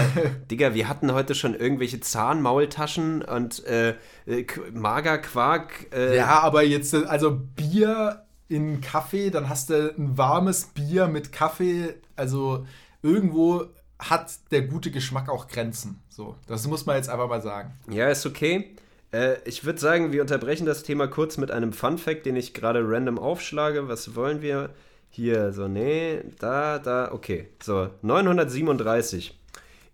Digga, 0.49 0.73
wir 0.73 0.89
hatten 0.89 1.13
heute 1.13 1.35
schon 1.35 1.53
irgendwelche 1.53 1.99
Zahnmaultaschen 1.99 3.21
und 3.21 3.63
äh, 3.67 3.95
äh, 4.25 4.45
Magerquark. 4.73 5.93
Äh, 5.93 6.17
Ja, 6.17 6.39
aber 6.39 6.63
jetzt, 6.63 6.95
äh, 6.95 7.03
also 7.05 7.39
Bier 7.55 8.23
in 8.47 8.81
Kaffee, 8.81 9.29
dann 9.29 9.47
hast 9.47 9.69
du 9.69 9.93
ein 9.95 10.17
warmes 10.17 10.65
Bier 10.73 11.07
mit 11.07 11.31
Kaffee. 11.31 11.93
Also 12.15 12.65
irgendwo 13.03 13.65
hat 13.99 14.31
der 14.49 14.63
gute 14.63 14.89
Geschmack 14.89 15.29
auch 15.29 15.47
Grenzen. 15.47 16.01
So, 16.09 16.35
das 16.47 16.65
muss 16.67 16.87
man 16.87 16.95
jetzt 16.95 17.09
einfach 17.09 17.29
mal 17.29 17.43
sagen. 17.43 17.73
Ja, 17.91 18.09
ist 18.09 18.25
okay. 18.25 18.75
Äh, 19.13 19.35
ich 19.45 19.63
würde 19.65 19.79
sagen, 19.79 20.11
wir 20.11 20.21
unterbrechen 20.21 20.65
das 20.65 20.81
Thema 20.81 21.07
kurz 21.07 21.37
mit 21.37 21.51
einem 21.51 21.73
Fun-Fact, 21.73 22.25
den 22.25 22.35
ich 22.37 22.55
gerade 22.55 22.81
random 22.83 23.19
aufschlage. 23.19 23.87
Was 23.87 24.15
wollen 24.15 24.41
wir? 24.41 24.71
Hier, 25.13 25.51
so, 25.51 25.67
nee, 25.67 26.21
da, 26.39 26.79
da, 26.79 27.11
okay. 27.11 27.49
So, 27.61 27.89
937. 28.01 29.37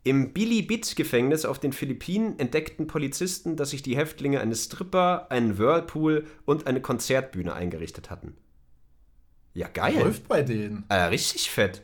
Im 0.03 0.32
Bilibid-Gefängnis 0.32 1.43
auf 1.43 1.59
den 1.59 1.74
Philippinen 1.74 2.39
entdeckten 2.39 2.88
Polizisten, 2.88 3.55
dass 3.57 3.72
sich 3.72 3.82
die 3.82 3.97
Häftlinge 3.97 4.39
eine 4.39 4.55
Stripper, 4.55 5.28
einen 5.32 5.57
Whirlpool 5.57 6.26
und 6.45 6.65
eine 6.68 6.82
Konzertbühne 6.82 7.51
eingerichtet 7.53 8.09
hatten. 8.09 8.38
Ja, 9.53 9.68
geil. 9.68 9.95
Läuft 9.99 10.28
bei 10.28 10.43
denen. 10.43 10.86
Äh, 10.88 10.95
richtig 11.05 11.49
fett. 11.49 11.82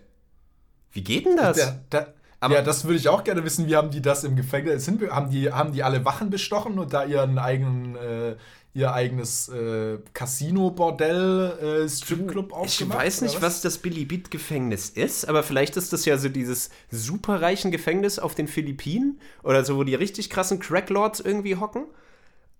Wie 0.91 1.03
geht 1.03 1.25
denn 1.25 1.35
das? 1.37 1.57
Der, 1.57 1.81
der, 1.91 2.13
Aber- 2.39 2.53
ja, 2.53 2.61
das 2.61 2.85
würde 2.85 2.97
ich 2.97 3.09
auch 3.09 3.23
gerne 3.23 3.43
wissen. 3.43 3.67
Wie 3.67 3.75
haben 3.75 3.89
die 3.89 4.01
das 4.01 4.23
im 4.23 4.35
Gefängnis 4.35 4.85
hinbe 4.85 5.09
haben 5.09 5.31
die 5.31 5.51
Haben 5.51 5.73
die 5.73 5.81
alle 5.81 6.05
Wachen 6.05 6.29
bestochen 6.29 6.77
und 6.77 6.93
da 6.93 7.03
ihren 7.03 7.39
eigenen, 7.39 7.95
äh, 7.95 8.35
ihr 8.75 8.91
eigenes 8.91 9.49
äh, 9.49 9.99
Casino-Bordell, 10.13 11.83
äh, 11.85 11.89
Stripclub 11.89 12.47
Ich 12.47 12.53
aufgemacht? 12.53 12.99
weiß 12.99 13.21
nicht, 13.21 13.37
oder 13.37 13.45
was 13.45 13.61
das 13.61 13.77
Bilibid-Gefängnis 13.77 14.89
ist, 14.89 15.29
aber 15.29 15.43
vielleicht 15.43 15.77
ist 15.77 15.93
das 15.93 16.05
ja 16.05 16.17
so 16.17 16.29
dieses 16.29 16.69
superreichen 16.89 17.71
Gefängnis 17.71 18.17
auf 18.17 18.33
den 18.35 18.47
Philippinen 18.47 19.19
oder 19.43 19.63
so, 19.63 19.77
wo 19.77 19.83
die 19.83 19.95
richtig 19.95 20.29
krassen 20.29 20.59
Cracklords 20.59 21.19
irgendwie 21.19 21.55
hocken. 21.55 21.85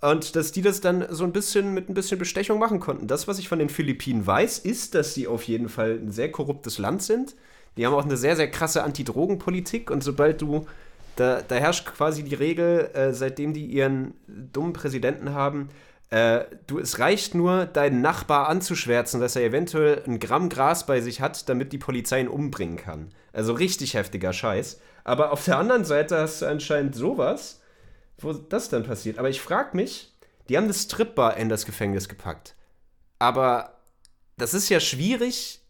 Und 0.01 0.35
dass 0.35 0.51
die 0.51 0.61
das 0.61 0.81
dann 0.81 1.05
so 1.11 1.23
ein 1.23 1.31
bisschen 1.31 1.73
mit 1.73 1.89
ein 1.89 1.93
bisschen 1.93 2.19
Bestechung 2.19 2.59
machen 2.59 2.81
konnten. 2.81 3.07
Das, 3.07 3.27
was 3.29 3.39
ich 3.39 3.47
von 3.47 3.57
den 3.57 3.69
Philippinen 3.69 4.27
weiß, 4.27 4.59
ist, 4.59 4.95
dass 4.95 5.13
sie 5.13 5.27
auf 5.27 5.43
jeden 5.43 5.69
Fall 5.69 5.97
ein 6.03 6.11
sehr 6.11 6.29
korruptes 6.29 6.77
Land 6.77 7.03
sind. 7.03 7.35
Die 7.77 7.85
haben 7.85 7.93
auch 7.93 8.03
eine 8.03 8.17
sehr, 8.17 8.35
sehr 8.35 8.51
krasse 8.51 8.83
Anti-Drogen-Politik 8.83 9.89
und 9.89 10.03
sobald 10.03 10.41
du, 10.41 10.65
da, 11.15 11.41
da 11.41 11.55
herrscht 11.55 11.85
quasi 11.85 12.23
die 12.23 12.35
Regel, 12.35 12.89
äh, 12.93 13.13
seitdem 13.13 13.53
die 13.53 13.65
ihren 13.65 14.13
dummen 14.27 14.73
Präsidenten 14.73 15.33
haben, 15.33 15.69
äh, 16.13 16.45
du, 16.67 16.77
es 16.77 16.99
reicht 16.99 17.33
nur, 17.33 17.65
deinen 17.65 18.01
Nachbar 18.01 18.47
anzuschwärzen, 18.47 19.19
dass 19.19 19.35
er 19.35 19.41
eventuell 19.41 20.03
ein 20.05 20.19
Gramm 20.19 20.47
Gras 20.47 20.85
bei 20.85 21.01
sich 21.01 21.21
hat, 21.21 21.49
damit 21.49 21.73
die 21.73 21.79
Polizei 21.79 22.21
ihn 22.21 22.27
umbringen 22.27 22.77
kann. 22.77 23.09
Also 23.31 23.53
richtig 23.53 23.95
heftiger 23.95 24.31
Scheiß. 24.31 24.79
Aber 25.03 25.31
auf 25.31 25.43
der 25.43 25.57
anderen 25.57 25.85
Seite 25.85 26.19
hast 26.19 26.43
du 26.43 26.45
anscheinend 26.45 26.93
sowas, 26.93 27.61
wo 28.19 28.31
das 28.31 28.69
dann 28.69 28.83
passiert. 28.83 29.17
Aber 29.17 29.31
ich 29.31 29.41
frage 29.41 29.75
mich, 29.75 30.13
die 30.49 30.57
haben 30.57 30.65
eine 30.65 30.75
Stripbar 30.75 31.35
in 31.37 31.49
das 31.49 31.65
Gefängnis 31.65 32.07
gepackt. 32.07 32.53
Aber 33.17 33.79
das 34.37 34.53
ist 34.53 34.69
ja 34.69 34.79
schwierig, 34.79 35.61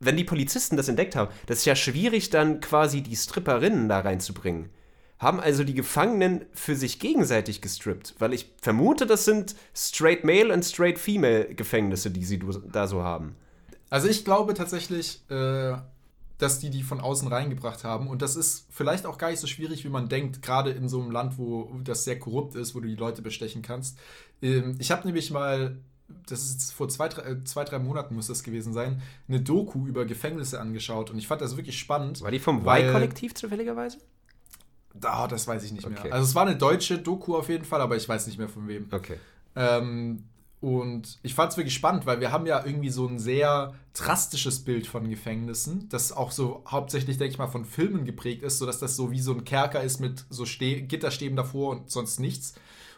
wenn 0.00 0.16
die 0.16 0.24
Polizisten 0.24 0.76
das 0.76 0.88
entdeckt 0.88 1.14
haben. 1.14 1.32
Das 1.46 1.58
ist 1.58 1.66
ja 1.66 1.76
schwierig, 1.76 2.30
dann 2.30 2.58
quasi 2.60 3.00
die 3.00 3.14
Stripperinnen 3.14 3.88
da 3.88 4.00
reinzubringen. 4.00 4.70
Haben 5.18 5.40
also 5.40 5.64
die 5.64 5.74
Gefangenen 5.74 6.44
für 6.52 6.76
sich 6.76 6.98
gegenseitig 6.98 7.62
gestrippt, 7.62 8.14
weil 8.18 8.34
ich 8.34 8.52
vermute, 8.60 9.06
das 9.06 9.24
sind 9.24 9.56
Straight 9.74 10.24
Male 10.24 10.52
und 10.52 10.62
Straight 10.62 10.98
Female 10.98 11.54
Gefängnisse, 11.54 12.10
die 12.10 12.24
sie 12.24 12.38
da 12.70 12.86
so 12.86 13.02
haben. 13.02 13.34
Also 13.88 14.08
ich 14.08 14.24
glaube 14.24 14.52
tatsächlich, 14.52 15.22
äh, 15.30 15.76
dass 16.38 16.58
die 16.58 16.70
die 16.70 16.82
von 16.82 17.00
außen 17.00 17.28
reingebracht 17.28 17.84
haben. 17.84 18.08
Und 18.08 18.22
das 18.22 18.36
ist 18.36 18.66
vielleicht 18.70 19.06
auch 19.06 19.18
gar 19.18 19.30
nicht 19.30 19.40
so 19.40 19.46
schwierig, 19.46 19.84
wie 19.84 19.88
man 19.88 20.08
denkt, 20.08 20.42
gerade 20.42 20.70
in 20.70 20.88
so 20.88 21.00
einem 21.00 21.10
Land, 21.10 21.38
wo 21.38 21.70
das 21.82 22.04
sehr 22.04 22.18
korrupt 22.18 22.54
ist, 22.54 22.74
wo 22.74 22.80
du 22.80 22.88
die 22.88 22.94
Leute 22.94 23.22
bestechen 23.22 23.62
kannst. 23.62 23.98
Ähm, 24.42 24.76
ich 24.78 24.90
habe 24.90 25.06
nämlich 25.06 25.30
mal, 25.30 25.78
das 26.28 26.42
ist 26.42 26.52
jetzt 26.52 26.72
vor 26.72 26.88
zwei 26.88 27.08
drei, 27.08 27.22
äh, 27.30 27.44
zwei, 27.44 27.64
drei 27.64 27.78
Monaten 27.78 28.14
muss 28.14 28.26
das 28.26 28.42
gewesen 28.42 28.72
sein, 28.72 29.00
eine 29.28 29.40
Doku 29.40 29.86
über 29.86 30.04
Gefängnisse 30.04 30.60
angeschaut. 30.60 31.10
Und 31.10 31.18
ich 31.18 31.26
fand 31.26 31.40
das 31.40 31.56
wirklich 31.56 31.78
spannend. 31.78 32.20
War 32.20 32.30
die 32.30 32.38
vom 32.38 32.66
Y-Kollektiv 32.66 33.34
zufälligerweise? 33.34 33.98
Ah, 35.02 35.26
das 35.28 35.46
weiß 35.46 35.62
ich 35.64 35.72
nicht 35.72 35.84
Okay. 35.84 36.04
mehr. 36.04 36.12
Also 36.12 36.28
es 36.28 36.34
war 36.34 36.46
eine 36.46 36.56
deutsche 36.56 36.98
Doku 36.98 37.36
auf 37.36 37.48
jeden 37.48 37.64
Fall, 37.64 37.80
aber 37.80 37.96
ich 37.96 38.08
weiß 38.08 38.26
nicht 38.26 38.38
mehr 38.38 38.48
von 38.48 38.68
wem. 38.68 38.88
Okay. 38.90 39.18
Ähm, 39.54 40.24
und 40.60 41.18
ich 41.22 41.34
fand 41.34 41.52
es 41.52 41.56
wirklich 41.58 41.74
spannend, 41.74 42.06
weil 42.06 42.20
wir 42.20 42.32
haben 42.32 42.46
ja 42.46 42.64
irgendwie 42.64 42.90
so 42.90 43.06
ein 43.06 43.18
sehr 43.18 43.74
drastisches 43.92 44.64
Bild 44.64 44.86
von 44.86 45.08
Gefängnissen, 45.08 45.88
das 45.90 46.12
auch 46.12 46.30
so 46.32 46.62
hauptsächlich, 46.66 47.18
denke 47.18 47.32
ich 47.32 47.38
mal, 47.38 47.46
von 47.46 47.64
Filmen 47.64 48.04
geprägt 48.04 48.42
ist, 48.42 48.58
sodass 48.58 48.78
das 48.78 48.96
so 48.96 49.10
wie 49.10 49.20
so 49.20 49.32
ein 49.32 49.44
Kerker 49.44 49.82
ist 49.82 50.00
mit 50.00 50.24
so 50.30 50.44
Ste 50.44 50.82
Gitterstäben 50.82 51.36
davor 51.36 51.70
und 51.72 51.90
sonst 51.90 52.20
nichts. 52.20 52.54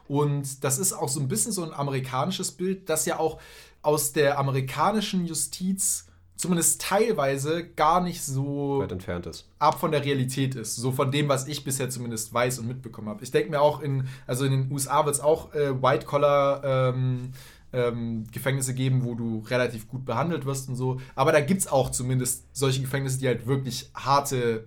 Und 0.07 0.65
das 0.65 0.79
ist 0.79 0.93
auch 0.93 1.09
so 1.09 1.21
ein 1.21 1.29
bisschen 1.29 1.53
so 1.53 1.63
ein 1.63 1.73
amerikanisches 1.73 2.53
Bild, 2.53 2.89
das 2.89 3.05
ja 3.07 3.19
auch 3.19 3.39
aus 3.83 4.13
der 4.13 4.39
amerikanischen 4.39 5.27
Justiz 5.27 6.07
zumindest 6.39 6.81
teilweise 6.81 7.67
gar 7.69 8.01
nicht 8.01 8.23
so 8.23 8.79
Weit 8.81 8.93
entfernt 8.93 9.27
ist. 9.27 9.47
ab 9.59 9.79
von 9.79 9.91
der 9.91 10.03
Realität 10.05 10.55
ist. 10.55 10.77
So 10.77 10.93
von 10.93 11.11
dem, 11.11 11.29
was 11.29 11.47
ich 11.49 11.65
bisher 11.65 11.91
zumindest 11.91 12.33
weiß 12.33 12.61
und 12.61 12.69
mitbekommen 12.69 13.09
habe. 13.09 13.23
Ich 13.23 13.31
denke 13.31 13.51
mir 13.51 13.61
auch 13.61 13.81
in, 13.81 14.09
also 14.27 14.45
in 14.47 14.53
den 14.53 14.73
USA 14.73 15.05
wird 15.05 15.17
es 15.17 15.21
auch 15.21 15.53
äh, 15.55 15.83
White-Collar 15.83 16.63
ähm, 16.95 17.33
ähm, 17.73 18.25
Gefängnisse 18.33 18.73
geben, 18.73 19.05
wo 19.05 19.15
du 19.15 19.41
relativ 19.51 19.89
gut 19.89 20.07
behandelt 20.07 20.47
wirst 20.47 20.69
und 20.71 20.77
so. 20.77 21.01
Aber 21.15 21.33
da 21.33 21.41
gibt 21.41 21.61
es 21.61 21.67
auch 21.67 21.91
zumindest 21.91 22.45
solche 22.57 22.81
Gefängnisse, 22.81 23.19
die 23.19 23.27
halt 23.27 23.47
wirklich 23.47 23.91
harte 23.95 24.65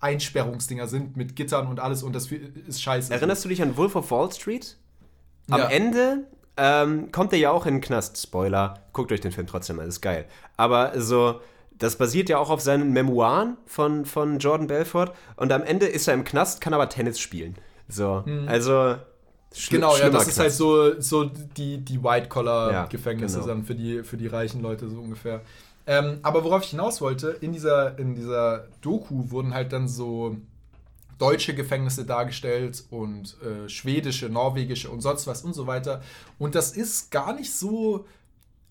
Einsperrungsdinger 0.00 0.86
sind 0.86 1.16
mit 1.16 1.34
Gittern 1.34 1.66
und 1.66 1.80
alles 1.80 2.02
und 2.02 2.14
das 2.14 2.28
ist 2.30 2.82
scheiße. 2.82 3.12
Erinnerst 3.12 3.44
du 3.44 3.48
dich 3.48 3.62
an 3.62 3.76
Wolf 3.78 3.96
of 3.96 4.10
Wall 4.10 4.30
Street? 4.30 4.76
Am 5.50 5.60
Ja. 5.60 5.68
Ende 5.68 6.26
ähm, 6.56 7.10
kommt 7.12 7.32
er 7.32 7.38
ja 7.38 7.50
auch 7.50 7.66
in 7.66 7.74
den 7.74 7.80
Knast. 7.80 8.20
Spoiler, 8.22 8.80
guckt 8.92 9.10
euch 9.12 9.20
den 9.20 9.32
Film 9.32 9.46
trotzdem 9.46 9.80
an, 9.80 9.88
ist 9.88 10.00
geil. 10.00 10.24
Aber 10.56 10.92
so, 11.00 11.40
das 11.78 11.96
basiert 11.96 12.28
ja 12.28 12.38
auch 12.38 12.50
auf 12.50 12.60
seinen 12.60 12.92
Memoiren 12.92 13.56
von, 13.66 14.04
von 14.04 14.38
Jordan 14.38 14.66
Belfort. 14.68 15.12
Und 15.36 15.50
am 15.52 15.62
Ende 15.62 15.86
ist 15.86 16.06
er 16.08 16.14
im 16.14 16.24
Knast, 16.24 16.60
kann 16.60 16.72
aber 16.74 16.88
Tennis 16.88 17.18
spielen. 17.18 17.56
So, 17.88 18.24
Hm. 18.24 18.46
also. 18.48 18.96
schli- 19.54 19.70
Genau, 19.72 19.96
ja, 19.96 20.10
das 20.10 20.28
ist 20.28 20.38
halt 20.38 20.48
Knast. 20.48 20.58
so, 20.58 21.00
so 21.00 21.24
die, 21.24 21.78
die 21.78 22.02
White-Collar-Gefängnisse 22.02 23.36
Ja, 23.38 23.42
genau. 23.42 23.54
dann 23.54 23.64
für 23.64 23.74
die, 23.74 24.02
für 24.04 24.16
die 24.16 24.26
reichen 24.28 24.62
Leute 24.62 24.88
so 24.88 25.00
ungefähr. 25.00 25.40
Ähm, 25.86 26.18
aber 26.22 26.44
worauf 26.44 26.62
ich 26.64 26.70
hinaus 26.70 27.00
wollte, 27.02 27.28
in 27.40 27.52
dieser, 27.52 27.98
in 27.98 28.14
dieser 28.14 28.68
Doku 28.80 29.30
wurden 29.30 29.52
halt 29.52 29.72
dann 29.72 29.86
so 29.86 30.36
deutsche 31.18 31.54
Gefängnisse 31.54 32.04
dargestellt 32.04 32.84
und 32.90 33.36
äh, 33.42 33.68
schwedische, 33.68 34.28
norwegische 34.28 34.90
und 34.90 35.00
sonst 35.00 35.26
was 35.26 35.42
und 35.42 35.54
so 35.54 35.66
weiter. 35.66 36.02
Und 36.38 36.54
das 36.54 36.72
ist 36.72 37.10
gar 37.10 37.34
nicht 37.34 37.52
so, 37.52 38.06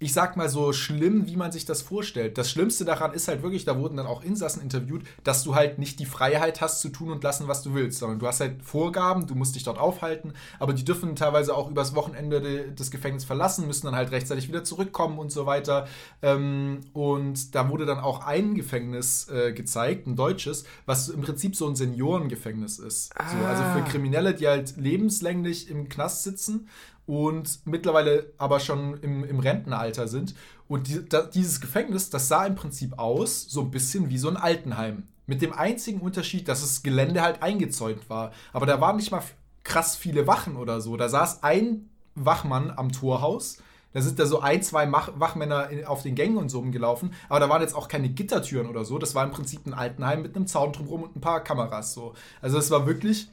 ich 0.04 0.12
sag 0.12 0.36
mal 0.36 0.50
so 0.50 0.74
schlimm, 0.74 1.28
wie 1.28 1.38
man 1.38 1.54
sich 1.54 1.64
das 1.64 1.82
vorstellt. 1.82 2.38
Das 2.38 2.52
Schlimmste 2.52 2.84
daran 2.84 3.14
ist 3.14 3.30
halt 3.30 3.42
wirklich, 3.42 3.64
da 3.64 3.80
wurden 3.80 3.96
dann 3.96 4.06
auch 4.06 4.22
Insassen 4.22 4.62
interviewt, 4.62 5.04
dass 5.24 5.44
du 5.44 5.56
halt 5.56 5.80
nicht 5.80 5.98
die 6.00 6.06
Freiheit 6.06 6.60
hast 6.60 6.82
zu 6.82 6.90
tun 6.90 7.10
und 7.10 7.24
lassen, 7.24 7.48
was 7.48 7.64
du 7.64 7.74
willst, 7.74 8.00
sondern 8.00 8.20
du 8.20 8.28
hast 8.28 8.42
halt 8.42 8.62
Vorgaben, 8.62 9.28
du 9.28 9.36
musst 9.36 9.56
dich 9.56 9.64
dort 9.64 9.78
aufhalten, 9.80 10.34
aber 10.60 10.74
die 10.74 10.84
dürfen 10.84 11.16
teilweise 11.16 11.56
auch 11.56 11.72
übers 11.72 11.96
Wochenende 11.96 12.42
de, 12.42 12.72
des 12.72 12.92
Gefängnisses 12.92 13.26
verlassen, 13.26 13.66
müssen 13.66 13.86
dann 13.86 13.96
halt 13.96 14.12
rechtzeitig 14.12 14.50
wieder 14.50 14.66
zurückkommen 14.66 15.20
und 15.20 15.32
so 15.32 15.46
weiter. 15.46 15.88
Ähm, 16.22 16.82
und 16.92 17.56
da 17.56 17.70
wurde 17.70 17.86
dann 17.86 18.00
auch 18.00 18.26
ein 18.26 18.56
Gefängnis 18.56 19.30
äh, 19.30 19.54
gezeigt, 19.54 20.06
ein 20.06 20.18
deutsches, 20.18 20.66
was 20.86 21.08
im 21.08 21.22
Prinzip 21.22 21.56
so 21.56 21.66
ein 21.66 21.78
Seniorengefängnis 21.78 22.78
ist. 22.78 23.14
So, 23.14 23.46
also 23.46 23.64
für 23.74 23.90
Kriminelle, 23.90 24.34
die 24.34 24.50
halt 24.50 24.76
lebenslänglich 24.76 25.70
im 25.70 25.88
Knast 25.88 26.24
sitzen 26.24 26.68
und 27.06 27.60
mittlerweile 27.66 28.32
aber 28.38 28.60
schon 28.60 28.98
im, 29.02 29.24
im 29.24 29.40
Rentenalter 29.40 30.08
sind. 30.08 30.36
Und 30.68 30.88
die, 30.88 31.08
da, 31.08 31.24
dieses 31.24 31.62
Gefängnis, 31.62 32.10
das 32.10 32.28
sah 32.28 32.46
im 32.46 32.56
Prinzip 32.56 32.98
aus, 32.98 33.44
so 33.50 33.62
ein 33.62 33.72
bisschen 33.72 34.10
wie 34.10 34.18
so 34.18 34.30
ein 34.30 34.38
Altenheim. 34.38 35.04
Mit 35.26 35.42
dem 35.42 35.54
einzigen 35.54 36.02
Unterschied, 36.02 36.48
dass 36.48 36.62
das 36.62 36.84
Gelände 36.84 37.22
halt 37.22 37.42
eingezäunt 37.42 38.10
war. 38.10 38.32
Aber 38.52 38.66
da 38.66 38.82
waren 38.82 38.98
nicht 38.98 39.12
mal 39.12 39.24
krass 39.64 39.96
viele 39.96 40.28
Wachen 40.28 40.58
oder 40.58 40.82
so. 40.82 40.98
Da 40.98 41.10
saß 41.10 41.44
ein 41.44 41.90
Wachmann 42.16 42.72
am 42.76 42.92
Torhaus. 42.92 43.58
Da 43.94 44.02
sind 44.02 44.20
da 44.20 44.26
so 44.26 44.42
ein, 44.42 44.64
zwei 44.64 44.86
Mach 44.86 45.12
Wachmänner 45.16 45.70
in, 45.70 45.86
auf 45.86 46.02
den 46.02 46.16
Gängen 46.16 46.38
und 46.38 46.50
so 46.50 46.60
rumgelaufen. 46.60 47.14
Aber 47.30 47.40
da 47.40 47.50
waren 47.50 47.62
jetzt 47.62 47.76
auch 47.76 47.88
keine 47.88 48.10
Gittertüren 48.10 48.68
oder 48.68 48.86
so. 48.86 48.98
Das 48.98 49.16
war 49.16 49.24
im 49.24 49.32
Prinzip 49.32 49.66
ein 49.66 49.74
Altenheim 49.74 50.22
mit 50.22 50.36
einem 50.36 50.48
Zaun 50.48 50.74
drumherum 50.74 51.04
und 51.04 51.16
ein 51.16 51.22
paar 51.22 51.44
Kameras 51.44 51.94
so. 51.94 52.14
Also 52.42 52.58
es 52.58 52.72
war 52.72 52.88
wirklich 52.88 53.30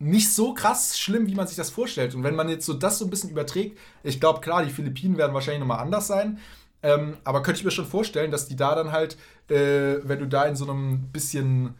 nicht 0.00 0.32
so 0.32 0.54
krass 0.54 0.98
schlimm, 0.98 1.26
wie 1.26 1.34
man 1.34 1.46
sich 1.46 1.56
das 1.56 1.70
vorstellt. 1.70 2.14
Und 2.14 2.24
wenn 2.24 2.34
man 2.34 2.48
jetzt 2.48 2.66
so 2.66 2.72
das 2.72 2.98
so 2.98 3.04
ein 3.04 3.10
bisschen 3.10 3.30
überträgt, 3.30 3.78
ich 4.02 4.18
glaube, 4.18 4.40
klar, 4.40 4.64
die 4.64 4.70
Philippinen 4.70 5.18
werden 5.18 5.34
wahrscheinlich 5.34 5.60
nochmal 5.60 5.80
anders 5.80 6.06
sein. 6.06 6.38
Ähm, 6.82 7.18
aber 7.22 7.42
könnte 7.42 7.58
ich 7.58 7.64
mir 7.64 7.70
schon 7.70 7.86
vorstellen, 7.86 8.30
dass 8.30 8.48
die 8.48 8.56
da 8.56 8.74
dann 8.74 8.92
halt, 8.92 9.18
äh, 9.48 9.98
wenn 10.02 10.18
du 10.18 10.26
da 10.26 10.44
in 10.44 10.56
so 10.56 10.64
einem 10.64 11.08
bisschen, 11.12 11.74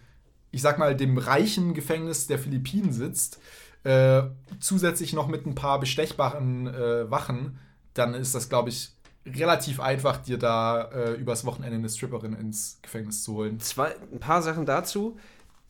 ich 0.51 0.61
sag 0.61 0.79
mal, 0.79 0.95
dem 0.95 1.17
reichen 1.17 1.73
Gefängnis 1.73 2.27
der 2.27 2.39
Philippinen 2.39 2.93
sitzt, 2.93 3.41
äh, 3.85 4.25
zusätzlich 4.61 5.15
noch 5.15 5.27
mit 5.27 5.47
ein 5.47 5.55
paar 5.55 5.81
bestechbaren 5.81 6.67
äh, 6.67 7.11
Wachen, 7.11 7.59
dann 7.95 8.13
ist 8.13 8.35
das, 8.35 8.51
glaube 8.51 8.69
ich, 8.69 8.93
relativ 9.25 9.81
einfach, 9.81 10.19
dir 10.19 10.37
da 10.37 10.83
äh, 10.93 11.13
übers 11.15 11.47
Wochenende 11.47 11.77
eine 11.77 11.89
Stripperin 11.89 12.35
ins 12.35 12.79
Gefängnis 12.83 13.23
zu 13.23 13.35
holen. 13.35 13.61
Zwei, 13.61 13.95
ein 14.13 14.21
paar 14.21 14.43
Sachen 14.43 14.67
dazu. 14.67 15.19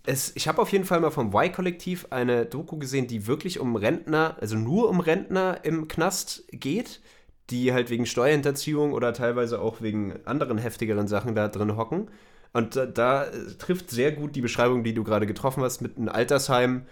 Es, 0.07 0.33
ich 0.35 0.49
habe 0.49 0.63
auf 0.63 0.73
jeden 0.73 0.85
Fall 0.85 1.01
mal 1.01 1.11
vom 1.11 1.33
Y-Kollektiv 1.35 2.07
eine 2.11 2.47
Doku 2.47 2.79
gesehen, 2.79 3.07
die 3.07 3.27
wirklich 3.27 3.61
um 3.61 3.77
Rentner, 3.77 4.37
also 4.41 4.57
nur 4.57 4.89
um 4.89 5.01
Rentner 5.01 5.59
im 5.63 5.89
Knast 5.89 6.45
geht, 6.53 7.01
die 7.51 7.73
halt 7.73 7.91
wegen 7.91 8.07
Steuerhinterziehung 8.07 8.93
oder 8.93 9.13
teilweise 9.13 9.61
auch 9.61 9.83
wegen 9.83 10.15
anderen 10.25 10.57
heftigeren 10.59 11.07
Sachen 11.07 11.35
da 11.35 11.49
drin 11.49 11.77
hocken. 11.77 12.09
Und 12.53 12.77
da, 12.77 12.87
da 12.87 13.27
trifft 13.59 13.91
sehr 13.91 14.13
gut 14.13 14.35
die 14.37 14.41
Beschreibung, 14.41 14.83
die 14.85 14.95
du 14.95 15.05
gerade 15.05 15.27
getroffen 15.27 15.63
hast, 15.63 15.81
mit 15.83 15.97
einem 15.99 16.09
Altersheim, 16.09 16.87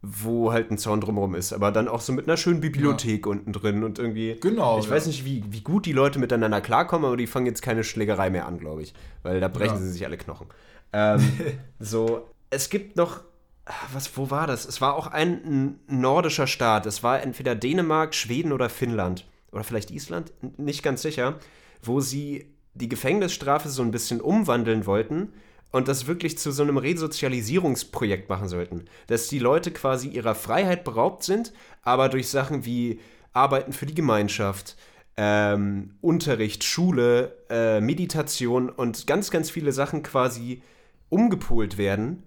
wo 0.00 0.52
halt 0.52 0.70
ein 0.70 0.78
Zaun 0.78 1.00
drumherum 1.00 1.34
ist. 1.34 1.52
Aber 1.52 1.70
dann 1.72 1.88
auch 1.88 2.00
so 2.00 2.12
mit 2.12 2.26
einer 2.26 2.36
schönen 2.36 2.60
Bibliothek 2.60 3.26
unten 3.26 3.52
drin 3.52 3.84
und 3.84 3.98
irgendwie. 3.98 4.36
Genau, 4.40 4.78
Ich 4.78 4.86
ja. 4.86 4.90
weiß 4.92 5.06
nicht, 5.06 5.24
wie, 5.24 5.44
wie 5.50 5.60
gut 5.62 5.84
die 5.86 5.92
Leute 5.92 6.18
miteinander 6.18 6.60
klarkommen, 6.60 7.06
aber 7.06 7.16
die 7.16 7.26
fangen 7.26 7.46
jetzt 7.46 7.62
keine 7.62 7.84
Schlägerei 7.84 8.30
mehr 8.30 8.46
an, 8.46 8.58
glaube 8.58 8.82
ich. 8.82 8.94
Weil 9.22 9.40
da 9.40 9.48
brechen 9.48 9.74
Ja. 9.74 9.80
sie 9.80 9.90
sich 9.92 10.04
alle 10.06 10.16
Knochen. 10.16 10.46
Ähm, 10.92 11.20
so, 11.78 12.26
es 12.52 12.70
gibt 12.70 12.96
noch. 12.96 13.20
ah, 13.64 13.72
Was, 13.92 14.16
wo 14.16 14.30
war 14.30 14.46
das? 14.46 14.66
Es 14.66 14.80
war 14.80 14.94
auch 14.94 15.08
ein, 15.08 15.80
nordischer 15.88 16.46
Staat. 16.46 16.86
Es 16.86 17.02
war 17.02 17.22
entweder 17.22 17.54
Dänemark, 17.54 18.14
Schweden 18.14 18.52
oder 18.52 18.68
Finnland. 18.68 19.26
Oder 19.50 19.64
vielleicht 19.64 19.90
Island, 19.90 20.32
nicht 20.58 20.82
ganz 20.82 21.02
sicher. 21.02 21.38
Wo 21.82 22.00
sie 22.00 22.46
die 22.74 22.88
Gefängnisstrafe 22.88 23.68
so 23.68 23.82
ein 23.82 23.90
bisschen 23.90 24.20
umwandeln 24.20 24.86
wollten 24.86 25.32
und 25.72 25.88
das 25.88 26.06
wirklich 26.06 26.38
zu 26.38 26.52
so 26.52 26.62
einem 26.62 26.76
Resozialisierungsprojekt 26.76 28.28
machen 28.28 28.48
sollten. 28.48 28.84
Dass 29.08 29.28
die 29.28 29.38
Leute 29.38 29.70
quasi 29.70 30.08
ihrer 30.08 30.34
Freiheit 30.34 30.84
beraubt 30.84 31.22
sind, 31.22 31.52
aber 31.82 32.08
durch 32.08 32.28
Sachen 32.28 32.64
wie 32.64 33.00
Arbeiten 33.32 33.72
für 33.72 33.86
die 33.86 33.94
Gemeinschaft, 33.94 34.76
ähm, 35.16 35.94
Unterricht, 36.00 36.64
Schule, 36.64 37.36
äh, 37.50 37.80
Meditation 37.80 38.70
und 38.70 39.06
ganz, 39.06 39.30
ganz 39.30 39.50
viele 39.50 39.72
Sachen 39.72 40.02
quasi 40.02 40.62
umgepolt 41.08 41.76
werden, 41.76 42.22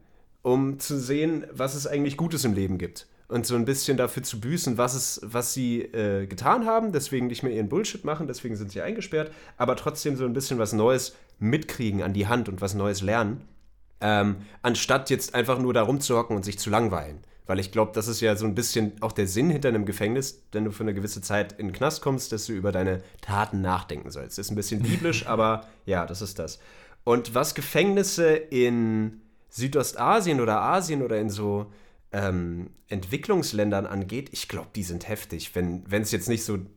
um 0.46 0.78
zu 0.78 1.00
sehen, 1.00 1.48
was 1.52 1.74
es 1.74 1.88
eigentlich 1.88 2.18
Gutes 2.18 2.46
im 2.46 2.54
Leben 2.54 2.78
gibt. 2.78 3.08
Und 3.28 3.48
so 3.48 3.56
ein 3.56 3.66
bisschen 3.66 3.98
dafür 3.98 4.22
zu 4.22 4.40
büßen, 4.40 4.78
was, 4.78 4.94
es, 4.94 5.20
was 5.24 5.56
sie 5.56 5.82
äh, 5.82 6.28
getan 6.28 6.68
haben, 6.68 6.92
deswegen 6.92 7.26
nicht 7.26 7.42
mehr 7.42 7.52
ihren 7.52 7.68
Bullshit 7.68 8.06
machen, 8.06 8.28
deswegen 8.28 8.56
sind 8.56 8.72
sie 8.72 8.82
eingesperrt, 8.82 9.32
aber 9.58 9.76
trotzdem 9.76 10.16
so 10.16 10.24
ein 10.24 10.34
bisschen 10.34 10.60
was 10.60 10.72
Neues 10.72 11.16
mitkriegen 11.40 12.04
an 12.04 12.14
die 12.14 12.28
Hand 12.28 12.48
und 12.48 12.62
was 12.62 12.76
Neues 12.76 13.02
lernen, 13.02 13.42
ähm, 14.02 14.36
anstatt 14.62 15.10
jetzt 15.10 15.34
einfach 15.34 15.58
nur 15.58 15.74
da 15.74 15.82
rumzuhocken 15.82 16.36
und 16.36 16.46
sich 16.46 16.60
zu 16.60 16.70
langweilen. 16.70 17.18
Weil 17.48 17.60
ich 17.60 17.72
glaube, 17.72 17.94
das 17.96 18.08
ist 18.08 18.22
ja 18.22 18.36
so 18.36 18.46
ein 18.46 18.54
bisschen 18.54 18.92
auch 19.02 19.14
der 19.14 19.28
Sinn 19.28 19.50
hinter 19.50 19.70
einem 19.70 19.88
Gefängnis, 19.88 20.44
wenn 20.52 20.66
du 20.66 20.70
für 20.70 20.84
eine 20.84 20.94
gewisse 20.94 21.22
Zeit 21.22 21.54
in 21.54 21.70
den 21.70 21.74
Knast 21.74 22.04
kommst, 22.04 22.32
dass 22.32 22.46
du 22.46 22.54
über 22.54 22.72
deine 22.72 23.02
Taten 23.22 23.62
nachdenken 23.62 24.12
sollst. 24.12 24.38
Ist 24.38 24.52
ein 24.52 24.56
bisschen 24.56 24.84
biblisch, 24.84 25.26
aber 25.28 25.66
ja, 25.88 26.06
das 26.06 26.22
ist 26.22 26.38
das. 26.38 26.60
Und 27.04 27.34
was 27.34 27.56
Gefängnisse 27.56 28.36
in 28.36 29.22
Südostasien 29.56 30.42
oder 30.42 30.62
Asien 30.62 31.02
oder 31.02 31.18
in 31.18 31.30
so 31.30 31.68
ähm, 32.12 32.70
Entwicklungsländern 32.88 33.86
angeht, 33.86 34.30
ich 34.32 34.48
glaube, 34.48 34.68
die 34.76 34.84
sind 34.84 35.08
heftig. 35.08 35.52
Wenn 35.56 35.84
es 35.90 36.12
jetzt 36.12 36.30
nicht 36.30 36.44
so 36.46 36.54
ein 36.56 36.70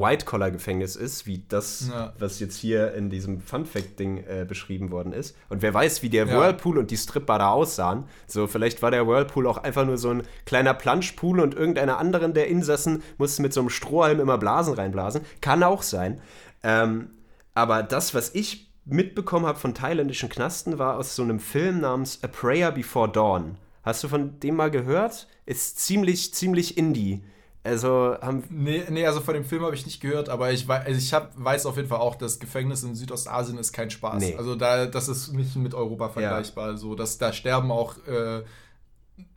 White-Collar-Gefängnis 0.00 0.96
ist, 0.96 1.26
wie 1.26 1.44
das, 1.48 1.88
Ja. 1.90 2.12
was 2.18 2.40
jetzt 2.40 2.56
hier 2.56 2.94
in 2.94 3.10
diesem 3.10 3.40
Fun-Fact-Ding 3.40 4.18
äh, 4.18 4.44
beschrieben 4.48 4.90
worden 4.90 5.12
ist. 5.12 5.34
Und 5.48 5.60
wer 5.62 5.74
weiß, 5.74 6.02
wie 6.02 6.08
der 6.08 6.26
Ja. 6.26 6.38
Whirlpool 6.40 6.78
und 6.78 6.90
die 6.90 6.96
Stripbar 6.96 7.38
da 7.38 7.50
aussahen. 7.50 8.04
So, 8.26 8.46
vielleicht 8.46 8.80
war 8.80 8.90
der 8.90 9.06
Whirlpool 9.06 9.46
auch 9.46 9.58
einfach 9.58 9.84
nur 9.84 9.98
so 9.98 10.10
ein 10.10 10.22
kleiner 10.44 10.72
Planschpool 10.74 11.40
und 11.40 11.54
irgendeiner 11.54 11.98
anderen 11.98 12.32
der 12.34 12.48
Insassen 12.48 13.02
musste 13.18 13.42
mit 13.42 13.52
so 13.52 13.60
einem 13.60 13.70
Strohhalm 13.70 14.20
immer 14.20 14.38
Blasen 14.38 14.74
reinblasen. 14.74 15.22
Kann 15.40 15.62
auch 15.62 15.82
sein. 15.82 16.20
Ähm, 16.62 17.10
aber 17.54 17.82
das, 17.82 18.14
was 18.14 18.34
ich 18.34 18.70
mitbekommen 18.86 19.46
habe 19.46 19.58
von 19.58 19.74
thailändischen 19.74 20.28
Knasten, 20.28 20.78
war 20.78 20.96
aus 20.96 21.14
so 21.16 21.22
einem 21.22 21.40
Film 21.40 21.80
namens 21.80 22.20
A 22.22 22.28
Prayer 22.28 22.72
Before 22.72 23.08
Dawn. 23.10 23.56
Hast 23.82 24.02
du 24.04 24.08
von 24.08 24.40
dem 24.40 24.56
mal 24.56 24.70
gehört? 24.70 25.28
Ist 25.44 25.78
ziemlich, 25.80 26.32
ziemlich 26.34 26.76
indie. 26.78 27.22
Also 27.62 28.16
haben 28.20 28.44
Nee, 28.48 28.84
nee, 28.90 29.04
also 29.06 29.20
von 29.20 29.34
dem 29.34 29.44
Film 29.44 29.64
habe 29.64 29.74
ich 29.74 29.84
nicht 29.86 30.00
gehört, 30.00 30.28
aber 30.28 30.52
ich, 30.52 30.68
wei- 30.68 30.84
also 30.84 30.98
ich 30.98 31.12
hab, 31.12 31.32
weiß 31.36 31.66
auf 31.66 31.76
jeden 31.76 31.88
Fall 31.88 31.98
auch, 31.98 32.14
das 32.14 32.38
Gefängnis 32.38 32.84
in 32.84 32.94
Südostasien 32.94 33.58
ist 33.58 33.72
kein 33.72 33.90
Spaß. 33.90 34.22
Nee. 34.22 34.36
Also 34.36 34.54
da, 34.54 34.86
das 34.86 35.08
ist 35.08 35.32
nicht 35.32 35.56
mit 35.56 35.74
Europa 35.74 36.08
vergleichbar. 36.10 36.76
So, 36.76 36.94
dass, 36.94 37.18
da 37.18 37.32
sterben 37.32 37.72
auch 37.72 37.96
äh, 38.06 38.42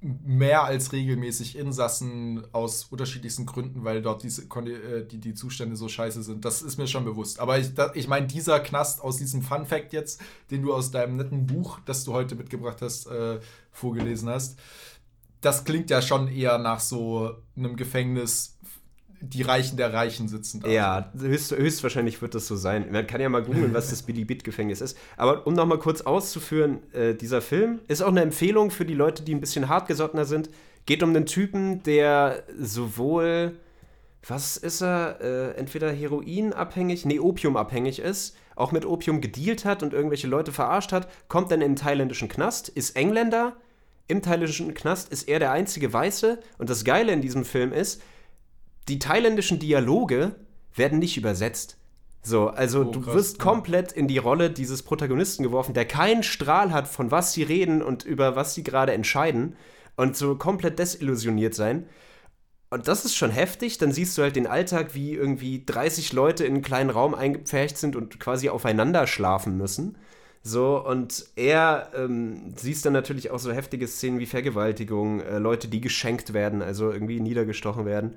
mehr 0.02 0.64
als 0.64 0.92
regelmäßig 0.92 1.58
Insassen 1.58 2.44
aus 2.54 2.86
unterschiedlichsten 2.86 3.46
Gründen, 3.46 3.84
weil 3.84 4.02
dort 4.02 4.24
diese, 4.24 4.44
äh, 4.44 5.06
die, 5.06 5.20
die 5.20 5.34
Zustände 5.34 5.76
so 5.76 5.88
scheiße 5.88 6.24
sind. 6.24 6.44
Das 6.44 6.62
ist 6.62 6.78
mir 6.78 6.88
schon 6.88 7.06
bewusst. 7.06 7.40
Aber 7.40 7.58
ich, 7.60 7.72
ich 7.94 8.08
meine, 8.08 8.28
dieser 8.28 8.60
Knast 8.60 9.02
aus 9.02 9.18
diesem 9.18 9.42
Fun 9.42 9.66
Fact 9.66 9.94
jetzt, 9.94 10.22
den 10.52 10.64
du 10.64 10.74
aus 10.74 10.92
deinem 10.92 11.18
netten 11.18 11.46
Buch, 11.46 11.80
das 11.86 12.04
du 12.04 12.14
heute 12.14 12.36
mitgebracht 12.36 12.82
hast, 12.82 13.08
äh, 13.08 13.40
vorgelesen 13.72 14.30
hast, 14.30 14.60
das 15.42 15.64
klingt 15.64 15.90
ja 15.90 16.02
schon 16.02 16.28
eher 16.28 16.58
nach 16.58 16.82
so 16.82 17.38
einem 17.56 17.78
Gefängnis, 17.78 18.58
die 19.22 19.42
Reichen 19.42 19.78
der 19.78 19.94
Reichen 19.94 20.28
sitzen 20.28 20.62
da. 20.62 20.70
Ja, 20.70 21.12
höchst, 21.18 21.52
höchstwahrscheinlich 21.52 22.22
wird 22.22 22.36
das 22.36 22.48
so 22.48 22.56
sein. 22.56 22.92
Man 22.92 23.06
kann 23.08 23.22
ja 23.22 23.30
mal 23.30 23.44
googeln, 23.44 23.74
was 23.74 23.90
das 23.90 24.04
Billy 24.04 24.26
Bit 24.26 24.44
Gefängnis 24.44 24.82
ist. 24.82 24.98
Aber 25.18 25.46
um 25.46 25.54
nochmal 25.54 25.80
kurz 25.80 26.02
auszuführen, 26.02 26.80
äh, 26.94 27.14
dieser 27.14 27.42
Film 27.42 27.80
ist 27.88 28.02
auch 28.02 28.10
eine 28.10 28.22
Empfehlung 28.22 28.72
für 28.72 28.86
die 28.86 28.94
Leute, 28.94 29.24
die 29.24 29.36
ein 29.36 29.42
bisschen 29.42 29.68
hartgesottener 29.68 30.26
sind. 30.26 30.50
Geht 30.86 31.04
um 31.04 31.10
einen 31.10 31.26
Typen, 31.26 31.84
der 31.84 32.44
sowohl, 32.58 33.58
was 34.28 34.58
ist 34.58 34.82
er, 34.82 35.20
äh, 35.22 35.52
entweder 35.58 35.92
heroinabhängig, 35.92 37.06
nee, 37.06 37.20
opiumabhängig 37.20 38.00
ist, 38.00 38.36
auch 38.56 38.72
mit 38.72 38.86
Opium 38.86 39.22
gedealt 39.22 39.66
hat 39.66 39.84
und 39.84 39.94
irgendwelche 39.94 40.28
Leute 40.28 40.52
verarscht 40.52 40.92
hat, 40.92 41.10
kommt 41.28 41.52
dann 41.52 41.62
in 41.62 41.72
den 41.72 41.76
thailändischen 41.78 42.30
Knast, 42.30 42.70
ist 42.70 42.96
Engländer, 42.96 43.56
im 44.08 44.22
thailändischen 44.22 44.74
Knast 44.74 45.12
ist 45.12 45.30
er 45.30 45.40
der 45.40 45.52
einzige 45.52 45.94
Weiße 45.94 46.40
und 46.58 46.70
das 46.70 46.84
Geile 46.84 47.14
in 47.14 47.22
diesem 47.22 47.46
Film 47.46 47.72
ist, 47.72 48.02
die 48.90 49.00
thailändischen 49.00 49.60
Dialoge 49.60 50.36
werden 50.76 51.00
nicht 51.00 51.18
übersetzt. 51.18 51.78
So, 52.22 52.50
also 52.50 52.84
Oh, 52.84 52.92
du 52.92 53.02
krass, 53.02 53.14
wirst 53.14 53.38
ja. 53.38 53.44
komplett 53.44 53.92
in 53.92 54.08
die 54.08 54.18
Rolle 54.18 54.50
dieses 54.52 54.84
Protagonisten 54.84 55.44
geworfen, 55.44 55.74
der 55.74 55.86
keinen 55.86 56.24
Strahl 56.24 56.72
hat, 56.74 56.88
von 56.88 57.12
was 57.12 57.34
sie 57.34 57.44
reden 57.44 57.82
und 57.82 58.04
über 58.04 58.36
was 58.36 58.56
sie 58.56 58.64
gerade 58.64 58.94
entscheiden 58.94 59.56
und 59.96 60.18
so 60.18 60.36
komplett 60.36 60.80
desillusioniert 60.80 61.56
sein. 61.56 61.86
Und 62.72 62.88
das 62.88 63.06
ist 63.06 63.16
schon 63.16 63.32
heftig. 63.32 63.78
Dann 63.80 63.92
siehst 63.92 64.18
du 64.18 64.22
halt 64.22 64.36
den 64.36 64.48
Alltag, 64.48 64.94
wie 64.94 65.14
irgendwie 65.14 65.64
30 65.66 66.14
Leute 66.14 66.46
in 66.46 66.56
einen 66.56 66.62
kleinen 66.64 66.90
Raum 66.92 67.16
eingepfercht 67.16 67.78
sind 67.78 67.96
und 67.96 68.20
quasi 68.20 68.50
aufeinander 68.50 69.08
schlafen 69.08 69.58
müssen. 69.58 69.98
So, 70.44 70.84
und 70.86 71.26
er 71.36 71.92
ähm, 71.96 72.54
siehst 72.56 72.86
dann 72.86 72.94
natürlich 72.94 73.32
auch 73.32 73.40
so 73.40 73.52
heftige 73.52 73.88
Szenen 73.88 74.20
wie 74.20 74.26
Vergewaltigung, 74.26 75.20
äh, 75.22 75.38
Leute, 75.40 75.68
die 75.68 75.82
geschenkt 75.82 76.34
werden, 76.34 76.62
also 76.62 76.92
irgendwie 76.92 77.20
niedergestochen 77.20 77.86
werden. 77.86 78.16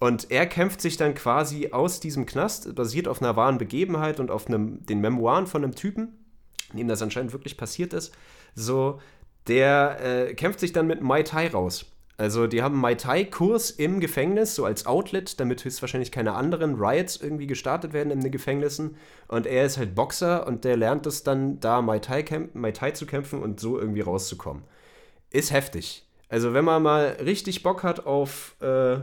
Und 0.00 0.30
er 0.30 0.46
kämpft 0.46 0.80
sich 0.80 0.96
dann 0.96 1.14
quasi 1.14 1.68
aus 1.72 2.00
diesem 2.00 2.24
Knast, 2.24 2.74
basiert 2.74 3.06
auf 3.06 3.20
einer 3.20 3.36
wahren 3.36 3.58
Begebenheit 3.58 4.18
und 4.18 4.30
auf 4.30 4.46
einem, 4.46 4.84
den 4.86 5.00
Memoiren 5.00 5.46
von 5.46 5.62
einem 5.62 5.74
Typen, 5.74 6.24
dem 6.72 6.88
das 6.88 7.02
anscheinend 7.02 7.32
wirklich 7.32 7.58
passiert 7.58 7.92
ist. 7.92 8.12
So, 8.54 8.98
der 9.46 9.98
äh, 10.02 10.34
kämpft 10.34 10.58
sich 10.58 10.72
dann 10.72 10.86
mit 10.86 11.02
Mai 11.02 11.22
Tai 11.22 11.48
raus. 11.48 11.84
Also 12.16 12.46
die 12.46 12.62
haben 12.62 12.74
einen 12.74 12.82
Mai 12.82 12.94
Tai-Kurs 12.94 13.70
im 13.70 14.00
Gefängnis, 14.00 14.54
so 14.54 14.64
als 14.64 14.86
Outlet, 14.86 15.38
damit 15.38 15.64
höchstwahrscheinlich 15.64 16.12
keine 16.12 16.32
anderen 16.32 16.74
Riots 16.74 17.16
irgendwie 17.16 17.46
gestartet 17.46 17.92
werden 17.92 18.10
in 18.10 18.20
den 18.20 18.32
Gefängnissen. 18.32 18.96
Und 19.28 19.46
er 19.46 19.66
ist 19.66 19.76
halt 19.76 19.94
Boxer 19.94 20.46
und 20.46 20.64
der 20.64 20.78
lernt 20.78 21.06
es 21.06 21.24
dann, 21.24 21.60
da 21.60 21.82
Mai 21.82 21.98
Tai, 21.98 22.48
Mai 22.54 22.72
Tai 22.72 22.90
zu 22.92 23.04
kämpfen 23.04 23.42
und 23.42 23.60
so 23.60 23.78
irgendwie 23.78 24.00
rauszukommen. 24.02 24.64
Ist 25.30 25.52
heftig. 25.52 26.06
Also 26.30 26.54
wenn 26.54 26.64
man 26.64 26.82
mal 26.82 27.16
richtig 27.24 27.62
Bock 27.62 27.82
hat 27.82 28.06
auf 28.06 28.54
äh, 28.60 28.98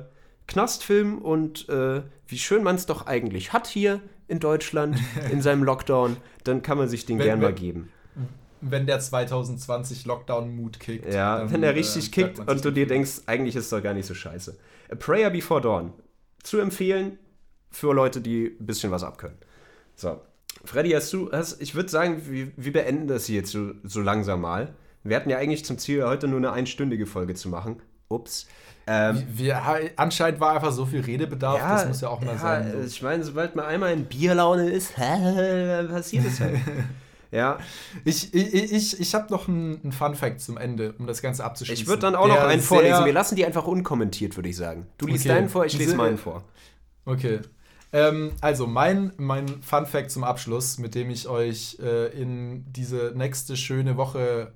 Knastfilm 0.47 1.19
und 1.19 1.67
äh, 1.69 2.01
wie 2.27 2.37
schön 2.37 2.63
man 2.63 2.75
es 2.75 2.85
doch 2.85 3.05
eigentlich 3.05 3.53
hat 3.53 3.67
hier 3.67 4.01
in 4.27 4.39
Deutschland 4.39 4.97
in 5.31 5.41
seinem 5.41 5.63
Lockdown, 5.63 6.17
dann 6.43 6.61
kann 6.61 6.77
man 6.77 6.89
sich 6.89 7.05
den 7.05 7.19
Wenn- 7.19 7.25
gern 7.25 7.39
mal 7.41 7.47
wenn- 7.49 7.55
geben. 7.55 7.89
Wenn 8.59 8.87
der 8.87 8.99
2020 8.99 10.05
Lockdown-Mut 10.07 10.79
kickt. 10.79 11.13
Ja, 11.13 11.37
dann, 11.37 11.51
wenn 11.51 11.61
er 11.61 11.69
äh, 11.69 11.73
richtig 11.73 12.09
bleibt 12.09 12.37
kickt 12.37 12.49
und 12.49 12.65
du 12.65 12.71
dir 12.71 12.87
denkst, 12.87 13.21
eigentlich 13.27 13.55
ist 13.55 13.65
es 13.65 13.69
doch 13.69 13.83
gar 13.83 13.93
nicht 13.93 14.07
so 14.07 14.15
scheiße. 14.15 14.57
A 14.91 14.95
Prayer 14.95 15.29
Before 15.29 15.61
Dawn. 15.61 15.93
Zu 16.41 16.57
empfehlen 16.57 17.19
für 17.69 17.93
Leute, 17.93 18.19
die 18.19 18.57
ein 18.59 18.65
bisschen 18.65 18.89
was 18.89 19.03
abkönnen. 19.03 19.37
So. 19.95 20.19
Freddy, 20.65 20.89
hast 20.89 21.13
du, 21.13 21.31
hast, 21.31 21.61
ich 21.61 21.75
würde 21.75 21.89
sagen, 21.89 22.23
wir, 22.27 22.51
wir 22.57 22.73
beenden 22.73 23.07
das 23.07 23.27
hier 23.27 23.35
jetzt 23.37 23.51
so, 23.51 23.73
so 23.83 24.01
langsam 24.01 24.41
mal. 24.41 24.73
Wir 25.03 25.15
hatten 25.17 25.29
ja 25.29 25.37
eigentlich 25.37 25.63
zum 25.63 25.77
Ziel, 25.77 26.03
heute 26.03 26.27
nur 26.27 26.39
eine 26.39 26.51
einstündige 26.51 27.05
Folge 27.05 27.35
zu 27.35 27.49
machen. 27.49 27.79
Ups. 28.09 28.47
Ähm, 28.89 29.23
Wir, 29.29 29.61
anscheinend 29.97 30.39
war 30.39 30.53
einfach 30.55 30.71
so 30.71 30.85
viel 30.85 31.01
Redebedarf, 31.01 31.59
das 31.59 31.87
muss 31.87 32.01
ja 32.01 32.07
auch 32.09 32.21
mal 32.21 32.37
sein. 32.37 32.71
So. 32.71 32.87
Ich 32.87 33.01
meine, 33.01 33.21
sobald 33.23 33.55
man 33.55 33.65
einmal 33.65 33.91
in 33.91 34.05
Bierlaune 34.05 34.69
ist, 34.69 34.95
passiert 34.95 36.25
es 36.25 36.39
halt. 36.39 36.57
ja, 37.31 37.57
Ich, 38.05 38.33
ich, 38.33 38.71
ich, 38.71 38.99
ich 39.01 39.13
habe 39.13 39.29
noch 39.29 39.49
einen, 39.49 39.81
einen 39.83 39.91
Fun-Fact 39.91 40.39
zum 40.39 40.57
Ende, 40.57 40.93
um 40.99 41.05
das 41.05 41.21
Ganze 41.21 41.43
abzuschließen. 41.43 41.83
ich 41.83 41.87
würde 41.89 42.03
dann 42.03 42.15
auch 42.15 42.29
noch 42.29 42.39
einen 42.39 42.61
vorlesen. 42.61 43.03
Wir 43.03 43.11
lassen 43.13 43.35
die 43.35 43.45
einfach 43.45 43.67
unkommentiert, 43.67 44.37
würde 44.37 44.47
ich 44.47 44.55
sagen. 44.55 44.87
Du 44.97 45.07
liest 45.07 45.25
Okay. 45.25 45.35
deinen 45.35 45.49
vor, 45.49 45.65
ich 45.65 45.77
lese 45.77 45.95
meinen 45.97 46.17
vor. 46.17 46.43
Okay. 47.03 47.39
Ähm, 47.93 48.31
also 48.41 48.67
mein, 48.67 49.11
mein 49.17 49.61
Fun 49.61 49.85
Fact 49.85 50.11
zum 50.11 50.23
Abschluss, 50.23 50.77
mit 50.77 50.95
dem 50.95 51.09
ich 51.09 51.27
euch 51.27 51.77
äh, 51.81 52.07
in 52.07 52.65
diese 52.71 53.11
nächste 53.15 53.57
schöne 53.57 53.97
Woche 53.97 54.53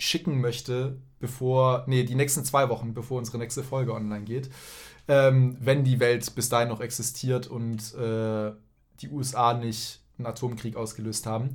schicken 0.00 0.40
möchte, 0.40 0.98
bevor, 1.20 1.84
nee, 1.86 2.04
die 2.04 2.14
nächsten 2.14 2.44
zwei 2.44 2.68
Wochen, 2.68 2.94
bevor 2.94 3.18
unsere 3.18 3.38
nächste 3.38 3.62
Folge 3.62 3.94
online 3.94 4.24
geht, 4.24 4.50
ähm, 5.06 5.56
wenn 5.60 5.84
die 5.84 6.00
Welt 6.00 6.34
bis 6.34 6.48
dahin 6.48 6.68
noch 6.68 6.80
existiert 6.80 7.46
und 7.46 7.94
äh, 7.94 8.52
die 9.00 9.08
USA 9.10 9.54
nicht 9.54 10.00
einen 10.18 10.26
Atomkrieg 10.26 10.76
ausgelöst 10.76 11.26
haben. 11.26 11.54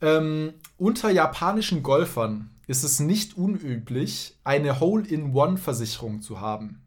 Ähm, 0.00 0.54
unter 0.76 1.10
japanischen 1.10 1.82
Golfern 1.82 2.50
ist 2.66 2.84
es 2.84 3.00
nicht 3.00 3.36
unüblich, 3.36 4.36
eine 4.44 4.80
Hole-in-One-Versicherung 4.80 6.22
zu 6.22 6.40
haben. 6.40 6.79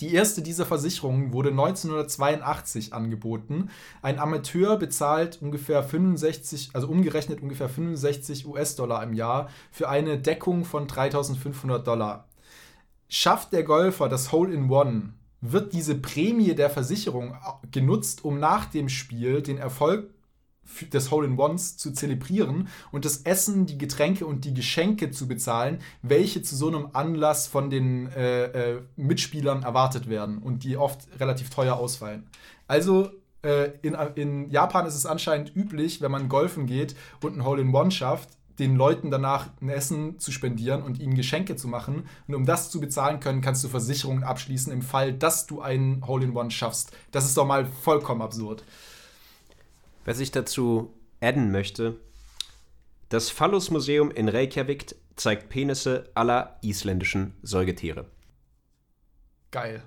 Die 0.00 0.14
erste 0.14 0.42
dieser 0.42 0.64
Versicherungen 0.64 1.32
wurde 1.32 1.50
1982 1.50 2.92
angeboten. 2.92 3.70
Ein 4.00 4.20
Amateur 4.20 4.76
bezahlt 4.76 5.42
ungefähr 5.42 5.82
65, 5.82 6.70
also 6.72 6.86
umgerechnet 6.86 7.42
ungefähr 7.42 7.68
65 7.68 8.46
US-Dollar 8.46 9.02
im 9.02 9.12
Jahr 9.12 9.48
für 9.72 9.88
eine 9.88 10.18
Deckung 10.18 10.64
von 10.64 10.86
3500 10.86 11.84
Dollar. 11.84 12.28
Schafft 13.08 13.52
der 13.52 13.64
Golfer 13.64 14.08
das 14.08 14.30
Hole-in-One, 14.30 15.14
wird 15.40 15.72
diese 15.72 15.96
Prämie 15.96 16.54
der 16.54 16.70
Versicherung 16.70 17.36
genutzt, 17.70 18.24
um 18.24 18.38
nach 18.38 18.66
dem 18.66 18.88
Spiel 18.88 19.42
den 19.42 19.58
Erfolg 19.58 20.10
des 20.92 21.10
Hole-in-Ones 21.10 21.76
zu 21.76 21.92
zelebrieren 21.92 22.68
und 22.92 23.04
das 23.04 23.18
Essen, 23.18 23.66
die 23.66 23.78
Getränke 23.78 24.26
und 24.26 24.44
die 24.44 24.54
Geschenke 24.54 25.10
zu 25.10 25.28
bezahlen, 25.28 25.80
welche 26.02 26.42
zu 26.42 26.56
so 26.56 26.68
einem 26.68 26.88
Anlass 26.92 27.46
von 27.46 27.70
den 27.70 28.08
äh, 28.12 28.44
äh, 28.44 28.82
Mitspielern 28.96 29.62
erwartet 29.62 30.08
werden 30.08 30.38
und 30.38 30.64
die 30.64 30.76
oft 30.76 31.08
relativ 31.18 31.50
teuer 31.50 31.76
ausfallen. 31.76 32.28
Also 32.66 33.10
äh, 33.42 33.70
in, 33.82 33.94
in 34.14 34.50
Japan 34.50 34.86
ist 34.86 34.94
es 34.94 35.06
anscheinend 35.06 35.54
üblich, 35.54 36.00
wenn 36.00 36.10
man 36.10 36.28
golfen 36.28 36.66
geht 36.66 36.96
und 37.22 37.36
ein 37.36 37.44
Hole-in-One 37.44 37.90
schafft, 37.90 38.30
den 38.58 38.74
Leuten 38.76 39.10
danach 39.10 39.48
ein 39.60 39.68
Essen 39.68 40.18
zu 40.18 40.32
spendieren 40.32 40.82
und 40.82 40.98
ihnen 40.98 41.14
Geschenke 41.14 41.56
zu 41.56 41.68
machen. 41.68 42.08
Und 42.26 42.34
um 42.34 42.44
das 42.44 42.70
zu 42.70 42.80
bezahlen 42.80 43.20
können, 43.20 43.40
kannst 43.40 43.62
du 43.62 43.68
Versicherungen 43.68 44.24
abschließen 44.24 44.72
im 44.72 44.82
Fall, 44.82 45.12
dass 45.12 45.46
du 45.46 45.60
einen 45.60 46.06
Hole-in-One 46.06 46.50
schaffst. 46.50 46.92
Das 47.12 47.24
ist 47.24 47.36
doch 47.36 47.46
mal 47.46 47.66
vollkommen 47.66 48.22
absurd. 48.22 48.64
Wer 50.08 50.14
sich 50.14 50.30
dazu 50.30 50.94
adden 51.20 51.52
möchte, 51.52 52.00
das 53.10 53.28
Phallus-Museum 53.28 54.10
in 54.10 54.30
Reykjavik 54.30 54.96
zeigt 55.16 55.50
Penisse 55.50 56.10
aller 56.14 56.58
isländischen 56.62 57.34
Säugetiere. 57.42 58.06
Geil. 59.50 59.82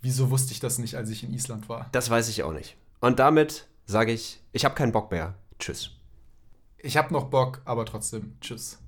Wieso 0.00 0.32
wusste 0.32 0.50
ich 0.50 0.58
das 0.58 0.78
nicht, 0.78 0.96
als 0.96 1.08
ich 1.08 1.22
in 1.22 1.32
Island 1.32 1.68
war? 1.68 1.88
Das 1.92 2.10
weiß 2.10 2.30
ich 2.30 2.42
auch 2.42 2.52
nicht. 2.52 2.76
Und 2.98 3.20
damit 3.20 3.68
sage 3.86 4.10
ich, 4.10 4.40
ich 4.50 4.64
habe 4.64 4.74
keinen 4.74 4.90
Bock 4.90 5.12
mehr. 5.12 5.36
Tschüss. 5.60 5.92
Ich 6.78 6.96
hab 6.96 7.12
noch 7.12 7.30
Bock, 7.30 7.62
aber 7.64 7.86
trotzdem. 7.86 8.36
Tschüss. 8.40 8.80